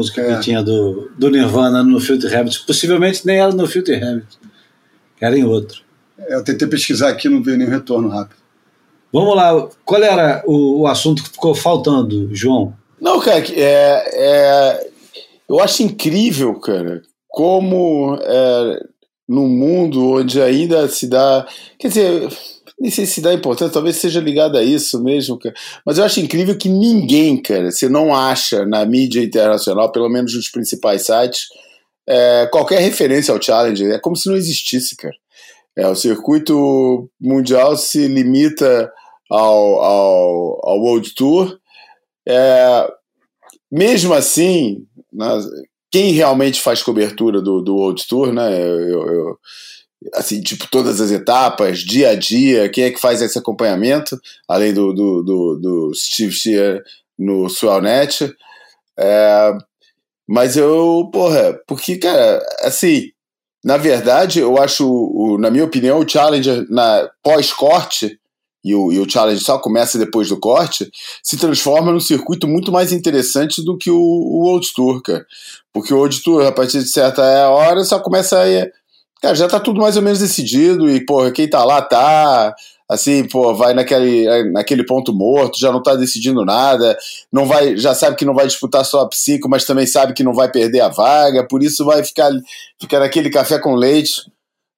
Música 0.00 0.22
é. 0.22 0.34
que 0.34 0.42
tinha 0.42 0.62
do, 0.62 1.10
do 1.16 1.30
Nirvana 1.30 1.82
no 1.82 2.00
Filter 2.00 2.32
Rabbit. 2.32 2.64
Possivelmente 2.66 3.26
nem 3.26 3.38
era 3.38 3.52
no 3.52 3.66
Filter 3.66 4.02
Rabbit. 4.02 4.38
Era 5.20 5.38
em 5.38 5.44
outro. 5.44 5.82
Eu 6.28 6.42
tentei 6.42 6.66
pesquisar 6.66 7.10
aqui 7.10 7.28
não 7.28 7.42
veio 7.42 7.58
nenhum 7.58 7.70
retorno 7.70 8.08
rápido. 8.08 8.40
Vamos 9.12 9.36
lá. 9.36 9.68
Qual 9.84 10.02
era 10.02 10.42
o, 10.46 10.80
o 10.80 10.86
assunto 10.86 11.22
que 11.22 11.30
ficou 11.30 11.54
faltando, 11.54 12.28
João? 12.34 12.74
Não, 13.00 13.20
cara, 13.20 13.44
é, 13.52 14.04
é, 14.12 14.90
eu 15.48 15.60
acho 15.60 15.82
incrível, 15.82 16.54
cara, 16.60 17.02
como 17.28 18.18
é, 18.20 18.86
no 19.28 19.46
mundo 19.46 20.12
onde 20.12 20.40
ainda 20.40 20.86
se 20.88 21.06
dá. 21.06 21.46
Quer 21.78 21.88
dizer, 21.88 22.28
nem 22.80 22.90
sei 22.90 23.04
se 23.04 23.20
dá 23.20 23.34
importância, 23.34 23.74
talvez 23.74 23.96
seja 23.96 24.20
ligado 24.20 24.56
a 24.56 24.64
isso 24.64 25.02
mesmo, 25.02 25.38
cara. 25.38 25.54
Mas 25.84 25.98
eu 25.98 26.04
acho 26.04 26.18
incrível 26.18 26.56
que 26.56 26.68
ninguém, 26.68 27.40
cara, 27.40 27.70
você 27.70 27.88
não 27.90 28.14
acha 28.14 28.64
na 28.64 28.86
mídia 28.86 29.22
internacional, 29.22 29.92
pelo 29.92 30.08
menos 30.08 30.34
nos 30.34 30.48
principais 30.48 31.02
sites, 31.02 31.42
é, 32.08 32.48
qualquer 32.50 32.80
referência 32.80 33.34
ao 33.34 33.42
Challenger. 33.42 33.92
É 33.92 33.98
como 33.98 34.16
se 34.16 34.28
não 34.28 34.36
existisse, 34.36 34.96
cara. 34.96 35.14
É, 35.76 35.86
o 35.86 35.94
circuito 35.94 37.10
mundial 37.20 37.76
se 37.76 38.08
limita 38.08 38.90
ao, 39.30 39.80
ao, 39.80 40.60
ao 40.68 40.80
World 40.80 41.14
Tour. 41.14 41.58
É, 42.26 42.90
mesmo 43.70 44.14
assim, 44.14 44.86
né, 45.12 45.26
quem 45.90 46.12
realmente 46.12 46.60
faz 46.62 46.82
cobertura 46.82 47.42
do, 47.42 47.60
do 47.60 47.76
World 47.76 48.06
Tour, 48.08 48.32
né? 48.32 48.58
Eu, 48.58 49.06
eu, 49.06 49.38
assim, 50.14 50.40
tipo, 50.40 50.66
todas 50.70 51.00
as 51.00 51.10
etapas, 51.10 51.80
dia 51.80 52.10
a 52.10 52.14
dia, 52.14 52.68
quem 52.68 52.84
é 52.84 52.90
que 52.90 53.00
faz 53.00 53.20
esse 53.20 53.38
acompanhamento, 53.38 54.18
além 54.48 54.72
do, 54.72 54.92
do, 54.92 55.22
do, 55.22 55.56
do 55.56 55.92
Steve 55.94 56.32
Shear 56.32 56.82
no 57.18 57.48
Swellnet. 57.48 58.34
É, 58.98 59.52
mas 60.26 60.56
eu, 60.56 61.08
porra, 61.12 61.60
porque, 61.66 61.96
cara, 61.96 62.42
assim, 62.60 63.10
na 63.64 63.76
verdade, 63.76 64.40
eu 64.40 64.56
acho, 64.58 64.88
o, 64.88 65.38
na 65.38 65.50
minha 65.50 65.64
opinião, 65.64 66.00
o 66.00 66.08
Challenger 66.08 66.66
na 66.70 67.10
pós-corte, 67.22 68.18
e 68.62 68.74
o, 68.74 68.92
e 68.92 68.98
o 68.98 69.08
Challenge 69.08 69.42
só 69.42 69.58
começa 69.58 69.98
depois 69.98 70.28
do 70.28 70.38
corte, 70.38 70.90
se 71.22 71.36
transforma 71.36 71.92
num 71.92 72.00
circuito 72.00 72.46
muito 72.46 72.70
mais 72.70 72.92
interessante 72.92 73.64
do 73.64 73.76
que 73.76 73.90
o, 73.90 73.96
o 73.96 74.44
Old 74.44 74.66
Tour, 74.74 75.02
cara. 75.02 75.26
Porque 75.72 75.94
o 75.94 75.98
Old 75.98 76.22
Tour, 76.22 76.46
a 76.46 76.52
partir 76.52 76.78
de 76.78 76.90
certa 76.90 77.22
hora, 77.48 77.82
só 77.84 77.98
começa 77.98 78.38
a 78.38 78.46
Cara, 79.20 79.34
já 79.34 79.46
tá 79.46 79.60
tudo 79.60 79.80
mais 79.80 79.96
ou 79.96 80.02
menos 80.02 80.18
decidido 80.18 80.88
e, 80.88 81.04
porra, 81.04 81.30
quem 81.30 81.48
tá 81.48 81.64
lá 81.64 81.82
tá. 81.82 82.54
Assim, 82.88 83.22
pô, 83.28 83.54
vai 83.54 83.72
naquele, 83.72 84.50
naquele 84.50 84.84
ponto 84.84 85.12
morto, 85.12 85.60
já 85.60 85.70
não 85.70 85.80
tá 85.80 85.94
decidindo 85.94 86.44
nada, 86.44 86.98
não 87.32 87.46
vai, 87.46 87.76
já 87.76 87.94
sabe 87.94 88.16
que 88.16 88.24
não 88.24 88.34
vai 88.34 88.48
disputar 88.48 88.84
só 88.84 89.02
a 89.02 89.08
5, 89.12 89.48
mas 89.48 89.64
também 89.64 89.86
sabe 89.86 90.12
que 90.12 90.24
não 90.24 90.34
vai 90.34 90.50
perder 90.50 90.80
a 90.80 90.88
vaga, 90.88 91.46
por 91.46 91.62
isso 91.62 91.84
vai 91.84 92.02
ficar, 92.02 92.32
ficar 92.80 92.98
naquele 92.98 93.30
café 93.30 93.60
com 93.60 93.76
leite 93.76 94.22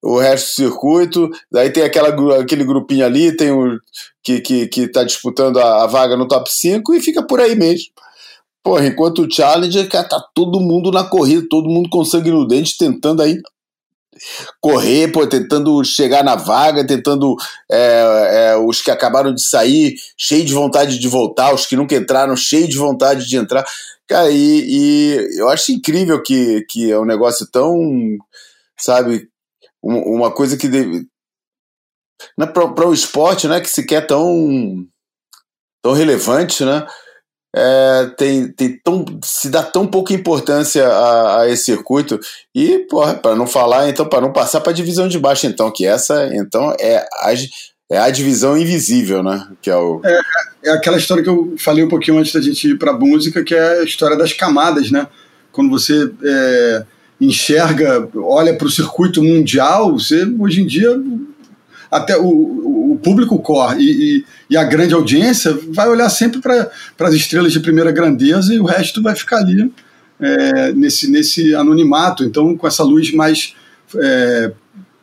o 0.03 0.19
resto 0.19 0.49
do 0.49 0.55
circuito. 0.55 1.31
Daí 1.51 1.71
tem 1.71 1.85
aquela, 1.85 2.41
aquele 2.41 2.65
grupinho 2.65 3.07
ali, 3.07 3.35
tem 3.35 3.51
o 3.51 3.79
que, 4.23 4.41
que, 4.41 4.67
que 4.67 4.89
tá 4.89 5.05
disputando 5.05 5.59
a, 5.59 5.85
a 5.85 5.87
vaga 5.87 6.17
no 6.17 6.29
top 6.29 6.51
5 6.53 6.93
e 6.95 7.01
fica 7.01 7.23
por 7.23 7.41
aí 7.41 7.55
mesmo. 7.55 7.87
Porra, 8.63 8.87
enquanto 8.87 9.23
o 9.23 9.33
Challenger, 9.33 9.89
cara, 9.89 10.09
tá 10.09 10.25
todo 10.35 10.61
mundo 10.61 10.91
na 10.91 11.05
corrida, 11.05 11.47
todo 11.49 11.69
mundo 11.69 11.89
com 11.89 12.05
sangue 12.05 12.31
no 12.31 12.47
dente, 12.47 12.77
tentando 12.77 13.23
aí 13.23 13.41
correr, 14.61 15.09
pô, 15.09 15.27
tentando 15.27 15.83
chegar 15.85 16.23
na 16.23 16.37
vaga, 16.37 16.87
tentando 16.87 17.37
é, 17.71 18.53
é, 18.53 18.57
os 18.57 18.81
que 18.81 18.91
acabaram 18.91 19.35
de 19.35 19.45
sair, 19.45 19.95
cheio 20.17 20.45
de 20.45 20.53
vontade 20.53 20.99
de 20.99 21.09
voltar, 21.09 21.55
os 21.55 21.67
que 21.67 21.77
nunca 21.77 21.95
entraram, 21.95 22.37
cheio 22.37 22.69
de 22.69 22.77
vontade 22.77 23.27
de 23.27 23.37
entrar. 23.37 23.65
Cara, 24.07 24.31
e, 24.31 24.65
e 24.69 25.39
eu 25.39 25.49
acho 25.49 25.73
incrível 25.73 26.23
que, 26.23 26.65
que 26.69 26.91
é 26.91 26.99
um 26.99 27.05
negócio 27.05 27.47
tão, 27.51 27.79
sabe, 28.79 29.29
uma 29.83 30.31
coisa 30.31 30.57
que 30.57 30.69
deve, 30.69 31.07
para 32.37 32.89
o 32.89 32.95
esporte, 32.95 33.49
né, 33.49 33.61
que 33.61 33.69
se 33.69 33.85
quer 33.85 34.07
tão, 34.07 34.87
tão 35.83 35.93
relevante, 35.93 36.65
né, 36.65 36.87
é, 37.55 38.11
tem, 38.17 38.49
tem 38.49 38.79
tão, 38.83 39.05
se 39.23 39.51
dá 39.51 39.63
tão 39.63 39.87
pouca 39.87 40.15
importância 40.15 40.87
a, 40.87 41.43
a 41.43 41.49
esse 41.51 41.65
circuito. 41.65 42.19
E, 42.55 42.81
porra, 42.91 43.15
para 43.15 43.37
não 43.37 43.47
falar, 43.47 43.89
então, 43.89 44.09
para 44.09 44.21
não 44.21 44.33
passar 44.33 44.61
para 44.61 44.73
a 44.73 44.75
divisão 44.75 45.07
de 45.07 45.19
baixo, 45.19 45.47
então, 45.47 45.71
que 45.71 45.87
essa, 45.87 46.31
então, 46.35 46.75
é 46.81 46.99
a, 46.99 47.35
é 47.91 47.99
a 47.99 48.11
divisão 48.11 48.57
invisível, 48.57 49.23
né, 49.23 49.47
que 49.61 49.71
é 49.71 49.77
o... 49.77 50.01
É, 50.05 50.21
é 50.65 50.71
aquela 50.71 50.97
história 50.97 51.23
que 51.23 51.29
eu 51.29 51.55
falei 51.59 51.85
um 51.85 51.89
pouquinho 51.89 52.19
antes 52.19 52.33
da 52.33 52.41
gente 52.41 52.69
ir 52.69 52.79
para 52.79 52.93
música, 52.93 53.45
que 53.45 53.55
é 53.55 53.81
a 53.81 53.85
história 53.85 54.17
das 54.17 54.33
camadas, 54.33 54.91
né, 54.91 55.07
quando 55.53 55.71
você 55.71 56.11
é, 56.25 56.85
enxerga, 57.21 58.09
olha 58.17 58.57
para 58.57 58.67
o 58.67 58.71
circuito 58.71 59.23
mundial, 59.23 59.93
você, 59.93 60.27
hoje 60.39 60.63
em 60.63 60.67
dia, 60.67 60.91
até 61.93 62.17
o, 62.17 62.93
o 62.93 62.99
público 63.03 63.39
core 63.39 63.79
e, 63.79 63.91
e, 63.91 64.25
e, 64.51 64.57
a 64.57 64.65
grande 64.65 64.95
audiência 64.95 65.57
vai 65.69 65.89
olhar 65.91 66.09
sempre 66.09 66.41
para 66.41 66.71
as 67.01 67.15
estrelas 67.15 67.53
de 67.53 67.61
primeira 67.61 67.93
grandeza 67.93 68.55
e 68.55 68.59
o 68.59 68.65
resto 68.65 69.03
vai 69.03 69.15
ficar 69.15 69.39
ali 69.39 69.71
é, 70.19 70.73
nesse, 70.73 71.11
nesse 71.11 71.55
anonimato, 71.55 72.25
então 72.25 72.57
com 72.57 72.67
essa 72.67 72.83
luz 72.83 73.13
mais 73.13 73.55
é, 73.97 74.53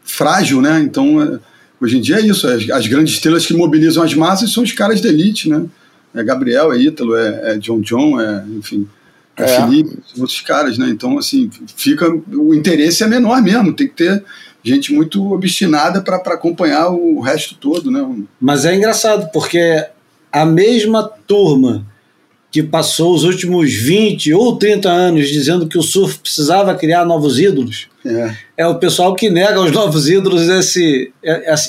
frágil, 0.03 0.61
né? 0.61 0.79
Então, 0.79 1.21
é, 1.21 1.39
hoje 1.79 1.97
em 1.97 2.01
dia 2.01 2.17
é 2.17 2.25
isso, 2.25 2.47
as, 2.47 2.67
as, 2.69 2.87
grandes 2.87 3.13
estrelas 3.13 3.45
que 3.45 3.53
mobilizam 3.53 4.01
as 4.01 4.15
massas 4.15 4.51
são 4.51 4.63
os 4.63 4.71
caras 4.71 4.99
de 4.99 5.07
elite, 5.07 5.47
né? 5.47 5.65
É 6.15 6.23
Gabriel, 6.23 6.73
é 6.73 6.77
Ítalo, 6.77 7.15
é, 7.15 7.53
é 7.53 7.57
John 7.57 7.81
John, 7.81 8.19
é, 8.19 8.43
enfim, 8.57 8.87
é, 9.37 9.43
é. 9.43 9.47
Felipe, 9.47 9.99
outros 10.17 10.41
caras, 10.41 10.77
né? 10.77 10.89
Então, 10.89 11.19
assim, 11.19 11.51
fica. 11.75 12.09
O 12.09 12.53
interesse 12.55 13.03
é 13.03 13.07
menor 13.07 13.41
mesmo, 13.43 13.73
tem 13.73 13.87
que 13.87 13.93
ter 13.93 14.23
gente 14.63 14.93
muito 14.93 15.31
obstinada 15.33 16.01
para 16.01 16.17
acompanhar 16.17 16.89
o 16.89 17.19
resto 17.19 17.55
todo, 17.55 17.89
né? 17.89 18.05
Mas 18.39 18.65
é 18.65 18.75
engraçado, 18.75 19.29
porque 19.31 19.85
a 20.31 20.45
mesma 20.45 21.03
turma 21.03 21.85
que 22.51 22.63
passou 22.63 23.13
os 23.13 23.23
últimos 23.23 23.71
20 23.71 24.33
ou 24.33 24.57
30 24.57 24.89
anos 24.89 25.29
dizendo 25.29 25.67
que 25.67 25.77
o 25.77 25.83
surf 25.83 26.17
precisava 26.19 26.73
criar 26.73 27.05
novos 27.05 27.39
ídolos, 27.39 27.87
é, 28.05 28.35
é 28.57 28.67
o 28.67 28.79
pessoal 28.79 29.13
que 29.13 29.29
nega 29.29 29.59
aos 29.59 29.71
novos 29.71 30.09
ídolos 30.09 30.47
esse, 30.49 31.11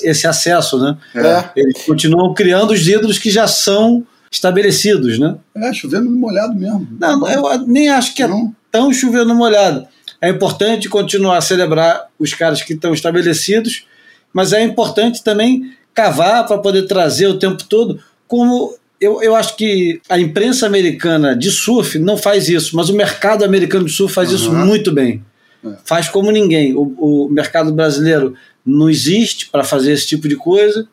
esse 0.02 0.26
acesso, 0.26 0.78
né? 0.78 0.96
É. 1.14 1.50
Eles 1.54 1.84
continuam 1.84 2.32
criando 2.32 2.70
os 2.72 2.86
ídolos 2.86 3.18
que 3.18 3.30
já 3.30 3.46
são 3.46 4.06
estabelecidos, 4.30 5.18
né? 5.18 5.36
É, 5.54 5.72
chovendo 5.72 6.08
molhado 6.10 6.54
mesmo. 6.54 6.86
Não, 6.98 7.28
eu 7.28 7.66
nem 7.66 7.90
acho 7.90 8.14
que 8.14 8.22
é 8.22 8.28
Não. 8.28 8.54
tão 8.70 8.92
chovendo 8.92 9.34
molhado. 9.34 9.86
É 10.20 10.28
importante 10.28 10.88
continuar 10.88 11.38
a 11.38 11.40
celebrar 11.40 12.08
os 12.18 12.34
caras 12.34 12.62
que 12.62 12.74
estão 12.74 12.92
estabelecidos, 12.92 13.86
mas 14.32 14.52
é 14.52 14.62
importante 14.62 15.24
também 15.24 15.72
cavar 15.94 16.46
para 16.46 16.58
poder 16.58 16.86
trazer 16.86 17.26
o 17.26 17.38
tempo 17.38 17.64
todo, 17.64 18.00
como 18.28 18.74
eu, 19.00 19.22
eu 19.22 19.34
acho 19.34 19.56
que 19.56 20.00
a 20.08 20.18
imprensa 20.18 20.66
americana 20.66 21.34
de 21.34 21.50
surf 21.50 21.98
não 21.98 22.18
faz 22.18 22.48
isso, 22.48 22.76
mas 22.76 22.90
o 22.90 22.94
mercado 22.94 23.44
americano 23.44 23.86
de 23.86 23.92
surf 23.92 24.14
faz 24.14 24.28
uhum. 24.28 24.36
isso 24.36 24.52
muito 24.52 24.92
bem. 24.92 25.24
É. 25.64 25.70
Faz 25.84 26.08
como 26.08 26.30
ninguém. 26.30 26.74
O, 26.74 26.94
o 26.98 27.28
mercado 27.30 27.72
brasileiro 27.72 28.34
não 28.64 28.90
existe 28.90 29.48
para 29.48 29.64
fazer 29.64 29.92
esse 29.92 30.06
tipo 30.06 30.28
de 30.28 30.36
coisa. 30.36 30.86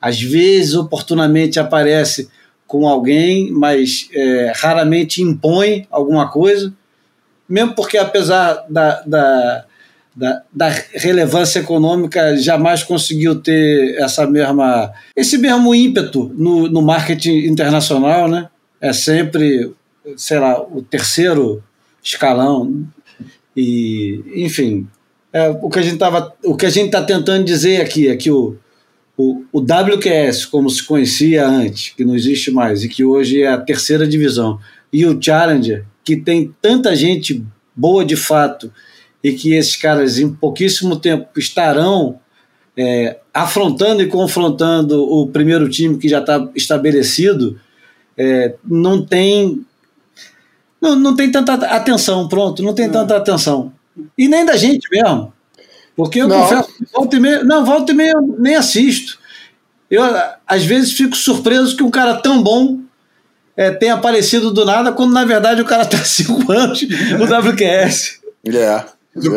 Às 0.00 0.20
vezes, 0.20 0.74
oportunamente, 0.74 1.58
aparece 1.58 2.28
com 2.66 2.86
alguém, 2.86 3.50
mas 3.50 4.08
é, 4.12 4.52
raramente 4.54 5.22
impõe 5.22 5.86
alguma 5.90 6.30
coisa 6.30 6.72
mesmo 7.48 7.74
porque, 7.74 7.96
apesar 7.98 8.64
da, 8.68 9.02
da, 9.02 9.64
da, 10.14 10.42
da, 10.52 10.68
relevância 10.94 11.60
econômica, 11.60 12.36
jamais 12.36 12.82
conseguiu 12.82 13.40
ter 13.40 13.96
essa 13.98 14.26
mesma, 14.26 14.92
esse 15.14 15.38
mesmo 15.38 15.74
ímpeto 15.74 16.32
no, 16.34 16.68
no 16.68 16.82
marketing 16.82 17.46
internacional, 17.46 18.28
né? 18.28 18.48
É 18.80 18.92
sempre, 18.92 19.72
sei 20.16 20.38
lá, 20.38 20.60
o 20.60 20.82
terceiro 20.82 21.62
escalão. 22.02 22.86
E, 23.56 24.22
enfim, 24.34 24.86
é, 25.32 25.48
o 25.48 25.68
que 25.68 25.78
a 25.78 25.82
gente 25.82 25.98
tava, 25.98 26.34
o 26.44 26.56
que 26.56 26.66
a 26.66 26.70
gente 26.70 26.86
está 26.86 27.02
tentando 27.02 27.44
dizer 27.44 27.80
aqui 27.80 28.08
é 28.08 28.16
que 28.16 28.30
o, 28.30 28.56
o, 29.16 29.44
o 29.52 29.60
WQS, 29.60 30.46
como 30.46 30.68
se 30.68 30.82
conhecia 30.82 31.46
antes, 31.46 31.90
que 31.90 32.04
não 32.04 32.14
existe 32.14 32.50
mais, 32.50 32.84
e 32.84 32.88
que 32.88 33.04
hoje 33.04 33.42
é 33.42 33.48
a 33.48 33.58
terceira 33.58 34.06
divisão, 34.06 34.58
e 34.92 35.06
o 35.06 35.20
Challenger, 35.20 35.84
que 36.06 36.16
tem 36.16 36.54
tanta 36.62 36.94
gente 36.94 37.44
boa 37.74 38.04
de 38.04 38.14
fato 38.14 38.72
e 39.22 39.32
que 39.32 39.54
esses 39.54 39.74
caras 39.74 40.18
em 40.18 40.32
pouquíssimo 40.32 40.94
tempo 40.96 41.28
estarão 41.36 42.20
é, 42.78 43.18
afrontando 43.34 44.02
e 44.02 44.06
confrontando 44.06 45.02
o 45.02 45.26
primeiro 45.26 45.68
time 45.68 45.98
que 45.98 46.08
já 46.08 46.20
está 46.20 46.48
estabelecido, 46.54 47.60
é, 48.16 48.54
não 48.64 49.04
tem 49.04 49.66
não, 50.80 50.94
não 50.94 51.16
tem 51.16 51.32
tanta 51.32 51.54
atenção, 51.54 52.28
pronto, 52.28 52.62
não 52.62 52.72
tem 52.72 52.88
tanta 52.88 53.16
atenção. 53.16 53.72
E 54.16 54.28
nem 54.28 54.44
da 54.44 54.56
gente 54.56 54.86
mesmo. 54.88 55.32
Porque 55.96 56.20
eu 56.20 56.28
não. 56.28 56.40
confesso, 56.42 56.68
volta 56.92 57.16
e 57.16 57.20
meia, 57.20 57.42
não, 57.42 57.64
volta 57.64 57.90
e 57.90 57.94
meia 57.94 58.14
nem 58.38 58.54
assisto. 58.54 59.18
Eu, 59.90 60.02
às 60.46 60.64
vezes, 60.64 60.92
fico 60.92 61.16
surpreso 61.16 61.76
que 61.76 61.82
um 61.82 61.90
cara 61.90 62.14
tão 62.16 62.42
bom 62.42 62.85
é, 63.56 63.70
tem 63.70 63.90
aparecido 63.90 64.50
do 64.50 64.64
nada, 64.64 64.92
quando 64.92 65.12
na 65.12 65.24
verdade 65.24 65.62
o 65.62 65.64
cara 65.64 65.84
está 65.84 65.98
cinco 66.04 66.50
anos 66.52 66.82
no 67.18 67.24
WQS. 67.24 68.20
É. 68.46 68.84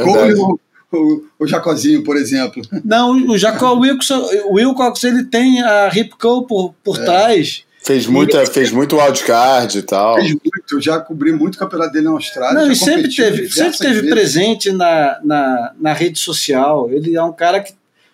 Como 0.03 0.59
o, 0.91 1.23
o, 1.39 1.47
Jacozinho, 1.47 2.03
por 2.03 2.17
exemplo. 2.17 2.61
Não, 2.83 3.11
o 3.29 3.37
Jacó 3.37 3.73
Wilcox, 3.73 4.09
Wilcox 4.49 5.03
ele 5.03 5.23
tem 5.23 5.61
a 5.61 5.87
Ripco 5.87 6.45
por, 6.45 6.73
por 6.83 6.99
é. 6.99 7.05
trás. 7.05 7.63
Fez, 7.81 8.05
muita, 8.07 8.45
fez 8.45 8.71
muito 8.71 8.97
wildcard 8.97 9.77
e 9.77 9.81
tal. 9.81 10.15
Fez 10.15 10.31
muito, 10.31 10.63
eu 10.71 10.81
já 10.81 10.99
cobri 10.99 11.31
muito 11.31 11.55
o 11.55 11.59
campeonato 11.59 11.93
dele 11.93 12.05
na 12.05 12.11
Austrália. 12.11 12.61
Não, 12.61 12.71
e 12.71 12.75
sempre 12.75 13.07
teve, 13.15 13.49
sempre 13.49 13.77
teve 13.77 14.09
presente 14.09 14.71
na, 14.71 15.19
na, 15.23 15.73
na 15.79 15.93
rede 15.93 16.19
social. 16.19 16.91
Ele 16.91 17.15
é 17.15 17.23
um 17.23 17.31
cara 17.31 17.61
que 17.61 17.73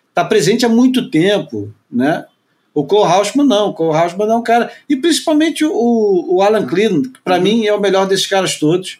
está 0.09 0.23
presente 0.23 0.65
há 0.65 0.69
muito 0.69 1.09
tempo, 1.09 1.73
né? 1.91 2.25
O 2.75 2.83
Cole 2.83 3.09
Hausman 3.09 3.47
não, 3.47 3.69
o 3.69 3.73
Cole 3.73 3.97
Hausman 3.97 4.27
é 4.29 4.35
um 4.35 4.43
cara. 4.43 4.69
E 4.89 4.97
principalmente 4.97 5.63
o, 5.63 6.25
o 6.27 6.41
Alan 6.41 6.67
Cleveland, 6.67 7.07
que 7.07 7.21
para 7.21 7.37
uhum. 7.37 7.41
mim 7.41 7.65
é 7.65 7.73
o 7.73 7.79
melhor 7.79 8.05
desses 8.05 8.27
caras 8.27 8.59
todos. 8.59 8.99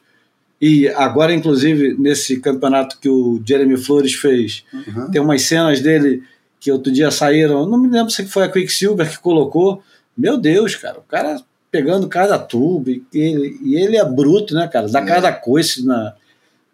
E 0.62 0.88
agora, 0.88 1.34
inclusive, 1.34 1.94
nesse 2.00 2.40
campeonato 2.40 2.98
que 2.98 3.10
o 3.10 3.44
Jeremy 3.46 3.76
Flores 3.76 4.14
fez, 4.14 4.64
uhum. 4.74 5.12
tem 5.12 5.22
umas 5.22 5.42
cenas 5.42 5.82
dele 5.82 6.24
que 6.58 6.72
outro 6.72 6.90
dia 6.90 7.12
saíram. 7.12 7.66
Não 7.68 7.78
me 7.78 7.90
lembro 7.90 8.10
se 8.10 8.26
foi 8.26 8.44
a 8.44 8.50
Quicksilver 8.50 9.10
que 9.12 9.20
colocou. 9.20 9.84
Meu 10.18 10.38
Deus, 10.38 10.74
cara, 10.76 11.00
o 11.00 11.04
cara 11.04 11.42
pegando 11.70 12.08
cada 12.08 12.40
tubo, 12.40 12.90
e 12.90 13.04
ele, 13.14 13.60
e 13.62 13.76
ele 13.76 13.98
é 13.98 14.06
bruto, 14.06 14.56
né, 14.56 14.66
cara? 14.70 14.88
Dá 14.88 15.02
é. 15.02 15.06
cada 15.06 15.34
coice 15.34 15.86
na. 15.86 16.16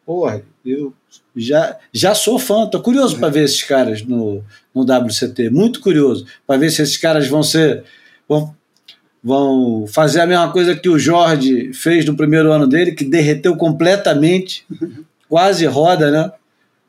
Porra, 0.06 0.44
eu 0.64 0.94
já, 1.36 1.78
já 1.92 2.14
sou 2.14 2.38
fã, 2.38 2.68
tô 2.68 2.80
curioso 2.80 3.18
para 3.18 3.30
ver 3.30 3.46
esses 3.46 3.64
caras 3.64 4.04
no, 4.04 4.44
no 4.74 4.84
WCT, 4.84 5.50
muito 5.50 5.82
curioso, 5.82 6.26
para 6.48 6.60
ver 6.60 6.72
se 6.72 6.82
esses 6.82 6.98
caras 6.98 7.28
vão 7.28 7.44
ser. 7.44 7.84
Vão, 8.28 8.56
vão 9.24 9.86
fazer 9.88 10.22
a 10.22 10.26
mesma 10.26 10.52
coisa 10.52 10.76
que 10.76 10.90
o 10.90 10.98
Jorge 10.98 11.74
fez 11.74 12.06
no 12.06 12.16
primeiro 12.16 12.52
ano 12.52 12.66
dele, 12.68 12.94
que 12.94 13.04
derreteu 13.04 13.56
completamente, 13.56 14.66
quase 15.30 15.66
roda, 15.66 16.10
né? 16.10 16.32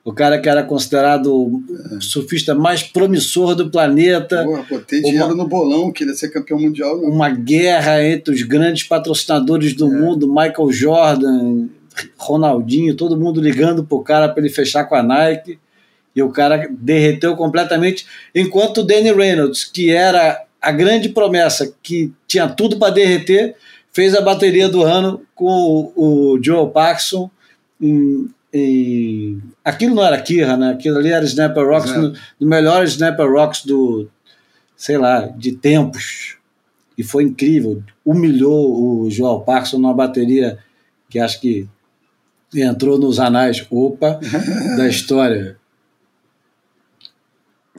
O 0.05 0.13
cara 0.13 0.41
que 0.41 0.49
era 0.49 0.65
considerado 0.65 1.33
o 1.33 1.63
surfista 2.01 2.57
mais 2.57 2.83
promissor 2.83 3.55
do 3.55 3.71
planeta. 3.71 4.43
Porra, 4.43 4.67
botei 4.69 5.01
dinheiro 5.01 5.37
no 5.37 5.47
bolão, 5.47 5.93
queria 5.93 6.15
ser 6.15 6.29
campeão 6.31 6.59
mundial. 6.59 7.01
Não. 7.01 7.09
Uma 7.09 7.31
guerra 7.31 8.03
entre 8.05 8.35
os 8.35 8.43
grandes 8.43 8.83
patrocinadores 8.83 9.75
do 9.75 9.87
é. 9.87 9.97
mundo, 9.97 10.27
Michael 10.27 10.73
Jordan, 10.73 11.69
Ronaldinho, 12.17 12.97
todo 12.97 13.19
mundo 13.19 13.41
ligando 13.41 13.85
pro 13.85 14.03
cara 14.03 14.29
para 14.29 14.43
ele 14.43 14.53
fechar 14.53 14.85
com 14.85 14.97
a 14.97 15.05
Nike. 15.05 15.59
E 16.15 16.23
o 16.23 16.31
cara 16.31 16.69
derreteu 16.71 17.37
completamente. 17.37 18.07
Enquanto 18.35 18.79
o 18.79 18.83
Danny 18.85 19.13
Reynolds, 19.13 19.65
que 19.65 19.91
era 19.91 20.45
a 20.61 20.71
grande 20.71 21.09
promessa, 21.09 21.75
que 21.83 22.13
tinha 22.27 22.49
tudo 22.49 22.79
para 22.79 22.93
derreter, 22.93 23.57
fez 23.93 24.15
a 24.15 24.21
bateria 24.21 24.69
do 24.69 24.83
ano 24.83 25.23
com 25.35 25.93
o, 25.97 26.35
o 26.35 26.43
Joe 26.43 26.71
Paxson. 26.71 27.31
Em, 27.81 28.29
em... 28.53 29.43
Aquilo 29.65 29.95
não 29.95 30.05
era 30.05 30.21
Kira, 30.21 30.57
né? 30.57 30.71
Aquilo 30.71 30.99
ali 30.99 31.11
era 31.11 31.25
Snapper 31.25 31.67
Rocks, 31.67 31.91
é. 31.91 31.99
no, 31.99 32.13
no 32.41 32.49
melhor 32.49 32.85
Snapper 32.85 33.31
Rocks 33.31 33.65
do, 33.65 34.09
sei 34.77 34.99
lá, 34.99 35.27
de 35.27 35.53
tempos. 35.53 36.37
E 36.97 37.03
foi 37.03 37.25
incrível. 37.25 37.83
Humilhou 38.05 39.05
o 39.05 39.11
Joel 39.11 39.41
Paxson 39.41 39.79
numa 39.79 39.95
bateria 39.95 40.59
que 41.09 41.19
acho 41.19 41.41
que 41.41 41.69
entrou 42.55 42.99
nos 42.99 43.19
anais, 43.19 43.67
opa, 43.71 44.21
da 44.77 44.89
história. 44.89 45.57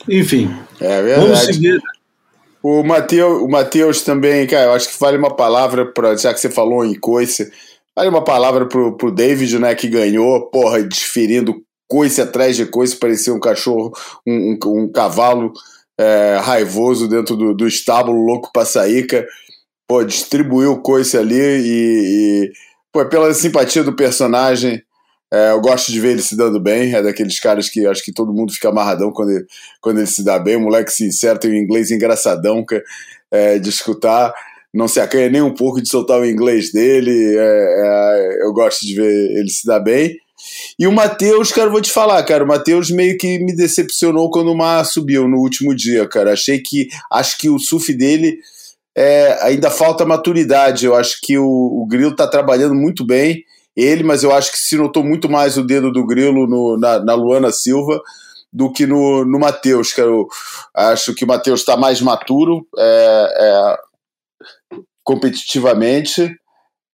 Enfim. 0.10 0.54
É 0.80 1.02
verdade. 1.02 1.28
Vamos 1.28 1.40
seguir. 1.40 1.82
O 2.62 2.82
Matheus, 2.82 3.42
o 3.42 3.48
Matheus 3.48 4.02
também, 4.02 4.48
cara, 4.48 4.68
eu 4.68 4.74
acho 4.74 4.90
que 4.90 5.00
vale 5.00 5.18
uma 5.18 5.36
palavra 5.36 5.86
para 5.86 6.16
já 6.16 6.34
que 6.34 6.40
você 6.40 6.50
falou 6.50 6.86
em 6.86 6.98
coice, 6.98 7.52
vale 7.94 8.08
uma 8.08 8.24
palavra 8.24 8.66
pro, 8.66 8.96
pro 8.96 9.12
David, 9.12 9.60
né, 9.60 9.76
que 9.76 9.90
ganhou, 9.90 10.50
porra, 10.50 10.82
desferindo 10.82 11.62
coice 11.90 12.22
atrás 12.22 12.56
de 12.56 12.66
coice, 12.66 12.96
parecia 12.96 13.34
um 13.34 13.40
cachorro, 13.40 13.92
um, 14.26 14.58
um, 14.66 14.84
um 14.84 14.92
cavalo 14.92 15.52
é, 16.00 16.40
raivoso 16.42 17.08
dentro 17.08 17.36
do, 17.36 17.54
do 17.54 17.68
estábulo, 17.68 18.26
louco 18.26 18.50
pra 18.52 18.66
sair. 18.66 19.06
Pô, 19.88 20.04
distribuiu 20.04 20.82
coice 20.82 21.18
ali 21.18 21.36
e, 21.36 22.46
e 22.46 22.52
pô, 22.92 23.06
pela 23.06 23.34
simpatia 23.34 23.84
do 23.84 23.94
personagem, 23.94 24.82
é, 25.34 25.50
eu 25.50 25.60
gosto 25.60 25.92
de 25.92 26.00
ver 26.00 26.12
ele 26.12 26.22
se 26.22 26.38
dando 26.38 26.60
bem. 26.60 26.94
É 26.94 27.02
daqueles 27.02 27.40
caras 27.40 27.68
que 27.68 27.88
acho 27.88 28.04
que 28.04 28.14
todo 28.14 28.32
mundo 28.32 28.54
fica 28.54 28.70
amarradão 28.70 29.12
quando 29.12 29.32
ele, 29.32 29.46
quando 29.82 29.98
ele 29.98 30.06
se 30.06 30.24
dá 30.24 30.38
bem. 30.38 30.58
O 30.58 30.62
moleque 30.62 30.92
sincero, 30.92 31.40
tem 31.40 31.50
um 31.50 31.56
inglês 31.56 31.90
engraçadão 31.90 32.64
é, 33.32 33.58
de 33.58 33.68
escutar. 33.68 34.32
Não 34.72 34.88
se 34.88 35.00
acanha 35.00 35.32
nem 35.32 35.42
um 35.42 35.54
pouco 35.54 35.82
de 35.82 35.90
soltar 35.90 36.20
o 36.20 36.26
inglês 36.26 36.72
dele. 36.72 37.36
É, 37.36 37.40
é, 37.40 38.46
eu 38.46 38.54
gosto 38.54 38.86
de 38.86 38.94
ver 38.94 39.12
ele 39.40 39.50
se 39.50 39.66
dar 39.66 39.80
bem. 39.80 40.16
E 40.78 40.86
o 40.86 40.92
Matheus, 40.92 41.52
cara, 41.52 41.70
vou 41.70 41.82
te 41.82 41.90
falar, 41.90 42.22
cara, 42.24 42.44
o 42.44 42.48
Matheus 42.48 42.92
meio 42.92 43.18
que 43.18 43.40
me 43.40 43.56
decepcionou 43.56 44.30
quando 44.30 44.52
o 44.52 44.58
Mar 44.58 44.86
subiu 44.86 45.28
no 45.28 45.38
último 45.38 45.74
dia, 45.74 46.08
cara. 46.08 46.34
Achei 46.34 46.60
que. 46.60 46.90
Acho 47.12 47.40
que 47.40 47.50
o 47.50 47.58
surf 47.58 47.92
dele 47.92 48.38
é, 48.96 49.40
ainda 49.42 49.72
falta 49.72 50.06
maturidade. 50.06 50.86
Eu 50.86 50.94
acho 50.94 51.18
que 51.24 51.40
o, 51.40 51.44
o 51.44 51.88
Grilo 51.88 52.16
tá 52.16 52.28
trabalhando 52.28 52.76
muito 52.76 53.04
bem 53.04 53.44
ele, 53.76 54.04
mas 54.04 54.24
eu 54.24 54.34
acho 54.34 54.52
que 54.52 54.58
se 54.58 54.78
notou 54.78 55.04
muito 55.04 55.30
mais 55.30 55.58
o 55.58 55.64
dedo 55.64 55.92
do 55.92 56.06
Grilo 56.06 56.48
no, 56.48 56.78
na, 56.78 57.00
na 57.00 57.14
Luana 57.16 57.52
Silva 57.52 58.02
do 58.54 58.72
que 58.72 58.86
no, 58.86 59.26
no 59.26 59.40
Matheus. 59.40 59.98
Eu 59.98 60.28
acho 60.76 61.16
que 61.16 61.26
o 61.26 61.28
Matheus 61.28 61.62
está 61.62 61.76
mais 61.76 62.00
maturo 62.00 62.68
é, 62.78 63.34
é, 63.40 63.78
competitivamente, 65.04 66.32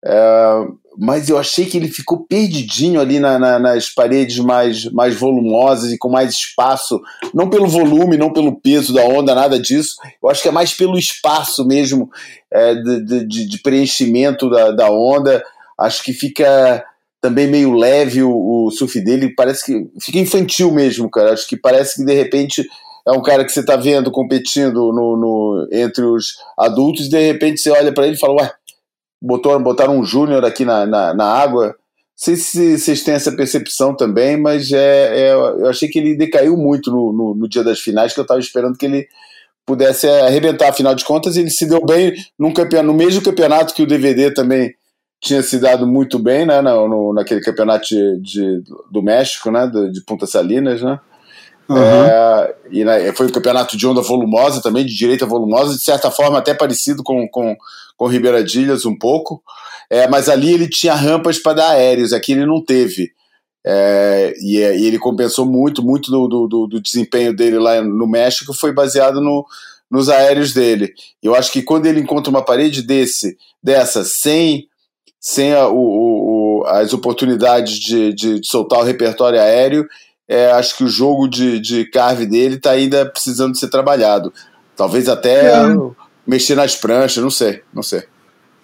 é, 0.05 0.67
mas 0.97 1.29
eu 1.29 1.37
achei 1.37 1.65
que 1.65 1.77
ele 1.77 1.89
ficou 1.89 2.25
perdidinho 2.25 2.99
ali 2.99 3.19
na, 3.19 3.37
na, 3.37 3.59
nas 3.59 3.89
paredes 3.89 4.39
mais, 4.39 4.85
mais 4.85 5.15
volumosas 5.15 5.91
e 5.91 5.97
com 5.97 6.09
mais 6.09 6.31
espaço, 6.31 7.01
não 7.33 7.49
pelo 7.49 7.67
volume, 7.67 8.17
não 8.17 8.31
pelo 8.31 8.59
peso 8.59 8.93
da 8.93 9.03
onda, 9.03 9.35
nada 9.35 9.59
disso. 9.59 9.95
Eu 10.21 10.29
acho 10.29 10.41
que 10.41 10.47
é 10.47 10.51
mais 10.51 10.73
pelo 10.73 10.97
espaço 10.97 11.65
mesmo 11.65 12.09
é, 12.51 12.73
de, 12.75 13.25
de, 13.25 13.45
de 13.45 13.57
preenchimento 13.59 14.49
da, 14.49 14.71
da 14.71 14.89
onda 14.89 15.43
acho 15.79 16.03
que 16.03 16.13
fica 16.13 16.83
também 17.21 17.47
meio 17.47 17.73
leve 17.73 18.23
o, 18.23 18.31
o 18.31 18.71
surf 18.71 18.99
dele, 19.01 19.33
parece 19.35 19.65
que 19.65 19.89
fica 19.99 20.19
infantil 20.19 20.71
mesmo, 20.71 21.09
cara. 21.09 21.33
Acho 21.33 21.47
que 21.47 21.57
parece 21.57 21.97
que 21.97 22.05
de 22.05 22.13
repente 22.13 22.65
é 23.07 23.11
um 23.11 23.21
cara 23.21 23.43
que 23.43 23.51
você 23.51 23.59
está 23.61 23.75
vendo 23.75 24.11
competindo 24.11 24.91
no, 24.93 25.17
no, 25.17 25.67
entre 25.71 26.03
os 26.03 26.37
adultos 26.57 27.07
e 27.07 27.09
de 27.09 27.19
repente 27.19 27.59
você 27.59 27.71
olha 27.71 27.93
para 27.93 28.05
ele 28.05 28.15
e 28.15 28.19
fala, 28.19 28.41
ué, 28.41 28.51
botaram, 29.21 29.61
botaram 29.61 29.97
um 29.97 30.03
júnior 30.03 30.45
aqui 30.45 30.63
na, 30.63 30.85
na, 30.85 31.13
na, 31.13 31.25
água. 31.25 31.67
Não 31.67 31.75
sei 32.15 32.35
se 32.35 32.77
vocês 32.77 33.03
têm 33.03 33.13
essa 33.13 33.31
percepção 33.31 33.95
também, 33.95 34.37
mas 34.37 34.71
é, 34.71 35.27
é 35.27 35.33
eu 35.33 35.67
achei 35.67 35.89
que 35.89 35.99
ele 35.99 36.15
decaiu 36.15 36.55
muito 36.55 36.91
no, 36.91 37.11
no, 37.11 37.35
no 37.35 37.49
dia 37.49 37.63
das 37.63 37.79
finais, 37.79 38.13
que 38.13 38.19
eu 38.19 38.23
estava 38.23 38.39
esperando 38.39 38.77
que 38.77 38.85
ele 38.85 39.07
pudesse 39.65 40.07
arrebentar. 40.07 40.69
Afinal 40.69 40.95
de 40.95 41.05
contas, 41.05 41.37
ele 41.37 41.49
se 41.49 41.65
deu 41.65 41.83
bem 41.85 42.13
num 42.37 42.53
campeonato, 42.53 42.87
no 42.87 42.93
mesmo 42.93 43.21
campeonato 43.21 43.73
que 43.73 43.83
o 43.83 43.87
DVD 43.87 44.31
também 44.31 44.73
tinha 45.19 45.43
se 45.43 45.59
dado 45.59 45.85
muito 45.85 46.17
bem, 46.17 46.45
né, 46.45 46.61
no, 46.61 46.87
no 46.87 47.13
naquele 47.13 47.41
campeonato 47.41 47.85
de, 47.87 48.19
de, 48.21 48.63
do 48.89 49.01
México, 49.01 49.51
né, 49.51 49.67
de, 49.67 49.91
de 49.91 50.01
Punta 50.01 50.25
Salinas, 50.25 50.81
né, 50.81 50.99
uhum. 51.67 51.77
é, 51.77 52.55
e 52.71 52.85
né, 52.85 53.11
foi 53.13 53.27
um 53.27 53.31
campeonato 53.31 53.75
de 53.75 53.85
onda 53.85 54.01
volumosa 54.01 54.61
também, 54.61 54.85
de 54.85 54.95
direita 54.95 55.25
volumosa, 55.25 55.75
de 55.75 55.83
certa 55.83 56.09
forma 56.09 56.37
até 56.37 56.53
parecido 56.53 57.03
com, 57.03 57.27
com, 57.27 57.55
com 57.97 58.07
Ribeira 58.07 58.43
Dilhas 58.43 58.85
um 58.85 58.97
pouco, 58.97 59.43
é, 59.89 60.07
mas 60.07 60.29
ali 60.29 60.53
ele 60.53 60.69
tinha 60.69 60.93
rampas 60.93 61.37
para 61.37 61.53
dar 61.53 61.71
aéreos, 61.71 62.13
aqui 62.13 62.31
ele 62.31 62.45
não 62.45 62.63
teve. 62.63 63.11
É, 63.65 64.33
e, 64.39 64.55
e, 64.55 64.87
ele 64.87 64.97
compensou 64.97 65.45
muito, 65.45 65.83
muito 65.83 66.09
do, 66.09 66.47
do, 66.47 66.67
do, 66.67 66.81
desempenho 66.81 67.35
dele 67.35 67.59
lá 67.59 67.81
no 67.81 68.07
México 68.07 68.53
foi 68.53 68.71
baseado 68.71 69.19
no, 69.19 69.45
nos 69.91 70.07
aéreos 70.07 70.53
dele. 70.53 70.93
Eu 71.21 71.35
acho 71.35 71.51
que 71.51 71.61
quando 71.61 71.85
ele 71.85 71.99
encontra 71.99 72.29
uma 72.29 72.43
parede 72.43 72.81
desse, 72.81 73.37
dessa, 73.61 74.05
sem 74.05 74.68
sem 75.19 75.53
a, 75.53 75.67
o, 75.67 76.61
o, 76.61 76.63
as 76.67 76.93
oportunidades 76.93 77.77
de, 77.79 78.13
de, 78.13 78.39
de, 78.39 78.47
soltar 78.47 78.79
o 78.79 78.83
repertório 78.83 79.39
aéreo, 79.39 79.87
é, 80.27 80.51
acho 80.51 80.77
que 80.77 80.83
o 80.83 80.87
jogo 80.87 81.27
de, 81.27 81.59
de 81.59 81.85
carve 81.85 82.25
dele 82.25 82.55
está 82.55 82.71
ainda 82.71 83.05
precisando 83.05 83.57
ser 83.57 83.69
trabalhado. 83.69 84.31
Talvez 84.75 85.09
até 85.09 85.51
é. 85.51 85.63
mexer 86.25 86.55
nas 86.55 86.75
pranchas, 86.75 87.21
não 87.21 87.31
sei, 87.31 87.61
não 87.73 87.83
sei. 87.83 88.03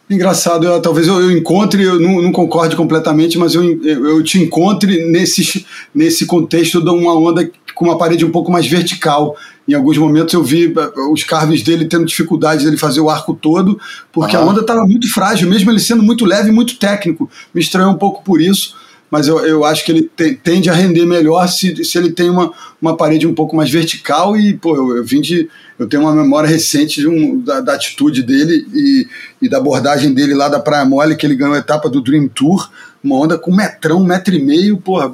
Engraçado, 0.09 0.67
eu, 0.67 0.79
talvez 0.81 1.07
eu, 1.07 1.19
eu, 1.19 1.31
encontre, 1.31 1.83
eu 1.83 1.99
não, 1.99 2.21
não 2.21 2.31
concorde 2.31 2.75
completamente, 2.75 3.39
mas 3.39 3.55
eu, 3.55 3.63
eu, 3.81 4.05
eu, 4.05 4.23
te 4.23 4.39
encontre 4.39 5.03
nesse, 5.07 5.65
nesse 5.93 6.27
contexto 6.27 6.79
de 6.79 6.89
uma 6.91 7.17
onda 7.17 7.49
com 7.75 7.85
uma 7.85 7.97
parede 7.97 8.25
um 8.25 8.31
pouco 8.31 8.51
mais 8.51 8.65
vertical. 8.65 9.35
Em 9.67 9.73
alguns 9.73 9.97
momentos 9.97 10.33
eu 10.33 10.41
vi 10.41 10.73
eh, 10.75 10.99
os 11.11 11.23
carves 11.23 11.61
dele 11.61 11.85
tendo 11.85 12.05
dificuldade 12.05 12.61
de 12.61 12.67
ele 12.67 12.77
fazer 12.77 13.01
o 13.01 13.09
arco 13.09 13.33
todo, 13.33 13.79
porque 14.11 14.35
a 14.35 14.41
onda 14.41 14.61
estava 14.61 14.85
muito 14.87 15.11
frágil, 15.13 15.49
mesmo 15.49 15.69
ele 15.69 15.79
sendo 15.79 16.01
muito 16.01 16.25
leve 16.25 16.49
e 16.49 16.53
muito 16.53 16.77
técnico. 16.77 17.29
Me 17.53 17.61
estranhou 17.61 17.91
um 17.91 17.97
pouco 17.97 18.23
por 18.23 18.41
isso, 18.41 18.75
mas 19.11 19.27
eu, 19.27 19.39
eu 19.45 19.63
acho 19.63 19.85
que 19.85 19.91
ele 19.91 20.09
te, 20.15 20.33
tende 20.33 20.69
a 20.69 20.73
render 20.73 21.05
melhor 21.05 21.47
se, 21.47 21.83
se 21.83 21.97
ele 21.97 22.11
tem 22.11 22.29
uma, 22.29 22.51
uma 22.81 22.95
parede 22.95 23.27
um 23.27 23.33
pouco 23.33 23.55
mais 23.55 23.69
vertical. 23.69 24.37
E, 24.37 24.53
pô, 24.53 24.75
eu, 24.75 24.97
eu 24.97 25.03
vim 25.03 25.21
de. 25.21 25.49
Eu 25.77 25.87
tenho 25.87 26.03
uma 26.03 26.13
memória 26.13 26.49
recente 26.49 27.05
um, 27.05 27.39
da, 27.41 27.59
da, 27.59 27.73
atitude 27.73 28.23
dele 28.23 28.65
e, 28.73 29.07
e 29.41 29.49
da 29.49 29.57
abordagem 29.57 30.13
dele 30.13 30.33
lá 30.33 30.47
da 30.47 30.59
Praia 30.59 30.85
Mole, 30.85 31.17
que 31.17 31.25
ele 31.25 31.35
ganhou 31.35 31.53
a 31.53 31.59
etapa 31.59 31.89
do 31.89 32.01
Dream 32.01 32.29
Tour, 32.29 32.69
uma 33.03 33.17
onda 33.17 33.37
com 33.37 33.51
um 33.51 33.55
metrão, 33.55 34.01
um 34.01 34.05
metro 34.05 34.33
e 34.33 34.41
meio, 34.41 34.77
porra, 34.77 35.13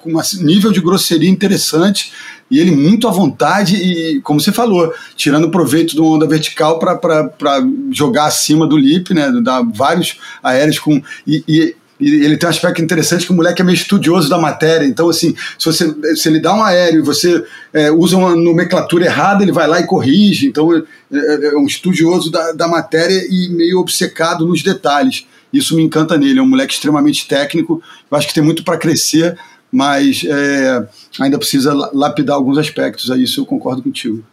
com 0.00 0.16
um 0.16 0.44
nível 0.44 0.70
de 0.70 0.80
grosseria 0.80 1.28
interessante 1.28 2.12
e 2.50 2.58
ele 2.58 2.70
muito 2.70 3.06
à 3.06 3.10
vontade 3.10 3.76
e, 3.76 4.20
como 4.22 4.40
você 4.40 4.52
falou, 4.52 4.92
tirando 5.14 5.50
proveito 5.50 5.94
de 5.94 6.00
uma 6.00 6.10
onda 6.10 6.26
vertical 6.26 6.78
para 6.78 7.62
jogar 7.90 8.26
acima 8.26 8.66
do 8.66 8.76
lip, 8.76 9.12
né? 9.12 9.30
Dar 9.42 9.62
vários 9.62 10.18
aéreos 10.42 10.78
com. 10.78 11.02
E, 11.26 11.44
e, 11.46 11.76
e, 12.00 12.24
ele 12.24 12.36
tem 12.36 12.46
um 12.46 12.50
aspecto 12.50 12.80
interessante 12.80 13.26
que 13.26 13.32
o 13.32 13.36
moleque 13.36 13.60
é 13.60 13.64
meio 13.64 13.76
estudioso 13.76 14.30
da 14.30 14.38
matéria. 14.38 14.86
Então, 14.86 15.10
assim, 15.10 15.34
se, 15.58 15.66
você, 15.66 16.16
se 16.16 16.28
ele 16.28 16.40
dá 16.40 16.54
um 16.54 16.62
aéreo 16.62 17.00
e 17.00 17.04
você 17.04 17.44
é, 17.72 17.90
usa 17.90 18.16
uma 18.16 18.34
nomenclatura 18.34 19.04
errada, 19.04 19.42
ele 19.42 19.52
vai 19.52 19.66
lá 19.66 19.80
e 19.80 19.86
corrige. 19.86 20.46
Então, 20.46 20.74
é, 20.74 20.82
é, 21.12 21.46
é 21.48 21.56
um 21.56 21.66
estudioso 21.66 22.30
da, 22.30 22.52
da 22.52 22.66
matéria 22.66 23.26
e 23.28 23.50
meio 23.50 23.78
obcecado 23.78 24.46
nos 24.46 24.62
detalhes. 24.62 25.26
Isso 25.52 25.76
me 25.76 25.82
encanta 25.82 26.16
nele. 26.16 26.38
É 26.38 26.42
um 26.42 26.48
moleque 26.48 26.72
extremamente 26.72 27.28
técnico. 27.28 27.82
Eu 28.10 28.16
acho 28.16 28.28
que 28.28 28.34
tem 28.34 28.42
muito 28.42 28.64
para 28.64 28.78
crescer 28.78 29.36
mas 29.70 30.24
é, 30.26 30.86
ainda 31.20 31.38
precisa 31.38 31.72
lapidar 31.92 32.36
alguns 32.36 32.58
aspectos, 32.58 33.10
aí 33.10 33.22
isso 33.24 33.40
eu 33.40 33.46
concordo 33.46 33.82
contigo. 33.82 34.24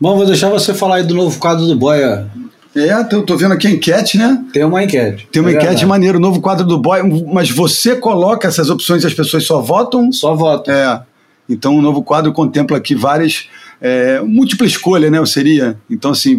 Bom, 0.00 0.16
vou 0.16 0.26
deixar 0.26 0.50
você 0.50 0.74
falar 0.74 0.96
aí 0.96 1.02
do 1.02 1.14
novo 1.14 1.38
quadro 1.38 1.66
do 1.66 1.74
Boia. 1.74 2.30
É, 2.74 3.02
tô, 3.04 3.22
tô 3.22 3.36
vendo 3.36 3.52
aqui 3.52 3.66
a 3.66 3.70
enquete, 3.70 4.18
né? 4.18 4.44
Tem 4.52 4.62
uma 4.62 4.84
enquete. 4.84 5.26
Tem 5.32 5.40
uma 5.40 5.50
é 5.50 5.52
enquete 5.52 5.68
verdade. 5.68 5.86
maneira, 5.86 6.18
o 6.18 6.20
novo 6.20 6.40
quadro 6.42 6.66
do 6.66 6.78
Boia, 6.78 7.02
mas 7.32 7.50
você 7.50 7.96
coloca 7.96 8.46
essas 8.46 8.68
opções 8.68 9.02
e 9.02 9.06
as 9.06 9.14
pessoas 9.14 9.46
só 9.46 9.60
votam? 9.60 10.12
Só 10.12 10.34
votam. 10.34 10.74
É. 10.74 11.02
Então 11.48 11.74
o 11.76 11.80
novo 11.80 12.02
quadro 12.02 12.32
contempla 12.32 12.76
aqui 12.76 12.94
várias. 12.94 13.48
É, 13.80 14.20
múltipla 14.20 14.66
escolha, 14.66 15.10
né? 15.10 15.24
Seria. 15.24 15.78
Então, 15.88 16.10
assim, 16.10 16.38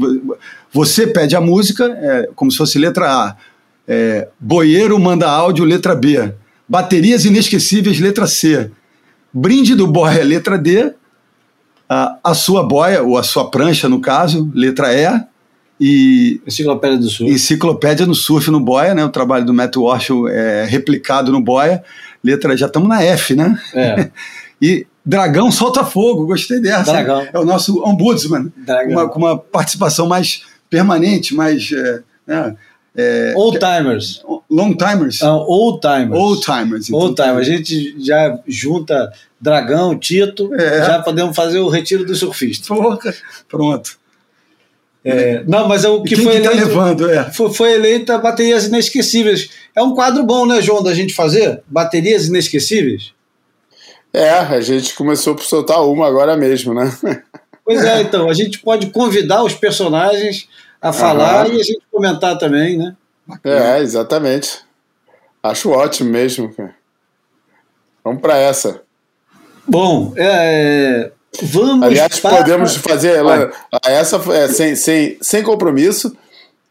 você 0.71 1.07
pede 1.07 1.36
a 1.36 1.41
música, 1.41 1.86
é, 1.86 2.30
como 2.36 2.51
se 2.51 2.57
fosse 2.57 2.78
letra 2.78 3.11
A. 3.11 3.36
É, 3.88 4.28
boieiro 4.39 4.99
manda 4.99 5.28
áudio, 5.28 5.65
letra 5.65 5.95
B. 5.95 6.34
Baterias 6.68 7.26
inesquecíveis, 7.26 7.99
letra 7.99 8.28
C. 8.28 8.72
Brinde 9.34 9.76
do 9.76 9.88
boia, 9.88 10.24
letra 10.24 10.57
D. 10.57 10.93
A, 11.89 12.18
a 12.24 12.34
sua 12.34 12.63
boia, 12.68 13.01
ou 13.01 13.18
a 13.18 13.24
sua 13.24 13.49
prancha, 13.49 13.88
no 13.88 14.01
caso, 14.01 14.51
letra 14.53 14.93
E. 14.93 15.26
E 15.80 16.41
Enciclopédia 16.45 16.97
do 16.97 17.09
Surf. 17.09 17.32
Enciclopédia 17.32 18.05
no 18.05 18.15
Surf 18.15 18.49
no 18.49 18.59
Boia, 18.59 18.95
né? 18.95 19.05
O 19.05 19.09
trabalho 19.09 19.45
do 19.45 19.53
Matt 19.53 19.76
Walsh 19.76 20.09
é 20.30 20.65
replicado 20.68 21.32
no 21.32 21.39
Boia. 21.39 21.84
Letra, 22.24 22.57
já 22.57 22.65
estamos 22.65 22.89
na 22.89 23.03
F, 23.03 23.36
né? 23.36 23.59
É. 23.76 24.09
e 24.59 24.88
Dragão 25.05 25.51
Solta 25.51 25.86
Fogo, 25.86 26.26
gostei 26.26 26.59
dessa. 26.59 26.91
Dragão. 26.91 27.28
É 27.32 27.39
o 27.39 27.45
nosso 27.45 27.82
ombudsman. 27.84 28.51
Dragão. 28.57 28.91
Uma, 28.91 29.07
com 29.07 29.20
uma 29.20 29.38
participação 29.38 30.07
mais 30.07 30.41
permanente, 30.70 31.36
mais. 31.36 31.72
É, 31.72 32.01
né? 32.26 32.55
É, 32.98 33.34
old 33.36 33.60
timers. 33.60 34.24
Long 34.50 34.74
timers? 34.74 35.22
Uh, 35.22 35.45
old 35.48 35.82
timers. 35.82 36.20
Old 36.20 36.41
timers. 36.41 36.89
Então, 36.89 37.00
old 37.00 37.16
timers. 37.16 37.48
A 37.48 37.52
gente 37.52 37.95
já 38.04 38.39
junta 38.48 39.14
Dragão, 39.39 39.98
Tito, 39.98 40.52
é. 40.56 40.84
já 40.84 41.00
podemos 41.04 41.36
fazer 41.36 41.60
o 41.60 41.70
retiro 41.70 42.04
do 42.04 42.16
surfista. 42.16 42.74
Porra, 42.74 42.98
pronto. 43.48 44.00
É, 45.06 45.43
não, 45.48 45.68
mas 45.68 45.86
é 45.86 45.89
o 45.89 46.02
que 46.02 46.16
foi 46.16 46.38
que 46.38 46.41
tá 46.41 46.52
eleito. 46.52 46.60
Tá 46.60 46.68
levando, 46.68 47.10
é. 47.10 47.32
foi, 47.32 47.54
foi 47.54 47.74
eleita 47.74 48.18
Baterias 48.18 48.66
Inesquecíveis. 48.66 49.50
É 49.76 49.82
um 49.82 49.93
quadro 49.93 50.24
bom, 50.24 50.45
né, 50.45 50.60
João, 50.62 50.82
da 50.82 50.93
gente 50.93 51.14
fazer? 51.14 51.62
Baterias 51.68 52.28
Inesquecíveis? 52.28 53.14
É, 54.12 54.32
a 54.32 54.60
gente 54.60 54.95
começou 54.95 55.36
por 55.36 55.43
soltar 55.43 55.86
uma 55.86 56.08
agora 56.08 56.36
mesmo, 56.36 56.74
né? 56.74 56.91
Pois 57.64 57.84
é, 57.84 58.02
então, 58.02 58.30
a 58.30 58.34
gente 58.34 58.60
pode 58.60 58.88
convidar 58.91 59.43
os 59.43 59.54
personagens 59.54 60.48
a 60.82 60.93
falar 60.93 61.49
e 61.49 61.59
a 61.59 61.63
gente 61.63 61.82
comentar 61.91 62.38
também, 62.38 62.78
né? 62.78 62.95
É, 63.43 63.80
exatamente. 63.80 64.59
Acho 65.41 65.71
ótimo 65.71 66.09
mesmo. 66.09 66.53
Vamos 68.03 68.21
para 68.21 68.38
essa. 68.38 68.82
Bom, 69.67 70.13
é, 70.15 71.11
vamos. 71.41 71.86
Aliás, 71.86 72.19
para... 72.19 72.38
podemos 72.38 72.75
fazer 72.78 73.15
ela, 73.15 73.51
essa 73.86 74.17
é, 74.34 74.47
sem, 74.47 74.75
sem, 74.75 75.17
sem 75.21 75.43
compromisso, 75.43 76.15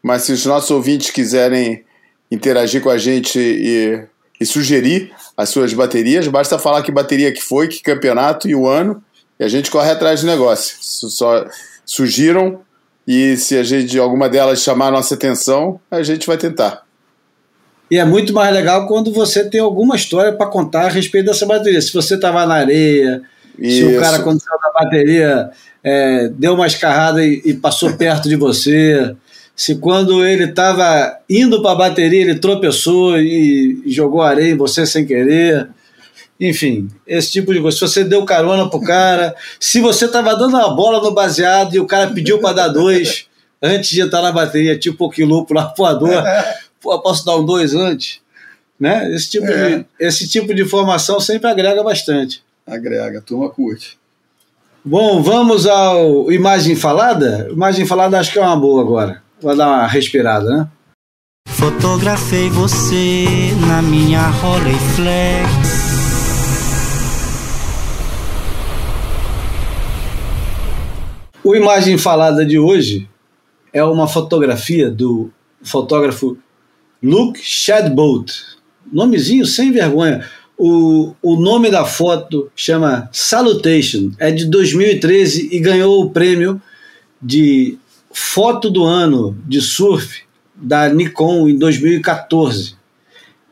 mas 0.01 0.23
se 0.23 0.31
os 0.31 0.45
nossos 0.45 0.71
ouvintes 0.71 1.11
quiserem 1.11 1.83
interagir 2.31 2.81
com 2.81 2.89
a 2.89 2.97
gente 2.97 3.39
e, 3.39 4.03
e 4.39 4.45
sugerir 4.45 5.13
as 5.35 5.49
suas 5.49 5.73
baterias, 5.73 6.27
basta 6.27 6.57
falar 6.57 6.81
que 6.81 6.91
bateria 6.91 7.31
que 7.31 7.41
foi, 7.41 7.67
que 7.67 7.81
campeonato 7.81 8.47
e 8.47 8.55
o 8.55 8.67
ano, 8.67 9.03
e 9.39 9.43
a 9.43 9.47
gente 9.47 9.69
corre 9.69 9.91
atrás 9.91 10.21
do 10.21 10.27
negócio. 10.27 10.77
Só 10.81 11.45
sugiram 11.85 12.61
e 13.07 13.37
se 13.37 13.57
a 13.57 13.63
gente 13.63 13.97
alguma 13.97 14.27
delas 14.27 14.61
chamar 14.61 14.87
a 14.87 14.91
nossa 14.91 15.15
atenção, 15.15 15.79
a 15.89 16.03
gente 16.03 16.27
vai 16.27 16.37
tentar. 16.37 16.83
E 17.89 17.97
é 17.97 18.03
muito 18.03 18.33
mais 18.33 18.53
legal 18.53 18.85
quando 18.85 19.13
você 19.13 19.49
tem 19.49 19.61
alguma 19.61 19.95
história 19.95 20.33
para 20.33 20.47
contar 20.47 20.87
a 20.87 20.89
respeito 20.89 21.27
dessa 21.27 21.45
bateria. 21.45 21.81
Se 21.81 21.93
você 21.93 22.15
estava 22.15 22.45
na 22.45 22.55
areia, 22.55 23.21
Isso. 23.57 23.87
se 23.87 23.95
o 23.95 23.99
cara, 24.01 24.19
quando 24.19 24.41
saiu 24.41 24.59
da 24.59 24.83
bateria, 24.83 25.49
é, 25.81 26.27
deu 26.27 26.53
uma 26.53 26.67
escarrada 26.67 27.25
e, 27.25 27.41
e, 27.45 27.53
passou 27.53 27.93
perto 27.93 28.27
de 28.27 28.35
você. 28.35 29.15
Se 29.55 29.75
quando 29.75 30.25
ele 30.25 30.43
estava 30.43 31.17
indo 31.29 31.61
para 31.61 31.71
a 31.71 31.75
bateria, 31.75 32.21
ele 32.21 32.39
tropeçou 32.39 33.17
e, 33.17 33.81
e 33.85 33.91
jogou 33.91 34.21
areia 34.21 34.51
em 34.51 34.57
você 34.57 34.85
sem 34.85 35.05
querer. 35.05 35.69
Enfim, 36.39 36.87
esse 37.05 37.31
tipo 37.31 37.53
de 37.53 37.61
coisa. 37.61 37.77
Se 37.77 37.81
você 37.81 38.03
deu 38.03 38.23
carona 38.25 38.69
pro 38.69 38.81
cara, 38.81 39.35
se 39.59 39.81
você 39.81 40.05
estava 40.05 40.35
dando 40.35 40.57
a 40.57 40.69
bola 40.69 41.01
no 41.01 41.13
baseado 41.13 41.75
e 41.75 41.79
o 41.79 41.87
cara 41.87 42.11
pediu 42.11 42.39
para 42.39 42.53
dar 42.53 42.67
dois 42.67 43.25
antes 43.61 43.89
de 43.89 44.01
entrar 44.01 44.21
na 44.21 44.31
bateria, 44.31 44.77
tipo 44.77 45.05
o 45.05 45.09
quilupo 45.09 45.53
lá 45.53 45.73
voador 45.75 46.23
pô, 46.81 46.99
posso 47.01 47.25
dar 47.25 47.37
um 47.37 47.45
dois 47.45 47.73
antes? 47.73 48.19
Né? 48.79 49.11
Esse, 49.13 49.31
tipo 49.31 49.47
é. 49.47 49.79
de, 49.79 49.85
esse 49.99 50.27
tipo 50.27 50.53
de 50.53 50.61
informação 50.61 51.19
sempre 51.19 51.49
agrega 51.49 51.83
bastante. 51.83 52.43
Agrega, 52.65 53.21
turma 53.21 53.49
curte. 53.49 53.97
Bom, 54.85 55.21
vamos 55.21 55.65
ao 55.65 56.31
Imagem 56.31 56.75
Falada? 56.75 57.47
Imagem 57.51 57.85
Falada 57.85 58.19
acho 58.19 58.31
que 58.31 58.39
é 58.39 58.41
uma 58.41 58.55
boa 58.55 58.81
agora. 58.81 59.23
Vou 59.41 59.55
dar 59.55 59.67
uma 59.67 59.87
respirada, 59.87 60.49
né? 60.49 60.67
Fotografei 61.49 62.49
você 62.49 63.25
na 63.67 63.81
minha 63.81 64.27
Rolleiflex. 64.27 65.86
O 71.47 71.55
Imagem 71.55 71.97
Falada 71.97 72.45
de 72.45 72.59
hoje 72.59 73.07
é 73.71 73.81
uma 73.81 74.05
fotografia 74.05 74.91
do 74.91 75.31
fotógrafo 75.63 76.37
Luke 77.01 77.39
Shadbolt. 77.41 78.33
Nomezinho 78.91 79.45
sem 79.45 79.71
vergonha. 79.71 80.27
O, 80.57 81.13
o 81.21 81.37
nome 81.37 81.71
da 81.71 81.85
foto 81.85 82.51
chama 82.53 83.07
Salutation, 83.13 84.11
é 84.19 84.29
de 84.29 84.43
2013 84.43 85.47
e 85.49 85.59
ganhou 85.61 86.03
o 86.03 86.09
prêmio 86.09 86.61
de 87.21 87.77
foto 88.11 88.69
do 88.69 88.83
ano 88.83 89.41
de 89.47 89.61
surf 89.61 90.23
da 90.53 90.89
Nikon 90.89 91.47
em 91.47 91.57
2014. 91.57 92.75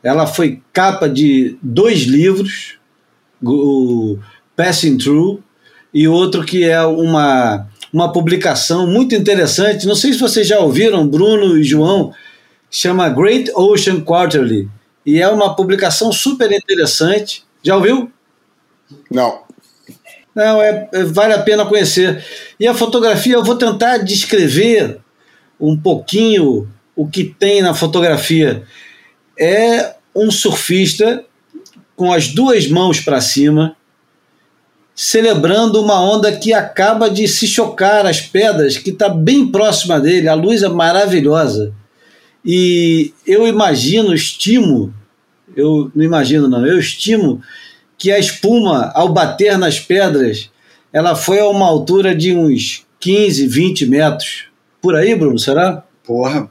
Ela 0.02 0.26
foi 0.26 0.60
capa 0.70 1.08
de 1.08 1.56
dois 1.62 2.00
livros, 2.02 2.74
o 3.42 4.18
Passing 4.54 4.98
Through 4.98 5.42
e 5.94 6.06
outro 6.06 6.44
que 6.44 6.62
é 6.62 6.84
uma, 6.84 7.66
uma 7.92 8.12
publicação 8.12 8.86
muito 8.86 9.14
interessante. 9.14 9.86
Não 9.86 9.94
sei 9.94 10.12
se 10.12 10.18
vocês 10.18 10.46
já 10.46 10.58
ouviram, 10.58 11.06
Bruno 11.06 11.56
e 11.56 11.64
João, 11.64 12.12
chama 12.70 13.08
Great 13.08 13.50
Ocean 13.54 14.00
Quarterly 14.00 14.68
e 15.04 15.22
é 15.22 15.28
uma 15.28 15.54
publicação 15.54 16.12
super 16.12 16.50
interessante. 16.50 17.44
Já 17.62 17.76
ouviu? 17.76 18.10
Não. 19.10 19.42
Não, 20.34 20.60
é, 20.60 20.88
é, 20.92 21.04
vale 21.04 21.32
a 21.32 21.42
pena 21.42 21.64
conhecer. 21.64 22.22
E 22.58 22.66
a 22.66 22.74
fotografia, 22.74 23.34
eu 23.34 23.44
vou 23.44 23.56
tentar 23.56 23.98
descrever 23.98 24.98
um 25.58 25.76
pouquinho 25.76 26.68
o 26.94 27.08
que 27.08 27.24
tem 27.24 27.62
na 27.62 27.72
fotografia. 27.72 28.64
É 29.38 29.94
um 30.14 30.30
surfista 30.30 31.24
com 31.94 32.12
as 32.12 32.28
duas 32.28 32.66
mãos 32.68 33.00
para 33.00 33.20
cima, 33.20 33.76
celebrando 34.96 35.78
uma 35.82 36.00
onda 36.00 36.34
que 36.34 36.54
acaba 36.54 37.10
de 37.10 37.28
se 37.28 37.46
chocar 37.46 38.06
as 38.06 38.22
pedras, 38.22 38.78
que 38.78 38.88
está 38.88 39.10
bem 39.10 39.46
próxima 39.46 40.00
dele. 40.00 40.26
A 40.26 40.32
luz 40.34 40.62
é 40.62 40.68
maravilhosa. 40.68 41.74
E 42.42 43.12
eu 43.26 43.46
imagino, 43.46 44.14
estimo, 44.14 44.94
eu 45.54 45.90
não 45.94 46.02
imagino 46.02 46.48
não, 46.48 46.66
eu 46.66 46.78
estimo 46.78 47.42
que 47.98 48.10
a 48.10 48.18
espuma, 48.18 48.90
ao 48.94 49.12
bater 49.12 49.58
nas 49.58 49.78
pedras, 49.78 50.50
ela 50.92 51.14
foi 51.14 51.40
a 51.40 51.48
uma 51.48 51.66
altura 51.66 52.14
de 52.14 52.34
uns 52.34 52.86
15, 53.00 53.46
20 53.46 53.86
metros. 53.86 54.44
Por 54.80 54.94
aí, 54.94 55.14
Bruno, 55.14 55.38
será? 55.38 55.84
Porra, 56.04 56.48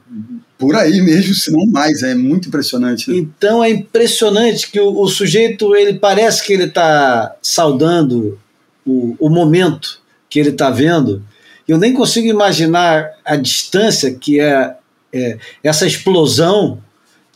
por 0.58 0.74
aí 0.74 1.00
mesmo, 1.02 1.34
se 1.34 1.50
não 1.50 1.66
mais, 1.66 2.02
é 2.02 2.14
muito 2.14 2.48
impressionante. 2.48 3.10
Né? 3.10 3.18
Então 3.18 3.62
é 3.62 3.70
impressionante 3.70 4.70
que 4.70 4.80
o, 4.80 5.00
o, 5.00 5.08
sujeito, 5.08 5.74
ele 5.76 5.98
parece 5.98 6.44
que 6.44 6.52
ele 6.52 6.64
está 6.64 7.34
saudando 7.42 8.38
o, 8.86 9.16
o 9.18 9.28
momento 9.28 10.00
que 10.30 10.38
ele 10.38 10.50
está 10.50 10.70
vendo. 10.70 11.22
Eu 11.68 11.78
nem 11.78 11.92
consigo 11.92 12.26
imaginar 12.26 13.10
a 13.24 13.36
distância 13.36 14.14
que 14.14 14.40
é 14.40 14.76
é, 15.16 15.38
essa 15.62 15.86
explosão 15.86 16.78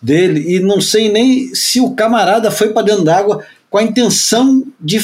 dele, 0.02 0.56
e 0.56 0.60
não 0.60 0.80
sei 0.80 1.10
nem 1.10 1.54
se 1.54 1.80
o 1.80 1.94
camarada 1.94 2.50
foi 2.50 2.72
para 2.72 2.86
dentro 2.86 3.04
d'água 3.04 3.44
com 3.68 3.78
a 3.78 3.82
intenção 3.82 4.64
de, 4.78 4.98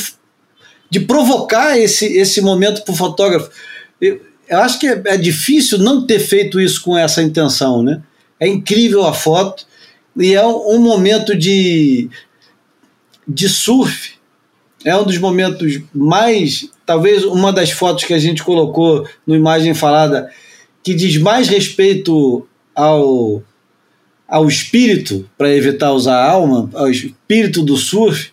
de 0.91 1.01
provocar 1.01 1.79
esse, 1.79 2.07
esse 2.19 2.41
momento 2.41 2.83
para 2.83 2.93
o 2.93 2.97
fotógrafo. 2.97 3.51
Eu, 4.01 4.21
eu, 4.49 4.59
acho 4.61 4.79
que 4.79 4.87
é, 4.87 5.03
é 5.07 5.17
difícil 5.17 5.79
não 5.79 6.07
ter 6.07 6.19
feito 6.19 6.61
isso 6.61 6.83
com 6.83 6.97
essa 6.97 7.23
intenção, 7.23 7.83
né? 7.83 8.03
É 8.39 8.47
incrível 8.47 9.05
a 9.07 9.13
foto 9.13 9.67
e 10.17 10.35
é 10.35 10.47
um 10.47 10.79
momento 10.79 11.37
de, 11.37 12.09
de 13.27 13.49
surf. 13.49 14.15
É 14.85 14.97
um 14.97 15.05
dos 15.05 15.19
momentos 15.19 15.81
mais, 15.95 16.71
talvez 16.85 17.25
uma 17.25 17.53
das 17.53 17.71
fotos 17.71 18.05
que 18.05 18.15
a 18.15 18.19
gente 18.19 18.43
colocou 18.43 19.07
no 19.27 19.35
imagem 19.35 19.75
falada 19.75 20.31
que 20.83 20.95
diz 20.95 21.17
mais 21.17 21.49
respeito 21.49 22.47
ao, 22.75 23.43
ao 24.29 24.47
espírito, 24.47 25.29
para 25.37 25.53
evitar 25.53 25.93
usar 25.93 26.23
alma, 26.23 26.71
ao 26.75 26.89
espírito 26.89 27.63
do 27.63 27.77
surf, 27.77 28.31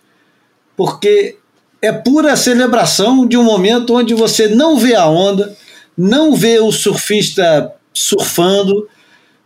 porque 0.78 1.38
é 1.82 1.92
pura 1.92 2.36
celebração 2.36 3.28
de 3.28 3.36
um 3.36 3.44
momento 3.44 3.96
onde 3.96 4.14
você 4.14 4.48
não 4.48 4.78
vê 4.78 4.96
a 4.96 5.08
onda, 5.08 5.56
não 5.98 6.36
vê 6.36 6.60
o 6.60 6.72
surfista 6.72 7.72
surfando, 7.94 8.88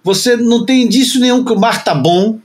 você 0.03 0.37
não 0.37 0.65
tem 0.65 0.83
indício 0.83 1.19
nenhum 1.19 1.43
que 1.43 1.51
o 1.51 1.59
mar 1.59 1.83
tá 1.83 1.93
bom, 1.93 2.39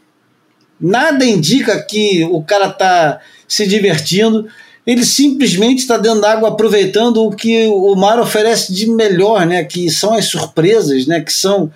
nada 0.80 1.24
indica 1.24 1.80
que 1.82 2.24
o 2.24 2.42
cara 2.42 2.70
tá 2.70 3.20
se 3.46 3.66
divertindo, 3.66 4.48
ele 4.84 5.04
simplesmente 5.04 5.78
está 5.78 5.96
dentro 5.96 6.20
d'água 6.20 6.48
aproveitando 6.48 7.24
o 7.24 7.30
que 7.30 7.66
o 7.68 7.94
mar 7.94 8.18
oferece 8.18 8.72
de 8.74 8.88
melhor, 8.88 9.46
né? 9.46 9.62
Que 9.62 9.88
são 9.88 10.12
as 10.14 10.24
surpresas, 10.24 11.06
né? 11.06 11.20
Que 11.20 11.32
são 11.32 11.70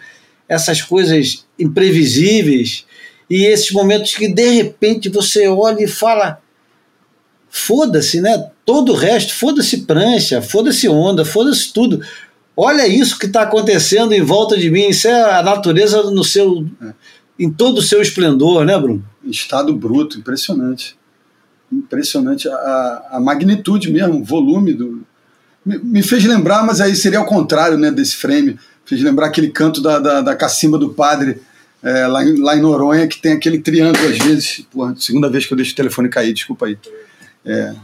essas 0.48 0.82
coisas 0.82 1.46
imprevisíveis 1.58 2.84
e 3.28 3.44
esses 3.44 3.70
momentos 3.70 4.14
que 4.14 4.28
de 4.28 4.48
repente 4.50 5.08
você 5.08 5.46
olha 5.48 5.82
e 5.82 5.88
fala: 5.88 6.40
foda-se, 7.48 8.20
né? 8.20 8.50
Todo 8.66 8.92
o 8.92 8.96
resto, 8.96 9.32
foda-se 9.32 9.78
prancha, 9.82 10.42
foda-se 10.42 10.88
onda, 10.88 11.24
foda-se 11.24 11.72
tudo. 11.72 12.02
Olha 12.54 12.86
isso 12.86 13.18
que 13.18 13.26
está 13.26 13.42
acontecendo 13.42 14.12
em 14.12 14.20
volta 14.20 14.58
de 14.58 14.70
mim. 14.70 14.88
Isso 14.88 15.08
é 15.08 15.38
a 15.38 15.42
natureza 15.42 16.02
no 16.10 16.24
seu, 16.24 16.66
em 17.38 17.50
todo 17.50 17.78
o 17.78 17.82
seu 17.82 18.02
esplendor, 18.02 18.64
né, 18.64 18.78
Bruno? 18.78 19.04
Estado 19.24 19.72
bruto, 19.72 20.18
impressionante. 20.18 20.96
Impressionante 21.72 22.48
a, 22.48 23.08
a 23.12 23.20
magnitude 23.20 23.90
mesmo, 23.90 24.20
o 24.20 24.24
volume 24.24 24.74
do. 24.74 25.06
Me, 25.64 25.78
me 25.78 26.02
fez 26.02 26.24
lembrar, 26.24 26.64
mas 26.66 26.80
aí 26.80 26.94
seria 26.94 27.18
ao 27.20 27.26
contrário, 27.26 27.78
né, 27.78 27.90
desse 27.90 28.16
frame 28.16 28.58
Fiz 28.86 29.02
lembrar 29.02 29.26
aquele 29.26 29.50
canto 29.50 29.82
da, 29.82 29.98
da, 29.98 30.20
da 30.20 30.36
cacimba 30.36 30.78
do 30.78 30.90
padre 30.90 31.42
é, 31.82 32.06
lá, 32.06 32.24
em, 32.24 32.40
lá 32.40 32.56
em 32.56 32.60
Noronha, 32.60 33.08
que 33.08 33.20
tem 33.20 33.32
aquele 33.32 33.58
triângulo 33.58 34.08
às 34.08 34.16
vezes. 34.16 34.64
Porra, 34.70 34.94
segunda 34.96 35.28
vez 35.28 35.44
que 35.44 35.52
eu 35.52 35.56
deixo 35.56 35.72
o 35.72 35.76
telefone 35.76 36.08
cair, 36.08 36.32
desculpa 36.32 36.66
aí. 36.66 36.78
É, 37.44 37.74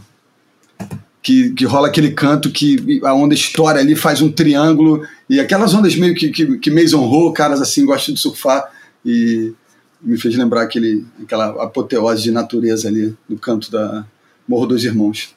que, 1.23 1.51
que 1.51 1.65
rola 1.65 1.89
aquele 1.89 2.11
canto 2.13 2.51
que 2.51 3.01
a 3.05 3.15
onda 3.15 3.35
estoura 3.35 3.79
ali, 3.79 3.95
faz 3.95 4.21
um 4.21 4.31
triângulo, 4.31 5.07
e 5.31 5.39
aquelas 5.39 5.73
ondas 5.73 5.95
meio 5.95 6.15
que, 6.15 6.31
que, 6.31 6.59
que 6.59 6.71
Mason 6.71 7.05
Ho, 7.05 7.33
caras 7.33 7.61
assim 7.63 7.87
gostam 7.87 8.15
de 8.15 8.21
surfar, 8.21 8.71
e 9.05 9.53
me 10.01 10.19
fez 10.19 10.37
lembrar 10.37 10.63
aquele, 10.63 11.07
aquela 11.23 11.63
apoteose 11.63 12.23
de 12.25 12.33
natureza 12.33 12.89
ali 12.89 13.17
no 13.29 13.39
canto 13.39 13.71
da, 13.71 14.05
Morro 14.47 14.67
dos 14.67 14.85
Irmãos. 14.85 15.35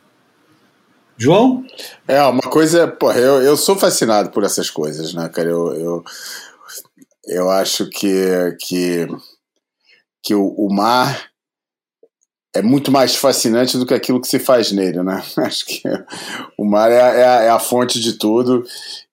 João? 1.17 1.65
É, 2.07 2.21
uma 2.23 2.41
coisa, 2.41 2.87
porra, 2.87 3.19
eu, 3.19 3.41
eu 3.41 3.55
sou 3.55 3.75
fascinado 3.75 4.31
por 4.31 4.43
essas 4.43 4.69
coisas, 4.69 5.13
né, 5.13 5.29
cara? 5.29 5.49
Eu, 5.49 5.73
eu, 5.73 6.03
eu 7.27 7.49
acho 7.49 7.89
que, 7.89 8.57
que, 8.59 9.07
que 10.21 10.35
o, 10.35 10.47
o 10.47 10.73
mar 10.73 11.29
é 12.55 12.61
muito 12.61 12.91
mais 12.91 13.15
fascinante 13.15 13.77
do 13.77 13.85
que 13.85 13.93
aquilo 13.93 14.21
que 14.21 14.27
se 14.27 14.39
faz 14.39 14.71
nele, 14.71 15.03
né? 15.03 15.21
Acho 15.37 15.65
que 15.65 15.81
o 16.57 16.65
mar 16.65 16.89
é, 16.91 16.95
é, 16.95 17.45
é 17.45 17.49
a 17.49 17.59
fonte 17.59 17.99
de 17.99 18.13
tudo 18.13 18.63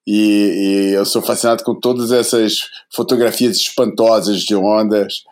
e, 0.06 0.90
e, 0.90 0.94
eu 0.94 1.04
sou 1.04 1.22
fascinado 1.22 1.62
com 1.62 1.74
todas 1.74 2.10
essas 2.10 2.58
fotografias 2.94 3.56
espantosas 3.56 4.40
de 4.40 4.54
ondas, 4.54 5.22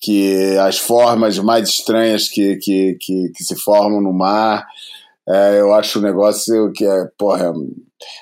que 0.00 0.56
as 0.58 0.78
formas 0.78 1.38
mais 1.38 1.68
estranhas 1.68 2.28
que, 2.28 2.56
que, 2.56 2.96
que, 3.00 3.32
que 3.34 3.44
se 3.44 3.56
formam 3.56 4.00
no 4.00 4.12
mar. 4.12 4.66
É, 5.28 5.60
eu 5.60 5.74
acho 5.74 5.98
um 5.98 6.02
negócio 6.02 6.72
que 6.72 6.84
é, 6.84 7.08
porra, 7.16 7.52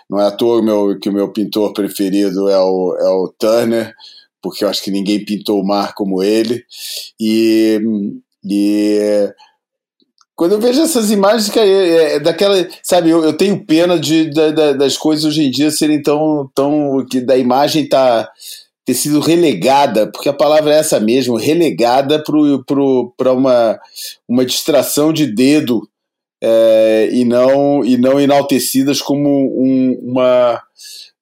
não 0.08 0.20
é 0.20 0.26
à 0.26 0.30
toa 0.30 0.62
meu, 0.62 0.98
que 0.98 1.08
o 1.08 1.12
meu 1.12 1.32
pintor 1.32 1.72
preferido 1.72 2.48
é 2.48 2.58
o, 2.58 2.96
é 2.98 3.08
o 3.08 3.28
Turner, 3.38 3.94
porque 4.42 4.64
eu 4.64 4.68
acho 4.68 4.82
que 4.82 4.90
ninguém 4.90 5.24
pintou 5.24 5.60
o 5.60 5.66
mar 5.66 5.94
como 5.94 6.22
ele. 6.22 6.64
E, 7.18 7.80
e 8.48 9.32
quando 10.36 10.52
eu 10.52 10.60
vejo 10.60 10.82
essas 10.82 11.10
imagens, 11.10 11.48
que 11.48 11.58
é, 11.58 12.16
é, 12.16 12.20
daquela. 12.20 12.68
Sabe, 12.82 13.08
eu, 13.08 13.24
eu 13.24 13.32
tenho 13.32 13.64
pena 13.64 13.98
de, 13.98 14.30
da, 14.30 14.74
das 14.74 14.98
coisas 14.98 15.24
hoje 15.24 15.46
em 15.46 15.50
dia 15.50 15.70
serem 15.70 16.02
tão. 16.02 16.50
tão 16.54 17.04
que 17.10 17.22
da 17.22 17.38
imagem 17.38 17.88
tá 17.88 18.30
ter 18.84 18.94
sido 18.94 19.18
relegada, 19.18 20.06
porque 20.06 20.28
a 20.28 20.34
palavra 20.34 20.72
é 20.72 20.78
essa 20.78 21.00
mesmo, 21.00 21.36
relegada 21.36 22.22
para 22.22 23.32
uma, 23.32 23.80
uma 24.28 24.44
distração 24.46 25.12
de 25.12 25.26
dedo 25.26 25.88
é, 26.40 27.08
e, 27.10 27.24
não, 27.24 27.84
e 27.84 27.96
não 27.96 28.20
enaltecidas 28.20 29.00
como 29.00 29.28
um, 29.28 29.98
uma. 30.02 30.62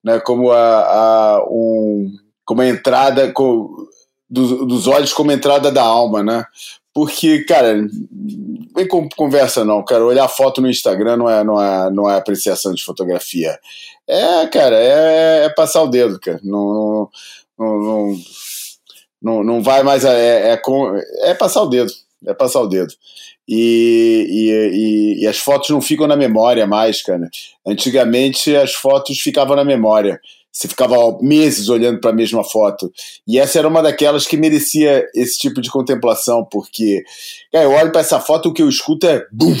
Né, 0.03 0.19
como 0.19 0.51
a, 0.51 0.59
a, 0.59 1.45
um, 1.49 2.11
como 2.43 2.61
a 2.61 2.67
entrada 2.67 3.31
com, 3.31 3.87
dos, 4.29 4.67
dos 4.67 4.87
olhos 4.87 5.13
como 5.13 5.31
entrada 5.31 5.71
da 5.71 5.81
alma, 5.81 6.21
né? 6.21 6.45
Porque, 6.95 7.43
cara, 7.43 7.85
vem 8.73 8.87
com 8.87 9.09
conversa 9.09 9.65
não, 9.65 9.83
cara. 9.83 10.05
Olhar 10.05 10.29
foto 10.29 10.61
no 10.61 10.69
Instagram 10.69 11.17
não 11.17 11.29
é, 11.29 11.43
não 11.43 11.61
é, 11.61 11.91
não 11.91 12.09
é 12.09 12.15
apreciação 12.15 12.73
de 12.73 12.85
fotografia. 12.85 13.59
É, 14.07 14.47
cara, 14.47 14.79
é, 14.79 15.43
é 15.43 15.49
passar 15.49 15.83
o 15.83 15.89
dedo, 15.89 16.17
cara. 16.17 16.39
Não, 16.41 17.09
não, 17.59 17.77
não, 17.77 18.17
não, 19.21 19.43
não 19.43 19.61
vai 19.61 19.83
mais. 19.83 20.05
É, 20.05 20.53
é, 20.53 20.61
é, 21.23 21.33
passar 21.33 21.63
o 21.63 21.67
dedo. 21.67 21.91
É 22.25 22.33
passar 22.33 22.61
o 22.61 22.67
dedo. 22.67 22.93
E, 23.45 24.25
e, 24.29 25.19
e, 25.19 25.23
e, 25.23 25.27
as 25.27 25.37
fotos 25.37 25.71
não 25.71 25.81
ficam 25.81 26.07
na 26.07 26.15
memória 26.15 26.65
mais, 26.65 27.03
cara. 27.03 27.29
Antigamente 27.67 28.55
as 28.55 28.73
fotos 28.73 29.19
ficavam 29.19 29.57
na 29.57 29.65
memória. 29.65 30.17
Você 30.55 30.69
ficava 30.69 30.95
meses 31.21 31.67
olhando 31.67 31.99
para 31.99 32.11
a 32.11 32.15
mesma 32.15 32.41
foto. 32.41 32.89
E 33.27 33.37
essa 33.37 33.59
era 33.59 33.67
uma 33.67 33.83
daquelas 33.83 34.25
que 34.25 34.37
merecia 34.37 35.05
esse 35.13 35.37
tipo 35.37 35.59
de 35.59 35.69
contemplação, 35.69 36.47
porque 36.49 37.03
eu 37.51 37.71
olho 37.71 37.91
para 37.91 37.99
essa 37.99 38.21
foto 38.21 38.47
o 38.47 38.53
que 38.53 38.61
eu 38.61 38.69
escuto 38.69 39.05
é 39.05 39.25
bum! 39.33 39.53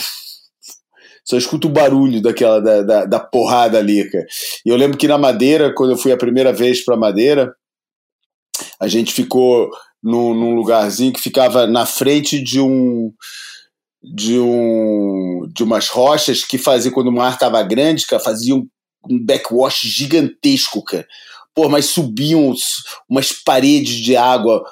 Só 1.25 1.37
escuto 1.37 1.67
o 1.67 1.71
barulho 1.71 2.21
daquela 2.21 2.61
da, 2.61 2.81
da, 2.81 3.05
da, 3.05 3.19
porrada 3.19 3.77
ali, 3.77 4.09
cara. 4.09 4.25
E 4.65 4.69
eu 4.69 4.77
lembro 4.77 4.97
que 4.97 5.07
na 5.07 5.17
Madeira, 5.17 5.73
quando 5.73 5.91
eu 5.91 5.97
fui 5.97 6.13
a 6.13 6.17
primeira 6.17 6.53
vez 6.53 6.85
para 6.85 6.95
Madeira, 6.95 7.53
a 8.79 8.87
gente 8.87 9.11
ficou 9.11 9.69
num, 10.01 10.33
num 10.33 10.55
lugarzinho 10.55 11.11
que 11.11 11.19
ficava 11.19 11.67
na 11.67 11.85
frente 11.85 12.41
de 12.41 12.61
um 12.61 13.11
de 14.01 14.39
um 14.39 15.49
de 15.53 15.63
umas 15.63 15.89
rochas 15.89 16.43
que 16.43 16.59
fazia 16.59 16.91
quando 16.91 17.07
o 17.07 17.11
mar 17.11 17.33
estava 17.33 17.61
grande, 17.63 18.05
cara, 18.05 18.21
fazia 18.21 18.55
um 19.09 19.23
backwash 19.23 19.81
gigantesco, 19.81 20.83
cara. 20.83 21.07
Pô, 21.53 21.69
mas 21.69 21.85
subiam 21.85 22.53
umas 23.09 23.31
paredes 23.31 23.95
de 23.95 24.15
água 24.15 24.65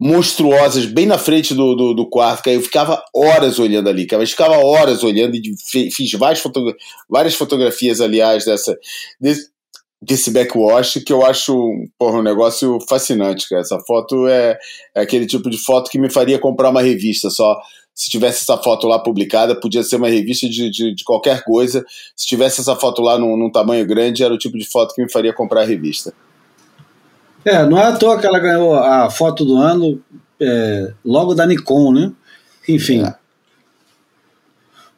monstruosas 0.00 0.86
bem 0.86 1.06
na 1.06 1.18
frente 1.18 1.54
do, 1.54 1.74
do, 1.74 1.94
do 1.94 2.08
quarto, 2.08 2.44
cara. 2.44 2.56
Eu 2.56 2.62
ficava 2.62 3.02
horas 3.14 3.58
olhando 3.58 3.88
ali, 3.88 4.06
cara. 4.06 4.22
Eu 4.22 4.26
ficava 4.26 4.56
horas 4.58 5.02
olhando 5.02 5.34
e 5.34 5.90
fiz 5.90 6.12
várias, 6.12 6.42
várias 7.08 7.34
fotografias, 7.34 8.00
aliás, 8.00 8.44
dessa, 8.44 8.78
desse, 9.20 9.50
desse 10.00 10.30
backwash 10.30 11.02
que 11.04 11.12
eu 11.12 11.24
acho 11.24 11.72
porra, 11.98 12.18
um 12.18 12.22
negócio 12.22 12.78
fascinante, 12.88 13.48
cara. 13.48 13.62
Essa 13.62 13.80
foto 13.80 14.28
é, 14.28 14.56
é 14.94 15.00
aquele 15.00 15.26
tipo 15.26 15.50
de 15.50 15.58
foto 15.58 15.90
que 15.90 15.98
me 15.98 16.10
faria 16.10 16.38
comprar 16.38 16.70
uma 16.70 16.82
revista 16.82 17.28
só 17.28 17.58
se 17.98 18.08
tivesse 18.08 18.42
essa 18.42 18.56
foto 18.56 18.86
lá 18.86 18.96
publicada, 18.96 19.56
podia 19.56 19.82
ser 19.82 19.96
uma 19.96 20.08
revista 20.08 20.48
de, 20.48 20.70
de, 20.70 20.94
de 20.94 21.02
qualquer 21.02 21.42
coisa. 21.42 21.84
Se 22.14 22.28
tivesse 22.28 22.60
essa 22.60 22.76
foto 22.76 23.02
lá 23.02 23.18
num, 23.18 23.36
num, 23.36 23.50
tamanho 23.50 23.84
grande, 23.84 24.22
era 24.22 24.32
o 24.32 24.38
tipo 24.38 24.56
de 24.56 24.64
foto 24.64 24.94
que 24.94 25.02
me 25.02 25.10
faria 25.10 25.32
comprar 25.32 25.62
a 25.62 25.64
revista. 25.64 26.14
É, 27.44 27.66
não 27.66 27.76
é 27.76 27.86
à 27.86 27.96
toa 27.96 28.16
que 28.20 28.24
ela 28.24 28.38
ganhou 28.38 28.72
a 28.76 29.10
foto 29.10 29.44
do 29.44 29.56
ano 29.56 30.00
é, 30.38 30.92
logo 31.04 31.34
da 31.34 31.44
Nikon, 31.44 31.92
né? 31.92 32.12
Enfim. 32.68 33.02
É. 33.02 33.16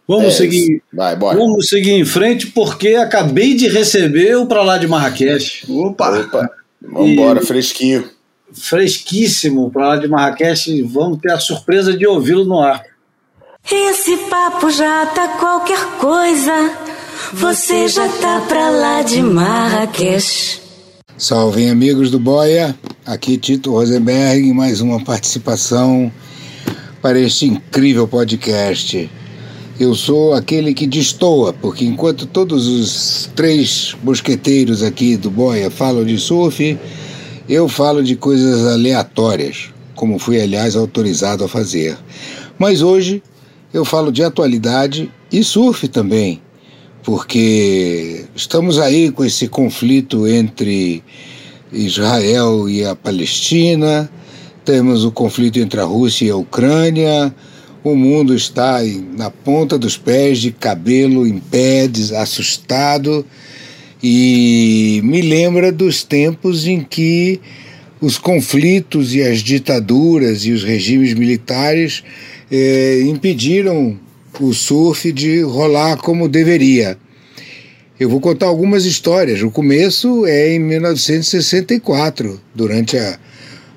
Vamos 0.06 0.26
é 0.26 0.30
seguir. 0.32 0.82
Vai, 0.92 1.16
bora. 1.16 1.38
Vamos 1.38 1.70
seguir 1.70 1.92
em 1.92 2.04
frente 2.04 2.48
porque 2.48 2.96
acabei 2.96 3.54
de 3.54 3.66
receber 3.66 4.36
o 4.36 4.44
para 4.44 4.62
lá 4.62 4.76
de 4.76 4.86
Marrakech. 4.86 5.64
Opa! 5.72 6.20
Opa. 6.20 6.50
Vamos 6.82 7.08
embora, 7.08 7.40
fresquinho. 7.40 8.10
Fresquíssimo 8.52 9.70
para 9.70 9.88
lá 9.88 9.96
de 9.96 10.08
Marrakech. 10.08 10.82
Vamos 10.82 11.18
ter 11.18 11.32
a 11.32 11.38
surpresa 11.38 11.96
de 11.96 12.06
ouvi-lo 12.06 12.44
no 12.44 12.60
ar. 12.60 12.82
Esse 13.70 14.16
papo 14.28 14.70
já 14.70 15.06
tá 15.06 15.28
qualquer 15.38 15.84
coisa. 15.98 16.72
Você 17.32 17.88
já 17.88 18.08
tá 18.08 18.40
pra 18.48 18.70
lá 18.70 19.02
de 19.02 19.22
Marrakech. 19.22 20.60
Salve 21.16 21.68
amigos 21.68 22.10
do 22.10 22.18
Boia, 22.18 22.74
aqui 23.04 23.36
Tito 23.36 23.72
Rosenberg, 23.72 24.52
mais 24.54 24.80
uma 24.80 25.04
participação 25.04 26.10
para 27.02 27.20
este 27.20 27.46
incrível 27.46 28.08
podcast. 28.08 29.10
Eu 29.78 29.94
sou 29.94 30.34
aquele 30.34 30.74
que 30.74 30.86
destoa, 30.86 31.52
porque 31.52 31.84
enquanto 31.84 32.26
todos 32.26 32.66
os 32.66 33.30
três 33.34 33.94
mosqueteiros 34.02 34.82
aqui 34.82 35.16
do 35.16 35.30
Boia 35.30 35.70
falam 35.70 36.04
de 36.04 36.18
surf, 36.18 36.78
eu 37.50 37.68
falo 37.68 38.00
de 38.00 38.14
coisas 38.14 38.64
aleatórias, 38.64 39.70
como 39.96 40.20
fui, 40.20 40.40
aliás, 40.40 40.76
autorizado 40.76 41.42
a 41.42 41.48
fazer. 41.48 41.98
Mas 42.56 42.80
hoje 42.80 43.20
eu 43.74 43.84
falo 43.84 44.12
de 44.12 44.22
atualidade 44.22 45.10
e 45.32 45.42
surf 45.42 45.88
também, 45.88 46.40
porque 47.02 48.24
estamos 48.36 48.78
aí 48.78 49.10
com 49.10 49.24
esse 49.24 49.48
conflito 49.48 50.28
entre 50.28 51.02
Israel 51.72 52.68
e 52.68 52.84
a 52.84 52.94
Palestina, 52.94 54.08
temos 54.64 55.04
o 55.04 55.10
conflito 55.10 55.58
entre 55.58 55.80
a 55.80 55.84
Rússia 55.84 56.26
e 56.26 56.30
a 56.30 56.36
Ucrânia, 56.36 57.34
o 57.82 57.96
mundo 57.96 58.32
está 58.32 58.78
na 59.16 59.28
ponta 59.28 59.76
dos 59.76 59.96
pés, 59.96 60.38
de 60.38 60.52
cabelo 60.52 61.26
em 61.26 61.40
pé, 61.40 61.90
assustado, 62.16 63.26
e 64.02 65.00
me 65.04 65.20
lembra 65.20 65.70
dos 65.70 66.02
tempos 66.02 66.66
em 66.66 66.82
que 66.82 67.40
os 68.00 68.16
conflitos 68.16 69.14
e 69.14 69.22
as 69.22 69.40
ditaduras 69.40 70.44
e 70.44 70.52
os 70.52 70.64
regimes 70.64 71.12
militares 71.12 72.02
é, 72.50 73.02
impediram 73.02 73.98
o 74.40 74.54
surf 74.54 75.12
de 75.12 75.42
rolar 75.42 75.98
como 75.98 76.28
deveria. 76.28 76.96
Eu 77.98 78.08
vou 78.08 78.18
contar 78.18 78.46
algumas 78.46 78.86
histórias. 78.86 79.42
O 79.42 79.50
começo 79.50 80.24
é 80.24 80.54
em 80.54 80.58
1964, 80.58 82.40
durante 82.54 82.96
a, 82.96 83.18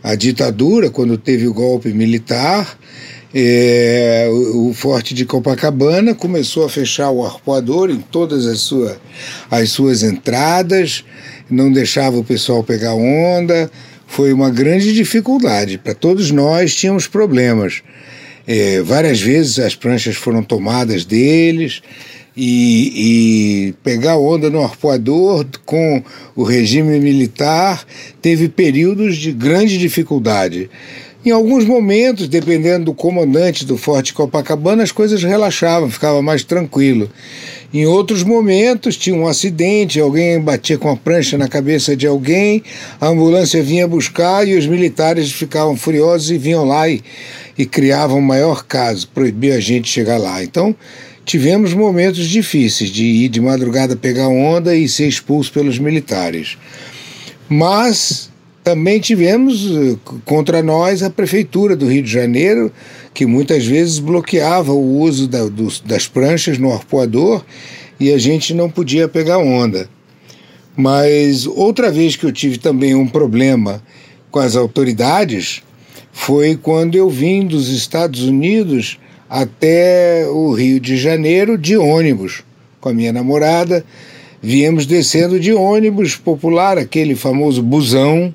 a 0.01 0.15
ditadura, 0.15 0.89
quando 0.89 1.17
teve 1.17 1.45
o 1.45 1.53
golpe 1.53 1.89
militar. 1.89 2.79
É, 3.35 4.29
o, 4.29 4.73
Forte 4.73 5.15
de 5.15 5.25
Copacabana 5.25 6.13
começou 6.13 6.65
a 6.65 6.69
fechar 6.69 7.09
o 7.09 7.25
arpoador 7.25 7.89
em 7.89 7.99
todas 7.99 8.45
as, 8.45 8.59
sua, 8.59 9.01
as 9.49 9.71
suas 9.71 10.03
entradas, 10.03 11.03
não 11.49 11.71
deixava 11.71 12.17
o 12.17 12.23
pessoal 12.23 12.63
pegar 12.63 12.93
onda. 12.93 13.71
Foi 14.05 14.31
uma 14.31 14.51
grande 14.51 14.93
dificuldade. 14.93 15.79
Para 15.79 15.95
todos 15.95 16.29
nós 16.29 16.75
tínhamos 16.75 17.07
problemas. 17.07 17.81
É, 18.45 18.81
várias 18.81 19.19
vezes 19.19 19.57
as 19.57 19.73
pranchas 19.73 20.15
foram 20.15 20.43
tomadas 20.43 21.03
deles 21.03 21.81
e, 22.35 23.67
e, 23.67 23.73
pegar 23.83 24.17
onda 24.17 24.49
no 24.49 24.61
arpoador 24.61 25.45
com 25.65 26.03
o 26.35 26.43
regime 26.43 26.99
militar 26.99 27.85
teve 28.21 28.49
períodos 28.49 29.17
de 29.17 29.31
grande 29.31 29.77
dificuldade. 29.77 30.69
Em 31.25 31.31
alguns 31.31 31.63
momentos, 31.63 32.27
dependendo 32.27 32.85
do 32.85 32.93
comandante 32.93 33.65
do 33.65 33.77
Forte 33.77 34.13
Copacabana, 34.13 34.83
as 34.83 34.91
coisas 34.91 35.23
relaxavam, 35.23 35.89
ficava 35.89 36.21
mais 36.21 36.43
tranquilo. 36.43 37.09
Em 37.73 37.85
outros 37.85 38.23
momentos, 38.23 38.97
tinha 38.97 39.15
um 39.15 39.25
acidente, 39.25 40.01
alguém 40.01 40.37
batia 40.41 40.77
com 40.77 40.89
a 40.89 40.97
prancha 40.97 41.37
na 41.37 41.47
cabeça 41.47 41.95
de 41.95 42.05
alguém, 42.05 42.61
a 42.99 43.07
ambulância 43.07 43.63
vinha 43.63 43.87
buscar 43.87 44.45
e 44.45 44.57
os 44.57 44.67
militares 44.67 45.31
ficavam 45.31 45.77
furiosos 45.77 46.29
e 46.29 46.37
vinham 46.37 46.65
lá 46.65 46.89
e, 46.89 47.01
e 47.57 47.65
criavam 47.65 48.17
um 48.17 48.21
maior 48.21 48.65
caso, 48.65 49.07
proibiam 49.07 49.55
a 49.55 49.61
gente 49.61 49.87
chegar 49.87 50.17
lá. 50.17 50.43
Então, 50.43 50.75
tivemos 51.23 51.73
momentos 51.73 52.27
difíceis 52.27 52.89
de 52.89 53.05
ir 53.05 53.29
de 53.29 53.39
madrugada 53.39 53.95
pegar 53.95 54.27
onda 54.27 54.75
e 54.75 54.89
ser 54.89 55.07
expulso 55.07 55.53
pelos 55.53 55.79
militares. 55.79 56.57
Mas 57.47 58.32
também 58.63 58.99
tivemos 58.99 59.69
eh, 59.69 59.97
contra 60.23 60.63
nós 60.63 61.03
a 61.03 61.09
Prefeitura 61.09 61.75
do 61.75 61.85
Rio 61.85 62.01
de 62.01 62.11
Janeiro, 62.11 62.71
que 63.13 63.25
muitas 63.25 63.65
vezes 63.65 63.99
bloqueava 63.99 64.71
o 64.71 64.99
uso 64.99 65.27
da, 65.27 65.41
das 65.85 66.07
pranchas 66.07 66.57
no 66.57 66.71
arpoador 66.71 67.43
e 67.99 68.11
a 68.13 68.17
gente 68.17 68.53
não 68.53 68.69
podia 68.69 69.07
pegar 69.07 69.37
onda. 69.37 69.89
Mas 70.75 71.45
outra 71.45 71.91
vez 71.91 72.15
que 72.15 72.25
eu 72.25 72.31
tive 72.31 72.57
também 72.57 72.95
um 72.95 73.07
problema 73.07 73.83
com 74.31 74.39
as 74.39 74.55
autoridades 74.55 75.61
foi 76.11 76.55
quando 76.55 76.95
eu 76.95 77.09
vim 77.09 77.45
dos 77.45 77.69
Estados 77.69 78.23
Unidos 78.23 78.97
até 79.29 80.25
o 80.27 80.53
Rio 80.53 80.79
de 80.79 80.95
Janeiro 80.95 81.57
de 81.57 81.75
ônibus 81.75 82.43
com 82.79 82.89
a 82.89 82.93
minha 82.93 83.11
namorada. 83.11 83.85
Viemos 84.41 84.85
descendo 84.85 85.39
de 85.39 85.53
ônibus 85.53 86.15
popular, 86.15 86.77
aquele 86.77 87.15
famoso 87.15 87.61
busão 87.61 88.33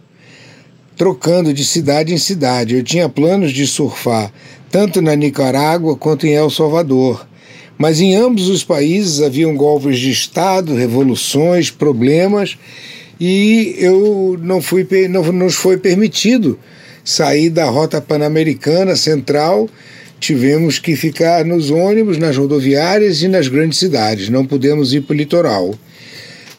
trocando 0.99 1.55
de 1.55 1.65
cidade 1.65 2.13
em 2.13 2.19
cidade. 2.19 2.75
Eu 2.75 2.83
tinha 2.83 3.09
planos 3.09 3.53
de 3.53 3.67
surfar 3.67 4.33
tanto 4.71 5.01
na 5.01 5.15
Nicarágua 5.15 5.97
quanto 5.97 6.27
em 6.27 6.35
El 6.35 6.51
Salvador. 6.51 7.27
Mas 7.79 8.01
em 8.01 8.17
ambos 8.17 8.49
os 8.49 8.65
países 8.65 9.23
haviam 9.23 9.57
golpes 9.57 9.99
de 9.99 10.11
Estado, 10.11 10.75
revoluções, 10.75 11.71
problemas, 11.71 12.59
e 13.21 13.77
eu 13.79 14.37
não 14.43 14.61
fui, 14.61 14.87
não 15.09 15.23
nos 15.33 15.55
foi 15.55 15.77
permitido 15.77 16.59
sair 17.05 17.51
da 17.51 17.65
rota 17.67 18.01
pan-americana 18.01 18.97
central. 18.97 19.69
Tivemos 20.21 20.81
que 20.81 20.97
ficar 20.97 21.45
nos 21.45 21.71
ônibus, 21.71 22.19
nas 22.19 22.37
rodoviárias 22.37 23.23
e 23.23 23.29
nas 23.29 23.47
grandes 23.47 23.79
cidades. 23.79 24.29
Não 24.29 24.45
pudemos 24.45 24.93
ir 24.93 25.03
para 25.03 25.15
o 25.15 25.17
litoral. 25.17 25.75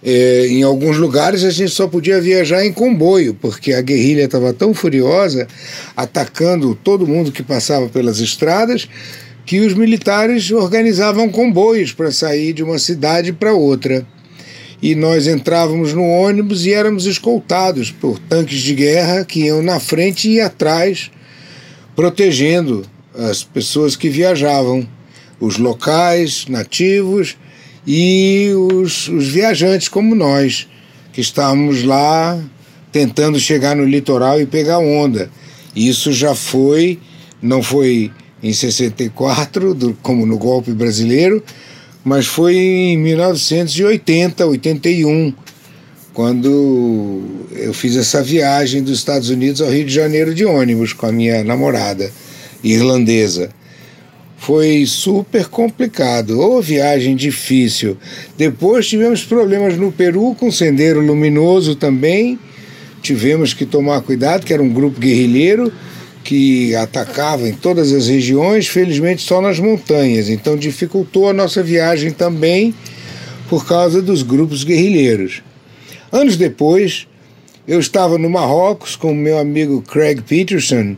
É, 0.02 0.48
em 0.48 0.64
alguns 0.64 0.98
lugares 0.98 1.44
a 1.44 1.50
gente 1.50 1.72
só 1.72 1.88
podia 1.88 2.22
viajar 2.22 2.66
em 2.66 2.72
comboio, 2.72 3.34
porque 3.34 3.74
a 3.74 3.82
guerrilha 3.82 4.24
estava 4.24 4.54
tão 4.54 4.74
furiosa, 4.74 5.48
atacando 5.96 6.74
todo 6.74 7.08
mundo 7.08 7.32
que 7.32 7.44
passava 7.44 7.90
pelas 7.90 8.20
estradas, 8.20 8.88
que 9.46 9.60
os 9.60 9.74
militares 9.74 10.52
organizavam 10.52 11.28
comboios 11.28 11.92
para 11.92 12.12
sair 12.12 12.54
de 12.54 12.64
uma 12.64 12.80
cidade 12.80 13.34
para 13.34 13.54
outra. 13.54 14.06
E 14.82 14.96
nós 14.96 15.28
entrávamos 15.28 15.94
no 15.94 16.08
ônibus 16.08 16.66
e 16.66 16.72
éramos 16.72 17.06
escoltados 17.06 17.92
por 17.92 18.18
tanques 18.18 18.62
de 18.62 18.74
guerra 18.74 19.26
que 19.26 19.42
iam 19.42 19.62
na 19.62 19.80
frente 19.80 20.30
e 20.30 20.40
atrás, 20.40 21.12
protegendo 21.94 22.86
as 23.14 23.44
pessoas 23.44 23.98
que 23.98 24.08
viajavam, 24.08 24.88
os 25.42 25.58
locais, 25.58 26.46
nativos 26.48 27.36
e 27.92 28.52
os, 28.54 29.08
os 29.08 29.30
viajantes 29.30 29.88
como 29.88 30.14
nós, 30.14 30.68
que 31.12 31.22
estávamos 31.22 31.84
lá 31.84 32.40
tentando 32.92 33.40
chegar 33.40 33.76
no 33.76 33.84
litoral 33.84 34.40
e 34.40 34.46
pegar 34.46 34.78
onda. 34.78 35.28
Isso 35.76 36.14
já 36.14 36.36
foi, 36.36 37.00
não 37.42 37.64
foi 37.64 38.12
em 38.44 38.54
64, 38.54 39.74
do, 39.74 39.98
como 40.04 40.24
no 40.24 40.38
golpe 40.38 40.72
brasileiro, 40.72 41.44
mas 42.06 42.28
foi 42.28 42.56
em 42.56 42.98
1980, 43.00 44.46
81, 44.46 45.34
quando 46.14 47.24
eu 47.54 47.74
fiz 47.74 47.96
essa 47.96 48.22
viagem 48.22 48.84
dos 48.84 49.00
Estados 49.00 49.32
Unidos 49.32 49.62
ao 49.62 49.72
Rio 49.72 49.86
de 49.86 49.94
Janeiro 49.96 50.36
de 50.36 50.46
ônibus 50.46 50.94
com 50.94 51.08
a 51.08 51.12
minha 51.12 51.44
namorada 51.44 52.12
irlandesa. 52.64 53.50
Foi 54.40 54.86
super 54.86 55.48
complicado, 55.48 56.40
ou 56.40 56.62
viagem 56.62 57.16
difícil. 57.16 57.98
Depois 58.38 58.88
tivemos 58.88 59.24
problemas 59.24 59.78
no 59.78 59.92
Peru 59.92 60.34
com 60.34 60.50
Sendeiro 60.50 61.02
Luminoso 61.02 61.76
também. 61.76 62.40
Tivemos 63.02 63.54
que 63.54 63.66
tomar 63.66 64.02
cuidado, 64.02 64.46
que 64.46 64.54
era 64.54 64.64
um 64.64 64.70
grupo 64.70 65.00
guerrilheiro 65.00 65.72
que 66.24 66.76
atacava 66.76 67.48
em 67.48 67.54
todas 67.54 67.92
as 67.92 68.08
regiões, 68.08 68.68
felizmente 68.68 69.22
só 69.22 69.42
nas 69.42 69.60
montanhas. 69.60 70.30
Então 70.30 70.56
dificultou 70.56 71.30
a 71.30 71.34
nossa 71.34 71.62
viagem 71.62 72.12
também 72.12 72.74
por 73.50 73.68
causa 73.68 74.02
dos 74.02 74.24
grupos 74.24 74.64
guerrilheiros. 74.64 75.42
Anos 76.12 76.38
depois, 76.38 77.08
eu 77.68 77.80
estava 77.80 78.18
no 78.18 78.30
Marrocos 78.30 78.96
com 78.96 79.12
o 79.12 79.16
meu 79.16 79.38
amigo 79.38 79.82
Craig 79.82 80.22
Peterson 80.22 80.96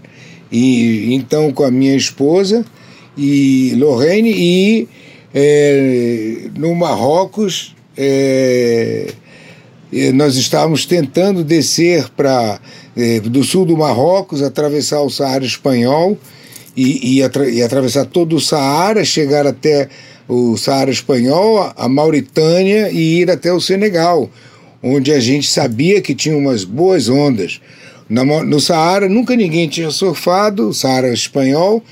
e 0.52 1.14
então 1.14 1.52
com 1.52 1.64
a 1.64 1.72
minha 1.72 1.96
esposa 1.96 2.66
e 3.18 3.74
Lorraine 3.78 4.32
e 4.32 4.88
é, 5.34 6.50
no 6.58 6.74
Marrocos 6.76 7.76
é, 7.98 9.08
nós 10.14 10.36
estávamos 10.36 10.86
tentando 10.86 11.44
descer 11.44 12.10
para 12.10 12.60
é, 12.96 13.20
do 13.20 13.44
sul 13.44 13.66
do 13.66 13.78
Marrocos, 13.78 14.42
atravessar 14.42 15.02
o 15.02 15.10
Saara 15.10 15.46
espanhol 15.46 16.18
e, 16.76 17.18
e, 17.18 17.24
atra, 17.24 17.50
e, 17.50 17.62
atravessar 17.62 18.06
todo 18.06 18.36
o 18.36 18.40
Saara, 18.40 19.04
chegar 19.04 19.46
até 19.46 19.90
o 20.28 20.58
Saara 20.58 20.90
espanhol, 20.90 21.74
a 21.76 21.90
Mauritânia 21.90 22.90
e 22.90 23.22
ir 23.22 23.30
até 23.30 23.52
o 23.52 23.60
Senegal, 23.60 24.30
onde 24.82 25.12
a 25.12 25.20
gente 25.20 25.48
sabia 25.48 26.02
que 26.02 26.16
tinha 26.16 26.36
umas 26.36 26.64
boas 26.64 27.10
ondas. 27.10 27.60
no 28.10 28.60
Saara 28.60 29.10
nunca 29.10 29.36
ninguém 29.36 29.68
tinha 29.68 29.92
surfado, 29.92 30.70
o 30.70 30.74
Saara 30.74 31.14
espanhol, 31.14 31.84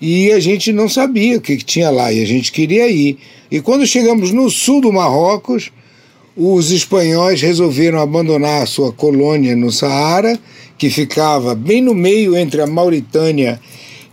e 0.00 0.30
a 0.30 0.38
gente 0.38 0.72
não 0.72 0.88
sabia 0.88 1.38
o 1.38 1.40
que, 1.40 1.56
que 1.56 1.64
tinha 1.64 1.90
lá 1.90 2.12
e 2.12 2.22
a 2.22 2.26
gente 2.26 2.52
queria 2.52 2.88
ir. 2.88 3.18
E 3.50 3.60
quando 3.60 3.86
chegamos 3.86 4.30
no 4.30 4.48
sul 4.48 4.80
do 4.80 4.92
Marrocos, 4.92 5.72
os 6.36 6.70
espanhóis 6.70 7.42
resolveram 7.42 7.98
abandonar 8.00 8.62
a 8.62 8.66
sua 8.66 8.92
colônia 8.92 9.56
no 9.56 9.72
Saara, 9.72 10.38
que 10.76 10.88
ficava 10.88 11.54
bem 11.54 11.82
no 11.82 11.94
meio 11.94 12.36
entre 12.36 12.60
a 12.60 12.66
Mauritânia 12.66 13.60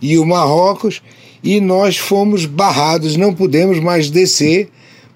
e 0.02 0.18
o 0.18 0.26
Marrocos, 0.26 1.00
e 1.42 1.60
nós 1.60 1.96
fomos 1.96 2.44
barrados, 2.44 3.16
não 3.16 3.32
pudemos 3.32 3.78
mais 3.78 4.10
descer, 4.10 4.68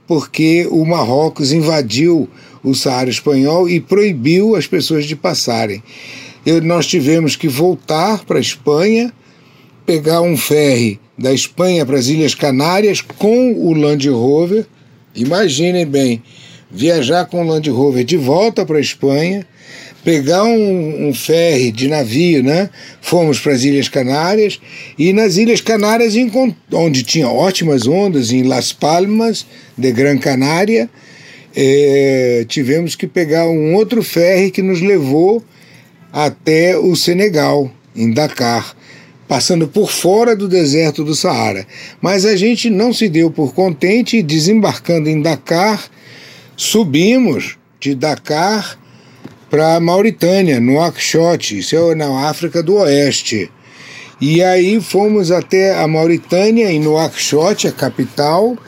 porque 0.06 0.68
o 0.70 0.84
Marrocos 0.84 1.52
invadiu 1.52 2.28
o 2.62 2.74
Saara 2.74 3.10
espanhol 3.10 3.68
e 3.68 3.80
proibiu 3.80 4.54
as 4.54 4.66
pessoas 4.68 5.04
de 5.06 5.16
passarem. 5.16 5.82
Eu, 6.46 6.62
nós 6.62 6.86
tivemos 6.86 7.34
que 7.34 7.48
voltar 7.48 8.24
para 8.24 8.38
a 8.38 8.40
Espanha 8.40 9.12
pegar 9.90 10.20
um 10.20 10.36
ferry 10.36 11.00
da 11.18 11.34
Espanha 11.34 11.84
para 11.84 11.98
as 11.98 12.06
Ilhas 12.06 12.32
Canárias 12.32 13.00
com 13.00 13.52
o 13.54 13.74
Land 13.74 14.08
Rover. 14.08 14.64
Imaginem 15.16 15.84
bem, 15.84 16.22
viajar 16.70 17.24
com 17.24 17.42
o 17.42 17.44
Land 17.44 17.68
Rover 17.70 18.04
de 18.04 18.16
volta 18.16 18.64
para 18.64 18.78
a 18.78 18.80
Espanha, 18.80 19.44
pegar 20.04 20.44
um, 20.44 21.08
um, 21.08 21.12
ferry 21.12 21.72
de 21.72 21.88
navio, 21.88 22.40
né? 22.40 22.70
Fomos 23.00 23.40
para 23.40 23.52
as 23.52 23.64
Ilhas 23.64 23.88
Canárias 23.88 24.60
e 24.96 25.12
nas 25.12 25.36
Ilhas 25.36 25.60
Canárias, 25.60 26.14
onde 26.72 27.02
tinha 27.02 27.28
ótimas 27.28 27.88
ondas, 27.88 28.30
em 28.30 28.44
Las 28.44 28.72
Palmas 28.72 29.44
de 29.76 29.90
Gran 29.90 30.18
Canária, 30.18 30.88
é, 31.56 32.44
tivemos 32.46 32.94
que 32.94 33.08
pegar 33.08 33.48
um 33.48 33.74
outro 33.74 34.04
ferry 34.04 34.52
que 34.52 34.62
nos 34.62 34.80
levou 34.80 35.42
até 36.12 36.78
o 36.78 36.94
Senegal, 36.94 37.68
em 37.96 38.12
Dakar 38.12 38.78
passando 39.30 39.68
por 39.68 39.92
fora 39.92 40.34
do 40.34 40.48
deserto 40.48 41.04
do 41.04 41.14
Saara. 41.14 41.64
Mas 42.02 42.26
a 42.26 42.34
gente 42.34 42.68
não 42.68 42.92
se 42.92 43.08
deu 43.08 43.30
por 43.30 43.54
contente 43.54 44.16
e 44.16 44.24
desembarcando 44.24 45.08
em 45.08 45.22
Dakar, 45.22 45.88
subimos 46.56 47.56
de 47.78 47.94
Dakar 47.94 48.76
para 49.48 49.78
Mauritânia, 49.78 50.58
no 50.58 50.82
Akshot, 50.82 51.56
isso 51.56 51.76
é 51.76 51.94
na 51.94 52.28
África 52.28 52.60
do 52.60 52.74
Oeste. 52.74 53.48
E 54.20 54.42
aí 54.42 54.80
fomos 54.80 55.30
até 55.30 55.78
a 55.80 55.86
Mauritânia, 55.86 56.68
em 56.72 56.80
Nouakchott, 56.80 57.68
a 57.68 57.72
capital, 57.72 58.58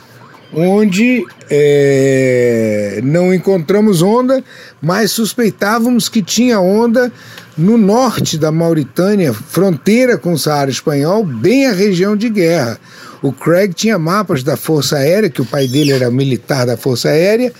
onde 0.53 1.25
é, 1.51 3.01
não 3.03 3.33
encontramos 3.33 4.01
onda, 4.01 4.41
mas 4.81 5.11
suspeitávamos 5.11 6.07
que 6.07 6.21
tinha 6.21 6.57
onda 6.61 7.11
no 7.57 7.77
norte 7.77 8.37
da 8.37 8.51
Mauritânia, 8.51 9.31
fronteira 9.33 10.17
com 10.17 10.33
o 10.33 10.37
Saara 10.37 10.71
Espanhol, 10.71 11.23
bem 11.23 11.67
a 11.67 11.71
região 11.71 12.15
de 12.15 12.29
guerra. 12.29 12.79
O 13.21 13.31
Craig 13.31 13.73
tinha 13.73 13.97
mapas 13.97 14.43
da 14.43 14.57
Força 14.57 14.97
Aérea, 14.97 15.29
que 15.29 15.41
o 15.41 15.45
pai 15.45 15.67
dele 15.67 15.91
era 15.91 16.11
militar 16.11 16.65
da 16.65 16.75
Força 16.75 17.09
Aérea. 17.09 17.53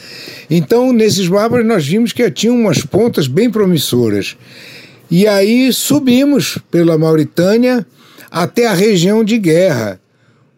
Então, 0.49 0.91
nesses 0.91 1.27
mapas, 1.27 1.65
nós 1.65 1.87
vimos 1.87 2.11
que 2.11 2.29
tinha 2.29 2.51
umas 2.51 2.81
pontas 2.81 3.27
bem 3.27 3.49
promissoras. 3.49 4.35
E 5.09 5.27
aí 5.27 5.71
subimos 5.71 6.57
pela 6.69 6.97
Mauritânia 6.97 7.85
até 8.29 8.67
a 8.67 8.73
região 8.73 9.23
de 9.23 9.37
guerra, 9.37 9.99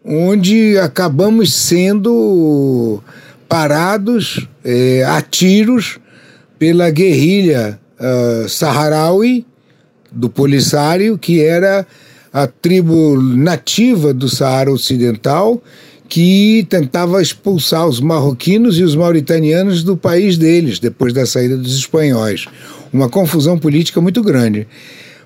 onde 0.04 0.78
acabamos 0.78 1.52
sendo 1.52 3.00
parados 3.48 4.48
é, 4.64 5.04
a 5.04 5.20
tiros 5.20 6.00
pela 6.58 6.90
guerrilha 6.90 7.78
uh, 7.98 8.48
saharaui 8.48 9.44
do 10.10 10.28
Polisário, 10.30 11.18
que 11.18 11.42
era 11.42 11.86
a 12.32 12.46
tribo 12.46 13.20
nativa 13.20 14.12
do 14.12 14.28
Saara 14.28 14.70
Ocidental, 14.70 15.62
que 16.08 16.66
tentava 16.68 17.20
expulsar 17.20 17.86
os 17.86 18.00
marroquinos 18.00 18.78
e 18.78 18.82
os 18.82 18.94
mauritanianos 18.94 19.82
do 19.82 19.96
país 19.96 20.38
deles, 20.38 20.78
depois 20.78 21.12
da 21.12 21.26
saída 21.26 21.56
dos 21.56 21.76
espanhóis. 21.76 22.46
Uma 22.92 23.08
confusão 23.08 23.58
política 23.58 24.00
muito 24.00 24.22
grande. 24.22 24.66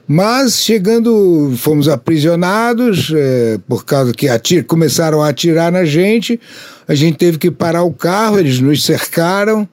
Mas 0.06 0.64
chegando, 0.64 1.52
fomos 1.56 1.88
aprisionados, 1.88 3.12
é, 3.14 3.58
por 3.68 3.84
causa 3.84 4.12
que 4.12 4.28
atir, 4.28 4.64
começaram 4.64 5.22
a 5.22 5.28
atirar 5.28 5.70
na 5.70 5.84
gente, 5.84 6.40
a 6.88 6.94
gente 6.96 7.16
teve 7.16 7.38
que 7.38 7.50
parar 7.50 7.84
o 7.84 7.92
carro, 7.92 8.40
eles 8.40 8.58
nos 8.58 8.82
cercaram. 8.82 9.68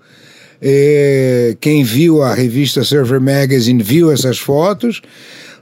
É, 0.62 1.56
quem 1.60 1.84
viu 1.84 2.22
a 2.22 2.34
revista 2.34 2.84
Surfer 2.84 3.22
Magazine 3.22 3.82
viu 3.82 4.12
essas 4.12 4.38
fotos. 4.40 5.02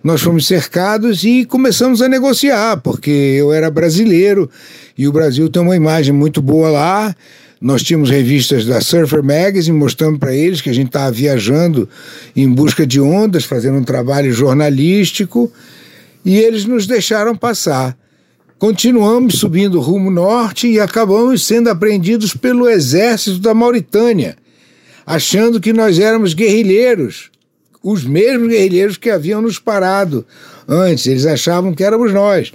Nós 0.04 0.22
fomos 0.22 0.46
cercados 0.46 1.24
e 1.24 1.46
começamos 1.46 2.02
a 2.02 2.08
negociar, 2.08 2.78
porque 2.78 3.10
eu 3.10 3.52
era 3.52 3.72
brasileiro 3.72 4.50
e 4.98 5.08
o 5.08 5.12
Brasil 5.12 5.50
tem 5.50 5.62
uma 5.62 5.76
imagem 5.76 6.14
muito 6.14 6.42
boa 6.42 6.70
lá. 6.70 7.16
Nós 7.60 7.82
tínhamos 7.82 8.10
revistas 8.10 8.66
da 8.66 8.82
Surfer 8.82 9.24
Magazine 9.24 9.76
mostrando 9.76 10.20
para 10.20 10.36
eles 10.36 10.62
que 10.62 10.70
a 10.70 10.74
gente 10.74 10.88
estava 10.88 11.12
viajando 11.12 11.90
em 12.36 12.48
busca 12.48 12.86
de 12.86 13.02
ondas, 13.02 13.46
fazendo 13.46 13.78
um 13.80 13.84
trabalho 13.84 14.32
jornalístico, 14.32 15.52
e 16.24 16.38
eles 16.38 16.66
nos 16.66 16.86
deixaram 16.86 17.36
passar. 17.36 17.98
Continuamos 18.60 19.40
subindo 19.40 19.80
rumo 19.80 20.12
norte 20.12 20.68
e 20.68 20.80
acabamos 20.80 21.46
sendo 21.46 21.70
apreendidos 21.70 22.36
pelo 22.36 22.70
exército 22.70 23.40
da 23.40 23.54
Mauritânia, 23.54 24.38
achando 25.06 25.60
que 25.60 25.72
nós 25.72 25.99
éramos 25.99 26.34
guerrilheiros 26.34 27.32
os 27.86 28.03
mesmos 28.03 28.48
guerrilheiros 28.48 28.98
que 28.98 29.11
haviam 29.11 29.44
nos 29.44 29.60
parado 29.60 30.26
antes, 30.68 31.06
eles 31.06 31.23
achavam 31.23 31.72
que 31.72 31.84
éramos 31.84 32.11
nós. 32.11 32.52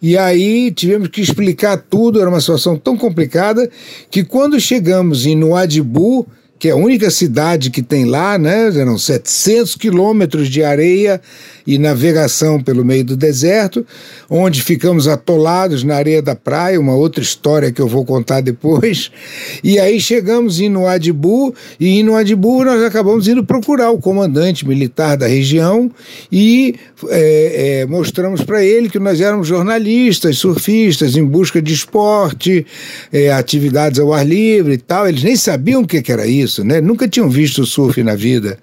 E 0.00 0.16
aí 0.16 0.70
tivemos 0.70 1.08
que 1.08 1.20
explicar 1.20 1.76
tudo, 1.76 2.20
era 2.20 2.30
uma 2.30 2.40
situação 2.40 2.76
tão 2.76 2.96
complicada 2.96 3.68
que 4.08 4.22
quando 4.22 4.60
chegamos 4.60 5.26
em 5.26 5.34
Nuadibu, 5.34 6.24
que 6.56 6.68
é 6.68 6.70
a 6.70 6.76
única 6.76 7.10
cidade 7.10 7.68
que 7.68 7.82
tem 7.82 8.04
lá, 8.04 8.38
né? 8.38 8.68
Eram 8.68 8.96
700 8.96 9.74
quilômetros 9.74 10.48
de 10.48 10.62
areia 10.62 11.20
e 11.66 11.78
navegação 11.78 12.62
pelo 12.62 12.84
meio 12.84 13.04
do 13.04 13.16
deserto, 13.16 13.86
onde 14.28 14.62
ficamos 14.62 15.06
atolados 15.06 15.82
na 15.84 15.96
areia 15.96 16.22
da 16.22 16.34
praia, 16.34 16.80
uma 16.80 16.94
outra 16.94 17.22
história 17.22 17.72
que 17.72 17.80
eu 17.80 17.88
vou 17.88 18.04
contar 18.04 18.40
depois. 18.40 19.10
E 19.62 19.78
aí 19.78 20.00
chegamos 20.00 20.60
em 20.60 20.68
Nuadibu, 20.68 21.54
e 21.78 22.00
em 22.00 22.02
Nuadibu 22.02 22.64
nós 22.64 22.82
acabamos 22.82 23.28
indo 23.28 23.44
procurar 23.44 23.90
o 23.90 23.98
comandante 23.98 24.66
militar 24.66 25.16
da 25.16 25.26
região 25.26 25.90
e 26.30 26.74
é, 27.08 27.80
é, 27.80 27.86
mostramos 27.86 28.42
para 28.42 28.64
ele 28.64 28.88
que 28.88 28.98
nós 28.98 29.20
éramos 29.20 29.48
jornalistas, 29.48 30.38
surfistas, 30.38 31.16
em 31.16 31.24
busca 31.24 31.60
de 31.60 31.72
esporte, 31.72 32.66
é, 33.12 33.32
atividades 33.32 33.98
ao 33.98 34.12
ar 34.12 34.26
livre 34.26 34.74
e 34.74 34.78
tal. 34.78 35.08
Eles 35.08 35.22
nem 35.22 35.36
sabiam 35.36 35.82
o 35.82 35.86
que, 35.86 36.02
que 36.02 36.12
era 36.12 36.26
isso, 36.26 36.64
né? 36.64 36.80
Nunca 36.80 37.08
tinham 37.08 37.28
visto 37.28 37.64
surf 37.64 38.02
na 38.02 38.14
vida. 38.14 38.58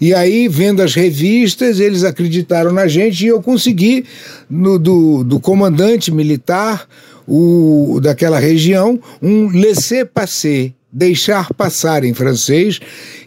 E 0.00 0.14
aí, 0.14 0.46
vendo 0.48 0.80
as 0.80 0.94
revistas, 0.94 1.80
eles 1.80 2.04
acreditaram 2.04 2.72
na 2.72 2.86
gente 2.86 3.24
e 3.24 3.28
eu 3.28 3.42
consegui, 3.42 4.04
no, 4.48 4.78
do, 4.78 5.24
do 5.24 5.40
comandante 5.40 6.12
militar 6.12 6.86
o, 7.26 7.98
daquela 8.00 8.38
região, 8.38 8.98
um 9.20 9.48
laissez-passer, 9.48 10.72
deixar 10.90 11.52
passar 11.52 12.04
em 12.04 12.14
francês, 12.14 12.80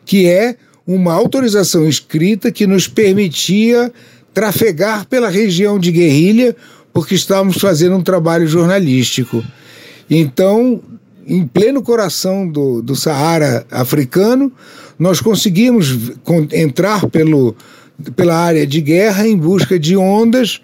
que 0.06 0.28
é 0.28 0.56
uma 0.88 1.14
autorização 1.14 1.88
escrita 1.88 2.52
que 2.52 2.66
nos 2.66 2.88
permitia 2.88 3.92
trafegar 4.34 5.06
pela 5.08 5.30
região 5.30 5.78
de 5.78 5.92
guerrilha, 5.92 6.56
porque 6.94 7.16
estávamos 7.16 7.58
fazendo 7.58 7.96
um 7.96 8.02
trabalho 8.02 8.48
jornalístico. 8.48 9.44
Então, 10.10 10.82
em 11.28 11.46
pleno 11.46 11.82
coração 11.82 12.48
do, 12.48 12.82
do 12.82 12.96
Saara 12.96 13.66
africano, 13.70 14.52
nós 15.02 15.20
conseguimos 15.20 16.12
entrar 16.54 17.08
pelo, 17.08 17.56
pela 18.16 18.38
área 18.38 18.68
de 18.68 18.80
guerra 18.80 19.28
em 19.28 19.36
busca 19.36 19.80
de 19.80 19.98
ondas. 19.98 20.62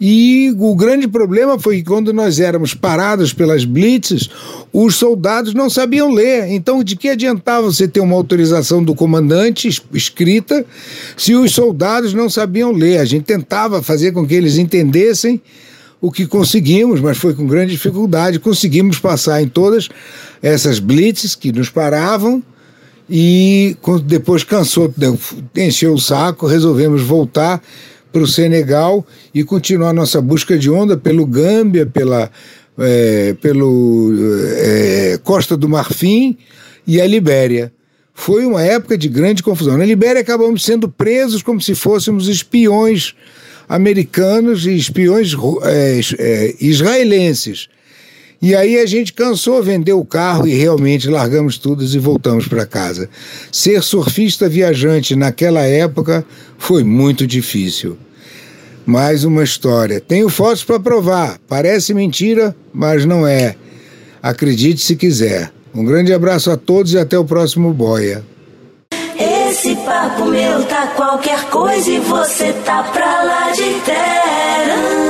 E 0.00 0.54
o 0.56 0.76
grande 0.76 1.08
problema 1.08 1.58
foi 1.58 1.78
que 1.78 1.82
quando 1.82 2.12
nós 2.12 2.38
éramos 2.38 2.72
parados 2.72 3.32
pelas 3.32 3.64
blitzes, 3.64 4.30
os 4.72 4.94
soldados 4.94 5.54
não 5.54 5.68
sabiam 5.68 6.08
ler. 6.08 6.52
Então, 6.52 6.84
de 6.84 6.94
que 6.94 7.08
adiantava 7.08 7.66
você 7.66 7.88
ter 7.88 7.98
uma 7.98 8.14
autorização 8.14 8.80
do 8.80 8.94
comandante 8.94 9.68
escrita 9.92 10.64
se 11.16 11.34
os 11.34 11.50
soldados 11.50 12.14
não 12.14 12.30
sabiam 12.30 12.70
ler? 12.70 12.98
A 12.98 13.04
gente 13.04 13.24
tentava 13.24 13.82
fazer 13.82 14.12
com 14.12 14.24
que 14.24 14.34
eles 14.34 14.56
entendessem 14.56 15.42
o 16.00 16.12
que 16.12 16.28
conseguimos, 16.28 17.00
mas 17.00 17.18
foi 17.18 17.34
com 17.34 17.44
grande 17.44 17.72
dificuldade. 17.72 18.38
Conseguimos 18.38 19.00
passar 19.00 19.42
em 19.42 19.48
todas 19.48 19.88
essas 20.40 20.78
blitzes 20.78 21.34
que 21.34 21.50
nos 21.50 21.68
paravam 21.68 22.40
e 23.10 23.76
depois 24.04 24.44
cansou, 24.44 24.92
encheu 25.56 25.94
o 25.94 25.98
saco, 25.98 26.46
resolvemos 26.46 27.02
voltar 27.02 27.60
para 28.12 28.22
o 28.22 28.26
Senegal 28.26 29.04
e 29.34 29.42
continuar 29.42 29.92
nossa 29.92 30.20
busca 30.20 30.56
de 30.56 30.70
onda 30.70 30.96
pelo 30.96 31.26
Gâmbia, 31.26 31.86
pela 31.86 32.30
é, 32.78 33.34
pelo 33.40 34.12
é, 34.56 35.18
Costa 35.22 35.56
do 35.56 35.68
Marfim 35.68 36.36
e 36.86 37.00
a 37.00 37.06
Libéria. 37.06 37.72
Foi 38.14 38.46
uma 38.46 38.62
época 38.62 38.96
de 38.96 39.08
grande 39.08 39.42
confusão. 39.42 39.76
Na 39.76 39.84
Libéria 39.84 40.20
acabamos 40.20 40.62
sendo 40.62 40.88
presos 40.88 41.42
como 41.42 41.60
se 41.60 41.74
fôssemos 41.74 42.28
espiões 42.28 43.14
americanos 43.68 44.66
e 44.66 44.76
espiões 44.76 45.34
é, 45.62 46.00
é 46.18 46.54
israelenses. 46.60 47.68
E 48.42 48.54
aí 48.54 48.78
a 48.78 48.86
gente 48.86 49.12
cansou, 49.12 49.62
vendeu 49.62 50.00
o 50.00 50.04
carro 50.04 50.46
e 50.46 50.54
realmente 50.54 51.08
largamos 51.08 51.58
tudo 51.58 51.84
e 51.84 51.98
voltamos 51.98 52.48
para 52.48 52.64
casa. 52.64 53.08
Ser 53.52 53.82
surfista 53.82 54.48
viajante 54.48 55.14
naquela 55.14 55.60
época 55.60 56.24
foi 56.56 56.82
muito 56.82 57.26
difícil. 57.26 57.98
Mais 58.86 59.24
uma 59.24 59.44
história. 59.44 60.00
Tenho 60.00 60.30
fotos 60.30 60.64
para 60.64 60.80
provar. 60.80 61.38
Parece 61.46 61.92
mentira, 61.92 62.56
mas 62.72 63.04
não 63.04 63.26
é. 63.26 63.56
Acredite 64.22 64.80
se 64.80 64.96
quiser. 64.96 65.52
Um 65.74 65.84
grande 65.84 66.12
abraço 66.12 66.50
a 66.50 66.56
todos 66.56 66.94
e 66.94 66.98
até 66.98 67.18
o 67.18 67.24
próximo 67.24 67.74
Boia. 67.74 68.24
Esse 69.18 69.76
papo 69.76 70.24
meu 70.24 70.64
tá 70.64 70.86
qualquer 70.96 71.44
coisa 71.50 71.90
e 71.90 72.00
você 72.00 72.54
tá 72.64 72.84
pra 72.84 73.22
lá 73.22 73.50
de 73.50 73.80
terra. 73.84 75.09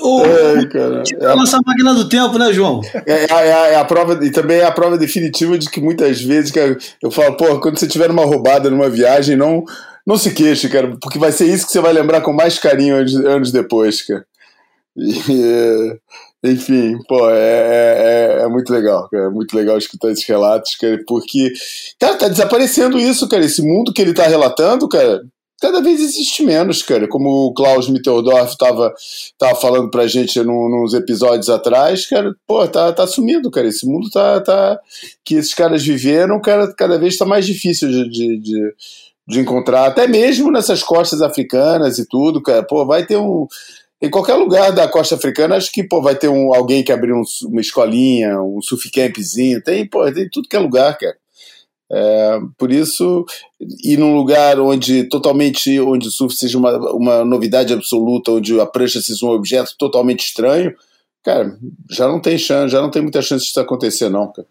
O, 0.00 0.24
é, 0.24 0.66
cara. 0.68 1.02
É 1.18 1.26
a 1.26 1.36
nossa 1.36 1.58
máquina 1.64 1.94
do 1.94 2.08
tempo, 2.08 2.38
né, 2.38 2.52
João? 2.52 2.80
É, 3.06 3.24
é, 3.24 3.72
é, 3.72 3.76
a 3.76 3.84
prova, 3.84 4.24
e 4.24 4.30
também 4.30 4.58
é 4.58 4.64
a 4.64 4.72
prova 4.72 4.98
definitiva 4.98 5.58
de 5.58 5.68
que 5.70 5.80
muitas 5.80 6.20
vezes, 6.22 6.50
cara, 6.50 6.76
eu 7.02 7.10
falo, 7.10 7.36
pô, 7.36 7.60
quando 7.60 7.78
você 7.78 7.86
tiver 7.86 8.10
uma 8.10 8.24
roubada 8.24 8.70
numa 8.70 8.88
viagem, 8.88 9.36
não, 9.36 9.64
não 10.06 10.16
se 10.16 10.32
queixe, 10.32 10.68
cara, 10.68 10.96
porque 11.00 11.18
vai 11.18 11.32
ser 11.32 11.46
isso 11.46 11.66
que 11.66 11.72
você 11.72 11.80
vai 11.80 11.92
lembrar 11.92 12.20
com 12.20 12.32
mais 12.32 12.58
carinho 12.58 12.96
anos, 12.96 13.14
anos 13.16 13.52
depois, 13.52 14.02
cara. 14.02 14.24
E, 14.96 15.98
enfim, 16.44 16.98
pô, 17.08 17.30
é, 17.30 18.38
é, 18.40 18.42
é, 18.42 18.48
muito 18.48 18.72
legal, 18.72 19.08
cara, 19.08 19.26
é 19.26 19.30
muito 19.30 19.56
legal 19.56 19.78
escutar 19.78 20.10
esses 20.10 20.26
relatos, 20.26 20.74
cara, 20.76 20.98
porque, 21.06 21.52
cara, 21.98 22.16
tá 22.16 22.28
desaparecendo 22.28 22.98
isso, 22.98 23.28
cara, 23.28 23.44
esse 23.44 23.62
mundo 23.62 23.92
que 23.92 24.00
ele 24.00 24.14
tá 24.14 24.26
relatando, 24.26 24.88
cara, 24.88 25.22
cada 25.60 25.82
vez 25.82 26.00
existe 26.00 26.42
menos, 26.42 26.82
cara. 26.82 27.06
Como 27.06 27.28
o 27.28 27.54
Klaus 27.54 27.88
Mitteldorf 27.88 28.52
estava 28.52 28.92
tava 29.38 29.54
falando 29.60 29.90
pra 29.90 30.06
gente 30.06 30.42
nos 30.42 30.94
episódios 30.94 31.50
atrás, 31.50 32.06
cara, 32.06 32.34
pô, 32.46 32.66
tá, 32.66 32.92
tá 32.92 33.06
sumindo, 33.06 33.50
cara. 33.50 33.68
Esse 33.68 33.86
mundo 33.86 34.08
tá, 34.10 34.40
tá. 34.40 34.78
que 35.24 35.34
esses 35.34 35.54
caras 35.54 35.84
viveram, 35.84 36.40
cara, 36.40 36.72
cada 36.74 36.98
vez 36.98 37.12
está 37.12 37.26
mais 37.26 37.46
difícil 37.46 37.88
de, 37.88 38.10
de, 38.10 38.40
de, 38.40 38.74
de, 39.28 39.40
encontrar. 39.40 39.86
Até 39.86 40.06
mesmo 40.06 40.50
nessas 40.50 40.82
costas 40.82 41.20
africanas 41.20 41.98
e 41.98 42.08
tudo, 42.08 42.42
cara. 42.42 42.62
Pô, 42.62 42.86
vai 42.86 43.04
ter 43.04 43.18
um. 43.18 43.46
Em 44.02 44.08
qualquer 44.08 44.34
lugar 44.36 44.72
da 44.72 44.88
costa 44.88 45.14
africana, 45.14 45.56
acho 45.56 45.70
que 45.70 45.84
pô, 45.84 46.00
vai 46.00 46.14
ter 46.14 46.28
um, 46.28 46.54
alguém 46.54 46.82
que 46.82 46.90
abrir 46.90 47.12
um, 47.12 47.22
uma 47.44 47.60
escolinha, 47.60 48.40
um 48.40 48.60
surf 48.62 48.90
campzinho. 48.90 49.62
Tem, 49.62 49.86
pô, 49.86 50.10
tem 50.10 50.26
tudo 50.30 50.48
que 50.48 50.56
é 50.56 50.58
lugar, 50.58 50.96
cara. 50.96 51.14
É, 51.92 52.38
por 52.56 52.70
isso, 52.70 53.24
ir 53.82 53.96
num 53.96 54.14
lugar 54.14 54.60
onde 54.60 55.04
totalmente, 55.04 55.80
onde 55.80 56.06
o 56.06 56.10
surf 56.10 56.36
seja 56.36 56.56
uma, 56.56 56.76
uma 56.92 57.24
novidade 57.24 57.72
absoluta, 57.72 58.30
onde 58.30 58.60
a 58.60 58.66
prancha 58.66 59.00
seja 59.00 59.26
um 59.26 59.30
objeto 59.30 59.74
totalmente 59.76 60.20
estranho, 60.20 60.72
cara, 61.24 61.58
já 61.90 62.06
não 62.06 62.20
tem 62.20 62.38
chance, 62.38 62.72
já 62.72 62.80
não 62.80 62.90
tem 62.90 63.02
muita 63.02 63.20
chance 63.20 63.44
de 63.44 63.50
isso 63.50 63.60
acontecer, 63.60 64.08
não, 64.08 64.30
cara. 64.32 64.46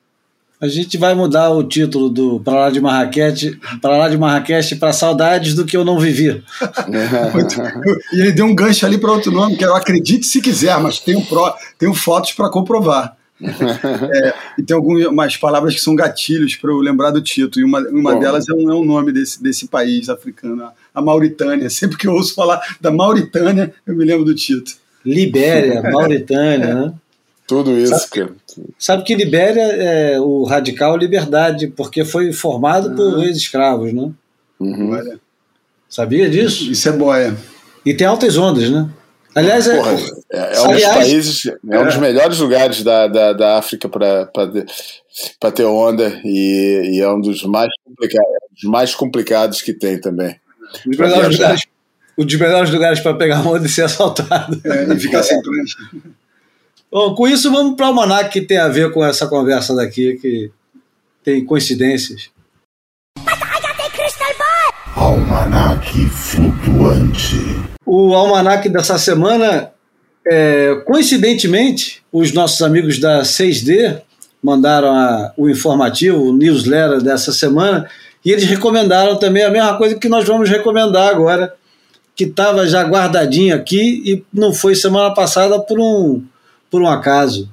A 0.61 0.67
gente 0.67 0.97
vai 0.97 1.15
mudar 1.15 1.51
o 1.51 1.63
título 1.63 2.09
do 2.09 2.41
Pra 2.41 2.53
lá 2.53 2.69
de 2.69 2.81
Marrakech 2.81 3.57
para 3.81 3.97
lá 3.97 4.09
de 4.09 4.17
Marrakech 4.17 4.75
para 4.75 4.91
Saudades 4.91 5.53
do 5.53 5.65
que 5.65 5.77
eu 5.77 5.85
não 5.85 5.97
vivi. 5.97 6.43
e 8.11 8.19
ele 8.19 8.33
deu 8.33 8.45
um 8.45 8.53
gancho 8.53 8.85
ali 8.85 8.97
para 8.97 9.13
outro 9.13 9.31
nome, 9.31 9.55
que 9.55 9.63
é 9.63 9.67
eu 9.67 9.75
acredite 9.75 10.25
se 10.25 10.41
quiser, 10.41 10.77
mas 10.81 10.99
tenho, 10.99 11.25
pro, 11.25 11.53
tenho 11.77 11.93
fotos 11.93 12.33
para 12.33 12.49
comprovar. 12.49 13.15
É, 13.41 14.33
e 14.57 14.63
tem 14.63 14.75
algumas 14.75 15.37
palavras 15.37 15.73
que 15.75 15.81
são 15.81 15.95
gatilhos 15.95 16.55
para 16.55 16.71
eu 16.71 16.79
lembrar 16.79 17.11
do 17.11 17.21
título, 17.21 17.65
e 17.65 17.67
uma, 17.67 17.79
uma 17.89 18.19
delas 18.19 18.47
é 18.49 18.53
um, 18.53 18.69
é 18.69 18.75
um 18.75 18.83
nome 18.83 19.11
desse, 19.11 19.41
desse 19.41 19.67
país 19.67 20.09
africano, 20.09 20.69
a 20.93 21.01
Mauritânia. 21.01 21.69
Sempre 21.71 21.97
que 21.97 22.07
eu 22.07 22.13
ouço 22.13 22.35
falar 22.35 22.61
da 22.81 22.91
Mauritânia, 22.91 23.73
eu 23.85 23.95
me 23.95 24.03
lembro 24.03 24.25
do 24.25 24.35
título. 24.35 24.77
Libéria, 25.05 25.81
Mauritânia, 25.89 26.75
né? 26.75 26.93
Tudo 27.47 27.75
isso, 27.75 27.97
sabe, 27.97 28.09
cara. 28.11 28.31
Sabe 28.77 29.03
que 29.03 29.15
Libéria 29.15 29.63
é 29.63 30.19
o 30.19 30.43
radical 30.43 30.95
liberdade, 30.95 31.67
porque 31.67 32.05
foi 32.05 32.31
formado 32.31 32.95
por 32.95 33.15
uhum. 33.15 33.23
ex-escravos, 33.23 33.91
né? 33.91 34.11
Uhum. 34.59 35.17
Sabia 35.89 36.29
disso? 36.29 36.71
Isso 36.71 36.87
é 36.87 36.91
boia. 36.91 37.35
E 37.83 37.93
tem 37.95 38.05
altas 38.05 38.37
ondas, 38.37 38.69
né? 38.69 38.87
Aliás, 39.39 39.67
é, 39.67 39.77
Porra, 39.77 39.95
é, 40.31 40.55
é 40.55 40.61
um 40.61 40.71
dos 40.73 40.83
países, 40.83 41.45
é 41.45 41.79
um 41.79 41.85
dos 41.85 41.97
melhores 41.97 42.39
lugares 42.39 42.83
da, 42.83 43.07
da, 43.07 43.33
da 43.33 43.57
África 43.57 43.87
para 43.87 45.51
ter 45.53 45.63
onda 45.63 46.19
e, 46.25 46.95
e, 46.95 46.99
é 46.99 47.09
um 47.09 47.21
dos 47.21 47.43
mais, 47.43 47.69
complicados, 47.85 48.33
dos 48.51 48.63
mais 48.69 48.95
complicados 48.95 49.61
que 49.61 49.73
tem 49.73 49.99
também. 49.99 50.35
Os 50.85 50.97
melhores 50.97 51.37
lugares, 51.37 51.61
um 52.17 52.25
dos 52.25 52.35
melhores 52.35 52.69
lugares 52.69 52.99
para 52.99 53.15
pegar 53.15 53.47
onda 53.47 53.65
e 53.65 53.69
ser 53.69 53.83
assaltado. 53.83 54.61
É, 54.65 54.93
e 54.93 54.99
ficar 54.99 55.23
sem 55.23 55.41
prancha. 55.41 55.77
Bom, 56.91 57.15
com 57.15 57.27
isso, 57.27 57.49
vamos 57.49 57.75
para 57.75 57.85
o 57.85 57.89
Almanac, 57.89 58.29
que 58.29 58.41
tem 58.41 58.57
a 58.57 58.67
ver 58.67 58.91
com 58.91 59.05
essa 59.05 59.27
conversa 59.27 59.73
daqui, 59.73 60.17
que 60.17 60.51
tem 61.23 61.45
coincidências. 61.45 62.29
Almanac 64.95 65.93
flutuante. 66.09 67.69
O 67.91 68.13
almanac 68.13 68.69
dessa 68.69 68.99
semana, 68.99 69.71
é, 70.31 70.75
coincidentemente, 70.85 72.03
os 72.13 72.31
nossos 72.31 72.61
amigos 72.61 72.99
da 72.99 73.23
6D 73.23 73.99
mandaram 74.43 74.93
a, 74.93 75.33
o 75.35 75.49
informativo, 75.49 76.21
o 76.21 76.31
newsletter 76.31 77.01
dessa 77.01 77.31
semana, 77.31 77.89
e 78.23 78.31
eles 78.31 78.43
recomendaram 78.43 79.17
também 79.17 79.41
a 79.41 79.49
mesma 79.49 79.75
coisa 79.75 79.95
que 79.95 80.07
nós 80.07 80.23
vamos 80.23 80.47
recomendar 80.47 81.09
agora, 81.09 81.55
que 82.15 82.25
estava 82.25 82.67
já 82.67 82.83
guardadinho 82.83 83.55
aqui 83.55 84.03
e 84.05 84.23
não 84.31 84.53
foi 84.53 84.75
semana 84.75 85.11
passada 85.11 85.59
por 85.59 85.79
um 85.79 86.23
por 86.69 86.83
um 86.83 86.87
acaso. 86.87 87.49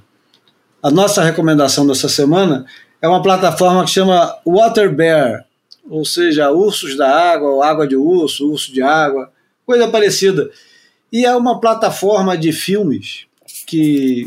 A 0.82 0.90
nossa 0.90 1.24
recomendação 1.24 1.86
dessa 1.86 2.10
semana 2.10 2.66
é 3.00 3.08
uma 3.08 3.22
plataforma 3.22 3.86
que 3.86 3.90
chama 3.90 4.36
Water 4.46 4.94
Bear, 4.94 5.46
ou 5.88 6.04
seja, 6.04 6.50
ursos 6.50 6.94
da 6.94 7.08
água, 7.08 7.48
ou 7.48 7.62
água 7.62 7.88
de 7.88 7.96
urso, 7.96 8.50
urso 8.50 8.70
de 8.70 8.82
água, 8.82 9.30
coisa 9.66 9.88
parecida. 9.88 10.48
E 11.12 11.26
é 11.26 11.34
uma 11.34 11.60
plataforma 11.60 12.38
de 12.38 12.52
filmes 12.52 13.26
que 13.66 14.26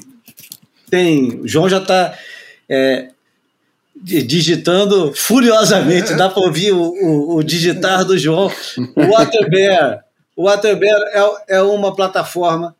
tem. 0.89 1.39
O 1.39 1.47
João 1.47 1.69
já 1.69 1.77
está 1.77 2.17
é, 2.67 3.09
digitando 3.95 5.13
furiosamente, 5.13 6.15
dá 6.15 6.29
para 6.29 6.43
ouvir 6.43 6.73
o, 6.73 6.81
o, 6.81 7.35
o, 7.37 7.43
digitar 7.43 8.05
do 8.05 8.17
João. 8.17 8.51
O 8.95 9.01
Water 9.07 9.49
Bear. 9.49 10.05
O 10.35 10.43
Water 10.43 10.77
Bear 10.77 10.99
é, 11.47 11.57
é 11.57 11.61
uma 11.61 11.95
plataforma 11.95 12.75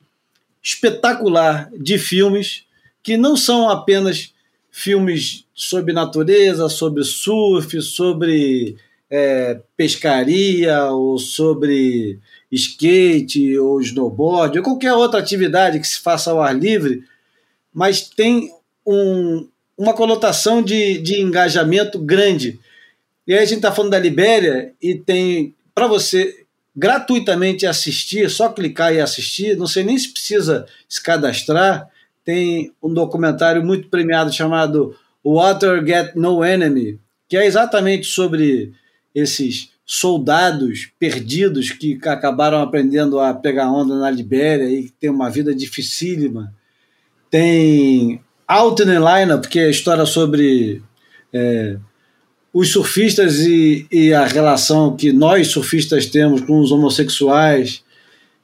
espetacular 0.61 1.69
de 1.77 1.97
filmes 1.97 2.63
que 3.01 3.17
não 3.17 3.35
são 3.35 3.69
apenas 3.69 4.33
filmes 4.71 5.45
sobre 5.53 5.93
natureza, 5.93 6.69
sobre 6.69 7.03
surf, 7.03 7.81
sobre 7.81 8.77
é, 9.09 9.59
pescaria 9.75 10.85
ou 10.85 11.17
sobre 11.17 12.19
skate 12.51 13.57
ou 13.57 13.81
snowboard 13.81 14.57
ou 14.57 14.63
qualquer 14.63 14.93
outra 14.93 15.19
atividade 15.19 15.79
que 15.79 15.87
se 15.87 15.99
faça 15.99 16.31
ao 16.31 16.41
ar 16.41 16.55
livre, 16.55 17.03
mas 17.73 18.01
tem 18.01 18.51
um, 18.85 19.47
uma 19.77 19.93
conotação 19.93 20.61
de, 20.61 20.97
de 20.97 21.21
engajamento 21.21 21.99
grande. 21.99 22.59
E 23.27 23.33
aí 23.33 23.39
a 23.39 23.45
gente 23.45 23.57
está 23.57 23.71
falando 23.71 23.91
da 23.91 23.99
Libéria 23.99 24.73
e 24.81 24.95
tem 24.95 25.53
para 25.73 25.87
você 25.87 26.45
gratuitamente 26.75 27.65
assistir, 27.65 28.29
só 28.29 28.49
clicar 28.49 28.93
e 28.93 28.99
assistir, 28.99 29.55
não 29.57 29.67
sei 29.67 29.83
nem 29.83 29.97
se 29.97 30.09
precisa 30.11 30.65
se 30.87 31.01
cadastrar. 31.01 31.87
Tem 32.23 32.71
um 32.81 32.93
documentário 32.93 33.63
muito 33.63 33.87
premiado 33.89 34.31
chamado 34.31 34.95
Water 35.23 35.85
Get 35.85 36.15
No 36.15 36.43
Enemy, 36.43 36.99
que 37.27 37.37
é 37.37 37.45
exatamente 37.45 38.07
sobre 38.07 38.73
esses 39.13 39.69
soldados 39.91 40.91
perdidos 40.99 41.71
que 41.71 41.99
acabaram 42.05 42.61
aprendendo 42.61 43.19
a 43.19 43.33
pegar 43.33 43.71
onda 43.71 43.95
na 43.97 44.11
Libéria 44.11 44.69
e 44.69 44.83
que 44.83 44.91
tem 44.91 45.09
uma 45.09 45.31
vida 45.31 45.51
dificílima. 45.51 46.53
Tem 47.27 48.21
Out 48.47 48.83
in 48.83 48.85
the 48.85 48.99
Lineup, 48.99 49.47
que 49.47 49.57
é 49.57 49.65
a 49.65 49.69
história 49.71 50.05
sobre 50.05 50.83
é, 51.33 51.77
os 52.53 52.71
surfistas 52.71 53.39
e, 53.39 53.87
e 53.91 54.13
a 54.13 54.27
relação 54.27 54.95
que 54.95 55.11
nós 55.11 55.47
surfistas 55.47 56.05
temos 56.05 56.41
com 56.41 56.59
os 56.59 56.71
homossexuais. 56.71 57.83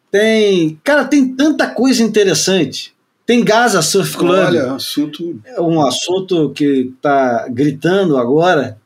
Tem, 0.09 0.79
cara, 0.83 1.05
tem 1.05 1.35
tanta 1.35 1.67
coisa 1.67 2.01
interessante. 2.01 2.91
Tem 3.23 3.43
Gaza 3.43 3.83
Surf 3.83 4.17
Club. 4.17 4.47
Olha, 4.47 4.73
assunto. 4.73 5.39
É 5.45 5.61
um 5.61 5.79
assunto 5.79 6.49
que 6.55 6.91
está 6.95 7.47
gritando 7.49 8.17
agora 8.17 8.79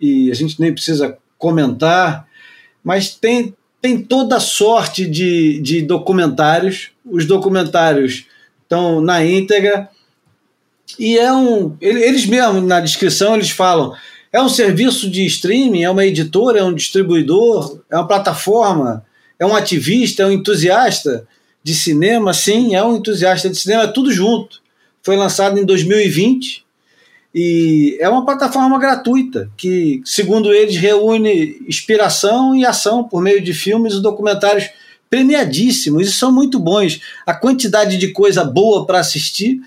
e 0.00 0.30
a 0.30 0.34
gente 0.34 0.60
nem 0.60 0.72
precisa 0.72 1.18
comentar, 1.38 2.26
mas 2.82 3.14
tem, 3.14 3.54
tem 3.80 4.02
toda 4.02 4.40
sorte 4.40 5.06
de, 5.06 5.60
de 5.60 5.82
documentários. 5.82 6.90
Os 7.04 7.24
documentários 7.24 8.26
estão 8.62 9.00
na 9.00 9.24
íntegra 9.24 9.88
e 10.98 11.18
é 11.18 11.32
um. 11.32 11.76
Eles 11.80 12.26
mesmos 12.26 12.62
na 12.62 12.80
descrição 12.80 13.34
eles 13.34 13.50
falam 13.50 13.94
é 14.36 14.42
um 14.42 14.50
serviço 14.50 15.08
de 15.08 15.24
streaming, 15.24 15.82
é 15.82 15.90
uma 15.90 16.04
editora, 16.04 16.58
é 16.58 16.62
um 16.62 16.74
distribuidor, 16.74 17.80
é 17.90 17.96
uma 17.96 18.06
plataforma, 18.06 19.02
é 19.38 19.46
um 19.46 19.56
ativista, 19.56 20.22
é 20.22 20.26
um 20.26 20.30
entusiasta 20.30 21.26
de 21.62 21.74
cinema, 21.74 22.34
sim, 22.34 22.74
é 22.74 22.84
um 22.84 22.96
entusiasta 22.96 23.48
de 23.48 23.56
cinema, 23.56 23.84
é 23.84 23.86
tudo 23.86 24.12
junto. 24.12 24.60
Foi 25.02 25.16
lançado 25.16 25.58
em 25.58 25.64
2020 25.64 26.65
e 27.38 27.98
é 28.00 28.08
uma 28.08 28.24
plataforma 28.24 28.78
gratuita 28.78 29.50
que, 29.58 30.00
segundo 30.06 30.54
eles, 30.54 30.74
reúne 30.76 31.58
inspiração 31.68 32.56
e 32.56 32.64
ação 32.64 33.04
por 33.04 33.20
meio 33.20 33.42
de 33.42 33.52
filmes 33.52 33.92
e 33.92 34.00
documentários 34.00 34.70
premiadíssimos 35.10 36.08
e 36.08 36.12
são 36.14 36.32
muito 36.32 36.58
bons. 36.58 36.98
A 37.26 37.34
quantidade 37.34 37.98
de 37.98 38.08
coisa 38.10 38.42
boa 38.42 38.86
para 38.86 39.00
assistir 39.00 39.60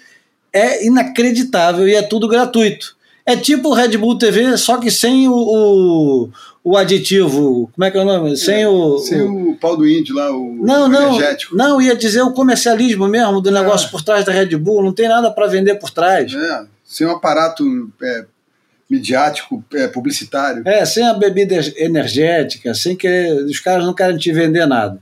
é 0.52 0.84
inacreditável 0.84 1.88
e 1.88 1.94
é 1.94 2.02
tudo 2.02 2.28
gratuito. 2.28 2.98
É 3.24 3.36
tipo 3.36 3.70
o 3.70 3.74
Red 3.74 3.96
Bull 3.98 4.18
TV, 4.18 4.58
só 4.58 4.78
que 4.78 4.90
sem 4.90 5.28
o, 5.28 5.36
o, 5.36 6.30
o 6.64 6.76
aditivo. 6.76 7.70
Como 7.76 7.86
é 7.86 7.92
que 7.92 7.98
é 8.00 8.02
o 8.02 8.06
nome? 8.06 8.36
Sem 8.36 8.66
o. 8.66 8.98
Sem 8.98 9.22
o, 9.22 9.52
o 9.52 9.56
pau 9.58 9.78
do 9.78 9.88
índio 9.88 10.16
lá, 10.16 10.36
o, 10.36 10.56
não, 10.56 10.88
não, 10.88 11.14
energético. 11.14 11.56
Não, 11.56 11.80
ia 11.80 11.96
dizer 11.96 12.24
o 12.24 12.34
comercialismo 12.34 13.08
mesmo 13.08 13.40
do 13.40 13.52
negócio 13.52 13.90
é. 13.90 13.92
por 13.92 14.02
trás 14.02 14.26
da 14.26 14.32
Red 14.32 14.58
Bull. 14.58 14.82
Não 14.82 14.92
tem 14.92 15.08
nada 15.08 15.30
para 15.30 15.46
vender 15.46 15.76
por 15.76 15.92
trás. 15.92 16.34
É, 16.34 16.79
sem 16.90 17.06
um 17.06 17.12
aparato 17.12 17.64
é, 18.02 18.26
midiático, 18.90 19.64
é, 19.76 19.88
publicitário. 19.88 20.64
É, 20.68 20.84
sem 20.86 21.08
a 21.08 21.14
bebida 21.14 21.56
energética, 21.78 22.74
sem 22.74 22.96
que 22.96 23.32
os 23.48 23.60
caras 23.60 23.86
não 23.86 23.94
querem 23.94 24.18
te 24.18 24.34
vender 24.34 24.66
nada. 24.66 25.00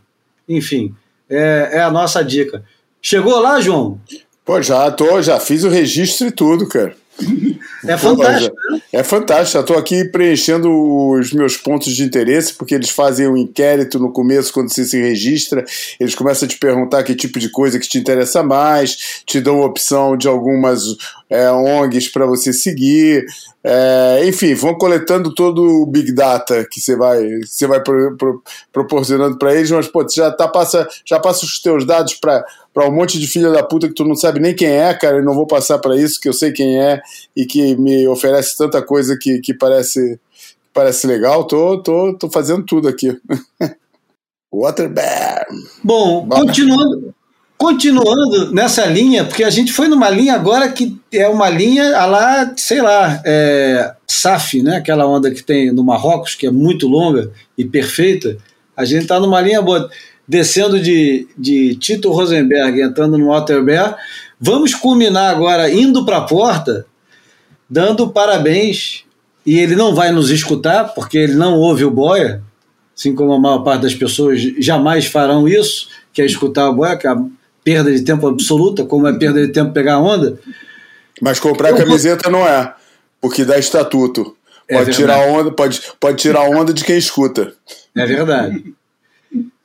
Enfim, 0.50 0.94
é, 1.30 1.70
é 1.72 1.80
a 1.80 1.90
nossa 1.90 2.22
dica. 2.22 2.62
Chegou 3.02 3.40
lá, 3.40 3.62
João? 3.62 4.02
Pô, 4.44 4.62
já 4.62 4.92
tô, 4.92 5.22
já 5.22 5.40
fiz 5.40 5.64
o 5.64 5.70
registro 5.70 6.28
e 6.28 6.32
tudo, 6.32 6.68
cara. 6.68 6.94
É 7.86 7.98
fantástico. 7.98 8.56
Né? 8.72 8.82
É 8.92 9.04
fantástico. 9.04 9.60
Estou 9.60 9.78
aqui 9.78 10.06
preenchendo 10.06 10.70
os 10.72 11.32
meus 11.34 11.58
pontos 11.58 11.96
de 11.96 12.04
interesse, 12.04 12.54
porque 12.54 12.76
eles 12.76 12.90
fazem 12.90 13.28
um 13.28 13.38
inquérito 13.38 14.00
no 14.00 14.12
começo, 14.12 14.54
quando 14.54 14.72
você 14.72 14.86
se 14.86 15.00
registra. 15.00 15.64
Eles 16.00 16.16
começam 16.16 16.46
a 16.46 16.50
te 16.50 16.58
perguntar 16.58 17.04
que 17.04 17.16
tipo 17.16 17.40
de 17.40 17.50
coisa 17.50 17.80
que 17.80 17.88
te 17.88 17.98
interessa 17.98 18.44
mais, 18.44 19.22
te 19.26 19.40
dão 19.40 19.62
opção 19.62 20.18
de 20.18 20.28
algumas 20.28 20.82
é, 21.30 21.52
ONGs 21.52 22.10
para 22.10 22.26
você 22.26 22.52
seguir. 22.54 23.26
É, 23.70 24.26
enfim, 24.26 24.54
vão 24.54 24.78
coletando 24.78 25.36
todo 25.36 25.62
o 25.62 25.86
Big 25.86 26.14
Data 26.14 26.66
que 26.72 26.80
você 26.80 26.96
vai, 26.96 27.22
você 27.42 27.68
vai 27.68 27.84
pro, 27.84 28.16
pro, 28.16 28.42
proporcionando 28.72 29.38
para 29.38 29.54
eles, 29.54 29.70
mas 29.70 29.90
pô, 29.90 30.08
já, 30.10 30.32
tá, 30.32 30.48
passa, 30.48 30.88
já 31.04 31.20
passa 31.20 31.44
os 31.44 31.62
teus 31.62 31.86
dados 31.86 32.14
para 32.14 32.46
um 32.88 32.94
monte 32.94 33.20
de 33.20 33.28
filha 33.28 33.52
da 33.52 33.62
puta 33.62 33.90
que 33.90 33.94
tu 33.94 34.06
não 34.06 34.16
sabe 34.16 34.40
nem 34.40 34.56
quem 34.56 34.70
é, 34.70 34.94
cara, 34.94 35.18
e 35.18 35.22
não 35.22 35.34
vou 35.34 35.46
passar 35.46 35.80
para 35.80 35.98
isso, 35.98 36.22
que 36.22 36.30
eu 36.30 36.34
sei 36.34 36.54
quem 36.54 36.82
é 36.82 37.02
e 37.36 37.46
que 37.46 37.76
me 37.76 38.08
oferece 38.08 38.58
tanta 38.58 38.82
coisa 38.82 39.18
que, 39.20 39.40
que 39.40 39.54
parece, 39.54 40.18
parece 40.74 41.06
legal. 41.06 41.44
Tô, 41.44 41.84
tô, 41.84 42.14
tô 42.18 42.30
fazendo 42.30 42.64
tudo 42.64 42.88
aqui. 42.88 43.20
Water 44.50 44.88
Bear. 44.88 45.46
Bom, 45.84 46.26
continuando, 46.30 47.14
Continuando 47.58 48.52
nessa 48.54 48.86
linha, 48.86 49.26
porque 49.26 49.44
a 49.44 49.50
gente 49.50 49.74
foi 49.74 49.88
numa 49.88 50.12
linha 50.12 50.36
agora 50.36 50.70
que 50.70 50.96
é 51.12 51.28
uma 51.28 51.50
linha 51.50 51.98
a 51.98 52.06
lá, 52.06 52.54
sei 52.56 52.84
lá, 52.84 53.20
é, 53.26 53.96
SAF, 54.08 54.62
né? 54.62 54.78
aquela 54.78 55.08
onda 55.08 55.32
que 55.32 55.44
tem 55.44 55.72
no 55.72 55.84
Marrocos, 55.84 56.36
que 56.36 56.46
é 56.46 56.52
muito 56.52 56.88
longa 56.88 57.32
e 57.58 57.66
perfeita. 57.66 58.38
A 58.76 58.86
gente 58.86 59.04
está 59.04 59.20
numa 59.20 59.42
linha 59.42 59.60
boa, 59.60 59.90
descendo 60.28 60.80
de, 60.80 61.28
de 61.36 61.76
Tito 61.78 62.12
Rosenberg, 62.12 62.80
entrando 62.80 63.18
no 63.18 63.30
Walter 63.30 63.64
Vamos 64.40 64.76
culminar 64.76 65.32
agora 65.32 65.68
indo 65.68 66.06
para 66.06 66.18
a 66.18 66.26
porta, 66.26 66.86
dando 67.68 68.10
parabéns. 68.10 69.04
E 69.44 69.58
ele 69.58 69.76
não 69.76 69.96
vai 69.96 70.12
nos 70.12 70.30
escutar, 70.30 70.94
porque 70.94 71.18
ele 71.18 71.34
não 71.34 71.56
ouve 71.56 71.86
o 71.86 71.90
Boia, 71.90 72.44
assim 72.96 73.16
como 73.16 73.34
a 73.34 73.40
maior 73.40 73.60
parte 73.60 73.82
das 73.82 73.96
pessoas 73.96 74.42
jamais 74.60 75.08
farão 75.08 75.48
isso, 75.48 75.88
que 76.14 76.22
é 76.22 76.26
escutar 76.26 76.70
o 76.70 76.76
Boia, 76.76 76.98
que 76.98 77.08
a 77.08 77.16
perda 77.68 77.92
de 77.92 78.02
tempo 78.02 78.26
absoluta, 78.26 78.86
como 78.86 79.06
é 79.10 79.20
perda 79.20 79.46
de 79.46 79.52
tempo 79.52 79.74
pegar 79.74 79.96
a 79.96 80.00
onda. 80.00 80.40
Mas 81.22 81.38
comprar 81.38 81.72
Eu 81.72 81.76
camiseta 81.76 82.30
vou... 82.30 82.40
não 82.40 82.48
é, 82.48 82.74
porque 83.20 83.44
dá 83.44 83.60
estatuto. 83.60 84.38
É 84.70 84.78
pode, 84.78 84.94
tirar 84.94 85.20
onda, 85.28 85.52
pode, 85.52 85.82
pode 86.00 86.18
tirar 86.18 86.44
onda 86.44 86.74
de 86.74 86.86
quem 86.86 86.98
escuta. 86.98 87.54
É 87.94 88.06
verdade. 88.06 88.74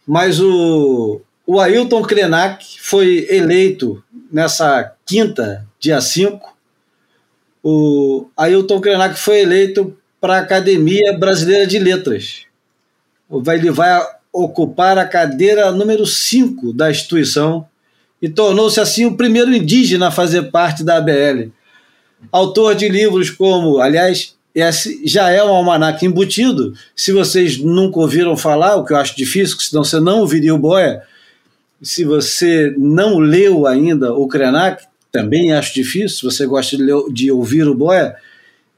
Mas 0.04 0.40
o, 0.40 1.20
o 1.46 1.60
Ailton 1.60 2.02
Krenak 2.02 2.64
foi 2.80 3.24
eleito 3.30 4.02
nessa 4.32 4.92
quinta, 5.06 5.64
dia 5.78 6.00
5. 6.00 6.56
O 7.62 8.26
Ailton 8.36 8.80
Krenak 8.80 9.16
foi 9.16 9.42
eleito 9.42 9.96
para 10.20 10.38
a 10.38 10.40
Academia 10.40 11.16
Brasileira 11.16 11.68
de 11.68 11.78
Letras. 11.78 12.46
Ele 13.30 13.70
vai 13.70 14.04
ocupar 14.32 14.98
a 14.98 15.06
cadeira 15.06 15.70
número 15.70 16.04
5 16.04 16.72
da 16.72 16.90
instituição 16.90 17.70
e 18.22 18.28
tornou-se 18.28 18.78
assim 18.78 19.04
o 19.04 19.16
primeiro 19.16 19.52
indígena 19.52 20.06
a 20.06 20.12
fazer 20.12 20.44
parte 20.52 20.84
da 20.84 20.98
ABL. 20.98 21.50
Autor 22.30 22.76
de 22.76 22.88
livros 22.88 23.28
como, 23.28 23.80
aliás, 23.80 24.36
esse 24.54 25.02
já 25.04 25.28
é 25.30 25.42
um 25.42 25.48
almanac 25.48 26.06
embutido. 26.06 26.72
Se 26.94 27.10
vocês 27.10 27.58
nunca 27.58 27.98
ouviram 27.98 28.36
falar, 28.36 28.76
o 28.76 28.84
que 28.84 28.92
eu 28.92 28.96
acho 28.96 29.16
difícil, 29.16 29.58
senão 29.58 29.82
você 29.82 29.98
não 29.98 30.20
ouviria 30.20 30.54
o 30.54 30.58
Boia. 30.58 31.02
Se 31.82 32.04
você 32.04 32.72
não 32.78 33.18
leu 33.18 33.66
ainda 33.66 34.14
o 34.14 34.28
Krenak, 34.28 34.84
também 35.10 35.52
acho 35.52 35.74
difícil. 35.74 36.18
Se 36.18 36.22
você 36.24 36.46
gosta 36.46 36.76
de, 36.76 36.82
ler, 36.84 36.94
de 37.12 37.32
ouvir 37.32 37.66
o 37.66 37.74
Boia, 37.74 38.14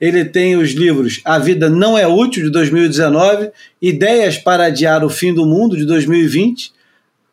ele 0.01 0.25
tem 0.25 0.57
os 0.57 0.71
livros 0.71 1.21
A 1.23 1.39
Vida 1.39 1.69
Não 1.69 1.99
é 1.99 2.07
Útil, 2.07 2.45
de 2.45 2.51
2019, 2.51 3.51
Ideias 3.81 4.39
para 4.39 4.67
Adiar 4.67 5.05
o 5.05 5.11
Fim 5.11 5.35
do 5.35 5.45
Mundo, 5.45 5.77
de 5.77 5.85
2020, 5.85 6.73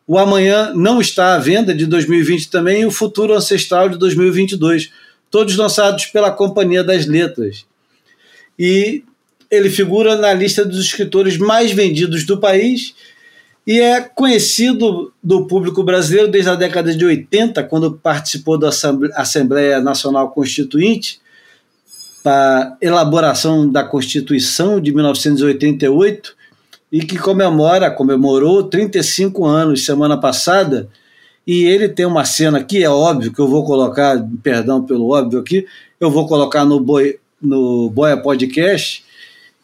O 0.06 0.18
Amanhã 0.18 0.72
Não 0.74 1.00
Está 1.00 1.34
à 1.34 1.38
Venda, 1.38 1.74
de 1.74 1.86
2020 1.86 2.50
também, 2.50 2.82
e 2.82 2.86
O 2.86 2.90
Futuro 2.90 3.34
Ancestral, 3.34 3.88
de 3.88 3.98
2022, 3.98 4.90
todos 5.30 5.56
lançados 5.56 6.06
pela 6.06 6.30
Companhia 6.30 6.82
das 6.82 7.06
Letras. 7.06 7.64
E 8.58 9.02
ele 9.50 9.70
figura 9.70 10.16
na 10.16 10.32
lista 10.32 10.64
dos 10.64 10.80
escritores 10.80 11.36
mais 11.36 11.72
vendidos 11.72 12.24
do 12.24 12.38
país 12.38 12.94
e 13.66 13.80
é 13.80 14.00
conhecido 14.00 15.12
do 15.22 15.46
público 15.46 15.84
brasileiro 15.84 16.30
desde 16.30 16.50
a 16.50 16.54
década 16.54 16.94
de 16.94 17.04
80, 17.04 17.62
quando 17.64 17.92
participou 17.92 18.58
da 18.58 18.70
Assembleia 19.14 19.80
Nacional 19.80 20.30
Constituinte 20.30 21.20
para 22.22 22.76
elaboração 22.80 23.70
da 23.70 23.84
Constituição 23.84 24.80
de 24.80 24.92
1988 24.92 26.34
e 26.92 27.00
que 27.00 27.16
comemora, 27.16 27.90
comemorou 27.90 28.64
35 28.64 29.46
anos 29.46 29.86
semana 29.86 30.20
passada. 30.20 30.90
E 31.46 31.64
ele 31.64 31.88
tem 31.88 32.04
uma 32.04 32.26
cena 32.26 32.62
que 32.62 32.84
é 32.84 32.90
óbvio 32.90 33.32
que 33.32 33.40
eu 33.40 33.48
vou 33.48 33.64
colocar, 33.64 34.22
perdão 34.42 34.84
pelo 34.84 35.10
óbvio 35.10 35.40
aqui, 35.40 35.66
eu 35.98 36.10
vou 36.10 36.28
colocar 36.28 36.66
no 36.66 36.78
boi, 36.78 37.18
no 37.40 37.88
Boia 37.88 38.16
Podcast, 38.16 39.04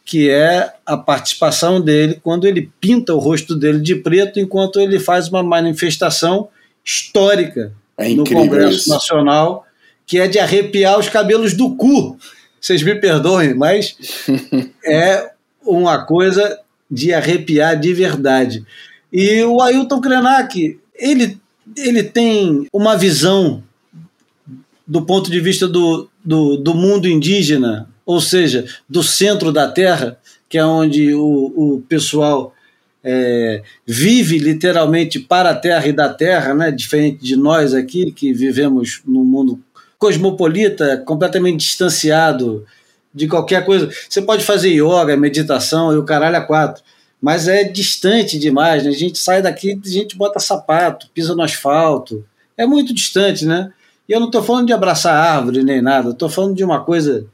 que 0.07 0.31
é 0.31 0.73
a 0.87 0.97
participação 0.97 1.81
dele 1.81 2.19
quando 2.25 2.47
ele 2.47 2.71
pinta 2.81 3.15
o 3.15 3.19
rosto 3.19 3.55
dele 3.55 3.79
de 3.79 3.95
preto 3.95 4.41
enquanto 4.41 4.81
ele 4.81 4.99
faz 4.99 5.29
uma 5.29 5.43
manifestação 5.43 6.49
histórica 6.83 7.73
é 7.99 8.09
no 8.09 8.25
Congresso 8.25 8.79
isso. 8.79 8.89
Nacional, 8.89 9.67
que 10.07 10.19
é 10.19 10.27
de 10.27 10.39
arrepiar 10.39 10.99
os 10.99 11.11
cabelos 11.11 11.53
do 11.53 11.77
cu. 11.77 12.17
Vocês 12.59 12.83
me 12.83 12.95
perdoem, 12.95 13.53
mas 13.55 13.97
é 14.83 15.31
uma 15.63 16.07
coisa 16.07 16.59
de 16.91 17.13
arrepiar 17.13 17.79
de 17.79 17.93
verdade. 17.93 18.65
E 19.13 19.43
o 19.45 19.61
Ailton 19.61 20.01
Krenak, 20.01 20.79
ele, 20.95 21.39
ele 21.77 22.03
tem 22.03 22.67
uma 22.73 22.97
visão 22.97 23.63
do 24.87 25.03
ponto 25.03 25.31
de 25.31 25.41
vista 25.41 25.69
do, 25.69 26.09
do, 26.25 26.57
do 26.57 26.75
mundo 26.75 27.07
indígena, 27.07 27.89
ou 28.07 28.21
seja, 28.21 28.65
do 28.89 29.03
centro 29.03 29.53
da 29.53 29.69
terra, 29.69 30.19
que 30.49 30.57
é 30.57 30.65
onde 30.65 31.13
o, 31.13 31.53
o 31.77 31.85
pessoal 31.87 32.55
é, 33.05 33.63
vive 33.87 34.39
literalmente 34.39 35.21
para 35.21 35.51
a 35.51 35.55
terra 35.55 35.87
e 35.87 35.93
da 35.93 36.09
terra, 36.09 36.55
né? 36.55 36.71
diferente 36.71 37.23
de 37.23 37.37
nós 37.37 37.75
aqui, 37.75 38.11
que 38.13 38.33
vivemos 38.33 39.03
num 39.07 39.25
mundo 39.25 39.61
cosmopolita, 39.99 40.97
completamente 41.05 41.61
distanciado 41.61 42.65
de 43.19 43.27
qualquer 43.27 43.65
coisa. 43.65 43.91
Você 44.09 44.23
pode 44.23 44.45
fazer 44.45 44.71
yoga, 44.71 45.17
meditação 45.17 45.93
e 45.93 45.97
o 45.97 46.05
caralho 46.05 46.37
a 46.37 46.41
quatro, 46.41 46.83
mas 47.21 47.49
é 47.49 47.65
distante 47.65 48.39
demais. 48.39 48.85
Né? 48.85 48.91
A 48.91 48.95
gente 48.95 49.19
sai 49.19 49.43
daqui, 49.43 49.79
a 49.85 49.89
gente 49.89 50.17
bota 50.17 50.39
sapato, 50.39 51.11
pisa 51.13 51.35
no 51.35 51.43
asfalto. 51.43 52.25
É 52.57 52.67
muito 52.67 52.95
distante, 52.95 53.45
né? 53.45 53.73
E 54.09 54.13
eu 54.13 54.21
não 54.21 54.29
estou 54.29 54.43
falando 54.43 54.67
de 54.67 54.73
abraçar 54.73 55.15
árvore 55.15 55.63
nem 55.63 55.83
nada, 55.83 56.11
estou 56.11 56.29
falando 56.31 56.55
de 56.55 56.65
uma 56.65 56.83
coisa 56.83 57.27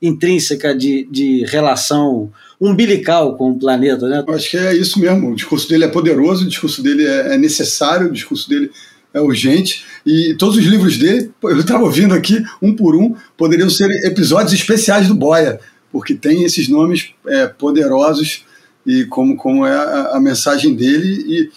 intrínseca 0.00 0.76
de, 0.76 1.08
de 1.10 1.44
relação 1.46 2.30
umbilical 2.60 3.36
com 3.36 3.50
o 3.50 3.58
planeta. 3.58 4.06
Né? 4.08 4.22
Eu 4.26 4.34
acho 4.34 4.50
que 4.50 4.56
é 4.56 4.74
isso 4.76 5.00
mesmo. 5.00 5.30
O 5.30 5.34
discurso 5.34 5.68
dele 5.68 5.84
é 5.84 5.88
poderoso, 5.88 6.44
o 6.44 6.48
discurso 6.48 6.82
dele 6.82 7.06
é, 7.06 7.34
é 7.34 7.38
necessário, 7.38 8.08
o 8.08 8.12
discurso 8.12 8.48
dele 8.48 8.70
é 9.12 9.20
urgente. 9.20 9.84
E 10.08 10.34
todos 10.38 10.56
os 10.56 10.64
livros 10.64 10.96
dele, 10.96 11.30
eu 11.42 11.60
estava 11.60 11.84
ouvindo 11.84 12.14
aqui, 12.14 12.42
um 12.62 12.74
por 12.74 12.96
um, 12.96 13.14
poderiam 13.36 13.68
ser 13.68 13.90
episódios 14.06 14.54
especiais 14.54 15.06
do 15.06 15.14
Boia, 15.14 15.60
porque 15.92 16.14
tem 16.14 16.44
esses 16.44 16.66
nomes 16.66 17.10
é, 17.26 17.46
poderosos 17.46 18.46
e 18.86 19.04
como, 19.04 19.36
como 19.36 19.66
é 19.66 19.76
a, 19.76 20.12
a 20.14 20.20
mensagem 20.20 20.74
dele. 20.74 21.50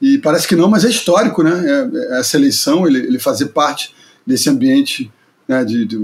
E, 0.00 0.14
e, 0.14 0.18
parece 0.18 0.48
que 0.48 0.56
não, 0.56 0.68
mas 0.68 0.84
é 0.84 0.88
histórico, 0.88 1.44
né? 1.44 1.52
É, 1.64 2.16
é 2.16 2.18
essa 2.18 2.36
eleição, 2.36 2.88
ele, 2.88 2.98
ele 2.98 3.20
fazer 3.20 3.46
parte 3.46 3.94
desse 4.26 4.50
ambiente 4.50 5.08
né, 5.46 5.64
de, 5.64 5.84
de, 5.84 5.96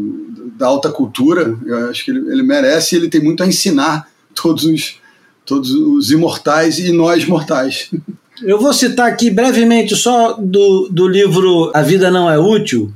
da 0.56 0.68
alta 0.68 0.92
cultura. 0.92 1.58
Eu 1.66 1.90
acho 1.90 2.04
que 2.04 2.12
ele, 2.12 2.30
ele 2.30 2.44
merece 2.44 2.94
e 2.94 2.98
ele 2.98 3.08
tem 3.08 3.20
muito 3.20 3.42
a 3.42 3.46
ensinar 3.46 4.08
todos 4.36 4.62
os, 4.62 5.00
todos 5.44 5.72
os 5.72 6.12
imortais 6.12 6.78
e 6.78 6.92
nós 6.92 7.24
mortais. 7.26 7.90
Eu 8.42 8.58
vou 8.58 8.72
citar 8.72 9.08
aqui 9.08 9.30
brevemente 9.30 9.96
só 9.96 10.34
do, 10.34 10.88
do 10.88 11.08
livro 11.08 11.70
A 11.74 11.82
Vida 11.82 12.10
Não 12.10 12.30
É 12.30 12.38
Útil, 12.38 12.92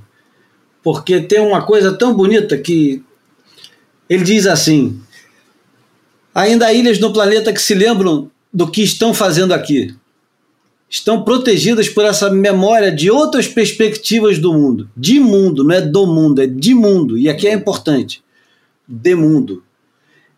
porque 0.82 1.20
tem 1.20 1.40
uma 1.40 1.62
coisa 1.62 1.93
tão 1.93 2.14
bonita 2.14 2.56
que 2.56 3.02
ele 4.09 4.24
diz 4.24 4.47
assim: 4.47 5.01
ainda 6.35 6.66
há 6.66 6.73
ilhas 6.73 6.98
no 6.98 7.12
planeta 7.12 7.52
que 7.52 7.60
se 7.60 7.74
lembram 7.74 8.31
do 8.52 8.70
que 8.70 8.82
estão 8.82 9.12
fazendo 9.12 9.52
aqui 9.52 9.94
estão 10.93 11.23
protegidas 11.23 11.89
por 11.89 12.05
essa 12.05 12.28
memória 12.28 12.93
de 12.93 13.10
outras 13.10 13.48
perspectivas 13.48 14.39
do 14.39 14.52
mundo. 14.52 14.90
De 14.94 15.19
mundo, 15.19 15.64
não 15.64 15.74
é 15.74 15.81
do 15.81 16.06
mundo, 16.06 16.43
é 16.43 16.47
de 16.47 16.74
mundo. 16.74 17.16
E 17.16 17.31
aqui 17.31 17.48
é 17.48 17.55
importante: 17.55 18.23
de 18.86 19.14
mundo. 19.14 19.64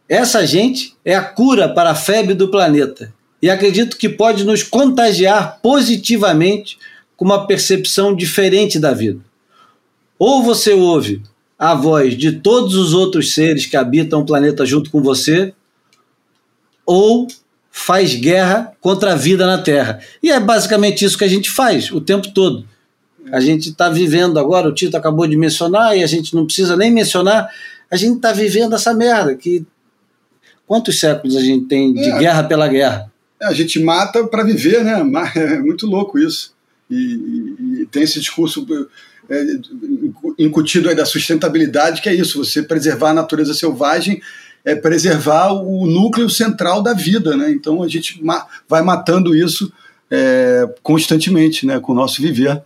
Essa 0.09 0.47
gente 0.47 0.95
é 1.05 1.15
a 1.17 1.25
cura 1.25 1.69
para 1.69 1.91
a 1.91 1.95
febre 1.95 2.35
do 2.35 2.49
planeta. 2.49 3.13
E 3.45 3.51
acredito 3.51 3.99
que 3.99 4.09
pode 4.09 4.43
nos 4.43 4.63
contagiar 4.63 5.61
positivamente 5.61 6.79
com 7.15 7.27
uma 7.27 7.47
percepção 7.47 8.17
diferente 8.17 8.79
da 8.79 8.95
vida. 8.95 9.21
Ou 10.19 10.43
você 10.43 10.73
ouve 10.73 11.21
a 11.59 11.75
voz 11.75 12.17
de 12.17 12.33
todos 12.33 12.75
os 12.75 12.95
outros 12.95 13.35
seres 13.35 13.67
que 13.67 13.77
habitam 13.77 14.23
o 14.23 14.25
planeta 14.25 14.65
junto 14.65 14.91
com 14.91 15.03
você, 15.03 15.53
ou 16.87 17.29
faz 17.71 18.15
guerra 18.15 18.73
contra 18.81 19.13
a 19.13 19.15
vida 19.15 19.47
na 19.47 19.59
Terra. 19.59 20.01
E 20.23 20.31
é 20.31 20.41
basicamente 20.41 21.05
isso 21.05 21.19
que 21.19 21.25
a 21.25 21.29
gente 21.29 21.51
faz 21.51 21.93
o 21.93 22.01
tempo 22.01 22.33
todo. 22.33 22.67
A 23.31 23.41
gente 23.41 23.69
está 23.69 23.91
vivendo 23.91 24.39
agora, 24.39 24.71
o 24.71 24.75
Tito 24.75 24.97
acabou 24.97 25.27
de 25.27 25.37
mencionar, 25.37 25.95
e 25.95 26.03
a 26.03 26.07
gente 26.07 26.35
não 26.35 26.47
precisa 26.47 26.79
nem 26.79 26.91
mencionar, 26.91 27.51
a 27.91 27.97
gente 27.97 28.17
está 28.17 28.33
vivendo 28.33 28.75
essa 28.75 28.95
merda. 28.95 29.35
Que 29.35 29.67
quantos 30.67 30.99
séculos 30.99 31.37
a 31.37 31.43
gente 31.43 31.67
tem 31.67 31.93
de 31.93 32.09
é, 32.09 32.19
guerra 32.19 32.43
pela 32.45 32.67
guerra? 32.69 33.13
É, 33.45 33.47
a 33.47 33.53
gente 33.53 33.79
mata 33.81 34.27
para 34.27 34.43
viver, 34.43 34.83
né? 34.83 35.03
É 35.37 35.59
muito 35.59 35.87
louco 35.87 36.19
isso. 36.19 36.55
E, 36.91 36.97
e, 36.97 37.83
e 37.83 37.87
tem 37.87 38.03
esse 38.03 38.21
discurso 38.21 38.67
é, 39.29 39.45
incutido 40.39 40.89
aí 40.89 40.95
da 40.95 41.05
sustentabilidade, 41.05 42.03
que 42.03 42.09
é 42.09 42.15
isso, 42.15 42.45
você 42.45 42.63
preservar 42.63 43.11
a 43.11 43.15
natureza 43.15 43.55
selvagem 43.55 44.21
é 44.65 44.75
preservar 44.75 45.53
o 45.53 45.87
núcleo 45.87 46.31
central 46.31 46.83
da 46.83 46.95
vida, 46.95 47.37
né? 47.37 47.51
Então 47.51 47.83
a 47.83 47.89
gente 47.89 48.25
ma 48.25 48.47
vai 48.67 48.81
matando 48.81 49.37
isso 49.37 49.71
é, 50.11 50.67
constantemente, 50.83 51.67
né? 51.67 51.79
Com 51.79 51.93
o 51.93 51.95
nosso 51.95 52.23
viver. 52.23 52.63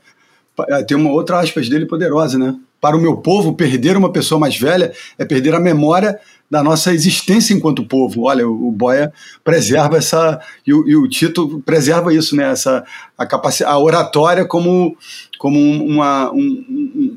é, 0.68 0.82
tem 0.84 0.96
uma 0.96 1.10
outra 1.10 1.40
aspas 1.40 1.68
dele 1.68 1.86
poderosa, 1.86 2.38
né? 2.38 2.54
Para 2.80 2.96
o 2.96 3.00
meu 3.00 3.16
povo, 3.16 3.54
perder 3.54 3.96
uma 3.96 4.12
pessoa 4.12 4.38
mais 4.38 4.56
velha 4.56 4.92
é 5.18 5.24
perder 5.24 5.54
a 5.54 5.60
memória 5.60 6.20
da 6.50 6.62
nossa 6.62 6.92
existência 6.92 7.52
enquanto 7.52 7.84
povo. 7.84 8.22
Olha, 8.22 8.48
o, 8.48 8.72
Boia 8.72 9.12
preserva 9.44 9.98
essa 9.98 10.40
e 10.66 10.72
o, 10.72 10.88
e 10.88 10.96
o, 10.96 11.08
Tito 11.08 11.62
preserva 11.64 12.12
isso, 12.14 12.34
né? 12.34 12.50
Essa 12.50 12.84
a 13.16 13.26
capacidade, 13.26 13.72
a 13.72 13.78
oratória 13.78 14.44
como 14.44 14.96
como 15.38 15.58
uma 15.58 16.32
um, 16.32 16.38
um, 16.38 17.16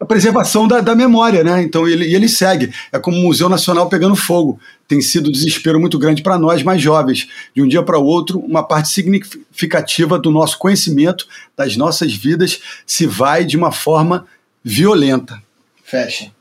a 0.00 0.04
preservação 0.04 0.68
da, 0.68 0.80
da, 0.80 0.94
memória, 0.94 1.42
né? 1.42 1.62
Então 1.62 1.86
ele, 1.86 2.12
ele 2.12 2.28
segue. 2.28 2.72
É 2.92 2.98
como 2.98 3.16
o 3.16 3.22
Museu 3.22 3.48
Nacional 3.48 3.88
pegando 3.88 4.14
fogo. 4.14 4.60
Tem 4.86 5.00
sido 5.00 5.28
um 5.28 5.32
desespero 5.32 5.80
muito 5.80 5.98
grande 5.98 6.22
para 6.22 6.38
nós 6.38 6.62
mais 6.62 6.80
jovens. 6.80 7.28
De 7.54 7.62
um 7.62 7.68
dia 7.68 7.82
para 7.82 7.98
o 7.98 8.04
outro, 8.04 8.38
uma 8.38 8.62
parte 8.62 8.88
significativa 8.88 10.18
do 10.18 10.30
nosso 10.30 10.58
conhecimento, 10.58 11.26
das 11.56 11.76
nossas 11.76 12.14
vidas, 12.14 12.60
se 12.86 13.06
vai 13.06 13.44
de 13.44 13.56
uma 13.56 13.72
forma 13.72 14.26
violenta. 14.62 15.42
Fecha. 15.82 16.37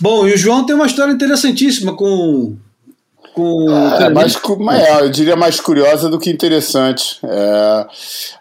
Bom, 0.00 0.26
e 0.26 0.32
o 0.32 0.36
João 0.36 0.64
tem 0.64 0.74
uma 0.74 0.86
história 0.86 1.12
interessantíssima 1.12 1.94
com. 1.94 2.56
com 3.34 3.70
é, 3.70 4.08
mais, 4.08 4.34
é, 4.34 5.00
eu 5.02 5.10
diria 5.10 5.36
mais 5.36 5.60
curiosa 5.60 6.08
do 6.08 6.18
que 6.18 6.30
interessante. 6.30 7.18
É, 7.22 7.86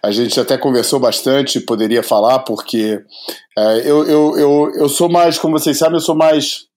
a 0.02 0.12
gente 0.12 0.40
até 0.40 0.58
conversou 0.58 1.00
bastante, 1.00 1.60
poderia 1.60 2.02
falar, 2.02 2.40
porque 2.40 3.02
é, 3.58 3.80
eu, 3.80 4.08
eu, 4.08 4.38
eu, 4.38 4.72
eu 4.76 4.90
sou 4.90 5.10
mais, 5.10 5.38
como 5.38 5.60
vocês 5.60 5.78
sabem, 5.78 5.96
eu 5.96 6.02
sou 6.02 6.16
mais, 6.16 6.68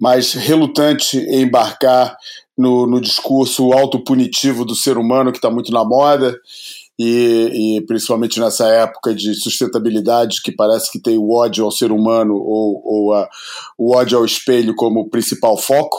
mais 0.00 0.32
relutante 0.32 1.16
em 1.16 1.42
embarcar 1.42 2.16
no, 2.56 2.88
no 2.88 3.00
discurso 3.00 3.72
autopunitivo 3.72 4.64
do 4.64 4.74
ser 4.74 4.98
humano, 4.98 5.30
que 5.30 5.38
está 5.38 5.48
muito 5.48 5.70
na 5.70 5.84
moda 5.84 6.36
e, 6.98 7.76
e, 7.76 7.80
principalmente 7.82 8.40
nessa 8.40 8.66
época 8.66 9.14
de 9.14 9.34
sustentabilidade 9.34 10.42
que 10.42 10.50
parece 10.50 10.90
que 10.90 10.98
tem 10.98 11.16
o 11.16 11.30
ódio 11.30 11.64
ao 11.64 11.70
ser 11.70 11.92
humano 11.92 12.34
ou, 12.34 12.82
ou 12.84 13.14
a, 13.14 13.28
o 13.78 13.94
ódio 13.94 14.18
ao 14.18 14.24
espelho 14.24 14.74
como 14.74 15.08
principal 15.08 15.56
foco. 15.56 15.96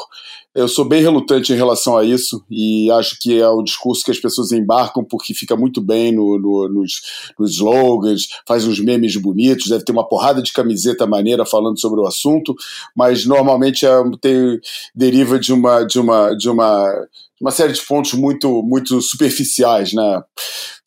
Eu 0.54 0.68
sou 0.68 0.84
bem 0.84 1.02
relutante 1.02 1.54
em 1.54 1.56
relação 1.56 1.96
a 1.96 2.04
isso 2.04 2.44
e 2.50 2.92
acho 2.92 3.18
que 3.20 3.40
é 3.40 3.48
o 3.48 3.62
discurso 3.62 4.04
que 4.04 4.12
as 4.12 4.20
pessoas 4.20 4.52
embarcam 4.52 5.06
porque 5.06 5.34
fica 5.34 5.56
muito 5.56 5.80
bem 5.80 6.12
no, 6.12 6.40
no, 6.40 6.68
nos, 6.68 7.02
nos 7.38 7.52
slogans, 7.52 8.28
faz 8.48 8.66
uns 8.66 8.80
memes 8.80 9.16
bonitos, 9.16 9.70
deve 9.70 9.86
ter 9.86 9.92
uma 9.92 10.08
porrada 10.08 10.42
de 10.42 10.52
camiseta 10.52 11.06
maneira 11.06 11.46
falando 11.46 11.80
sobre 11.80 12.02
o 12.02 12.08
assunto, 12.08 12.56
mas 12.96 13.26
normalmente 13.26 13.86
é, 13.86 13.92
tem, 14.20 14.60
deriva 14.94 15.40
de 15.40 15.54
uma, 15.54 15.84
de 15.84 16.00
uma, 16.00 16.34
de 16.34 16.50
uma 16.50 16.84
uma 17.40 17.52
série 17.52 17.74
de 17.74 17.82
pontos 17.82 18.14
muito 18.14 18.62
muito 18.64 19.02
superficiais, 19.02 19.94
né? 19.94 20.22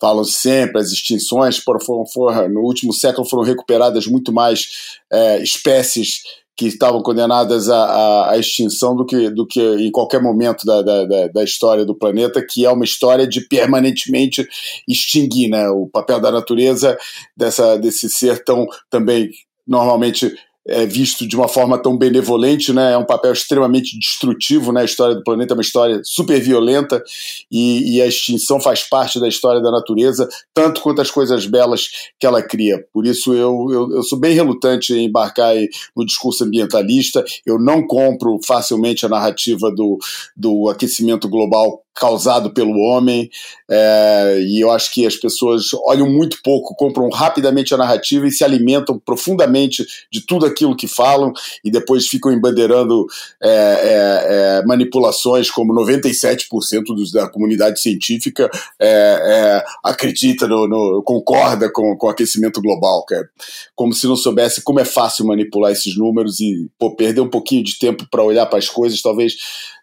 Falam 0.00 0.24
sempre 0.24 0.80
as 0.80 0.90
extinções, 0.90 1.58
foram, 1.58 1.80
foram, 2.06 2.48
no 2.48 2.60
último 2.60 2.92
século 2.92 3.28
foram 3.28 3.44
recuperadas 3.44 4.06
muito 4.06 4.32
mais 4.32 4.66
é, 5.12 5.42
espécies 5.42 6.22
que 6.56 6.66
estavam 6.66 7.02
condenadas 7.02 7.70
à, 7.70 8.30
à, 8.30 8.38
extinção 8.38 8.94
do 8.94 9.06
que, 9.06 9.30
do 9.30 9.46
que 9.46 9.60
em 9.60 9.90
qualquer 9.90 10.22
momento 10.22 10.66
da, 10.66 10.82
da, 10.82 11.28
da, 11.28 11.44
história 11.44 11.84
do 11.84 11.94
planeta, 11.94 12.44
que 12.46 12.66
é 12.66 12.70
uma 12.70 12.84
história 12.84 13.26
de 13.26 13.40
permanentemente 13.48 14.46
extinguir, 14.86 15.48
né? 15.48 15.68
O 15.70 15.88
papel 15.88 16.20
da 16.20 16.30
natureza 16.30 16.98
dessa, 17.36 17.76
desse 17.78 18.08
ser 18.10 18.44
tão 18.44 18.66
também 18.90 19.30
normalmente 19.66 20.36
é 20.66 20.86
visto 20.86 21.26
de 21.26 21.34
uma 21.34 21.48
forma 21.48 21.76
tão 21.76 21.96
benevolente, 21.96 22.72
né? 22.72 22.92
É 22.92 22.98
um 22.98 23.04
papel 23.04 23.32
extremamente 23.32 23.98
destrutivo, 23.98 24.72
né? 24.72 24.84
História 24.84 25.14
do 25.14 25.24
planeta 25.24 25.52
é 25.52 25.56
uma 25.56 25.62
história 25.62 26.00
super 26.04 26.40
violenta 26.40 27.02
e, 27.50 27.96
e, 27.96 28.02
a 28.02 28.06
extinção 28.06 28.60
faz 28.60 28.82
parte 28.82 29.18
da 29.18 29.26
história 29.26 29.60
da 29.60 29.70
natureza, 29.70 30.28
tanto 30.54 30.80
quanto 30.80 31.00
as 31.00 31.10
coisas 31.10 31.46
belas 31.46 31.88
que 32.18 32.26
ela 32.26 32.42
cria. 32.42 32.84
Por 32.92 33.06
isso 33.06 33.32
eu, 33.34 33.68
eu, 33.70 33.92
eu 33.92 34.02
sou 34.04 34.18
bem 34.18 34.34
relutante 34.34 34.94
em 34.94 35.06
embarcar 35.06 35.54
no 35.96 36.06
discurso 36.06 36.44
ambientalista. 36.44 37.24
Eu 37.44 37.58
não 37.58 37.84
compro 37.84 38.38
facilmente 38.46 39.04
a 39.04 39.08
narrativa 39.08 39.70
do, 39.70 39.98
do 40.36 40.68
aquecimento 40.68 41.28
global 41.28 41.82
causado 41.94 42.52
pelo 42.52 42.78
homem, 42.78 43.30
é, 43.70 44.38
e 44.40 44.60
eu 44.60 44.70
acho 44.70 44.92
que 44.92 45.06
as 45.06 45.16
pessoas 45.16 45.72
olham 45.84 46.10
muito 46.10 46.38
pouco, 46.42 46.74
compram 46.74 47.08
rapidamente 47.10 47.74
a 47.74 47.78
narrativa 47.78 48.26
e 48.26 48.30
se 48.30 48.44
alimentam 48.44 48.98
profundamente 48.98 49.84
de 50.10 50.24
tudo 50.24 50.46
aquilo 50.46 50.76
que 50.76 50.88
falam, 50.88 51.32
e 51.64 51.70
depois 51.70 52.06
ficam 52.06 52.32
embandeirando 52.32 53.06
é, 53.42 53.50
é, 53.50 54.60
é 54.60 54.66
manipulações 54.66 55.50
como 55.50 55.74
97% 55.74 56.84
dos, 56.94 57.12
da 57.12 57.28
comunidade 57.28 57.80
científica 57.80 58.50
é, 58.80 58.88
é, 58.88 59.64
acredita, 59.84 60.46
no, 60.46 60.66
no, 60.66 61.02
concorda 61.02 61.70
com, 61.70 61.96
com 61.96 62.06
o 62.06 62.10
aquecimento 62.10 62.60
global, 62.60 63.04
cara. 63.04 63.28
como 63.74 63.92
se 63.92 64.06
não 64.06 64.16
soubesse 64.16 64.62
como 64.62 64.80
é 64.80 64.84
fácil 64.84 65.26
manipular 65.26 65.72
esses 65.72 65.96
números 65.96 66.40
e 66.40 66.70
pô, 66.78 66.94
perder 66.94 67.20
um 67.20 67.30
pouquinho 67.30 67.62
de 67.62 67.78
tempo 67.78 68.06
para 68.10 68.22
olhar 68.22 68.46
para 68.46 68.58
as 68.58 68.68
coisas, 68.68 69.02
talvez 69.02 69.34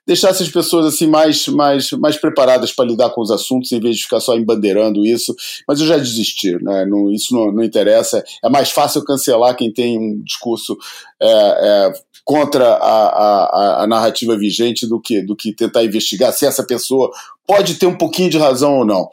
deixar 0.05 0.29
essas 0.29 0.49
pessoas 0.49 0.85
assim 0.85 1.07
mais, 1.07 1.47
mais, 1.47 1.91
mais 1.91 2.17
preparadas 2.17 2.71
para 2.71 2.85
lidar 2.85 3.09
com 3.11 3.21
os 3.21 3.31
assuntos 3.31 3.71
em 3.71 3.79
vez 3.79 3.97
de 3.97 4.03
ficar 4.03 4.19
só 4.19 4.35
embandeirando 4.35 5.05
isso. 5.05 5.35
Mas 5.67 5.79
eu 5.79 5.87
já 5.87 5.97
desisti, 5.97 6.51
né? 6.63 6.85
Não, 6.85 7.11
isso 7.11 7.33
não, 7.33 7.51
não 7.51 7.63
interessa. 7.63 8.23
É 8.43 8.49
mais 8.49 8.71
fácil 8.71 9.03
cancelar 9.03 9.55
quem 9.55 9.71
tem 9.71 9.97
um 9.97 10.21
discurso 10.23 10.77
é, 11.21 11.27
é, 11.27 11.93
contra 12.23 12.75
a, 12.75 13.07
a, 13.07 13.83
a, 13.83 13.87
narrativa 13.87 14.37
vigente 14.37 14.87
do 14.87 14.99
que, 15.01 15.21
do 15.21 15.35
que 15.35 15.53
tentar 15.53 15.83
investigar 15.83 16.31
se 16.31 16.45
essa 16.45 16.63
pessoa 16.63 17.11
pode 17.47 17.75
ter 17.75 17.85
um 17.85 17.97
pouquinho 17.97 18.29
de 18.29 18.37
razão 18.37 18.79
ou 18.79 18.85
não. 18.85 19.09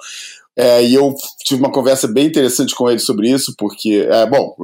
É, 0.57 0.83
e 0.83 0.95
eu 0.95 1.15
tive 1.45 1.61
uma 1.61 1.73
conversa 1.73 2.09
bem 2.09 2.27
interessante 2.27 2.75
com 2.75 2.91
ele 2.91 2.99
sobre 2.99 3.31
isso, 3.31 3.55
porque, 3.59 4.07
é, 4.11 4.27
bom, 4.27 4.55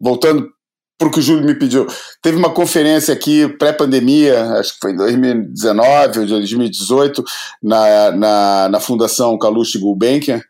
voltando 0.00 0.50
porque 0.98 1.20
o 1.20 1.22
Júlio 1.22 1.44
me 1.44 1.54
pediu. 1.54 1.86
Teve 2.22 2.36
uma 2.36 2.52
conferência 2.52 3.12
aqui 3.12 3.48
pré-pandemia, 3.58 4.52
acho 4.58 4.74
que 4.74 4.80
foi 4.80 4.92
em 4.92 4.96
2019 4.96 6.20
ou 6.20 6.26
2018, 6.26 7.24
na, 7.62 8.10
na, 8.12 8.68
na 8.70 8.80
Fundação 8.80 9.38
Calouste 9.38 9.78
Gulbenkian, 9.78 10.40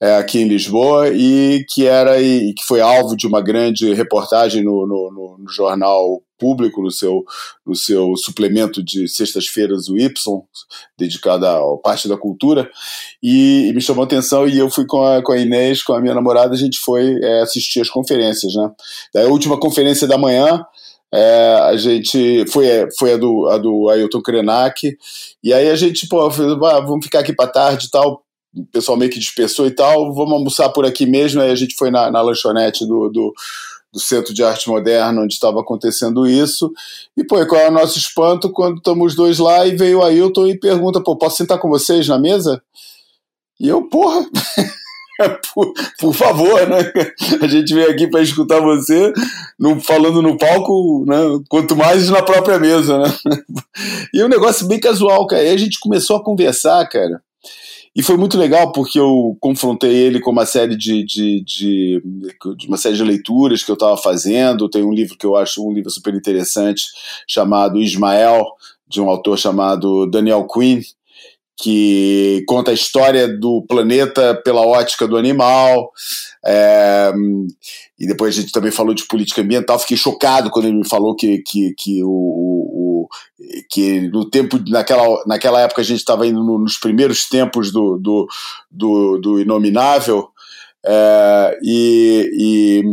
é, 0.00 0.16
aqui 0.16 0.40
em 0.40 0.48
Lisboa, 0.48 1.08
e 1.08 1.64
que 1.68 1.86
era 1.86 2.20
e 2.20 2.52
que 2.52 2.64
foi 2.64 2.80
alvo 2.80 3.16
de 3.16 3.26
uma 3.26 3.40
grande 3.40 3.92
reportagem 3.94 4.62
no, 4.62 4.86
no, 4.86 5.38
no 5.38 5.48
jornal 5.48 6.22
público 6.38 6.82
no 6.82 6.90
seu, 6.90 7.24
no 7.64 7.74
seu 7.74 8.16
suplemento 8.16 8.82
de 8.82 9.08
sextas-feiras, 9.08 9.88
o 9.88 9.96
Y, 9.96 10.12
dedicado 10.98 11.46
à 11.46 11.78
parte 11.78 12.08
da 12.08 12.16
cultura, 12.16 12.70
e, 13.22 13.68
e, 13.68 13.72
me 13.72 13.80
chamou 13.80 14.02
a 14.02 14.06
atenção 14.06 14.46
e 14.46 14.58
eu 14.58 14.70
fui 14.70 14.86
com 14.86 15.02
a, 15.02 15.22
com 15.22 15.32
a 15.32 15.38
Inês, 15.38 15.82
com 15.82 15.94
a 15.94 16.00
minha 16.00 16.14
namorada, 16.14 16.54
a 16.54 16.58
gente 16.58 16.78
foi 16.78 17.18
é, 17.22 17.42
assistir 17.42 17.80
as 17.80 17.90
conferências, 17.90 18.54
né? 18.54 18.70
Da 19.14 19.22
última 19.24 19.58
conferência 19.58 20.06
da 20.06 20.18
manhã, 20.18 20.64
é, 21.12 21.60
a 21.62 21.76
gente 21.76 22.44
foi, 22.50 22.66
foi 22.98 23.12
a 23.14 23.16
do, 23.16 23.48
a 23.48 23.58
do 23.58 23.88
Ailton 23.88 24.20
Krenak, 24.20 24.96
e 25.42 25.52
aí 25.52 25.70
a 25.70 25.76
gente, 25.76 26.08
pô, 26.08 26.28
vamos 26.28 27.04
ficar 27.04 27.20
aqui 27.20 27.32
para 27.32 27.50
tarde 27.50 27.86
e 27.86 27.90
tal, 27.90 28.22
o 28.54 28.64
pessoal 28.66 28.96
meio 28.96 29.10
que 29.10 29.18
dispersou 29.18 29.66
e 29.66 29.70
tal, 29.70 30.14
vamos 30.14 30.32
almoçar 30.32 30.70
por 30.70 30.86
aqui 30.86 31.06
mesmo, 31.06 31.40
aí 31.42 31.50
a 31.50 31.54
gente 31.54 31.76
foi 31.76 31.90
na, 31.90 32.10
na 32.10 32.22
lanchonete 32.22 32.86
do, 32.86 33.08
do 33.10 33.34
do 33.96 34.00
Centro 34.00 34.34
de 34.34 34.44
Arte 34.44 34.68
Moderna, 34.68 35.22
onde 35.22 35.32
estava 35.32 35.60
acontecendo 35.60 36.26
isso. 36.26 36.70
E, 37.16 37.24
pô, 37.24 37.44
qual 37.46 37.62
é 37.62 37.68
o 37.68 37.72
nosso 37.72 37.98
espanto 37.98 38.52
quando 38.52 38.76
estamos 38.76 39.06
os 39.06 39.14
dois 39.14 39.38
lá 39.38 39.66
e 39.66 39.74
veio 39.74 40.00
o 40.00 40.02
Ailton 40.04 40.46
e 40.46 40.58
pergunta, 40.58 41.00
pô, 41.00 41.16
posso 41.16 41.38
sentar 41.38 41.58
com 41.58 41.70
vocês 41.70 42.06
na 42.06 42.18
mesa? 42.18 42.62
E 43.58 43.66
eu, 43.68 43.88
porra, 43.88 44.26
por, 45.54 45.72
por, 45.98 46.12
favor, 46.12 46.68
né? 46.68 46.92
A 47.40 47.46
gente 47.46 47.72
veio 47.72 47.90
aqui 47.90 48.06
para 48.06 48.20
escutar 48.20 48.60
você 48.60 49.14
no, 49.58 49.80
falando 49.80 50.20
no 50.20 50.36
palco, 50.36 51.04
né? 51.06 51.16
Quanto 51.48 51.74
mais 51.74 52.10
na 52.10 52.22
própria 52.22 52.58
mesa, 52.58 52.98
né? 52.98 53.14
E 54.12 54.20
é 54.20 54.24
um 54.24 54.28
negócio 54.28 54.66
bem 54.66 54.78
casual, 54.78 55.26
cara. 55.26 55.42
E 55.42 55.48
a 55.48 55.56
gente 55.56 55.80
começou 55.80 56.16
a 56.16 56.22
conversar, 56.22 56.86
cara. 56.88 57.22
E 57.96 58.02
foi 58.02 58.18
muito 58.18 58.36
legal 58.36 58.72
porque 58.72 59.00
eu 59.00 59.38
confrontei 59.40 59.90
ele 59.90 60.20
com 60.20 60.30
uma 60.30 60.44
série 60.44 60.76
de, 60.76 61.02
de, 61.02 61.42
de, 61.42 62.02
de 62.58 62.68
uma 62.68 62.76
série 62.76 62.94
de 62.94 63.02
leituras 63.02 63.62
que 63.62 63.70
eu 63.70 63.74
estava 63.74 63.96
fazendo. 63.96 64.68
Tem 64.68 64.84
um 64.84 64.92
livro 64.92 65.16
que 65.16 65.24
eu 65.24 65.34
acho 65.34 65.66
um 65.66 65.72
livro 65.72 65.90
super 65.90 66.14
interessante 66.14 66.88
chamado 67.26 67.80
Ismael, 67.80 68.44
de 68.86 69.00
um 69.00 69.08
autor 69.08 69.38
chamado 69.38 70.06
Daniel 70.10 70.46
Quinn, 70.46 70.82
que 71.56 72.44
conta 72.46 72.70
a 72.70 72.74
história 72.74 73.26
do 73.26 73.64
planeta 73.66 74.34
pela 74.44 74.66
ótica 74.66 75.08
do 75.08 75.16
animal. 75.16 75.90
É, 76.44 77.10
e 77.98 78.06
depois 78.06 78.36
a 78.36 78.40
gente 78.42 78.52
também 78.52 78.70
falou 78.70 78.92
de 78.92 79.06
política 79.06 79.40
ambiental. 79.40 79.78
Fiquei 79.78 79.96
chocado 79.96 80.50
quando 80.50 80.66
ele 80.66 80.76
me 80.76 80.86
falou 80.86 81.16
que, 81.16 81.38
que, 81.38 81.72
que 81.78 82.04
o, 82.04 82.10
o, 82.10 82.85
que 83.70 84.02
no 84.08 84.28
tempo 84.28 84.58
naquela, 84.68 85.22
naquela 85.26 85.60
época 85.60 85.82
a 85.82 85.84
gente 85.84 85.98
estava 85.98 86.26
indo 86.26 86.42
no, 86.42 86.58
nos 86.58 86.78
primeiros 86.78 87.28
tempos 87.28 87.72
do, 87.72 87.98
do, 87.98 88.26
do, 88.70 89.18
do 89.18 89.40
Inominável 89.40 90.28
é, 90.84 91.58
e, 91.62 92.30
e, 92.32 92.84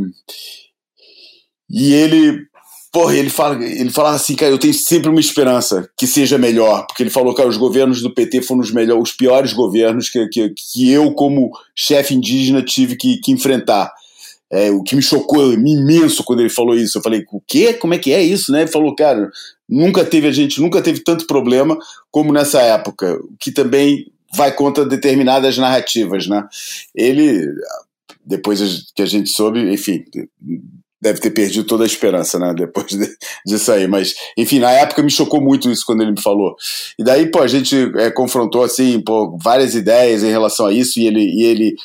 e 1.69 1.93
ele 1.93 2.47
porra, 2.93 3.15
ele, 3.15 3.29
fala, 3.31 3.55
ele 3.65 3.89
falava 3.89 4.15
assim, 4.15 4.35
cara, 4.35 4.51
eu 4.51 4.59
tenho 4.59 4.73
sempre 4.73 5.09
uma 5.09 5.19
esperança 5.19 5.89
que 5.97 6.05
seja 6.05 6.37
melhor, 6.37 6.85
porque 6.85 7.01
ele 7.01 7.09
falou, 7.09 7.33
cara, 7.33 7.49
os 7.49 7.57
governos 7.57 8.03
do 8.03 8.13
PT 8.13 8.43
foram 8.43 8.61
os 8.61 8.71
melhores, 8.71 9.09
os 9.09 9.15
piores 9.15 9.51
governos 9.51 10.09
que, 10.09 10.27
que, 10.27 10.49
que 10.49 10.91
eu, 10.91 11.11
como 11.13 11.49
chefe 11.75 12.13
indígena, 12.13 12.61
tive 12.61 12.95
que, 12.95 13.17
que 13.17 13.31
enfrentar. 13.31 13.91
É, 14.51 14.69
o 14.69 14.83
que 14.83 14.95
me 14.95 15.01
chocou 15.01 15.51
imenso 15.51 16.23
quando 16.23 16.41
ele 16.41 16.49
falou 16.49 16.75
isso. 16.75 16.99
Eu 16.99 17.01
falei, 17.01 17.25
o 17.31 17.41
quê? 17.41 17.73
Como 17.73 17.95
é 17.95 17.97
que 17.97 18.13
é 18.13 18.21
isso? 18.21 18.51
Né? 18.51 18.61
Ele 18.61 18.71
falou, 18.71 18.93
cara, 18.93 19.31
nunca 19.67 20.03
teve 20.03 20.27
a 20.27 20.31
gente, 20.31 20.61
nunca 20.61 20.81
teve 20.81 20.99
tanto 20.99 21.27
problema 21.27 21.77
como 22.11 22.33
nessa 22.33 22.61
época, 22.61 23.19
que 23.39 23.51
também 23.51 24.11
vai 24.35 24.51
contra 24.51 24.85
determinadas 24.85 25.57
narrativas, 25.57 26.27
né? 26.27 26.43
Ele, 26.95 27.47
depois 28.25 28.59
que 28.95 29.01
a 29.01 29.05
gente 29.05 29.29
soube, 29.29 29.59
enfim, 29.71 30.03
deve 31.03 31.19
ter 31.19 31.31
perdido 31.31 31.67
toda 31.67 31.83
a 31.83 31.87
esperança, 31.87 32.39
né? 32.39 32.53
Depois 32.57 32.87
de, 32.87 33.07
disso 33.45 33.71
aí. 33.71 33.87
Mas, 33.87 34.15
enfim, 34.37 34.59
na 34.59 34.71
época 34.71 35.03
me 35.03 35.11
chocou 35.11 35.41
muito 35.41 35.69
isso 35.69 35.85
quando 35.85 36.01
ele 36.01 36.11
me 36.11 36.21
falou. 36.21 36.55
E 36.97 37.03
daí, 37.03 37.29
pô, 37.29 37.39
a 37.39 37.47
gente 37.47 37.91
é, 37.97 38.09
confrontou, 38.09 38.63
assim, 38.63 39.01
pô, 39.01 39.37
várias 39.37 39.75
ideias 39.75 40.23
em 40.23 40.31
relação 40.31 40.67
a 40.67 40.73
isso 40.73 40.99
e 40.99 41.05
ele, 41.05 41.21
e 41.21 41.43
ele 41.43 41.75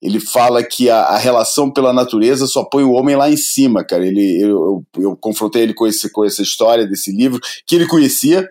ele 0.00 0.20
fala 0.20 0.62
que 0.62 0.88
a, 0.88 1.00
a, 1.00 1.18
relação 1.18 1.70
pela 1.70 1.92
natureza 1.92 2.46
só 2.46 2.64
põe 2.64 2.84
o 2.84 2.92
homem 2.92 3.16
lá 3.16 3.28
em 3.28 3.36
cima, 3.36 3.82
cara. 3.82 4.06
Ele, 4.06 4.40
eu, 4.40 4.48
eu, 4.48 5.02
eu, 5.02 5.16
confrontei 5.16 5.62
ele 5.62 5.74
com, 5.74 5.86
esse, 5.86 6.10
com 6.10 6.24
essa 6.24 6.40
história 6.40 6.86
desse 6.86 7.10
livro, 7.10 7.40
que 7.66 7.74
ele 7.74 7.86
conhecia, 7.86 8.48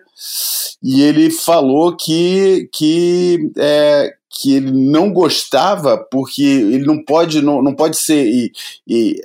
e 0.82 1.00
ele 1.00 1.30
falou 1.30 1.96
que, 1.96 2.68
que, 2.72 3.50
é, 3.56 4.12
que 4.30 4.54
ele 4.54 4.70
não 4.70 5.10
gostava 5.10 5.96
porque 6.10 6.42
ele 6.42 6.84
não 6.84 7.02
pode, 7.02 7.40
não, 7.40 7.62
não 7.62 7.74
pode 7.74 7.96
ser. 7.98 8.26
E, 8.26 8.52
e, 8.86 9.20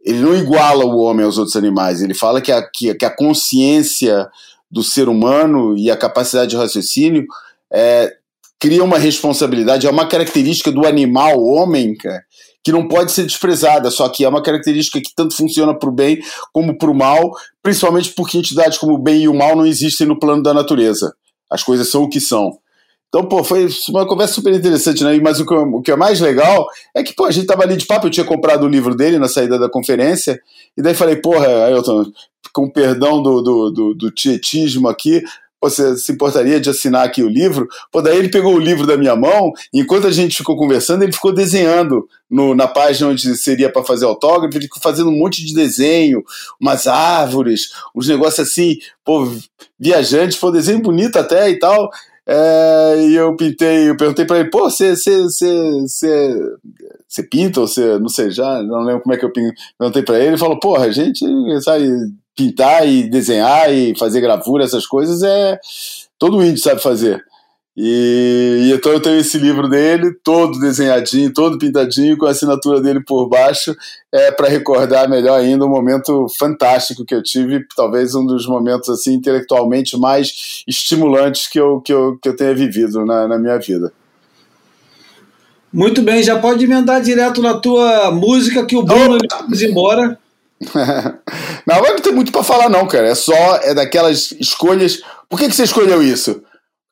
ele 0.00 0.20
não 0.20 0.34
iguala 0.34 0.86
o 0.86 0.98
homem 1.00 1.26
aos 1.26 1.36
outros 1.36 1.56
animais. 1.56 2.00
Ele 2.00 2.14
fala 2.14 2.40
que 2.40 2.50
a, 2.50 2.62
que, 2.62 2.94
que 2.94 3.04
a 3.04 3.14
consciência 3.14 4.26
do 4.70 4.82
ser 4.82 5.06
humano 5.06 5.76
e 5.76 5.90
a 5.90 5.96
capacidade 5.96 6.50
de 6.50 6.56
raciocínio 6.56 7.26
é, 7.70 8.16
cria 8.58 8.82
uma 8.82 8.98
responsabilidade, 8.98 9.86
é 9.86 9.90
uma 9.90 10.08
característica 10.08 10.72
do 10.72 10.86
animal 10.86 11.42
homem, 11.42 11.94
cara, 11.96 12.22
que 12.64 12.72
não 12.72 12.88
pode 12.88 13.12
ser 13.12 13.24
desprezada, 13.24 13.90
só 13.90 14.08
que 14.08 14.24
é 14.24 14.28
uma 14.28 14.42
característica 14.42 15.00
que 15.00 15.14
tanto 15.14 15.36
funciona 15.36 15.78
para 15.78 15.88
o 15.88 15.92
bem 15.92 16.18
como 16.52 16.76
para 16.76 16.90
o 16.90 16.94
mal, 16.94 17.32
principalmente 17.62 18.10
porque 18.10 18.36
entidades 18.36 18.78
como 18.78 18.94
o 18.94 18.98
bem 18.98 19.22
e 19.22 19.28
o 19.28 19.34
mal 19.34 19.54
não 19.54 19.64
existem 19.64 20.06
no 20.06 20.18
plano 20.18 20.42
da 20.42 20.52
natureza. 20.52 21.14
As 21.50 21.62
coisas 21.62 21.88
são 21.90 22.02
o 22.02 22.08
que 22.08 22.20
são. 22.20 22.58
Então, 23.08 23.24
pô, 23.24 23.42
foi 23.42 23.66
uma 23.88 24.06
conversa 24.06 24.34
super 24.34 24.52
interessante, 24.52 25.02
né? 25.02 25.18
Mas 25.18 25.40
o 25.40 25.46
que, 25.46 25.54
o 25.54 25.80
que 25.80 25.90
é 25.90 25.96
mais 25.96 26.20
legal 26.20 26.66
é 26.94 27.02
que, 27.02 27.14
pô, 27.14 27.24
a 27.24 27.30
gente 27.30 27.46
tava 27.46 27.62
ali 27.62 27.74
de 27.74 27.86
papo, 27.86 28.06
eu 28.06 28.10
tinha 28.10 28.26
comprado 28.26 28.64
o 28.64 28.68
livro 28.68 28.94
dele 28.94 29.18
na 29.18 29.28
saída 29.28 29.58
da 29.58 29.70
conferência, 29.70 30.38
e 30.76 30.82
daí 30.82 30.94
falei, 30.94 31.16
porra, 31.16 31.46
Ailton, 31.64 32.04
com 32.52 32.70
perdão 32.70 33.22
do, 33.22 33.40
do, 33.40 33.70
do, 33.70 33.94
do 33.94 34.10
tietismo 34.10 34.88
aqui, 34.88 35.22
você 35.60 35.96
se 35.96 36.12
importaria 36.12 36.60
de 36.60 36.70
assinar 36.70 37.04
aqui 37.04 37.22
o 37.22 37.28
livro? 37.28 37.66
Pô, 37.90 38.00
daí 38.00 38.16
ele 38.16 38.28
pegou 38.28 38.54
o 38.54 38.60
livro 38.60 38.86
da 38.86 38.96
minha 38.96 39.16
mão, 39.16 39.52
e 39.72 39.80
enquanto 39.80 40.06
a 40.06 40.10
gente 40.10 40.36
ficou 40.36 40.56
conversando, 40.56 41.02
ele 41.02 41.12
ficou 41.12 41.32
desenhando 41.32 42.08
no, 42.30 42.54
na 42.54 42.68
página 42.68 43.08
onde 43.08 43.36
seria 43.36 43.70
para 43.70 43.84
fazer 43.84 44.04
autógrafo, 44.04 44.56
ele 44.56 44.64
ficou 44.64 44.82
fazendo 44.82 45.10
um 45.10 45.18
monte 45.18 45.44
de 45.44 45.54
desenho, 45.54 46.22
umas 46.60 46.86
árvores, 46.86 47.70
uns 47.94 48.06
negócios 48.08 48.48
assim, 48.48 48.76
pô, 49.04 49.28
viajantes, 49.78 50.38
pô, 50.38 50.50
desenho 50.50 50.80
bonito 50.80 51.18
até 51.18 51.50
e 51.50 51.58
tal. 51.58 51.90
É, 52.30 53.06
e 53.08 53.14
eu 53.14 53.34
pintei, 53.36 53.88
eu 53.88 53.96
perguntei 53.96 54.26
para 54.26 54.40
ele, 54.40 54.50
pô, 54.50 54.68
você 54.68 54.94
pinta 57.30 57.60
ou 57.60 57.66
você, 57.66 57.98
não 57.98 58.08
sei, 58.10 58.30
já 58.30 58.62
não 58.62 58.82
lembro 58.82 59.00
como 59.00 59.14
é 59.14 59.16
que 59.16 59.24
eu 59.24 59.32
perguntei 59.78 60.02
para 60.02 60.18
ele, 60.18 60.28
ele 60.28 60.38
falou, 60.38 60.60
porra, 60.60 60.84
a 60.84 60.90
gente 60.90 61.24
sabe 61.62 61.88
pintar 62.38 62.88
e 62.88 63.10
desenhar 63.10 63.72
e 63.72 63.98
fazer 63.98 64.20
gravura, 64.20 64.62
essas 64.62 64.86
coisas 64.86 65.24
é 65.24 65.58
todo 66.16 66.42
índio 66.42 66.62
sabe 66.62 66.80
fazer. 66.80 67.20
E, 67.76 68.66
e, 68.66 68.72
então 68.72 68.92
eu 68.92 69.00
tenho 69.00 69.20
esse 69.20 69.38
livro 69.38 69.68
dele, 69.68 70.12
todo 70.24 70.58
desenhadinho, 70.58 71.32
todo 71.32 71.58
pintadinho, 71.58 72.16
com 72.16 72.26
a 72.26 72.30
assinatura 72.30 72.80
dele 72.80 73.00
por 73.00 73.28
baixo, 73.28 73.76
é 74.12 74.32
para 74.32 74.48
recordar 74.48 75.08
melhor 75.08 75.38
ainda 75.38 75.64
um 75.64 75.68
momento 75.68 76.26
fantástico 76.38 77.04
que 77.04 77.14
eu 77.14 77.22
tive, 77.22 77.64
talvez 77.76 78.14
um 78.14 78.26
dos 78.26 78.46
momentos 78.46 78.88
assim 78.88 79.14
intelectualmente 79.14 79.96
mais 79.96 80.64
estimulantes 80.66 81.48
que 81.48 81.58
eu, 81.60 81.80
que 81.80 81.92
eu, 81.92 82.18
que 82.20 82.28
eu 82.28 82.36
tenha 82.36 82.54
vivido 82.54 83.04
na, 83.04 83.28
na 83.28 83.38
minha 83.38 83.58
vida. 83.58 83.92
Muito 85.72 86.02
bem, 86.02 86.22
já 86.22 86.38
pode 86.38 86.64
emendar 86.64 87.00
direto 87.00 87.42
na 87.42 87.54
tua 87.54 88.10
música 88.10 88.64
que 88.64 88.76
o 88.76 88.82
Bruno 88.82 89.18
vai 89.48 89.64
embora. 89.64 90.18
não, 91.66 91.80
não 91.80 91.96
tem 91.96 92.12
muito 92.12 92.32
para 92.32 92.42
falar 92.42 92.68
não, 92.68 92.86
cara. 92.86 93.08
É 93.08 93.14
só 93.14 93.56
é 93.56 93.74
daquelas 93.74 94.32
escolhas. 94.32 95.00
Por 95.28 95.38
que, 95.38 95.48
que 95.48 95.54
você 95.54 95.64
escolheu 95.64 96.02
isso? 96.02 96.42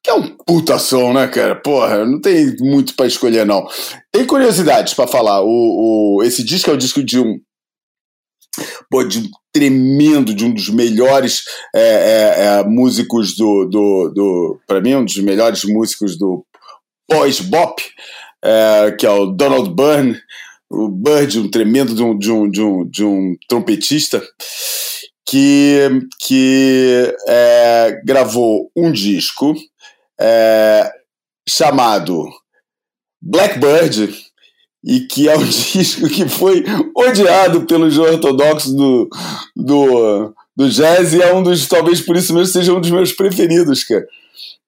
Que 0.03 0.11
é 0.11 0.15
um 0.15 0.37
puta 0.47 0.79
som, 0.79 1.13
né, 1.13 1.27
cara? 1.27 1.57
Porra, 1.57 2.05
não 2.05 2.21
tem 2.21 2.57
muito 2.61 2.95
para 2.95 3.07
escolher, 3.07 3.45
não. 3.45 3.67
Tem 4.13 4.25
curiosidades 4.25 4.95
para 4.95 5.09
falar. 5.09 5.43
O, 5.43 6.19
o, 6.19 6.23
esse 6.23 6.45
disco 6.45 6.71
é 6.71 6.75
o 6.75 6.79
disco 6.79 7.03
de 7.03 7.19
um. 7.19 7.41
Pô, 8.91 9.05
de 9.05 9.19
um 9.19 9.29
tremendo, 9.53 10.33
de 10.33 10.45
um 10.45 10.55
dos 10.55 10.69
melhores 10.71 11.43
é, 11.75 11.81
é, 11.81 12.45
é, 12.45 12.65
músicos 12.65 13.37
do. 13.37 13.65
do, 13.65 14.13
do 14.15 14.61
para 14.67 14.81
mim, 14.81 14.95
um 14.95 15.05
dos 15.05 15.19
melhores 15.19 15.65
músicos 15.65 16.17
do 16.17 16.47
pós-bop, 17.09 17.83
é, 18.45 18.93
que 18.93 19.05
é 19.07 19.11
o 19.11 19.27
Donald 19.27 19.75
Byrne. 19.75 20.17
O 20.69 20.89
Bird, 20.89 21.39
um 21.39 21.51
tremendo 21.51 21.95
de 21.95 22.03
um, 22.03 22.19
de 22.19 22.33
um, 22.33 22.51
de 22.51 22.63
um, 22.63 22.89
de 22.89 23.05
um 23.05 23.37
trompetista 23.49 24.23
que, 25.25 25.79
que 26.21 27.15
é, 27.29 28.01
gravou 28.05 28.71
um 28.77 28.91
disco 28.91 29.55
é, 30.21 30.91
chamado 31.49 32.25
Blackbird, 33.21 34.15
e 34.85 35.01
que 35.01 35.29
é 35.29 35.37
um 35.37 35.45
disco 35.45 36.09
que 36.09 36.29
foi 36.29 36.65
odiado 36.97 37.67
pelos 37.67 37.99
ortodoxos 37.99 38.73
do, 38.73 39.09
do, 39.55 40.35
do 40.57 40.69
jazz 40.69 41.13
e 41.13 41.23
é 41.23 41.35
um 41.35 41.43
dos, 41.43 41.67
talvez 41.67 42.01
por 42.01 42.17
isso 42.17 42.33
mesmo, 42.35 42.53
seja 42.53 42.73
um 42.73 42.81
dos 42.81 42.91
meus 42.91 43.13
preferidos, 43.13 43.85
cara 43.85 44.07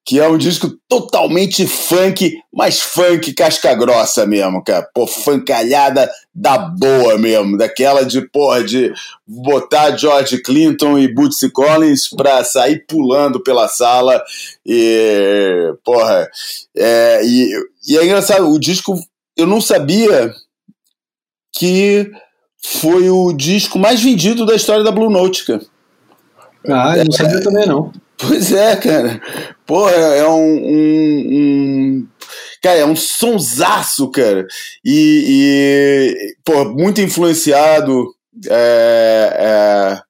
que 0.08 0.18
é 0.18 0.26
um 0.26 0.38
disco 0.38 0.70
totalmente 0.88 1.66
funk, 1.66 2.40
mas 2.50 2.80
funk 2.80 3.30
casca 3.34 3.74
grossa 3.74 4.24
mesmo, 4.24 4.64
cara. 4.64 4.88
Pô, 4.94 5.06
funkalhada 5.06 6.10
da 6.34 6.56
boa 6.56 7.18
mesmo, 7.18 7.58
daquela 7.58 8.06
de, 8.06 8.22
porra, 8.22 8.64
de 8.64 8.90
botar 9.26 9.98
George 9.98 10.40
Clinton 10.42 10.98
e 10.98 11.12
Bootsy 11.12 11.50
Collins 11.50 12.08
pra 12.08 12.42
sair 12.42 12.86
pulando 12.86 13.38
pela 13.38 13.68
sala 13.68 14.24
e, 14.64 15.74
porra, 15.84 16.26
é, 16.74 17.20
e, 17.22 17.52
e 17.86 17.98
é 17.98 18.02
engraçado, 18.02 18.48
o 18.48 18.58
disco, 18.58 18.98
eu 19.36 19.46
não 19.46 19.60
sabia 19.60 20.34
que 21.52 22.10
foi 22.64 23.10
o 23.10 23.30
disco 23.34 23.78
mais 23.78 24.02
vendido 24.02 24.46
da 24.46 24.54
história 24.54 24.82
da 24.82 24.90
Blue 24.90 25.10
Note, 25.10 25.44
cara. 25.44 25.60
Ah, 26.66 26.96
eu 26.96 27.04
não 27.04 27.12
sabia 27.12 27.40
é, 27.40 27.42
também 27.42 27.66
não. 27.66 27.92
Pois 28.16 28.52
é, 28.52 28.74
cara. 28.74 29.20
Porra, 29.68 29.92
é 29.92 30.26
um, 30.26 30.56
um, 30.56 31.26
um. 31.30 32.08
Cara, 32.62 32.78
é 32.78 32.86
um 32.86 32.96
sonsaço, 32.96 34.10
cara. 34.10 34.46
E, 34.82 35.24
e 35.28 36.34
pô, 36.42 36.64
muito 36.70 37.02
influenciado 37.02 38.06
é, 38.50 39.30
é, 39.38 40.00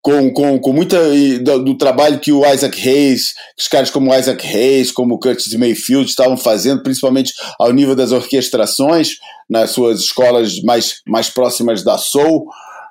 com, 0.00 0.32
com, 0.32 0.60
com 0.60 0.72
muita 0.72 0.96
do, 1.42 1.64
do, 1.64 1.76
trabalho 1.76 2.20
que 2.20 2.30
o 2.30 2.46
Isaac 2.46 2.88
Hayes, 2.88 3.34
os 3.58 3.66
caras 3.66 3.90
como 3.90 4.14
Isaac 4.14 4.46
Hayes, 4.46 4.92
como 4.92 5.18
Curtis 5.18 5.52
Mayfield 5.54 6.08
estavam 6.08 6.36
fazendo, 6.36 6.84
principalmente 6.84 7.32
ao 7.58 7.72
nível 7.72 7.96
das 7.96 8.12
orquestrações, 8.12 9.14
nas 9.48 9.70
suas 9.70 9.98
escolas 9.98 10.62
mais, 10.62 11.00
mais 11.04 11.28
próximas 11.28 11.82
da 11.82 11.98
Soul 11.98 12.46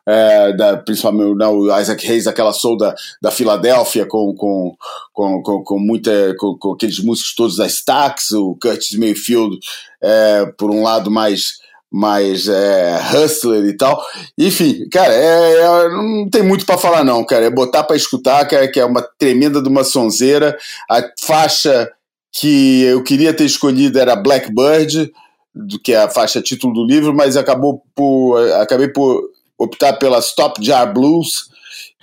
é, 0.09 0.53
da, 0.53 0.77
principalmente 0.77 1.37
não, 1.37 1.59
o 1.59 1.79
Isaac 1.79 2.07
Hayes, 2.07 2.25
aquela 2.25 2.51
soul 2.51 2.75
da, 2.77 2.95
da 3.21 3.29
Filadélfia, 3.29 4.07
com, 4.07 4.33
com, 4.33 4.75
com, 5.13 5.43
com, 5.43 5.63
com 5.63 5.79
muita, 5.79 6.33
com, 6.39 6.57
com, 6.57 6.73
aqueles 6.73 6.97
músicos 6.99 7.35
todos 7.35 7.57
da 7.57 7.67
Stax, 7.67 8.31
o 8.31 8.57
Curtis 8.59 8.97
Mayfield, 8.97 9.59
é, 10.01 10.47
por 10.57 10.71
um 10.71 10.81
lado 10.81 11.11
mais 11.11 11.59
mais 11.91 12.47
é, 12.47 12.99
hustler 13.13 13.65
e 13.65 13.75
tal. 13.75 13.99
Enfim, 14.37 14.87
cara, 14.89 15.11
é, 15.11 15.59
é 15.59 15.89
não 15.89 16.29
tem 16.29 16.43
muito 16.43 16.63
para 16.63 16.77
falar 16.77 17.03
não, 17.03 17.23
cara. 17.23 17.45
É 17.45 17.49
botar 17.49 17.83
para 17.83 17.95
escutar, 17.95 18.47
cara, 18.47 18.67
que 18.67 18.79
é 18.79 18.85
uma 18.85 19.01
tremenda 19.01 19.59
de 19.59 19.67
uma 19.67 19.83
sonzeira. 19.83 20.55
A 20.89 21.01
faixa 21.19 21.89
que 22.31 22.83
eu 22.83 23.03
queria 23.03 23.33
ter 23.33 23.45
escolhido 23.45 23.97
era 23.97 24.15
Blackbird, 24.15 25.11
do 25.53 25.79
que 25.79 25.93
é 25.93 26.03
a 26.03 26.09
faixa 26.09 26.43
título 26.43 26.73
do 26.73 26.85
livro, 26.85 27.11
mas 27.11 27.35
acabou 27.35 27.81
por 27.95 28.37
acabei 28.53 28.87
por 28.87 29.27
optar 29.59 29.93
pela 29.93 30.19
Stop 30.19 30.63
Jar 30.65 30.91
Blues, 30.91 31.49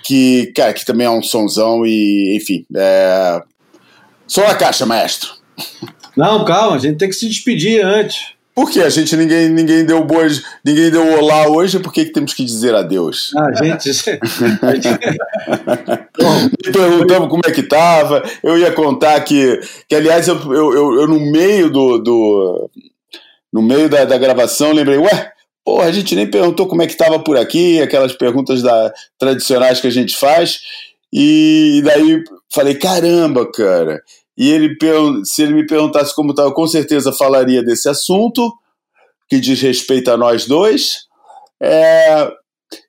que, 0.03 0.53
cara, 0.55 0.73
que 0.73 0.85
também 0.85 1.07
é 1.07 1.09
um 1.09 1.23
sonzão 1.23 1.85
e, 1.85 2.37
enfim, 2.37 2.65
é... 2.75 3.41
Só 4.27 4.45
a 4.45 4.55
caixa, 4.55 4.85
maestro. 4.85 5.31
Não, 6.15 6.45
calma, 6.45 6.75
a 6.75 6.79
gente 6.79 6.97
tem 6.97 7.09
que 7.09 7.15
se 7.15 7.27
despedir 7.27 7.83
antes. 7.83 8.37
Por 8.53 8.71
que 8.71 8.81
a 8.81 8.89
gente 8.89 9.15
ninguém, 9.15 9.49
ninguém 9.49 9.85
deu 9.85 10.03
boas, 10.03 10.41
ninguém 10.65 10.89
deu 10.89 11.05
olá 11.19 11.47
hoje? 11.47 11.79
Por 11.79 11.93
que, 11.93 12.05
que 12.05 12.11
temos 12.11 12.33
que 12.33 12.43
dizer 12.43 12.73
adeus? 12.73 13.31
A 13.35 13.63
gente. 13.63 13.89
a 14.63 14.73
gente- 14.73 14.99
Me 16.65 16.71
perguntamos 16.73 17.29
como 17.29 17.43
é 17.45 17.51
que 17.51 17.61
tava. 17.61 18.23
Eu 18.41 18.57
ia 18.57 18.71
contar 18.71 19.19
que, 19.21 19.59
que 19.87 19.93
aliás, 19.93 20.27
eu, 20.27 20.35
eu, 20.51 20.73
eu, 20.73 21.01
eu 21.01 21.07
no 21.07 21.19
meio 21.31 21.69
do, 21.69 21.99
do 21.99 22.69
no 23.53 23.61
meio 23.61 23.87
da, 23.87 24.05
da 24.05 24.17
gravação 24.17 24.71
lembrei, 24.71 24.97
ué, 24.97 25.31
porra, 25.67 25.87
a 25.87 25.91
gente 25.91 26.15
nem 26.15 26.25
perguntou 26.25 26.65
como 26.65 26.81
é 26.81 26.87
que 26.87 26.95
tava 26.95 27.19
por 27.19 27.35
aqui, 27.35 27.81
aquelas 27.81 28.13
perguntas 28.13 28.61
da, 28.61 28.93
tradicionais 29.19 29.81
que 29.81 29.87
a 29.87 29.91
gente 29.91 30.15
faz. 30.15 30.61
E 31.11 31.81
daí 31.83 32.23
falei, 32.49 32.75
caramba, 32.75 33.45
cara. 33.51 34.01
E 34.37 34.49
ele, 34.49 34.77
se 35.25 35.43
ele 35.43 35.53
me 35.53 35.67
perguntasse 35.67 36.15
como 36.15 36.29
estava, 36.29 36.53
com 36.53 36.65
certeza 36.65 37.11
falaria 37.11 37.61
desse 37.61 37.89
assunto, 37.89 38.49
que 39.29 39.41
diz 39.41 39.59
respeito 39.61 40.09
a 40.09 40.15
nós 40.15 40.45
dois. 40.45 40.99
É, 41.61 42.31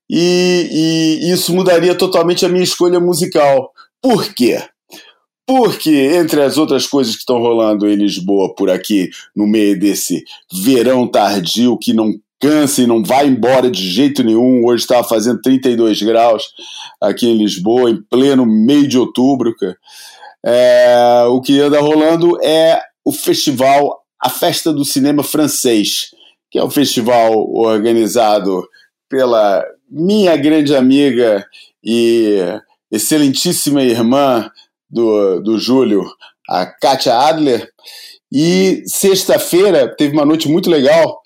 e, 0.08 1.18
e 1.20 1.32
isso 1.32 1.52
mudaria 1.52 1.96
totalmente 1.96 2.46
a 2.46 2.48
minha 2.48 2.62
escolha 2.62 3.00
musical. 3.00 3.72
Por 4.00 4.32
quê? 4.32 4.62
Porque, 5.44 5.90
entre 5.90 6.42
as 6.42 6.56
outras 6.56 6.86
coisas 6.86 7.14
que 7.14 7.20
estão 7.22 7.40
rolando 7.40 7.88
em 7.88 7.96
Lisboa 7.96 8.54
por 8.54 8.70
aqui, 8.70 9.10
no 9.34 9.48
meio 9.48 9.76
desse 9.76 10.22
verão 10.52 11.08
tardio 11.08 11.76
que 11.76 11.92
não 11.92 12.14
e 12.40 12.86
não 12.86 13.02
vai 13.02 13.26
embora 13.26 13.70
de 13.70 13.90
jeito 13.90 14.22
nenhum, 14.22 14.64
hoje 14.64 14.82
estava 14.82 15.06
fazendo 15.06 15.40
32 15.40 16.02
graus 16.02 16.44
aqui 17.00 17.26
em 17.26 17.36
Lisboa, 17.36 17.90
em 17.90 18.00
pleno 18.00 18.46
meio 18.46 18.86
de 18.86 18.96
outubro. 18.96 19.54
É, 20.44 21.24
o 21.28 21.40
que 21.40 21.60
anda 21.60 21.80
rolando 21.80 22.38
é 22.42 22.80
o 23.04 23.10
festival, 23.10 24.04
a 24.22 24.28
Festa 24.28 24.72
do 24.72 24.84
Cinema 24.84 25.24
Francês, 25.24 26.10
que 26.50 26.58
é 26.58 26.64
um 26.64 26.70
festival 26.70 27.50
organizado 27.50 28.66
pela 29.08 29.64
minha 29.90 30.36
grande 30.36 30.76
amiga 30.76 31.44
e 31.82 32.38
excelentíssima 32.90 33.82
irmã 33.82 34.48
do, 34.88 35.40
do 35.40 35.58
Júlio, 35.58 36.04
a 36.48 36.66
Kátia 36.66 37.18
Adler. 37.18 37.68
E 38.30 38.82
sexta-feira 38.86 39.92
teve 39.96 40.12
uma 40.12 40.24
noite 40.24 40.48
muito 40.48 40.70
legal 40.70 41.20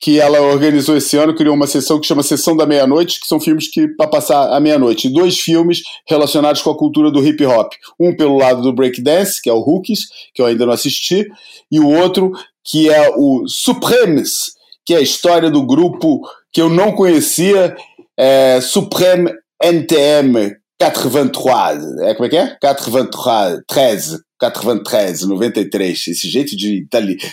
que 0.00 0.20
ela 0.20 0.40
organizou 0.40 0.96
esse 0.96 1.16
ano, 1.16 1.34
criou 1.34 1.54
uma 1.54 1.66
sessão 1.66 1.98
que 1.98 2.06
chama 2.06 2.22
Sessão 2.22 2.56
da 2.56 2.66
Meia-Noite, 2.66 3.18
que 3.20 3.26
são 3.26 3.40
filmes 3.40 3.68
que 3.70 3.88
para 3.88 4.08
passar 4.08 4.52
a 4.52 4.60
meia-noite. 4.60 5.08
Dois 5.08 5.38
filmes 5.38 5.82
relacionados 6.06 6.60
com 6.62 6.70
a 6.70 6.76
cultura 6.76 7.10
do 7.10 7.26
hip 7.26 7.44
hop. 7.46 7.72
Um 7.98 8.14
pelo 8.14 8.36
lado 8.36 8.60
do 8.60 8.74
breakdance, 8.74 9.40
que 9.40 9.48
é 9.48 9.52
o 9.52 9.60
Rookies, 9.60 10.00
que 10.34 10.42
eu 10.42 10.46
ainda 10.46 10.66
não 10.66 10.72
assisti, 10.72 11.26
e 11.70 11.80
o 11.80 11.88
outro 11.88 12.32
que 12.64 12.90
é 12.90 13.10
o 13.16 13.44
Supremes, 13.46 14.52
que 14.84 14.92
é 14.92 14.98
a 14.98 15.02
história 15.02 15.50
do 15.50 15.64
grupo 15.64 16.20
que 16.52 16.60
eu 16.60 16.68
não 16.68 16.92
conhecia, 16.92 17.74
é 18.18 18.60
Supreme 18.60 19.30
NTM 19.62 20.56
83. 20.80 22.00
É, 22.02 22.14
como 22.14 22.26
é 22.26 22.28
que 22.28 22.36
é? 22.36 22.56
83, 22.62 23.62
13, 23.66 24.18
93, 24.40 25.22
93. 25.22 26.08
Esse 26.08 26.28
jeito 26.28 26.56
de, 26.56 26.86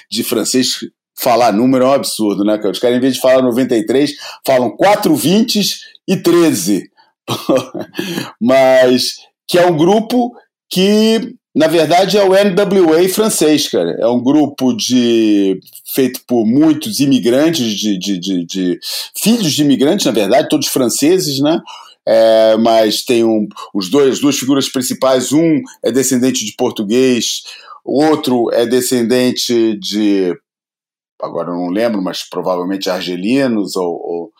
de 0.09 0.23
francês 0.23 0.77
falar 1.15 1.51
número 1.51 1.85
é 1.85 1.87
um 1.87 1.93
absurdo, 1.93 2.43
né? 2.43 2.57
cara? 2.57 2.71
Os 2.71 2.79
caras, 2.79 2.97
em 2.97 3.01
vez 3.01 3.13
de 3.15 3.21
falar 3.21 3.41
93, 3.41 4.11
falam 4.45 4.75
4 4.75 5.15
20 5.15 5.61
e 6.07 6.17
13. 6.17 6.89
Mas 8.41 9.15
que 9.47 9.57
é 9.57 9.65
um 9.65 9.77
grupo 9.77 10.31
que, 10.69 11.35
na 11.55 11.67
verdade, 11.67 12.17
é 12.17 12.23
o 12.23 12.31
NWA 12.31 13.07
francês, 13.09 13.67
cara. 13.67 13.95
É 13.99 14.07
um 14.07 14.21
grupo 14.21 14.73
de 14.73 15.59
feito 15.93 16.21
por 16.27 16.45
muitos 16.45 16.99
imigrantes, 16.99 17.71
de, 17.73 17.97
de, 17.99 18.17
de, 18.17 18.45
de- 18.45 18.79
filhos 19.15 19.53
de 19.53 19.61
imigrantes, 19.61 20.05
na 20.05 20.11
verdade, 20.11 20.49
todos 20.49 20.67
franceses, 20.67 21.39
né? 21.39 21.59
É, 22.05 22.57
mas 22.57 23.03
tem 23.05 23.23
um, 23.23 23.47
os 23.73 23.89
dois, 23.89 24.13
as 24.13 24.19
duas 24.19 24.37
figuras 24.37 24.67
principais, 24.67 25.31
um 25.31 25.61
é 25.83 25.91
descendente 25.91 26.43
de 26.43 26.53
português, 26.57 27.43
outro 27.85 28.49
é 28.51 28.65
descendente 28.65 29.77
de 29.79 30.35
agora 31.23 31.49
eu 31.49 31.55
não 31.55 31.69
lembro, 31.69 32.01
mas 32.01 32.27
provavelmente 32.27 32.89
argelinos 32.89 33.75
ou, 33.75 33.91
ou, 33.93 34.31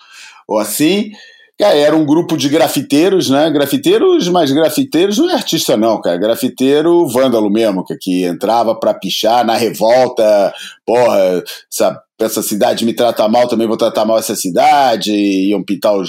ou 0.48 0.60
assim. 0.60 1.12
Era 1.60 1.96
um 1.96 2.06
grupo 2.06 2.36
de 2.36 2.50
grafiteiros, 2.50 3.30
né? 3.30 3.50
Grafiteiros, 3.50 4.28
mas 4.28 4.52
grafiteiros 4.52 5.18
não 5.20 5.30
é 5.30 5.36
artista, 5.36 5.78
não, 5.78 6.02
cara. 6.02 6.18
Grafiteiro 6.18 7.08
vândalo 7.08 7.50
mesmo, 7.50 7.86
que, 7.86 7.96
que 7.96 8.26
entrava 8.26 8.76
pra 8.76 8.94
pichar 8.94 9.46
na 9.46 9.56
revolta. 9.56 10.54
Porra, 10.86 11.44
essa, 11.72 12.02
essa 12.20 12.42
cidade 12.42 12.86
me 12.86 12.94
trata 12.94 13.28
mal, 13.28 13.48
também 13.48 13.68
vou 13.68 13.76
tratar 13.76 14.06
mal 14.06 14.18
essa 14.18 14.36
cidade. 14.36 15.12
Iam 15.12 15.64
pintar 15.64 15.94
o, 15.96 16.04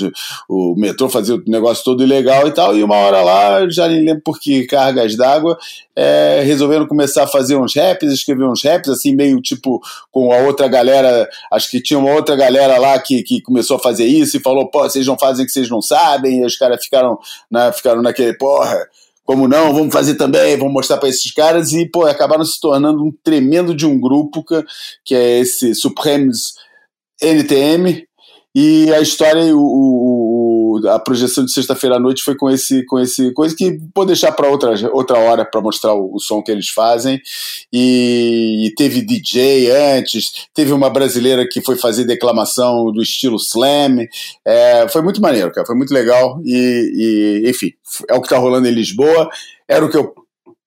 o 0.48 0.74
metrô, 0.76 1.08
fazer 1.08 1.32
o 1.32 1.42
negócio 1.46 1.82
todo 1.82 2.02
ilegal 2.02 2.46
e 2.46 2.52
tal. 2.52 2.76
E 2.76 2.84
uma 2.84 2.96
hora 2.96 3.22
lá, 3.22 3.68
já 3.68 3.88
nem 3.88 4.04
lembro 4.04 4.22
por 4.22 4.38
que 4.38 4.66
cargas 4.66 5.16
d'água, 5.16 5.56
é, 5.96 6.42
resolveram 6.44 6.86
começar 6.86 7.24
a 7.24 7.26
fazer 7.26 7.56
uns 7.56 7.74
raps, 7.74 8.12
escrever 8.12 8.44
uns 8.44 8.62
raps, 8.62 8.90
assim, 8.90 9.14
meio 9.14 9.40
tipo 9.40 9.80
com 10.12 10.32
a 10.32 10.38
outra 10.38 10.68
galera. 10.68 11.28
Acho 11.50 11.70
que 11.70 11.80
tinha 11.80 11.98
uma 11.98 12.12
outra 12.12 12.36
galera 12.36 12.78
lá 12.78 12.98
que, 12.98 13.22
que 13.22 13.40
começou 13.40 13.76
a 13.76 13.80
fazer 13.80 14.04
isso 14.04 14.36
e 14.36 14.40
falou: 14.40 14.70
pô, 14.70 14.82
vocês 14.82 15.06
não 15.06 15.18
fazem 15.18 15.44
o 15.44 15.46
que 15.46 15.52
vocês 15.52 15.70
não 15.70 15.80
sabem. 15.80 16.40
E 16.40 16.44
os 16.44 16.56
caras 16.56 16.84
ficaram, 16.84 17.18
né, 17.50 17.72
ficaram 17.72 18.02
naquele, 18.02 18.34
porra. 18.34 18.86
Como 19.24 19.48
não? 19.48 19.72
Vamos 19.72 19.92
fazer 19.92 20.16
também, 20.16 20.56
vamos 20.56 20.74
mostrar 20.74 20.98
para 20.98 21.08
esses 21.08 21.32
caras 21.32 21.72
e, 21.72 21.86
pô, 21.86 22.04
acabaram 22.06 22.44
se 22.44 22.60
tornando 22.60 23.02
um 23.02 23.12
tremendo 23.22 23.74
de 23.74 23.86
um 23.86 23.98
grupo 23.98 24.44
que, 24.44 24.62
que 25.04 25.14
é 25.14 25.38
esse 25.40 25.74
Supremes 25.74 26.52
NTM, 27.22 28.06
e 28.54 28.92
a 28.92 29.00
história, 29.00 29.42
o, 29.56 29.58
o- 29.60 30.33
a 30.88 30.98
projeção 30.98 31.44
de 31.44 31.52
sexta-feira 31.52 31.96
à 31.96 32.00
noite 32.00 32.22
foi 32.22 32.36
com 32.36 32.50
esse, 32.50 32.84
com 32.84 32.98
esse 32.98 33.32
coisa 33.32 33.54
que 33.56 33.78
vou 33.94 34.04
deixar 34.04 34.32
para 34.32 34.48
outra, 34.48 34.74
outra 34.92 35.18
hora 35.18 35.44
para 35.44 35.60
mostrar 35.60 35.94
o, 35.94 36.14
o 36.14 36.20
som 36.20 36.42
que 36.42 36.50
eles 36.50 36.68
fazem. 36.68 37.20
E, 37.72 38.66
e 38.66 38.74
teve 38.74 39.02
DJ 39.02 39.70
antes, 39.98 40.46
teve 40.54 40.72
uma 40.72 40.90
brasileira 40.90 41.46
que 41.48 41.60
foi 41.60 41.76
fazer 41.76 42.04
declamação 42.04 42.90
do 42.92 43.02
estilo 43.02 43.36
slam. 43.36 44.06
É, 44.44 44.86
foi 44.88 45.02
muito 45.02 45.20
maneiro, 45.20 45.52
cara, 45.52 45.66
foi 45.66 45.76
muito 45.76 45.92
legal. 45.92 46.40
E, 46.44 47.42
e, 47.44 47.50
enfim, 47.50 47.72
é 48.08 48.14
o 48.14 48.20
que 48.20 48.26
está 48.26 48.38
rolando 48.38 48.68
em 48.68 48.72
Lisboa. 48.72 49.28
Era 49.68 49.84
o 49.84 49.90
que 49.90 49.96
eu 49.96 50.14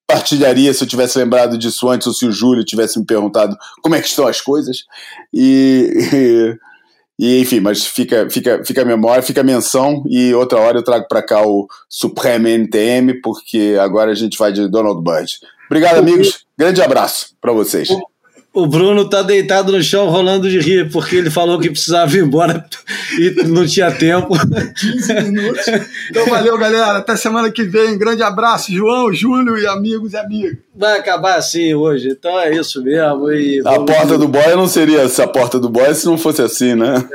partilharia 0.07 0.73
se 0.73 0.84
eu 0.84 0.88
tivesse 0.88 1.19
lembrado 1.19 1.57
disso 1.57 1.89
antes 1.89 2.07
ou 2.07 2.14
se 2.14 2.26
o 2.26 2.31
Júlio 2.31 2.64
tivesse 2.64 2.98
me 2.98 3.06
perguntado 3.06 3.57
como 3.84 3.94
é 3.94 4.02
que 4.02 4.07
estão 4.07 4.26
as 4.26 4.39
coisas. 4.39 4.85
E, 5.34 5.91
e, 6.14 6.57
enfim, 7.19 7.60
mas 7.60 7.85
fica, 7.85 8.30
fica, 8.30 8.64
fica 8.64 8.84
a 8.84 8.85
memória, 8.85 9.23
fica 9.23 9.41
a 9.41 9.44
menção 9.44 10.03
e 10.07 10.34
outra 10.34 10.60
hora 10.60 10.77
eu 10.77 10.84
trago 10.84 11.07
para 11.07 11.23
cá 11.23 11.41
o 11.45 11.68
Supreme 11.89 12.52
NTM, 12.52 13.22
porque 13.22 13.76
agora 13.80 14.11
a 14.11 14.15
gente 14.15 14.38
vai 14.38 14.52
de 14.52 14.68
Donald 14.68 15.02
Bud. 15.02 15.39
Obrigado, 15.65 15.98
amigos. 15.98 16.45
Grande 16.57 16.81
abraço 16.81 17.35
para 17.41 17.52
vocês. 17.52 17.89
O 18.57 18.65
Bruno 18.65 19.07
tá 19.07 19.21
deitado 19.21 19.71
no 19.71 19.84
chão 19.84 20.09
rolando 20.09 20.49
de 20.49 20.59
rir, 20.59 20.89
porque 20.89 21.15
ele 21.15 21.29
falou 21.29 21.59
que 21.59 21.69
precisava 21.69 22.17
ir 22.17 22.23
embora 22.23 22.65
e 23.19 23.43
não 23.43 23.67
tinha 23.67 23.91
tempo. 23.91 24.34
15 24.79 25.13
minutos. 25.21 25.63
Então 26.09 26.25
valeu, 26.25 26.57
galera. 26.57 26.97
Até 26.97 27.15
semana 27.15 27.51
que 27.51 27.63
vem. 27.63 27.99
Grande 27.99 28.23
abraço, 28.23 28.73
João, 28.73 29.13
Júlio 29.13 29.59
e 29.59 29.67
amigos 29.67 30.13
e 30.13 30.17
amigas. 30.17 30.57
Vai 30.75 30.97
acabar 30.97 31.35
assim 31.35 31.75
hoje, 31.75 32.09
então 32.09 32.39
é 32.39 32.51
isso 32.51 32.84
mesmo. 32.84 33.29
E 33.29 33.61
A 33.63 33.79
porta 33.79 34.17
do 34.17 34.27
boy 34.27 34.55
não 34.55 34.67
seria 34.67 35.01
essa 35.01 35.27
porta 35.27 35.59
do 35.59 35.69
boy 35.69 35.93
se 35.93 36.07
não 36.07 36.17
fosse 36.17 36.41
assim, 36.41 36.73
né? 36.73 37.07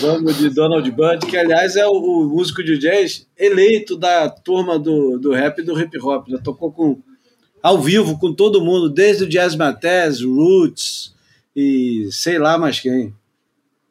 vamos 0.00 0.38
de 0.38 0.48
Donald 0.48 0.90
Bud, 0.90 1.26
que 1.26 1.36
aliás 1.36 1.76
é 1.76 1.86
o, 1.86 1.92
o 1.92 2.24
músico 2.24 2.64
de 2.64 2.78
jazz 2.78 3.26
eleito 3.38 3.98
da 3.98 4.30
turma 4.30 4.78
do, 4.78 5.18
do 5.18 5.30
rap 5.30 5.58
e 5.58 5.62
do 5.62 5.78
hip 5.78 5.98
hop. 6.00 6.26
Já 6.28 6.38
tocou 6.38 6.72
com, 6.72 7.02
ao 7.64 7.80
vivo 7.80 8.18
com 8.18 8.30
todo 8.30 8.60
mundo, 8.60 8.90
desde 8.90 9.24
o 9.24 9.26
Jazz 9.26 9.56
Matez, 9.56 10.20
Roots 10.20 11.14
e 11.56 12.10
sei 12.12 12.38
lá 12.38 12.58
mais 12.58 12.78
quem. 12.78 13.14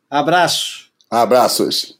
Abraço. 0.07 0.91
Abraços. 1.09 1.97